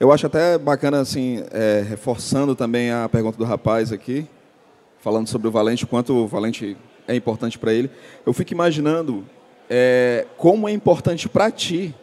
Eu 0.00 0.12
acho 0.12 0.26
até 0.26 0.56
bacana 0.58 1.00
assim, 1.00 1.44
é, 1.50 1.84
reforçando 1.88 2.54
também 2.54 2.90
a 2.90 3.08
pergunta 3.08 3.36
do 3.36 3.44
rapaz 3.44 3.92
aqui, 3.92 4.26
falando 5.00 5.26
sobre 5.28 5.48
o 5.48 5.50
Valente, 5.50 5.84
o 5.84 5.86
quanto 5.88 6.12
o 6.12 6.26
Valente 6.26 6.76
é 7.06 7.14
importante 7.14 7.58
para 7.58 7.72
ele. 7.72 7.90
Eu 8.24 8.32
fico 8.32 8.52
imaginando 8.52 9.24
é, 9.68 10.26
como 10.36 10.68
é 10.68 10.72
importante 10.72 11.28
para 11.28 11.50
ti 11.50 11.94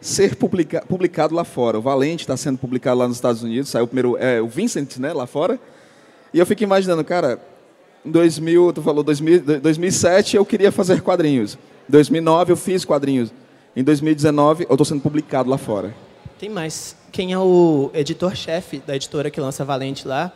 ser 0.00 0.36
publica, 0.36 0.82
publicado 0.86 1.34
lá 1.34 1.44
fora. 1.44 1.78
O 1.78 1.82
Valente 1.82 2.22
está 2.22 2.36
sendo 2.36 2.58
publicado 2.58 2.98
lá 2.98 3.08
nos 3.08 3.16
Estados 3.16 3.42
Unidos, 3.42 3.70
saiu 3.70 3.86
primeiro 3.86 4.16
é, 4.18 4.40
o 4.40 4.48
Vincent, 4.48 4.96
né, 4.98 5.12
lá 5.12 5.26
fora. 5.26 5.58
E 6.32 6.38
eu 6.38 6.46
fico 6.46 6.62
imaginando, 6.62 7.02
cara, 7.04 7.40
em 8.04 8.10
2000, 8.10 8.72
tu 8.72 8.82
falou 8.82 9.02
2000, 9.02 9.60
2007 9.60 10.36
eu 10.36 10.44
queria 10.44 10.70
fazer 10.70 11.00
quadrinhos. 11.02 11.58
Em 11.88 11.92
2009 11.92 12.52
eu 12.52 12.56
fiz 12.56 12.84
quadrinhos. 12.84 13.32
Em 13.74 13.82
2019 13.82 14.64
eu 14.68 14.74
estou 14.74 14.84
sendo 14.84 15.00
publicado 15.00 15.50
lá 15.50 15.58
fora. 15.58 15.94
Tem 16.38 16.48
mais. 16.48 16.96
Quem 17.10 17.32
é 17.32 17.38
o 17.38 17.90
editor-chefe 17.94 18.82
da 18.86 18.94
editora 18.94 19.30
que 19.30 19.40
lança 19.40 19.64
Valente 19.64 20.06
lá 20.06 20.32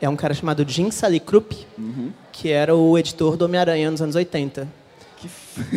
é 0.00 0.08
um 0.08 0.16
cara 0.16 0.34
chamado 0.34 0.64
Jim 0.68 0.90
Salicrup, 0.90 1.52
uhum. 1.78 2.12
que 2.32 2.50
era 2.50 2.74
o 2.74 2.96
editor 2.98 3.36
do 3.36 3.44
Homem-Aranha 3.44 3.90
nos 3.90 4.00
anos 4.00 4.14
80. 4.14 4.68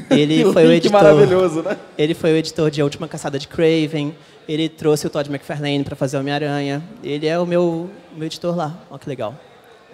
Ele 0.09 0.43
foi 0.51 0.65
o 0.65 0.71
editor. 0.71 1.01
maravilhoso, 1.01 1.61
né? 1.61 1.77
Ele 1.97 2.13
foi 2.13 2.33
o 2.33 2.35
editor 2.35 2.71
de 2.71 2.81
A 2.81 2.83
Última 2.83 3.07
Caçada 3.07 3.37
de 3.37 3.47
Craven. 3.47 4.15
Ele 4.47 4.69
trouxe 4.69 5.07
o 5.07 5.09
Todd 5.09 5.29
McFarlane 5.29 5.83
para 5.83 5.95
fazer 5.95 6.17
Homem-Aranha. 6.17 6.83
Ele 7.03 7.27
é 7.27 7.37
o 7.37 7.45
meu, 7.45 7.89
meu 8.15 8.25
editor 8.25 8.55
lá. 8.55 8.79
Olha 8.89 8.99
que 8.99 9.09
legal. 9.09 9.35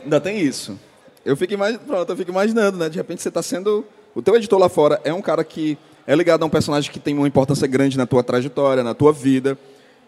Ainda 0.04 0.20
tem 0.20 0.40
isso. 0.40 0.80
Eu 1.26 1.36
fico, 1.36 1.54
imag... 1.54 1.80
Pronto, 1.80 2.10
eu 2.10 2.18
fico 2.18 2.32
imaginando, 2.32 2.78
né? 2.78 2.90
De 2.90 2.98
repente 2.98 3.22
você 3.22 3.30
está 3.30 3.42
sendo. 3.42 3.86
O 4.14 4.22
teu 4.22 4.36
editor 4.36 4.60
lá 4.60 4.70
fora 4.70 5.02
é 5.04 5.14
um 5.14 5.22
cara 5.22 5.44
que 5.44 5.78
é 6.06 6.16
ligado 6.16 6.44
a 6.44 6.46
um 6.46 6.50
personagem 6.50 6.92
que 6.92 7.00
tem 7.00 7.18
uma 7.18 7.28
importância 7.28 7.68
grande 7.68 7.98
na 7.98 8.06
tua 8.06 8.24
trajetória, 8.24 8.84
na 8.84 8.94
tua 8.94 9.12
vida. 9.12 9.58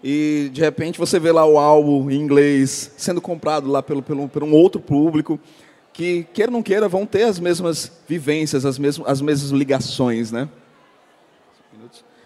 E 0.04 0.50
de 0.54 0.62
repente 0.62 1.00
você 1.00 1.20
vê 1.20 1.32
lá 1.32 1.46
o 1.46 1.58
álbum 1.58 2.12
em 2.12 2.16
inglês 2.16 2.92
sendo 2.98 3.20
comprado 3.20 3.70
lá 3.70 3.82
pelo, 3.82 4.04
pelo, 4.04 4.28
por 4.28 4.44
um 4.44 4.52
outro 4.52 4.80
público 4.80 5.40
que, 5.96 6.28
queira 6.34 6.52
ou 6.52 6.54
não 6.54 6.62
queira, 6.62 6.90
vão 6.90 7.06
ter 7.06 7.24
as 7.24 7.40
mesmas 7.40 7.90
vivências, 8.08 8.66
as 8.66 8.78
mesmas, 8.78 9.10
as 9.10 9.22
mesmas 9.22 9.52
ligações, 9.52 10.32
né? 10.32 10.48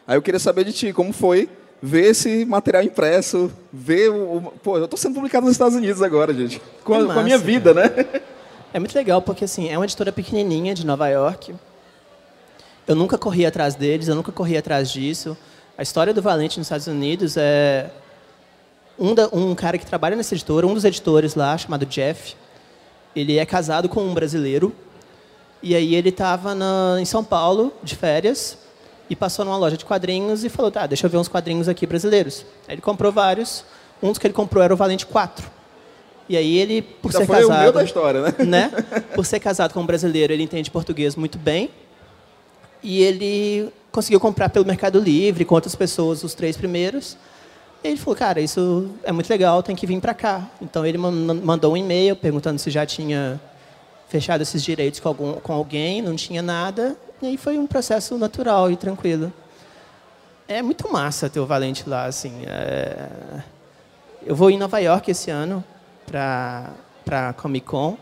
Aí 0.08 0.18
eu 0.18 0.22
queria 0.24 0.40
saber 0.40 0.64
de 0.64 0.74
ti, 0.74 0.92
como 0.92 1.14
foi 1.14 1.48
ver 1.82 2.10
esse 2.10 2.44
material 2.46 2.82
impresso, 2.84 3.52
ver 3.72 4.10
o... 4.10 4.38
o 4.38 4.42
pô, 4.64 4.78
eu 4.78 4.86
estou 4.86 4.98
sendo 4.98 5.14
publicado 5.14 5.46
nos 5.46 5.54
Estados 5.54 5.76
Unidos 5.76 6.02
agora, 6.02 6.34
gente, 6.34 6.60
com, 6.84 6.96
a, 6.96 7.00
massa, 7.02 7.14
com 7.14 7.20
a 7.20 7.24
minha 7.24 7.38
vida, 7.38 7.74
cara. 7.74 7.88
né? 7.96 8.22
É 8.74 8.80
muito 8.80 8.96
legal, 8.96 9.22
porque 9.22 9.46
assim, 9.46 9.70
é 9.70 9.78
uma 9.78 9.86
editora 9.86 10.12
pequenininha 10.12 10.74
de 10.74 10.86
Nova 10.86 11.08
York. 11.08 11.56
Eu 12.88 12.96
nunca 12.96 13.20
corri 13.20 13.46
atrás 13.46 13.76
deles, 13.76 14.08
eu 14.08 14.16
nunca 14.16 14.32
corri 14.32 14.58
atrás 14.58 14.92
disso. 14.92 15.38
A 15.78 15.84
história 15.84 16.12
do 16.14 16.24
Valente 16.24 16.58
nos 16.58 16.66
Estados 16.66 16.88
Unidos 16.88 17.38
é... 17.38 17.92
Um, 18.98 19.14
da, 19.14 19.30
um 19.32 19.56
cara 19.56 19.78
que 19.78 19.86
trabalha 19.86 20.16
nessa 20.16 20.34
editora, 20.34 20.68
um 20.68 20.74
dos 20.74 20.84
editores 20.84 21.36
lá, 21.36 21.58
chamado 21.58 21.86
Jeff, 21.86 22.36
ele 23.16 23.38
é 23.38 23.46
casado 23.46 23.90
com 23.90 24.02
um 24.04 24.14
brasileiro. 24.14 24.74
E 25.62 25.76
aí 25.76 25.96
ele 25.96 26.10
estava 26.10 26.56
em 27.00 27.06
São 27.06 27.24
Paulo, 27.24 27.74
de 27.84 27.96
férias, 27.96 28.58
e 29.10 29.16
passou 29.16 29.44
numa 29.44 29.58
loja 29.58 29.76
de 29.76 29.84
quadrinhos 29.84 30.44
e 30.44 30.50
falou, 30.50 30.72
tá, 30.72 30.86
deixa 30.88 31.06
eu 31.06 31.10
ver 31.10 31.18
uns 31.18 31.28
quadrinhos 31.28 31.68
aqui 31.68 31.86
brasileiros. 31.86 32.46
Aí 32.68 32.76
ele 32.76 32.82
comprou 32.82 33.12
vários. 33.12 33.66
Um 34.02 34.10
dos 34.10 34.18
que 34.18 34.28
ele 34.28 34.34
comprou 34.34 34.64
era 34.64 34.74
o 34.74 34.78
Valente 34.78 35.06
4. 35.06 35.60
E 36.30 36.38
aí 36.38 36.58
ele, 36.58 36.82
por 36.82 37.12
Já 37.12 37.20
ser 37.20 37.26
foi 37.26 37.38
casado... 37.38 37.60
o 37.60 37.64
meu 37.64 37.72
da 37.74 37.84
história, 37.84 38.22
né? 38.22 38.34
né? 38.46 38.72
Por 39.16 39.26
ser 39.26 39.40
casado 39.40 39.74
com 39.74 39.82
um 39.82 39.86
brasileiro, 39.86 40.32
ele 40.32 40.44
entende 40.44 40.70
português 40.70 41.16
muito 41.16 41.40
bem. 41.40 41.72
E 42.84 43.02
ele 43.02 43.74
conseguiu 43.92 44.20
comprar 44.20 44.50
pelo 44.50 44.64
Mercado 44.64 45.00
Livre, 45.00 45.44
com 45.44 45.56
outras 45.56 45.76
pessoas, 45.76 46.24
os 46.24 46.36
três 46.36 46.56
primeiros. 46.56 47.18
Ele 47.84 47.96
falou, 47.96 48.16
cara, 48.16 48.42
isso 48.42 48.90
é 49.04 49.12
muito 49.12 49.30
legal, 49.30 49.64
tem 49.64 49.76
que 49.76 49.88
vir 49.88 50.00
para 50.02 50.14
cá. 50.14 50.50
Então 50.62 50.86
ele 50.86 50.98
mandou 50.98 51.74
um 51.74 51.78
e-mail 51.78 52.16
perguntando 52.16 52.60
se 52.60 52.70
já 52.70 52.86
tinha 52.86 53.40
fechado 54.10 54.42
esses 54.42 54.62
direitos 54.62 55.00
com, 55.00 55.08
algum, 55.08 55.34
com 55.34 55.54
alguém, 55.54 56.02
não 56.02 56.16
tinha 56.16 56.42
nada. 56.42 56.98
E 57.22 57.28
aí 57.28 57.38
foi 57.38 57.58
um 57.58 57.66
processo 57.66 58.18
natural 58.18 58.70
e 58.70 58.76
tranquilo. 58.76 59.32
É 60.48 60.62
muito 60.62 60.92
massa 60.92 61.30
ter 61.30 61.40
o 61.40 61.46
Valente 61.46 61.88
lá, 61.88 62.06
assim. 62.06 62.42
É... 62.48 63.08
Eu 64.26 64.36
vou 64.36 64.50
em 64.50 64.58
Nova 64.58 64.80
York 64.80 65.10
esse 65.10 65.32
ano 65.32 65.64
para 66.06 67.34
Comic 67.38 67.66
Con. 67.66 67.98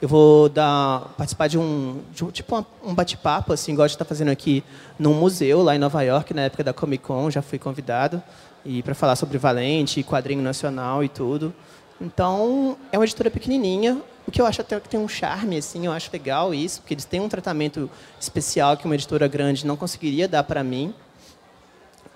Eu 0.00 0.08
vou 0.08 0.48
dar 0.48 1.14
participar 1.16 1.48
de 1.48 1.58
um, 1.58 2.02
de 2.12 2.22
um 2.22 2.30
tipo 2.30 2.64
um 2.84 2.94
bate-papo 2.94 3.52
assim, 3.52 3.72
igual 3.72 3.86
a 3.86 3.88
gente 3.88 3.94
está 3.96 4.04
fazendo 4.04 4.30
aqui 4.30 4.62
num 4.98 5.14
museu 5.14 5.62
lá 5.62 5.74
em 5.74 5.78
Nova 5.78 6.02
York 6.02 6.34
na 6.34 6.42
época 6.42 6.62
da 6.62 6.72
Comic 6.72 7.02
Con, 7.02 7.30
já 7.30 7.40
fui 7.40 7.58
convidado 7.58 8.22
e 8.66 8.82
para 8.82 8.94
falar 8.94 9.16
sobre 9.16 9.38
Valente, 9.38 10.02
quadrinho 10.02 10.42
nacional 10.42 11.04
e 11.04 11.08
tudo. 11.08 11.54
Então, 12.00 12.76
é 12.92 12.98
uma 12.98 13.04
editora 13.04 13.30
pequenininha, 13.30 13.98
o 14.26 14.30
que 14.30 14.40
eu 14.40 14.46
acho 14.46 14.60
até 14.60 14.78
que 14.80 14.88
tem 14.88 14.98
um 14.98 15.08
charme, 15.08 15.56
assim, 15.56 15.86
eu 15.86 15.92
acho 15.92 16.10
legal 16.12 16.52
isso, 16.52 16.80
porque 16.80 16.92
eles 16.92 17.04
têm 17.04 17.20
um 17.20 17.28
tratamento 17.28 17.88
especial 18.20 18.76
que 18.76 18.84
uma 18.84 18.94
editora 18.94 19.28
grande 19.28 19.66
não 19.66 19.76
conseguiria 19.76 20.26
dar 20.26 20.42
para 20.42 20.62
mim. 20.64 20.92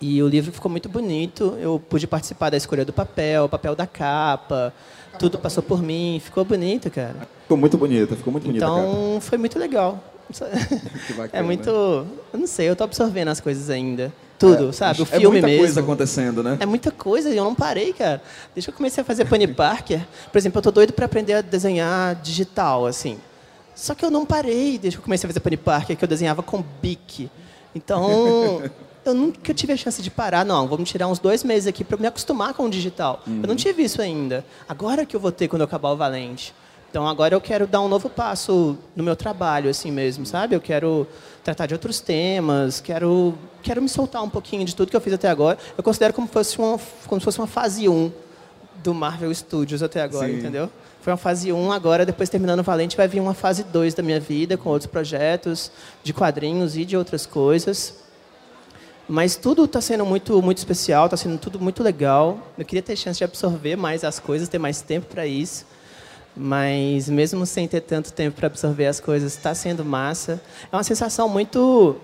E 0.01 0.23
o 0.23 0.29
livro 0.29 0.51
ficou 0.51 0.71
muito 0.71 0.89
bonito, 0.89 1.57
eu 1.61 1.79
pude 1.79 2.07
participar 2.07 2.51
da 2.51 2.57
escolha 2.57 2.85
do 2.85 2.93
papel, 2.93 3.45
o 3.45 3.49
papel 3.49 3.77
da 3.77 3.87
capa, 3.87 4.73
tudo 5.19 5.39
passou 5.39 5.63
por 5.63 5.83
mim, 5.83 6.21
ficou 6.23 6.45
bonito, 6.45 6.91
cara. 6.91 7.29
Ficou 7.43 7.57
muito 7.57 7.77
bonita, 7.79 8.17
ficou 8.17 8.33
muito 8.33 8.47
bonita 8.47 8.65
Então, 8.65 9.19
foi 9.21 9.39
muito 9.39 9.59
legal. 9.59 10.03
É 11.33 11.43
muito, 11.43 11.69
eu 11.69 12.39
não 12.39 12.47
sei, 12.47 12.69
eu 12.69 12.73
estou 12.73 12.85
absorvendo 12.85 13.29
as 13.29 13.41
coisas 13.41 13.71
ainda. 13.71 14.13
Tudo, 14.39 14.71
é, 14.71 14.73
sabe? 14.73 15.03
O 15.03 15.05
filme 15.05 15.21
mesmo. 15.21 15.27
É 15.27 15.31
muita 15.31 15.47
mesmo. 15.47 15.65
coisa 15.65 15.81
acontecendo, 15.81 16.43
né? 16.43 16.57
É 16.61 16.67
muita 16.67 16.91
coisa 16.91 17.29
e 17.29 17.37
eu 17.37 17.45
não 17.45 17.55
parei, 17.55 17.93
cara. 17.93 18.23
Desde 18.55 18.69
que 18.69 18.75
eu 18.75 18.77
comecei 18.77 19.03
a 19.03 19.05
fazer 19.05 19.27
Penny 19.27 19.47
Parker, 19.53 20.01
por 20.33 20.39
exemplo, 20.39 20.59
eu 20.59 20.63
tô 20.63 20.71
doido 20.71 20.95
para 20.95 21.05
aprender 21.05 21.35
a 21.35 21.41
desenhar 21.43 22.15
digital, 22.17 22.87
assim. 22.87 23.19
Só 23.75 23.95
que 23.95 24.03
eu 24.03 24.11
não 24.11 24.25
parei 24.25 24.79
desde 24.79 24.97
que 24.97 25.01
eu 25.01 25.05
comecei 25.05 25.27
a 25.27 25.31
fazer 25.31 25.41
Penny 25.41 25.59
Parker, 25.59 25.95
que 25.95 26.03
eu 26.03 26.09
desenhava 26.09 26.43
com 26.43 26.65
Bic. 26.81 27.31
Então, 27.75 28.63
eu 29.05 29.15
nunca 29.15 29.53
tive 29.53 29.75
a 29.75 29.77
chance 29.77 30.01
de 30.01 30.11
parar. 30.11 30.45
Não, 30.45 30.67
vamos 30.67 30.89
tirar 30.89 31.07
uns 31.07 31.19
dois 31.19 31.45
meses 31.45 31.67
aqui 31.67 31.85
para 31.85 31.99
me 31.99 32.07
acostumar 32.07 32.55
com 32.55 32.65
o 32.65 32.71
digital. 32.71 33.23
Uhum. 33.27 33.37
Eu 33.37 33.43
não 33.43 33.51
uhum. 33.51 33.57
tive 33.57 33.83
isso 33.83 34.01
ainda. 34.01 34.45
Agora 34.67 35.05
que 35.05 35.15
eu 35.15 35.21
vou 35.21 35.33
ter 35.33 35.49
quando 35.49 35.61
eu 35.61 35.67
acabar 35.67 35.91
o 35.91 35.97
Valente. 35.97 36.55
Então 36.91 37.07
agora 37.07 37.35
eu 37.35 37.41
quero 37.41 37.69
dar 37.69 37.81
um 37.81 37.89
novo 37.89 38.11
passo 38.11 38.77
no 38.97 39.05
meu 39.05 39.15
trabalho, 39.15 39.71
assim 39.71 39.93
mesmo, 39.93 40.27
sabe? 40.27 40.57
Eu 40.57 40.61
quero 40.61 41.07
tratar 41.45 41.67
de 41.67 41.73
outros 41.73 42.01
temas, 42.01 42.81
quero, 42.81 43.35
quero 43.63 43.81
me 43.81 43.89
soltar 43.89 44.23
um 44.25 44.29
pouquinho 44.29 44.65
de 44.65 44.75
tudo 44.75 44.91
que 44.91 44.97
eu 44.97 45.01
fiz 45.01 45.13
até 45.13 45.29
agora. 45.29 45.57
Eu 45.79 45.85
considero 45.85 46.13
como, 46.13 46.27
fosse 46.27 46.59
uma, 46.59 46.79
como 47.07 47.21
se 47.21 47.25
fosse 47.25 47.39
uma 47.39 47.47
fase 47.47 47.89
1 47.89 48.11
do 48.83 48.93
Marvel 48.93 49.33
Studios 49.33 49.85
até 49.85 50.03
agora, 50.03 50.27
Sim. 50.27 50.39
entendeu? 50.39 50.69
Foi 51.01 51.13
uma 51.13 51.17
fase 51.17 51.53
1, 51.53 51.73
agora, 51.73 52.05
depois 52.05 52.29
terminando 52.29 52.59
o 52.59 52.63
Valente, 52.65 52.97
vai 52.97 53.07
vir 53.07 53.21
uma 53.21 53.35
fase 53.35 53.63
2 53.63 53.95
da 53.95 54.03
minha 54.03 54.19
vida, 54.19 54.57
com 54.57 54.69
outros 54.69 54.91
projetos 54.91 55.71
de 56.03 56.13
quadrinhos 56.13 56.77
e 56.77 56.85
de 56.85 56.97
outras 56.97 57.25
coisas. 57.25 57.95
Mas 59.09 59.37
tudo 59.37 59.65
está 59.65 59.81
sendo 59.81 60.05
muito, 60.05 60.43
muito 60.43 60.59
especial, 60.59 61.07
está 61.07 61.17
sendo 61.17 61.39
tudo 61.39 61.61
muito 61.61 61.83
legal. 61.83 62.39
Eu 62.59 62.65
queria 62.65 62.83
ter 62.83 62.97
chance 62.97 63.19
de 63.19 63.25
absorver 63.25 63.77
mais 63.77 64.05
as 64.05 64.19
coisas, 64.19 64.49
ter 64.49 64.59
mais 64.59 64.83
tempo 64.83 65.07
para 65.07 65.27
isso. 65.27 65.65
Mas 66.37 67.09
mesmo 67.09 67.45
sem 67.45 67.67
ter 67.67 67.81
tanto 67.81 68.13
tempo 68.13 68.37
para 68.37 68.47
absorver 68.47 68.87
as 68.87 69.01
coisas, 69.01 69.33
está 69.33 69.55
sendo 69.55 69.85
massa. 69.85 70.41
É 70.71 70.77
uma 70.77 70.85
sensação 70.85 71.29
muito. 71.29 71.97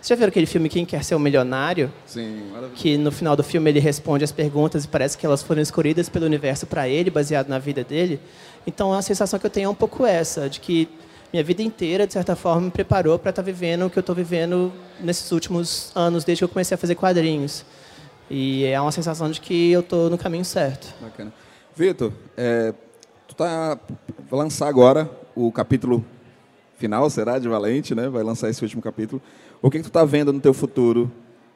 Você 0.00 0.10
já 0.10 0.16
viu 0.16 0.28
aquele 0.28 0.46
filme 0.46 0.68
Quem 0.68 0.84
Quer 0.84 1.02
Ser 1.02 1.14
um 1.14 1.18
Milionário? 1.18 1.90
Sim, 2.06 2.48
maravilhoso. 2.50 2.74
Que 2.74 2.98
no 2.98 3.10
final 3.10 3.34
do 3.34 3.42
filme 3.42 3.70
ele 3.70 3.80
responde 3.80 4.22
as 4.22 4.30
perguntas 4.30 4.84
e 4.84 4.88
parece 4.88 5.16
que 5.16 5.24
elas 5.24 5.42
foram 5.42 5.62
escolhidas 5.62 6.08
pelo 6.08 6.26
universo 6.26 6.66
para 6.66 6.88
ele, 6.88 7.10
baseado 7.10 7.48
na 7.48 7.58
vida 7.58 7.82
dele. 7.82 8.20
Então 8.66 8.92
a 8.92 9.00
sensação 9.02 9.38
que 9.38 9.46
eu 9.46 9.50
tenho 9.50 9.66
é 9.66 9.68
um 9.68 9.74
pouco 9.74 10.04
essa, 10.04 10.48
de 10.48 10.60
que 10.60 10.88
minha 11.32 11.42
vida 11.42 11.62
inteira, 11.62 12.06
de 12.06 12.12
certa 12.12 12.36
forma, 12.36 12.60
me 12.60 12.70
preparou 12.70 13.18
para 13.18 13.30
estar 13.30 13.42
tá 13.42 13.46
vivendo 13.46 13.86
o 13.86 13.90
que 13.90 13.98
eu 13.98 14.02
estou 14.02 14.14
vivendo 14.14 14.72
nesses 15.00 15.32
últimos 15.32 15.90
anos, 15.94 16.22
desde 16.22 16.40
que 16.40 16.44
eu 16.44 16.48
comecei 16.48 16.76
a 16.76 16.78
fazer 16.78 16.94
quadrinhos. 16.94 17.64
E 18.30 18.64
é 18.64 18.80
uma 18.80 18.92
sensação 18.92 19.28
de 19.28 19.40
que 19.40 19.72
eu 19.72 19.80
estou 19.80 20.08
no 20.08 20.16
caminho 20.16 20.44
certo. 20.44 20.94
Bacana. 21.00 21.32
Vitor, 21.74 22.12
é, 22.36 22.72
tu 23.34 23.38
tá 23.38 23.78
vai 24.30 24.38
lançar 24.38 24.68
agora 24.68 25.10
o 25.34 25.50
capítulo 25.50 26.04
final, 26.76 27.08
será, 27.10 27.38
de 27.38 27.48
Valente, 27.48 27.94
né? 27.94 28.08
Vai 28.08 28.22
lançar 28.22 28.48
esse 28.48 28.62
último 28.62 28.80
capítulo. 28.80 29.20
O 29.60 29.70
que, 29.70 29.78
que 29.78 29.84
tu 29.84 29.88
está 29.88 30.04
vendo 30.04 30.32
no 30.32 30.40
teu 30.40 30.54
futuro, 30.54 31.10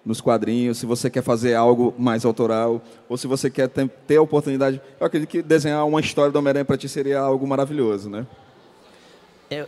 nos 0.04 0.20
quadrinhos? 0.20 0.78
Se 0.78 0.86
você 0.86 1.08
quer 1.08 1.22
fazer 1.22 1.54
algo 1.54 1.94
mais 1.96 2.24
autoral, 2.24 2.82
ou 3.08 3.16
se 3.16 3.26
você 3.26 3.48
quer 3.48 3.68
ter, 3.68 3.88
ter 4.06 4.16
a 4.16 4.22
oportunidade... 4.22 4.80
Eu 4.98 5.06
acredito 5.06 5.28
que 5.28 5.42
desenhar 5.42 5.86
uma 5.86 6.00
história 6.00 6.32
do 6.32 6.38
Homem-Aranha 6.38 6.64
para 6.64 6.76
ti 6.76 6.88
seria 6.88 7.20
algo 7.20 7.46
maravilhoso, 7.46 8.10
né? 8.10 8.26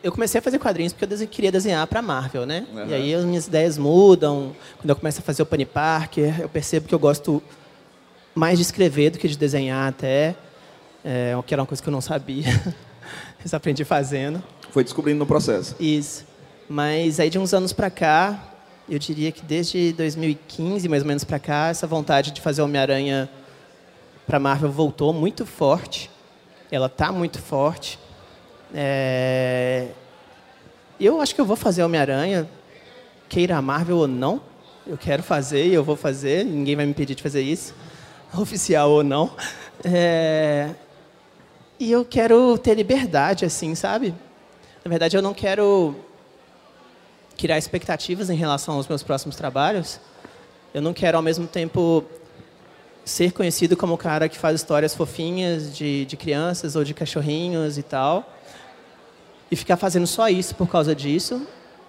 Eu 0.02 0.12
comecei 0.12 0.38
a 0.38 0.42
fazer 0.42 0.58
quadrinhos 0.58 0.92
porque 0.92 1.12
eu 1.12 1.28
queria 1.28 1.50
desenhar 1.50 1.86
para 1.86 2.02
Marvel, 2.02 2.44
né? 2.44 2.66
Uhum. 2.72 2.86
E 2.86 2.94
aí 2.94 3.14
as 3.14 3.24
minhas 3.24 3.46
ideias 3.46 3.78
mudam. 3.78 4.54
Quando 4.76 4.90
eu 4.90 4.96
começo 4.96 5.20
a 5.20 5.22
fazer 5.22 5.42
o 5.42 5.46
Penny 5.46 5.64
Parker, 5.64 6.40
eu 6.40 6.48
percebo 6.50 6.86
que 6.86 6.94
eu 6.94 6.98
gosto 6.98 7.42
mais 8.34 8.58
de 8.58 8.62
escrever 8.62 9.10
do 9.10 9.18
que 9.18 9.26
de 9.26 9.38
desenhar 9.38 9.88
até. 9.88 10.36
É, 11.04 11.34
que 11.46 11.54
era 11.54 11.62
uma 11.62 11.66
coisa 11.66 11.82
que 11.82 11.88
eu 11.88 11.92
não 11.92 12.00
sabia. 12.00 12.46
Isso 13.44 13.56
aprendi 13.56 13.84
fazendo. 13.84 14.42
Foi 14.70 14.84
descobrindo 14.84 15.18
no 15.18 15.26
processo. 15.26 15.74
Isso. 15.80 16.26
Mas 16.68 17.18
aí 17.18 17.30
de 17.30 17.38
uns 17.38 17.52
anos 17.52 17.72
para 17.72 17.90
cá, 17.90 18.50
eu 18.88 18.98
diria 18.98 19.32
que 19.32 19.42
desde 19.42 19.92
2015, 19.92 20.88
mais 20.88 21.02
ou 21.02 21.08
menos 21.08 21.24
para 21.24 21.38
cá, 21.38 21.68
essa 21.68 21.86
vontade 21.86 22.30
de 22.30 22.40
fazer 22.40 22.62
Homem-Aranha 22.62 23.28
para 24.26 24.38
Marvel 24.38 24.70
voltou 24.70 25.12
muito 25.12 25.44
forte. 25.46 26.10
Ela 26.70 26.86
está 26.86 27.10
muito 27.10 27.40
forte. 27.40 27.98
É... 28.74 29.88
Eu 31.00 31.20
acho 31.20 31.34
que 31.34 31.40
eu 31.40 31.44
vou 31.44 31.56
fazer 31.56 31.82
Homem-Aranha, 31.82 32.48
queira 33.28 33.56
a 33.56 33.62
Marvel 33.62 33.96
ou 33.96 34.08
não. 34.08 34.40
Eu 34.86 34.96
quero 34.96 35.22
fazer 35.22 35.66
e 35.66 35.74
eu 35.74 35.82
vou 35.82 35.96
fazer, 35.96 36.44
ninguém 36.44 36.76
vai 36.76 36.84
me 36.84 36.90
impedir 36.90 37.14
de 37.14 37.22
fazer 37.22 37.42
isso, 37.42 37.74
oficial 38.36 38.90
ou 38.90 39.02
não. 39.02 39.30
É... 39.84 40.70
E 41.80 41.90
eu 41.90 42.04
quero 42.04 42.58
ter 42.58 42.74
liberdade, 42.74 43.46
assim, 43.46 43.74
sabe? 43.74 44.14
Na 44.84 44.88
verdade, 44.90 45.16
eu 45.16 45.22
não 45.22 45.32
quero 45.32 45.96
criar 47.38 47.56
expectativas 47.56 48.28
em 48.28 48.36
relação 48.36 48.74
aos 48.74 48.86
meus 48.86 49.02
próximos 49.02 49.34
trabalhos. 49.34 49.98
Eu 50.74 50.82
não 50.82 50.92
quero, 50.92 51.16
ao 51.16 51.22
mesmo 51.22 51.46
tempo, 51.46 52.04
ser 53.02 53.32
conhecido 53.32 53.78
como 53.78 53.94
o 53.94 53.98
cara 53.98 54.28
que 54.28 54.36
faz 54.36 54.56
histórias 54.56 54.94
fofinhas 54.94 55.74
de, 55.74 56.04
de 56.04 56.18
crianças 56.18 56.76
ou 56.76 56.84
de 56.84 56.92
cachorrinhos 56.92 57.78
e 57.78 57.82
tal 57.82 58.30
e 59.50 59.56
ficar 59.56 59.78
fazendo 59.78 60.06
só 60.06 60.28
isso 60.28 60.54
por 60.54 60.68
causa 60.68 60.94
disso. 60.94 61.46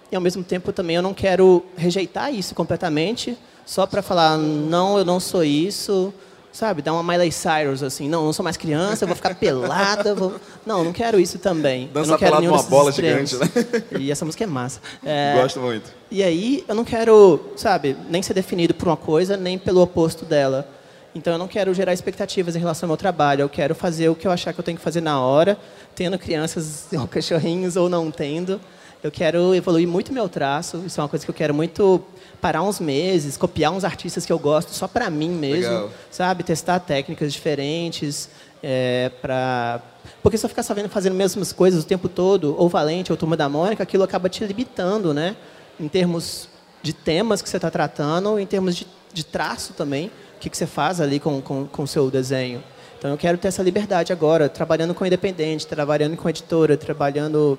E 0.09 0.15
ao 0.15 0.21
mesmo 0.21 0.41
tempo 0.41 0.71
também 0.71 0.95
eu 0.95 1.01
não 1.01 1.13
quero 1.13 1.65
rejeitar 1.75 2.33
isso 2.33 2.55
completamente, 2.55 3.37
só 3.65 3.85
para 3.85 4.01
falar, 4.01 4.37
não, 4.37 4.97
eu 4.97 5.05
não 5.05 5.19
sou 5.19 5.43
isso, 5.43 6.13
sabe? 6.51 6.81
Dar 6.81 6.93
uma 6.93 7.03
Miley 7.03 7.31
Cyrus 7.31 7.81
assim, 7.81 8.09
não, 8.09 8.25
não 8.25 8.33
sou 8.33 8.43
mais 8.43 8.57
criança, 8.57 9.03
eu 9.03 9.07
vou 9.07 9.15
ficar 9.15 9.35
pelada, 9.35 10.13
vou... 10.13 10.33
não, 10.65 10.83
não 10.83 10.93
quero 10.93 11.19
isso 11.19 11.39
também. 11.39 11.89
Dançar 11.93 12.17
quero 12.17 12.31
pelado 12.31 12.47
numa 12.47 12.63
bola 12.63 12.89
extremos. 12.89 13.29
gigante, 13.29 13.57
né? 13.57 13.83
E 13.99 14.11
essa 14.11 14.25
música 14.25 14.43
é 14.43 14.47
massa. 14.47 14.79
É... 15.03 15.33
Gosto 15.41 15.59
muito. 15.59 15.91
E 16.09 16.21
aí 16.21 16.63
eu 16.67 16.75
não 16.75 16.83
quero, 16.83 17.39
sabe, 17.55 17.95
nem 18.09 18.21
ser 18.21 18.33
definido 18.33 18.73
por 18.73 18.87
uma 18.87 18.97
coisa, 18.97 19.37
nem 19.37 19.57
pelo 19.57 19.81
oposto 19.81 20.25
dela. 20.25 20.67
Então 21.13 21.33
eu 21.33 21.39
não 21.39 21.47
quero 21.47 21.73
gerar 21.73 21.93
expectativas 21.93 22.55
em 22.55 22.59
relação 22.59 22.87
ao 22.87 22.91
meu 22.91 22.97
trabalho. 22.97 23.41
Eu 23.41 23.49
quero 23.49 23.75
fazer 23.75 24.09
o 24.09 24.15
que 24.15 24.25
eu 24.25 24.31
achar 24.31 24.53
que 24.53 24.59
eu 24.59 24.63
tenho 24.63 24.77
que 24.77 24.83
fazer 24.83 25.01
na 25.01 25.19
hora, 25.21 25.57
tendo 25.95 26.17
crianças 26.17 26.87
ou 26.93 27.07
cachorrinhos 27.07 27.75
ou 27.75 27.89
não 27.89 28.09
tendo. 28.09 28.59
Eu 29.03 29.11
quero 29.11 29.55
evoluir 29.55 29.87
muito 29.87 30.13
meu 30.13 30.29
traço. 30.29 30.83
Isso 30.85 30.99
é 30.99 31.03
uma 31.03 31.09
coisa 31.09 31.25
que 31.25 31.31
eu 31.31 31.35
quero 31.35 31.53
muito 31.53 32.01
parar 32.39 32.61
uns 32.61 32.79
meses, 32.79 33.37
copiar 33.37 33.71
uns 33.71 33.83
artistas 33.83 34.25
que 34.25 34.31
eu 34.31 34.39
gosto 34.39 34.71
só 34.73 34.87
para 34.87 35.09
mim 35.09 35.29
mesmo, 35.29 35.71
Legal. 35.71 35.89
sabe? 36.09 36.43
Testar 36.43 36.79
técnicas 36.79 37.33
diferentes 37.33 38.29
é, 38.61 39.11
para 39.21 39.81
porque 40.23 40.37
se 40.37 40.45
eu 40.45 40.49
ficar 40.49 40.63
sabendo 40.63 40.89
fazendo 40.89 41.13
as 41.13 41.17
mesmas 41.17 41.53
coisas 41.53 41.83
o 41.83 41.87
tempo 41.87 42.09
todo, 42.09 42.55
ou 42.57 42.67
Valente 42.69 43.11
ou 43.11 43.17
Turma 43.17 43.37
da 43.37 43.47
Mônica, 43.47 43.81
aquilo 43.81 44.03
acaba 44.03 44.29
te 44.29 44.43
limitando, 44.45 45.13
né? 45.13 45.35
Em 45.79 45.87
termos 45.87 46.47
de 46.81 46.93
temas 46.93 47.41
que 47.41 47.49
você 47.49 47.57
está 47.57 47.69
tratando, 47.69 48.39
em 48.39 48.45
termos 48.45 48.75
de, 48.75 48.87
de 49.13 49.23
traço 49.23 49.73
também 49.73 50.11
que, 50.39 50.49
que 50.49 50.57
você 50.57 50.65
faz 50.65 50.99
ali 50.99 51.19
com 51.19 51.37
o 51.37 51.41
com, 51.41 51.65
com 51.67 51.87
seu 51.87 52.09
desenho. 52.09 52.63
Então 52.97 53.11
eu 53.11 53.17
quero 53.17 53.37
ter 53.37 53.47
essa 53.47 53.63
liberdade 53.63 54.11
agora, 54.11 54.49
trabalhando 54.49 54.93
com 54.93 55.05
independente, 55.05 55.65
trabalhando 55.65 56.15
com 56.17 56.29
editora, 56.29 56.77
trabalhando 56.77 57.57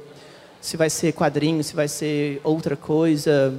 se 0.63 0.77
vai 0.77 0.89
ser 0.89 1.13
quadrinho, 1.13 1.63
se 1.63 1.75
vai 1.75 1.89
ser 1.89 2.41
outra 2.45 2.77
coisa. 2.77 3.53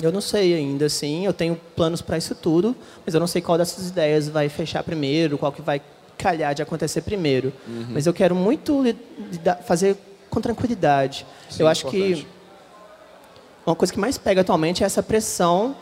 Eu 0.00 0.10
não 0.10 0.20
sei 0.20 0.54
ainda, 0.54 0.86
assim. 0.86 1.24
Eu 1.24 1.32
tenho 1.32 1.54
planos 1.76 2.02
para 2.02 2.18
isso 2.18 2.34
tudo, 2.34 2.76
mas 3.06 3.14
eu 3.14 3.20
não 3.20 3.28
sei 3.28 3.40
qual 3.40 3.56
dessas 3.56 3.88
ideias 3.88 4.28
vai 4.28 4.48
fechar 4.48 4.82
primeiro, 4.82 5.38
qual 5.38 5.52
que 5.52 5.62
vai 5.62 5.80
calhar 6.18 6.52
de 6.52 6.62
acontecer 6.62 7.02
primeiro. 7.02 7.52
Uhum. 7.66 7.86
Mas 7.90 8.06
eu 8.06 8.12
quero 8.12 8.34
muito 8.34 8.82
fazer 9.64 9.96
com 10.28 10.40
tranquilidade. 10.40 11.24
Sim, 11.48 11.62
eu 11.62 11.68
acho 11.68 11.86
importante. 11.86 12.22
que 12.22 12.26
uma 13.64 13.76
coisa 13.76 13.92
que 13.92 14.00
mais 14.00 14.18
pega 14.18 14.40
atualmente 14.40 14.82
é 14.82 14.86
essa 14.86 15.02
pressão 15.02 15.76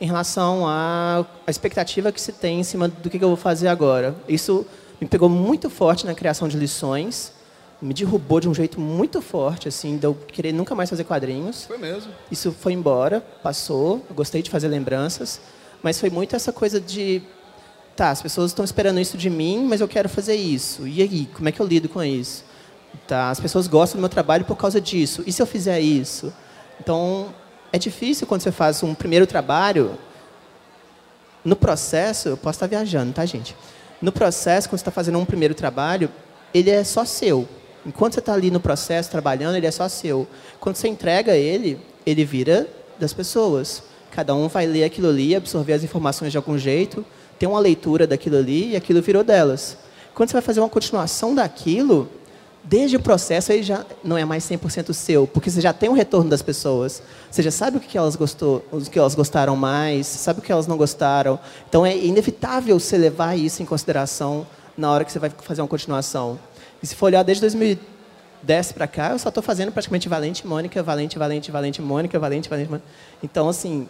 em 0.00 0.06
relação 0.06 0.64
à, 0.68 1.26
expectativa 1.48 2.12
que 2.12 2.20
se 2.20 2.30
tem 2.30 2.60
em 2.60 2.62
cima 2.62 2.86
do 2.86 3.10
que 3.10 3.16
eu 3.16 3.28
vou 3.28 3.36
fazer 3.36 3.66
agora. 3.66 4.14
Isso 4.28 4.64
me 5.00 5.08
pegou 5.08 5.28
muito 5.28 5.68
forte 5.68 6.06
na 6.06 6.14
criação 6.14 6.46
de 6.46 6.56
lições, 6.56 7.32
me 7.80 7.92
derrubou 7.92 8.40
de 8.40 8.48
um 8.48 8.54
jeito 8.54 8.80
muito 8.80 9.20
forte, 9.20 9.68
assim, 9.68 9.96
de 9.96 10.06
eu 10.06 10.14
querer 10.14 10.52
nunca 10.52 10.74
mais 10.74 10.88
fazer 10.88 11.04
quadrinhos. 11.04 11.64
Foi 11.64 11.78
mesmo. 11.78 12.12
Isso 12.30 12.52
foi 12.52 12.72
embora, 12.72 13.20
passou, 13.42 14.02
eu 14.08 14.14
gostei 14.14 14.42
de 14.42 14.50
fazer 14.50 14.68
lembranças, 14.68 15.40
mas 15.82 16.00
foi 16.00 16.10
muito 16.10 16.34
essa 16.34 16.52
coisa 16.52 16.80
de, 16.80 17.22
tá, 17.94 18.10
as 18.10 18.22
pessoas 18.22 18.50
estão 18.50 18.64
esperando 18.64 19.00
isso 19.00 19.16
de 19.16 19.28
mim, 19.28 19.66
mas 19.68 19.80
eu 19.80 19.88
quero 19.88 20.08
fazer 20.08 20.34
isso. 20.34 20.86
E 20.86 21.02
aí, 21.02 21.28
como 21.34 21.48
é 21.48 21.52
que 21.52 21.60
eu 21.60 21.66
lido 21.66 21.88
com 21.88 22.02
isso? 22.02 22.44
Tá, 23.06 23.30
as 23.30 23.40
pessoas 23.40 23.66
gostam 23.66 23.98
do 23.98 24.00
meu 24.00 24.08
trabalho 24.08 24.44
por 24.44 24.56
causa 24.56 24.80
disso. 24.80 25.22
E 25.26 25.32
se 25.32 25.42
eu 25.42 25.46
fizer 25.46 25.80
isso? 25.80 26.32
Então, 26.80 27.34
é 27.72 27.78
difícil 27.78 28.26
quando 28.26 28.40
você 28.40 28.52
faz 28.52 28.82
um 28.82 28.94
primeiro 28.94 29.26
trabalho. 29.26 29.98
No 31.44 31.56
processo, 31.56 32.28
eu 32.30 32.36
posso 32.36 32.56
estar 32.56 32.66
viajando, 32.66 33.12
tá, 33.12 33.26
gente? 33.26 33.54
No 34.00 34.12
processo, 34.12 34.68
quando 34.68 34.78
você 34.78 34.82
está 34.82 34.90
fazendo 34.90 35.18
um 35.18 35.24
primeiro 35.24 35.54
trabalho, 35.54 36.10
ele 36.54 36.70
é 36.70 36.82
só 36.84 37.04
seu. 37.04 37.48
Enquanto 37.86 38.14
você 38.14 38.20
está 38.20 38.32
ali 38.32 38.50
no 38.50 38.60
processo 38.60 39.10
trabalhando, 39.10 39.56
ele 39.56 39.66
é 39.66 39.70
só 39.70 39.88
seu. 39.88 40.26
Quando 40.58 40.76
você 40.76 40.88
entrega 40.88 41.36
ele, 41.36 41.78
ele 42.06 42.24
vira 42.24 42.66
das 42.98 43.12
pessoas. 43.12 43.82
Cada 44.10 44.34
um 44.34 44.48
vai 44.48 44.66
ler 44.66 44.84
aquilo 44.84 45.08
ali, 45.08 45.34
absorver 45.34 45.72
as 45.72 45.84
informações 45.84 46.30
de 46.30 46.38
algum 46.38 46.56
jeito, 46.56 47.04
ter 47.38 47.46
uma 47.46 47.58
leitura 47.58 48.06
daquilo 48.06 48.36
ali 48.38 48.70
e 48.70 48.76
aquilo 48.76 49.02
virou 49.02 49.24
delas. 49.24 49.76
Quando 50.14 50.28
você 50.28 50.34
vai 50.34 50.42
fazer 50.42 50.60
uma 50.60 50.68
continuação 50.68 51.34
daquilo, 51.34 52.08
desde 52.62 52.96
o 52.96 53.00
processo 53.00 53.52
ele 53.52 53.62
já 53.62 53.84
não 54.02 54.16
é 54.16 54.24
mais 54.24 54.44
100% 54.44 54.92
seu, 54.92 55.26
porque 55.26 55.50
você 55.50 55.60
já 55.60 55.72
tem 55.72 55.88
o 55.88 55.92
um 55.92 55.94
retorno 55.94 56.30
das 56.30 56.40
pessoas. 56.40 57.02
Você 57.30 57.42
já 57.42 57.50
sabe 57.50 57.76
o 57.76 57.80
que 57.80 57.98
elas 57.98 58.16
gostou, 58.16 58.64
o 58.70 58.80
que 58.80 58.98
elas 58.98 59.14
gostaram 59.14 59.56
mais, 59.56 60.06
sabe 60.06 60.38
o 60.38 60.42
que 60.42 60.52
elas 60.52 60.66
não 60.66 60.76
gostaram. 60.76 61.38
Então 61.68 61.84
é 61.84 61.96
inevitável 61.96 62.78
você 62.78 62.96
levar 62.96 63.36
isso 63.36 63.62
em 63.62 63.66
consideração 63.66 64.46
na 64.76 64.90
hora 64.90 65.04
que 65.04 65.12
você 65.12 65.18
vai 65.18 65.30
fazer 65.30 65.60
uma 65.60 65.68
continuação. 65.68 66.38
E 66.84 66.86
se 66.86 66.94
for 66.94 67.06
olhar 67.06 67.22
desde 67.22 67.40
2010 67.40 68.72
para 68.72 68.86
cá, 68.86 69.12
eu 69.12 69.18
só 69.18 69.30
estou 69.30 69.42
fazendo 69.42 69.72
praticamente 69.72 70.06
Valente, 70.06 70.46
Mônica, 70.46 70.82
Valente, 70.82 71.18
Valente, 71.18 71.50
Valente, 71.50 71.80
Mônica, 71.80 72.18
Valente, 72.18 72.46
Valente, 72.46 72.68
Mônica. 72.68 72.86
Então, 73.22 73.48
assim, 73.48 73.88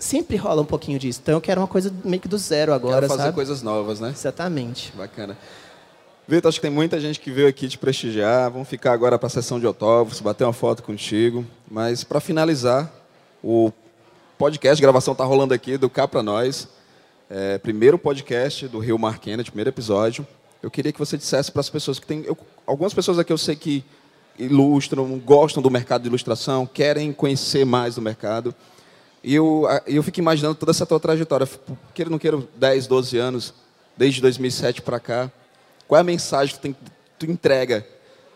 sempre 0.00 0.36
rola 0.36 0.62
um 0.62 0.64
pouquinho 0.64 0.98
disso. 0.98 1.20
Então 1.22 1.34
eu 1.34 1.40
quero 1.40 1.60
uma 1.60 1.68
coisa 1.68 1.94
meio 2.04 2.20
que 2.20 2.26
do 2.26 2.36
zero 2.36 2.74
agora, 2.74 3.02
quero 3.02 3.06
fazer 3.06 3.22
sabe? 3.22 3.34
coisas 3.36 3.62
novas, 3.62 4.00
né? 4.00 4.10
Exatamente. 4.10 4.92
Bacana. 4.96 5.38
Vitor, 6.26 6.48
acho 6.48 6.58
que 6.58 6.66
tem 6.66 6.74
muita 6.74 6.98
gente 6.98 7.20
que 7.20 7.30
veio 7.30 7.46
aqui 7.46 7.68
te 7.68 7.78
prestigiar. 7.78 8.50
Vamos 8.50 8.66
ficar 8.66 8.92
agora 8.92 9.16
para 9.16 9.28
a 9.28 9.30
sessão 9.30 9.60
de 9.60 9.66
autógrafos, 9.66 10.20
bater 10.20 10.42
uma 10.42 10.52
foto 10.52 10.82
contigo. 10.82 11.46
Mas 11.70 12.02
para 12.02 12.18
finalizar, 12.18 12.92
o 13.44 13.70
podcast, 14.36 14.82
a 14.82 14.84
gravação 14.84 15.12
está 15.12 15.22
rolando 15.22 15.54
aqui 15.54 15.78
do 15.78 15.88
Cá 15.88 16.08
para 16.08 16.20
Nós. 16.20 16.66
É, 17.30 17.58
primeiro 17.58 17.96
podcast 17.96 18.66
do 18.66 18.80
Rio 18.80 18.98
Mar 18.98 19.20
Kennedy, 19.20 19.52
primeiro 19.52 19.70
episódio. 19.70 20.26
Eu 20.62 20.70
queria 20.70 20.92
que 20.92 20.98
você 20.98 21.16
dissesse 21.16 21.50
para 21.50 21.60
as 21.60 21.70
pessoas 21.70 21.98
que 21.98 22.06
tem. 22.06 22.22
Eu, 22.24 22.36
algumas 22.66 22.92
pessoas 22.92 23.18
aqui 23.18 23.32
eu 23.32 23.38
sei 23.38 23.56
que 23.56 23.84
ilustram, 24.38 25.18
gostam 25.18 25.62
do 25.62 25.70
mercado 25.70 26.02
de 26.02 26.08
ilustração, 26.08 26.66
querem 26.66 27.12
conhecer 27.12 27.64
mais 27.64 27.94
do 27.94 28.02
mercado. 28.02 28.54
E 29.22 29.34
eu, 29.34 29.66
eu 29.86 30.02
fico 30.02 30.18
imaginando 30.18 30.54
toda 30.54 30.70
essa 30.70 30.86
tua 30.86 30.98
trajetória. 30.98 31.48
Queira 31.94 32.08
ou 32.08 32.12
não 32.12 32.18
queira, 32.18 32.42
10, 32.56 32.86
12 32.86 33.18
anos, 33.18 33.54
desde 33.96 34.20
2007 34.20 34.80
para 34.80 34.98
cá 34.98 35.30
Qual 35.90 35.98
é 35.98 36.00
a 36.00 36.04
mensagem 36.04 36.54
que 36.54 36.60
tu, 36.60 36.62
tem, 36.62 36.76
tu 37.18 37.26
entrega? 37.26 37.84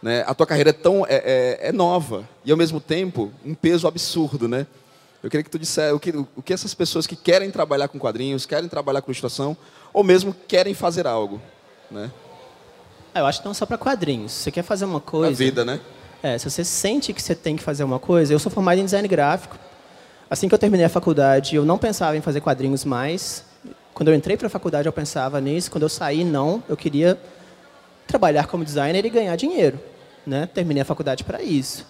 Né? 0.02 0.24
A 0.26 0.34
tua 0.34 0.44
carreira 0.44 0.70
é 0.70 0.72
tão 0.72 1.06
é, 1.06 1.14
é, 1.14 1.68
é, 1.68 1.72
nova 1.72 2.28
e 2.44 2.50
ao 2.50 2.56
mesmo 2.56 2.80
tempo 2.80 3.32
um 3.44 3.54
peso 3.54 3.86
absurdo, 3.86 4.48
né? 4.48 4.66
Eu 5.22 5.30
queria 5.30 5.44
que 5.44 5.48
tu 5.48 5.58
dissesse 5.58 5.94
o 5.94 6.00
que, 6.00 6.10
o 6.10 6.42
que 6.42 6.52
essas 6.52 6.74
pessoas 6.74 7.06
que 7.06 7.14
querem 7.14 7.50
trabalhar 7.52 7.86
com 7.86 7.96
quadrinhos, 7.96 8.44
querem 8.44 8.68
trabalhar 8.68 9.00
com 9.00 9.10
ilustração, 9.10 9.56
ou 9.92 10.02
mesmo 10.02 10.34
querem 10.48 10.74
fazer 10.74 11.06
algo, 11.06 11.40
né? 11.90 12.10
Ah, 13.14 13.20
eu 13.20 13.26
acho 13.26 13.40
que 13.40 13.46
não 13.46 13.54
só 13.54 13.64
para 13.64 13.78
quadrinhos. 13.78 14.32
Se 14.32 14.42
você 14.42 14.50
quer 14.50 14.62
fazer 14.62 14.84
uma 14.84 15.00
coisa. 15.00 15.30
A 15.30 15.36
vida, 15.36 15.64
né? 15.64 15.80
É, 16.22 16.36
se 16.36 16.50
você 16.50 16.64
sente 16.64 17.12
que 17.12 17.22
você 17.22 17.34
tem 17.34 17.54
que 17.54 17.62
fazer 17.62 17.84
uma 17.84 17.98
coisa. 17.98 18.32
Eu 18.32 18.38
sou 18.38 18.50
formado 18.50 18.78
em 18.80 18.84
design 18.84 19.06
gráfico. 19.06 19.56
Assim 20.28 20.48
que 20.48 20.54
eu 20.54 20.58
terminei 20.58 20.86
a 20.86 20.88
faculdade, 20.88 21.54
eu 21.54 21.64
não 21.64 21.78
pensava 21.78 22.16
em 22.16 22.20
fazer 22.20 22.40
quadrinhos 22.40 22.84
mais. 22.84 23.44
Quando 23.92 24.08
eu 24.08 24.14
entrei 24.14 24.36
para 24.36 24.48
a 24.48 24.50
faculdade, 24.50 24.88
eu 24.88 24.92
pensava 24.92 25.40
nisso. 25.40 25.70
Quando 25.70 25.82
eu 25.82 25.88
saí, 25.88 26.24
não. 26.24 26.62
Eu 26.68 26.76
queria 26.76 27.18
trabalhar 28.06 28.46
como 28.46 28.64
designer 28.64 29.04
e 29.04 29.10
ganhar 29.10 29.36
dinheiro. 29.36 29.78
Né? 30.26 30.48
Terminei 30.52 30.82
a 30.82 30.84
faculdade 30.84 31.22
para 31.22 31.42
isso. 31.42 31.86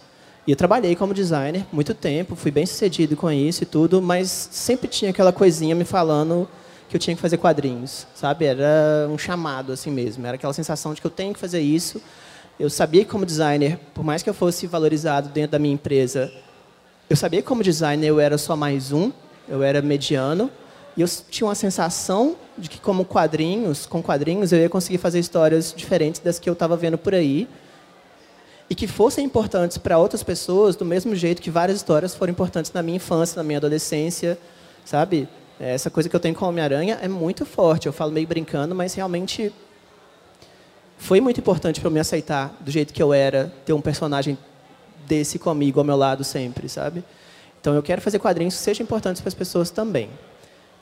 E 0.47 0.51
eu 0.51 0.57
trabalhei 0.57 0.95
como 0.95 1.15
designer 1.15 1.65
muito 1.73 1.95
tempo, 1.95 2.37
fui 2.37 2.51
bem 2.51 2.67
sucedido 2.67 3.17
com 3.17 3.31
isso 3.33 3.63
e 3.63 3.67
tudo, 3.67 4.03
mas 4.03 4.49
sempre 4.53 4.89
tinha 4.89 5.11
aquela 5.11 5.33
coisinha 5.33 5.75
me 5.75 5.85
falando 5.85 6.47
que 6.95 6.97
eu 6.97 7.01
tinha 7.01 7.17
que 7.17 7.21
fazer 7.21 7.39
quadrinhos, 7.39 8.07
sabe? 8.15 8.45
Era 8.45 9.09
um 9.11 9.19
chamado 9.19 9.73
assim 9.73 9.91
mesmo, 9.91 10.25
era 10.25 10.37
aquela 10.37 10.53
sensação 10.53 10.95
de 10.95 11.01
que 11.01 11.07
eu 11.09 11.11
tenho 11.11 11.35
que 11.35 11.41
fazer 11.41 11.61
isso. 11.61 12.01
Eu 12.57 12.71
sabia 12.71 13.03
que 13.03 13.11
como 13.11 13.27
designer, 13.27 13.81
por 13.93 14.05
mais 14.05 14.23
que 14.23 14.31
eu 14.31 14.35
fosse 14.35 14.65
valorizado 14.69 15.29
dentro 15.29 15.51
da 15.51 15.59
minha 15.59 15.75
empresa, 15.75 16.33
eu 17.11 17.17
sabia 17.17 17.43
que 17.43 17.49
como 17.49 17.65
designer 17.65 18.07
eu 18.07 18.21
era 18.21 18.39
só 18.39 18.55
mais 18.55 18.93
um, 18.93 19.11
eu 19.49 19.61
era 19.61 19.83
mediano, 19.83 20.49
e 20.97 21.01
eu 21.01 21.09
tinha 21.29 21.49
uma 21.49 21.57
sensação 21.57 22.37
de 22.57 22.71
que 22.71 22.79
como 22.79 23.05
quadrinhos, 23.05 23.87
com 23.87 24.01
quadrinhos 24.01 24.53
eu 24.53 24.61
ia 24.61 24.69
conseguir 24.69 24.99
fazer 24.99 25.19
histórias 25.19 25.75
diferentes 25.77 26.21
das 26.21 26.39
que 26.39 26.49
eu 26.49 26.53
estava 26.53 26.77
vendo 26.77 26.97
por 26.97 27.13
aí, 27.13 27.49
e 28.71 28.75
que 28.77 28.87
fossem 28.87 29.25
importantes 29.25 29.79
para 29.79 29.99
outras 29.99 30.23
pessoas 30.23 30.77
do 30.77 30.85
mesmo 30.85 31.13
jeito 31.17 31.43
que 31.43 31.51
várias 31.51 31.79
histórias 31.79 32.15
foram 32.15 32.31
importantes 32.31 32.73
na 32.73 32.85
minha 32.85 32.99
infância, 32.99 33.37
na 33.37 33.43
minha 33.43 33.59
adolescência, 33.59 34.39
sabe? 34.85 35.29
Essa 35.59 35.89
coisa 35.91 36.09
que 36.09 36.17
eu 36.17 36.21
tenho 36.21 36.35
com 36.35 36.45
Homem-Aranha 36.45 36.99
é 37.01 37.09
muito 37.09 37.47
forte. 37.47 37.87
Eu 37.87 37.93
falo 37.93 38.11
meio 38.11 38.27
brincando, 38.27 38.75
mas 38.75 38.95
realmente 38.95 39.53
foi 40.99 41.21
muito 41.21 41.39
importante 41.39 41.81
para 41.81 41.89
eu 41.89 41.93
me 41.93 42.01
aceitar 42.01 42.57
do 42.61 42.71
jeito 42.71 42.93
que 42.93 43.03
eu 43.03 43.13
era, 43.13 43.53
ter 43.65 43.73
um 43.73 43.81
personagem 43.81 44.37
desse 45.07 45.39
comigo 45.39 45.79
ao 45.79 45.85
meu 45.85 45.97
lado 45.97 46.25
sempre, 46.25 46.69
sabe? 46.69 47.05
Então 47.61 47.75
eu 47.75 47.83
quero 47.83 48.01
fazer 48.01 48.19
quadrinhos 48.19 48.55
que 48.55 48.61
sejam 48.61 48.85
importantes 48.85 49.21
para 49.21 49.29
as 49.29 49.35
pessoas 49.35 49.71
também. 49.71 50.11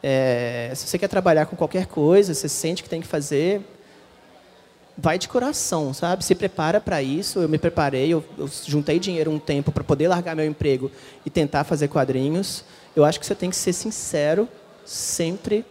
É, 0.02 0.72
se 0.74 0.86
você 0.86 0.98
quer 0.98 1.08
trabalhar 1.08 1.46
com 1.46 1.56
qualquer 1.56 1.86
coisa, 1.86 2.34
você 2.34 2.48
sente 2.48 2.82
que 2.82 2.88
tem 2.88 3.00
que 3.00 3.06
fazer, 3.06 3.60
vai 4.96 5.18
de 5.18 5.28
coração, 5.28 5.92
sabe? 5.92 6.24
Se 6.24 6.34
prepara 6.34 6.80
para 6.80 7.02
isso. 7.02 7.40
Eu 7.40 7.48
me 7.48 7.58
preparei, 7.58 8.12
eu, 8.12 8.24
eu 8.38 8.48
juntei 8.66 8.98
dinheiro 8.98 9.30
um 9.30 9.38
tempo 9.38 9.70
para 9.70 9.84
poder 9.84 10.08
largar 10.08 10.34
meu 10.34 10.44
emprego 10.44 10.90
e 11.24 11.30
tentar 11.30 11.64
fazer 11.64 11.88
quadrinhos. 11.88 12.64
Eu 12.94 13.04
acho 13.04 13.18
que 13.18 13.26
você 13.26 13.34
tem 13.34 13.50
que 13.50 13.56
ser 13.56 13.72
sincero 13.72 14.48
sempre. 14.84 15.64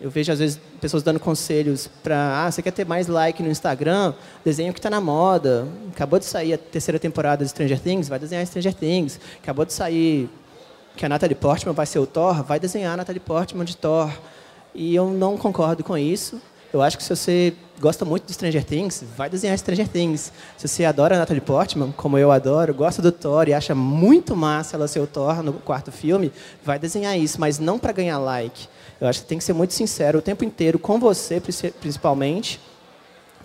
Eu 0.00 0.10
vejo, 0.10 0.32
às 0.32 0.38
vezes, 0.38 0.60
pessoas 0.80 1.02
dando 1.02 1.20
conselhos 1.20 1.88
para... 2.02 2.44
Ah, 2.44 2.50
você 2.50 2.60
quer 2.60 2.72
ter 2.72 2.84
mais 2.84 3.06
like 3.06 3.42
no 3.42 3.48
Instagram? 3.48 4.12
Desenho 4.44 4.72
que 4.72 4.78
está 4.78 4.90
na 4.90 5.00
moda. 5.00 5.66
Acabou 5.92 6.18
de 6.18 6.24
sair 6.24 6.52
a 6.52 6.58
terceira 6.58 6.98
temporada 6.98 7.44
de 7.44 7.50
Stranger 7.50 7.80
Things, 7.80 8.08
vai 8.08 8.18
desenhar 8.18 8.46
Stranger 8.46 8.74
Things. 8.74 9.20
Acabou 9.42 9.64
de 9.64 9.72
sair 9.72 10.28
que 10.96 11.06
a 11.06 11.08
Natalie 11.08 11.34
Portman 11.34 11.74
vai 11.74 11.86
ser 11.86 11.98
o 11.98 12.06
Thor, 12.06 12.42
vai 12.42 12.60
desenhar 12.60 12.94
a 12.94 12.96
Natalie 12.96 13.20
Portman 13.20 13.64
de 13.64 13.76
Thor. 13.76 14.10
E 14.74 14.94
eu 14.94 15.10
não 15.10 15.36
concordo 15.36 15.84
com 15.84 15.96
isso. 15.96 16.40
Eu 16.72 16.82
acho 16.82 16.96
que 16.96 17.04
se 17.04 17.14
você 17.14 17.54
gosta 17.80 18.04
muito 18.04 18.26
de 18.26 18.32
Stranger 18.32 18.64
Things, 18.64 19.04
vai 19.16 19.28
desenhar 19.28 19.58
Stranger 19.58 19.88
Things. 19.88 20.32
Se 20.56 20.68
você 20.68 20.84
adora 20.84 21.16
a 21.16 21.18
Natalie 21.18 21.40
Portman, 21.40 21.92
como 21.92 22.16
eu 22.16 22.30
adoro, 22.30 22.72
gosta 22.72 23.02
do 23.02 23.10
Thor 23.10 23.48
e 23.48 23.54
acha 23.54 23.74
muito 23.74 24.36
massa 24.36 24.76
ela 24.76 24.88
ser 24.88 25.00
o 25.00 25.06
Thor 25.06 25.42
no 25.42 25.52
quarto 25.54 25.90
filme, 25.90 26.32
vai 26.64 26.78
desenhar 26.78 27.18
isso, 27.18 27.40
mas 27.40 27.58
não 27.58 27.78
para 27.78 27.92
ganhar 27.92 28.18
like. 28.18 28.68
Eu 29.00 29.08
acho 29.08 29.22
que 29.22 29.26
tem 29.26 29.38
que 29.38 29.44
ser 29.44 29.52
muito 29.52 29.74
sincero 29.74 30.18
o 30.18 30.22
tempo 30.22 30.44
inteiro 30.44 30.78
com 30.78 30.98
você, 30.98 31.42
principalmente, 31.80 32.60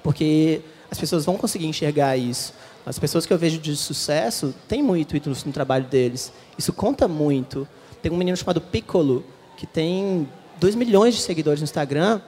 porque 0.04 0.62
as 0.90 0.98
pessoas 0.98 1.26
vão 1.26 1.38
conseguir 1.38 1.66
enxergar 1.66 2.16
isso. 2.16 2.54
As 2.86 2.98
pessoas 2.98 3.26
que 3.26 3.34
eu 3.34 3.38
vejo 3.38 3.60
de 3.60 3.76
sucesso 3.76 4.56
têm 4.68 4.82
muito 4.82 5.16
isso 5.18 5.46
no 5.46 5.54
trabalho 5.54 5.86
deles. 5.86 6.32
Isso 6.58 6.72
conta 6.72 7.08
muito. 7.08 7.68
Tem 8.02 8.12
um 8.12 8.18
menino 8.18 8.38
chamado 8.38 8.62
Piccolo, 8.62 9.24
que 9.58 9.68
tem 9.68 10.28
2 10.60 10.76
milhões 10.76 11.16
de 11.16 11.22
seguidores 11.22 11.60
no 11.60 11.66
Instagram, 11.66 12.22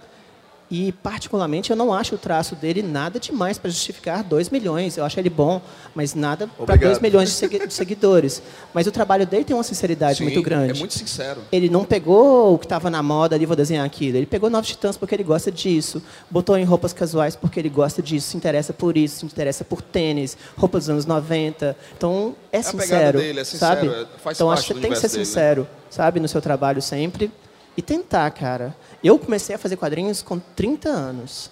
e, 0.72 0.94
particularmente, 0.94 1.70
eu 1.70 1.76
não 1.76 1.94
acho 1.94 2.16
o 2.16 2.18
traço 2.18 2.56
dele 2.56 2.82
nada 2.82 3.20
demais 3.20 3.58
para 3.58 3.70
justificar 3.70 4.24
2 4.24 4.50
milhões. 4.50 4.96
Eu 4.96 5.04
acho 5.04 5.20
ele 5.20 5.30
bom, 5.30 5.62
mas 5.94 6.16
nada 6.16 6.48
para 6.48 6.78
2 6.78 7.00
milhões 7.00 7.28
de, 7.28 7.36
segui 7.36 7.68
de, 7.68 7.74
seguidores. 7.74 8.42
Mas 8.74 8.88
o 8.88 8.92
trabalho 8.92 9.28
dele 9.28 9.44
tem 9.44 9.54
uma 9.54 9.64
sinceridade 9.64 10.20
Sim, 10.20 10.24
muito 10.24 10.42
grande. 10.42 10.72
É 10.72 10.80
muito 10.80 10.94
sincero. 10.94 11.42
Ele 11.52 11.70
não 11.70 11.84
pegou 11.84 12.56
o 12.56 12.58
que 12.58 12.66
estava 12.66 12.90
na 12.90 13.04
moda 13.04 13.36
ali, 13.36 13.46
vou 13.46 13.56
desenhar 13.56 13.86
aquilo. 13.86 14.16
Ele 14.16 14.26
pegou 14.26 14.50
Novos 14.50 14.70
Titãs 14.70 14.96
porque 14.96 15.14
ele 15.14 15.26
gosta 15.26 15.52
disso. 15.52 16.02
Botou 16.30 16.58
em 16.58 16.64
roupas 16.64 16.94
casuais 16.94 17.36
porque 17.36 17.60
ele 17.60 17.70
gosta 17.70 18.02
disso, 18.02 18.30
se 18.30 18.38
interessa 18.38 18.72
por 18.72 18.96
isso, 18.96 19.20
se 19.20 19.26
interessa 19.26 19.66
por 19.66 19.82
tênis, 19.82 20.38
roupas 20.56 20.84
dos 20.84 20.90
anos 20.92 21.06
90. 21.06 21.76
Então, 21.98 22.34
é, 22.50 22.60
é 22.60 22.62
sincero. 22.62 23.20
Dele, 23.20 23.42
é 23.42 23.44
sincero, 23.44 23.76
sabe? 23.76 23.88
É, 23.90 24.06
faz 24.24 24.38
então, 24.38 24.50
acho 24.50 24.68
que 24.68 24.74
você 24.74 24.80
tem 24.80 24.92
que 24.92 24.98
ser 24.98 25.10
dele, 25.10 25.20
né? 25.20 25.26
sincero, 25.26 25.62
né? 25.64 25.68
sabe, 25.90 26.22
no 26.22 26.30
seu 26.30 26.42
trabalho 26.42 26.82
sempre. 26.82 27.30
E 27.76 27.82
tentar, 27.82 28.30
cara. 28.32 28.76
Eu 29.04 29.18
comecei 29.18 29.56
a 29.56 29.58
fazer 29.58 29.78
quadrinhos 29.78 30.22
com 30.22 30.40
30 30.40 30.90
anos. 30.90 31.50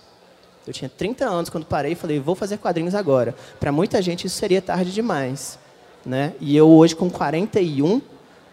Eu 0.68 0.74
tinha 0.74 0.90
30 0.90 1.26
anos 1.26 1.50
quando 1.50 1.66
parei 1.66 1.94
e 1.94 1.96
falei, 1.96 2.20
vou 2.20 2.36
fazer 2.36 2.58
quadrinhos 2.58 2.94
agora. 2.94 3.34
Para 3.60 3.72
muita 3.72 4.02
gente 4.02 4.28
isso 4.28 4.38
seria 4.38 4.62
tarde 4.62 4.92
demais. 4.92 5.58
Né? 6.06 6.34
E 6.40 6.56
eu 6.56 6.70
hoje 6.70 6.96
com 6.96 7.10
41, 7.10 8.02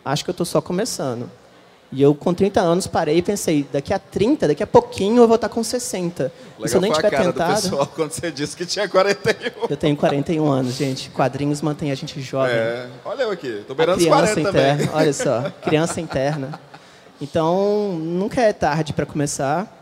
acho 0.04 0.24
que 0.24 0.30
eu 0.30 0.32
estou 0.32 0.46
só 0.46 0.60
começando. 0.60 1.30
E 1.92 2.02
eu 2.02 2.14
com 2.14 2.34
30 2.34 2.60
anos 2.60 2.86
parei 2.86 3.18
e 3.18 3.22
pensei, 3.22 3.66
daqui 3.72 3.94
a 3.94 3.98
30, 3.98 4.48
daqui 4.48 4.62
a 4.62 4.66
pouquinho 4.66 5.22
eu 5.22 5.26
vou 5.28 5.36
estar 5.36 5.48
com 5.48 5.62
60. 5.62 6.24
Legal 6.24 6.68
se 6.68 6.74
eu 6.74 6.80
nem 6.80 6.92
tiver 6.92 7.10
tentado, 7.10 7.54
do 7.54 7.62
pessoal 7.62 7.86
quando 7.94 8.10
você 8.10 8.30
disse 8.30 8.56
que 8.56 8.66
tinha 8.66 8.88
41. 8.88 9.66
Eu 9.68 9.76
tenho 9.76 9.96
41 9.96 10.50
anos, 10.50 10.74
gente. 10.74 11.10
Quadrinhos 11.10 11.62
mantém 11.62 11.92
a 11.92 11.94
gente 11.94 12.20
jovem. 12.20 12.54
É. 12.54 12.88
Olha 13.04 13.22
eu 13.22 13.30
aqui, 13.30 13.62
tô 13.68 13.74
beirando 13.74 13.98
os 13.98 14.06
40 14.06 14.40
interna, 14.40 14.52
também. 14.52 14.90
Olha 14.92 15.12
só, 15.12 15.50
criança 15.62 16.00
interna. 16.00 16.58
Então, 17.20 17.98
nunca 17.98 18.40
é 18.40 18.52
tarde 18.52 18.92
para 18.92 19.06
começar. 19.06 19.72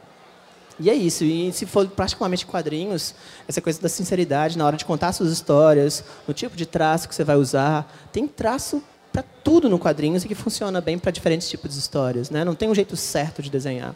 E 0.79 0.91
é 0.91 0.95
isso. 0.95 1.25
E 1.25 1.53
se 1.53 1.67
for 1.67 1.87
praticamente 1.89 2.47
quadrinhos, 2.47 3.15
essa 3.47 3.61
coisa 3.61 3.81
da 3.81 3.89
sinceridade 3.89 4.59
na 4.59 4.67
hora 4.67 4.77
de 4.77 4.85
contar 4.85 5.13
suas 5.13 5.31
histórias, 5.31 6.05
no 6.27 6.35
tipo 6.35 6.57
de 6.57 6.67
traço 6.67 7.09
que 7.09 7.15
você 7.15 7.25
vai 7.25 7.37
usar, 7.37 7.93
tem 8.13 8.27
traço 8.27 8.83
para 9.13 9.23
tudo 9.23 9.69
no 9.69 9.79
quadrinhos 9.79 10.25
e 10.25 10.29
que 10.29 10.35
funciona 10.35 10.81
bem 10.81 10.99
para 10.99 11.13
diferentes 11.13 11.49
tipos 11.49 11.73
de 11.73 11.79
histórias, 11.79 12.31
né? 12.31 12.45
Não 12.45 12.55
tem 12.55 12.69
um 12.69 12.75
jeito 12.75 12.97
certo 12.97 13.41
de 13.41 13.49
desenhar. 13.49 13.95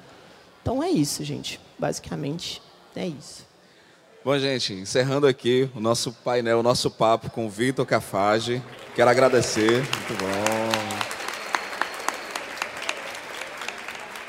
Então 0.62 0.82
é 0.82 0.90
isso, 0.90 1.24
gente. 1.24 1.60
Basicamente 1.76 2.62
é 2.94 3.06
isso. 3.06 3.46
Bom, 4.24 4.38
gente, 4.38 4.74
encerrando 4.74 5.26
aqui 5.26 5.68
o 5.74 5.80
nosso 5.80 6.12
painel, 6.12 6.60
o 6.60 6.62
nosso 6.62 6.90
papo 6.90 7.30
com 7.30 7.46
o 7.46 7.50
Vitor 7.50 7.86
Cafage. 7.86 8.62
Quero 8.94 9.10
agradecer. 9.10 9.76
Muito 9.76 10.14
bom. 10.20 10.67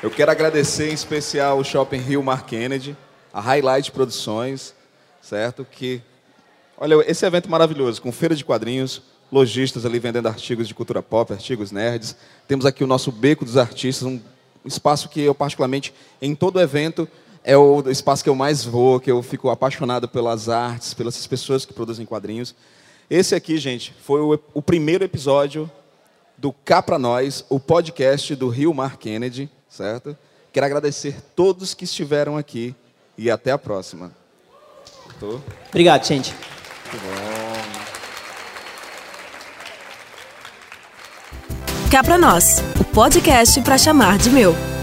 Eu 0.02 0.10
quero 0.10 0.32
agradecer 0.32 0.90
em 0.90 0.94
especial 0.94 1.60
o 1.60 1.64
Shopping 1.64 1.98
Rio 1.98 2.24
Mar 2.24 2.46
Kennedy, 2.46 2.96
a 3.34 3.42
Highlight 3.42 3.92
Produções, 3.92 4.74
certo? 5.22 5.68
Que, 5.70 6.02
olha, 6.78 7.04
esse 7.06 7.26
evento 7.26 7.50
maravilhoso, 7.50 8.02
com 8.02 8.10
feira 8.10 8.34
de 8.34 8.46
quadrinhos, 8.46 9.02
lojistas 9.30 9.86
ali 9.86 10.00
vendendo 10.00 10.30
artigos 10.30 10.70
de 10.70 10.74
cultura 10.74 11.04
pop, 11.04 11.34
artigos 11.34 11.70
nerds. 11.74 12.16
Temos 12.48 12.66
aqui 12.66 12.82
o 12.82 12.88
nosso 12.88 13.12
Beco 13.12 13.44
dos 13.44 13.58
Artistas, 13.58 14.08
um 14.08 14.22
espaço 14.64 15.10
que 15.10 15.20
eu 15.20 15.36
particularmente, 15.36 15.94
em 16.22 16.34
todo 16.34 16.62
evento, 16.62 17.06
é 17.44 17.58
o 17.58 17.84
espaço 17.90 18.24
que 18.24 18.30
eu 18.30 18.36
mais 18.36 18.64
vou, 18.64 19.02
que 19.02 19.12
eu 19.12 19.22
fico 19.22 19.50
apaixonado 19.50 20.08
pelas 20.08 20.48
artes, 20.48 20.94
pelas 20.94 21.28
pessoas 21.28 21.66
que 21.66 21.74
produzem 21.74 22.06
quadrinhos. 22.06 22.56
Esse 23.10 23.36
aqui, 23.36 23.58
gente, 23.58 23.94
foi 24.02 24.22
o, 24.22 24.40
o 24.54 24.62
primeiro 24.62 25.04
episódio 25.04 25.70
do 26.38 26.54
Cá 26.54 26.82
Pra 26.82 26.98
Nós, 26.98 27.44
o 27.50 27.60
podcast 27.60 28.34
do 28.34 28.48
Rio 28.48 28.74
Mar 28.74 28.96
Kennedy 28.96 29.50
certo? 29.70 30.18
Quero 30.52 30.66
agradecer 30.66 31.16
todos 31.36 31.74
que 31.74 31.86
estiveram 31.86 32.36
aqui 32.36 32.76
e 33.18 33.30
até 33.30 33.52
a 33.52 33.58
próxima. 33.58 34.12
Tô? 35.20 35.40
Obrigado, 35.70 36.06
gente. 36.06 36.34
Muito 36.92 37.06
bom. 37.06 37.90
Cá 41.92 42.04
pra 42.04 42.18
nós, 42.18 42.60
o 42.80 42.84
podcast 42.84 43.60
para 43.62 43.78
chamar 43.78 44.18
de 44.18 44.30
meu. 44.30 44.79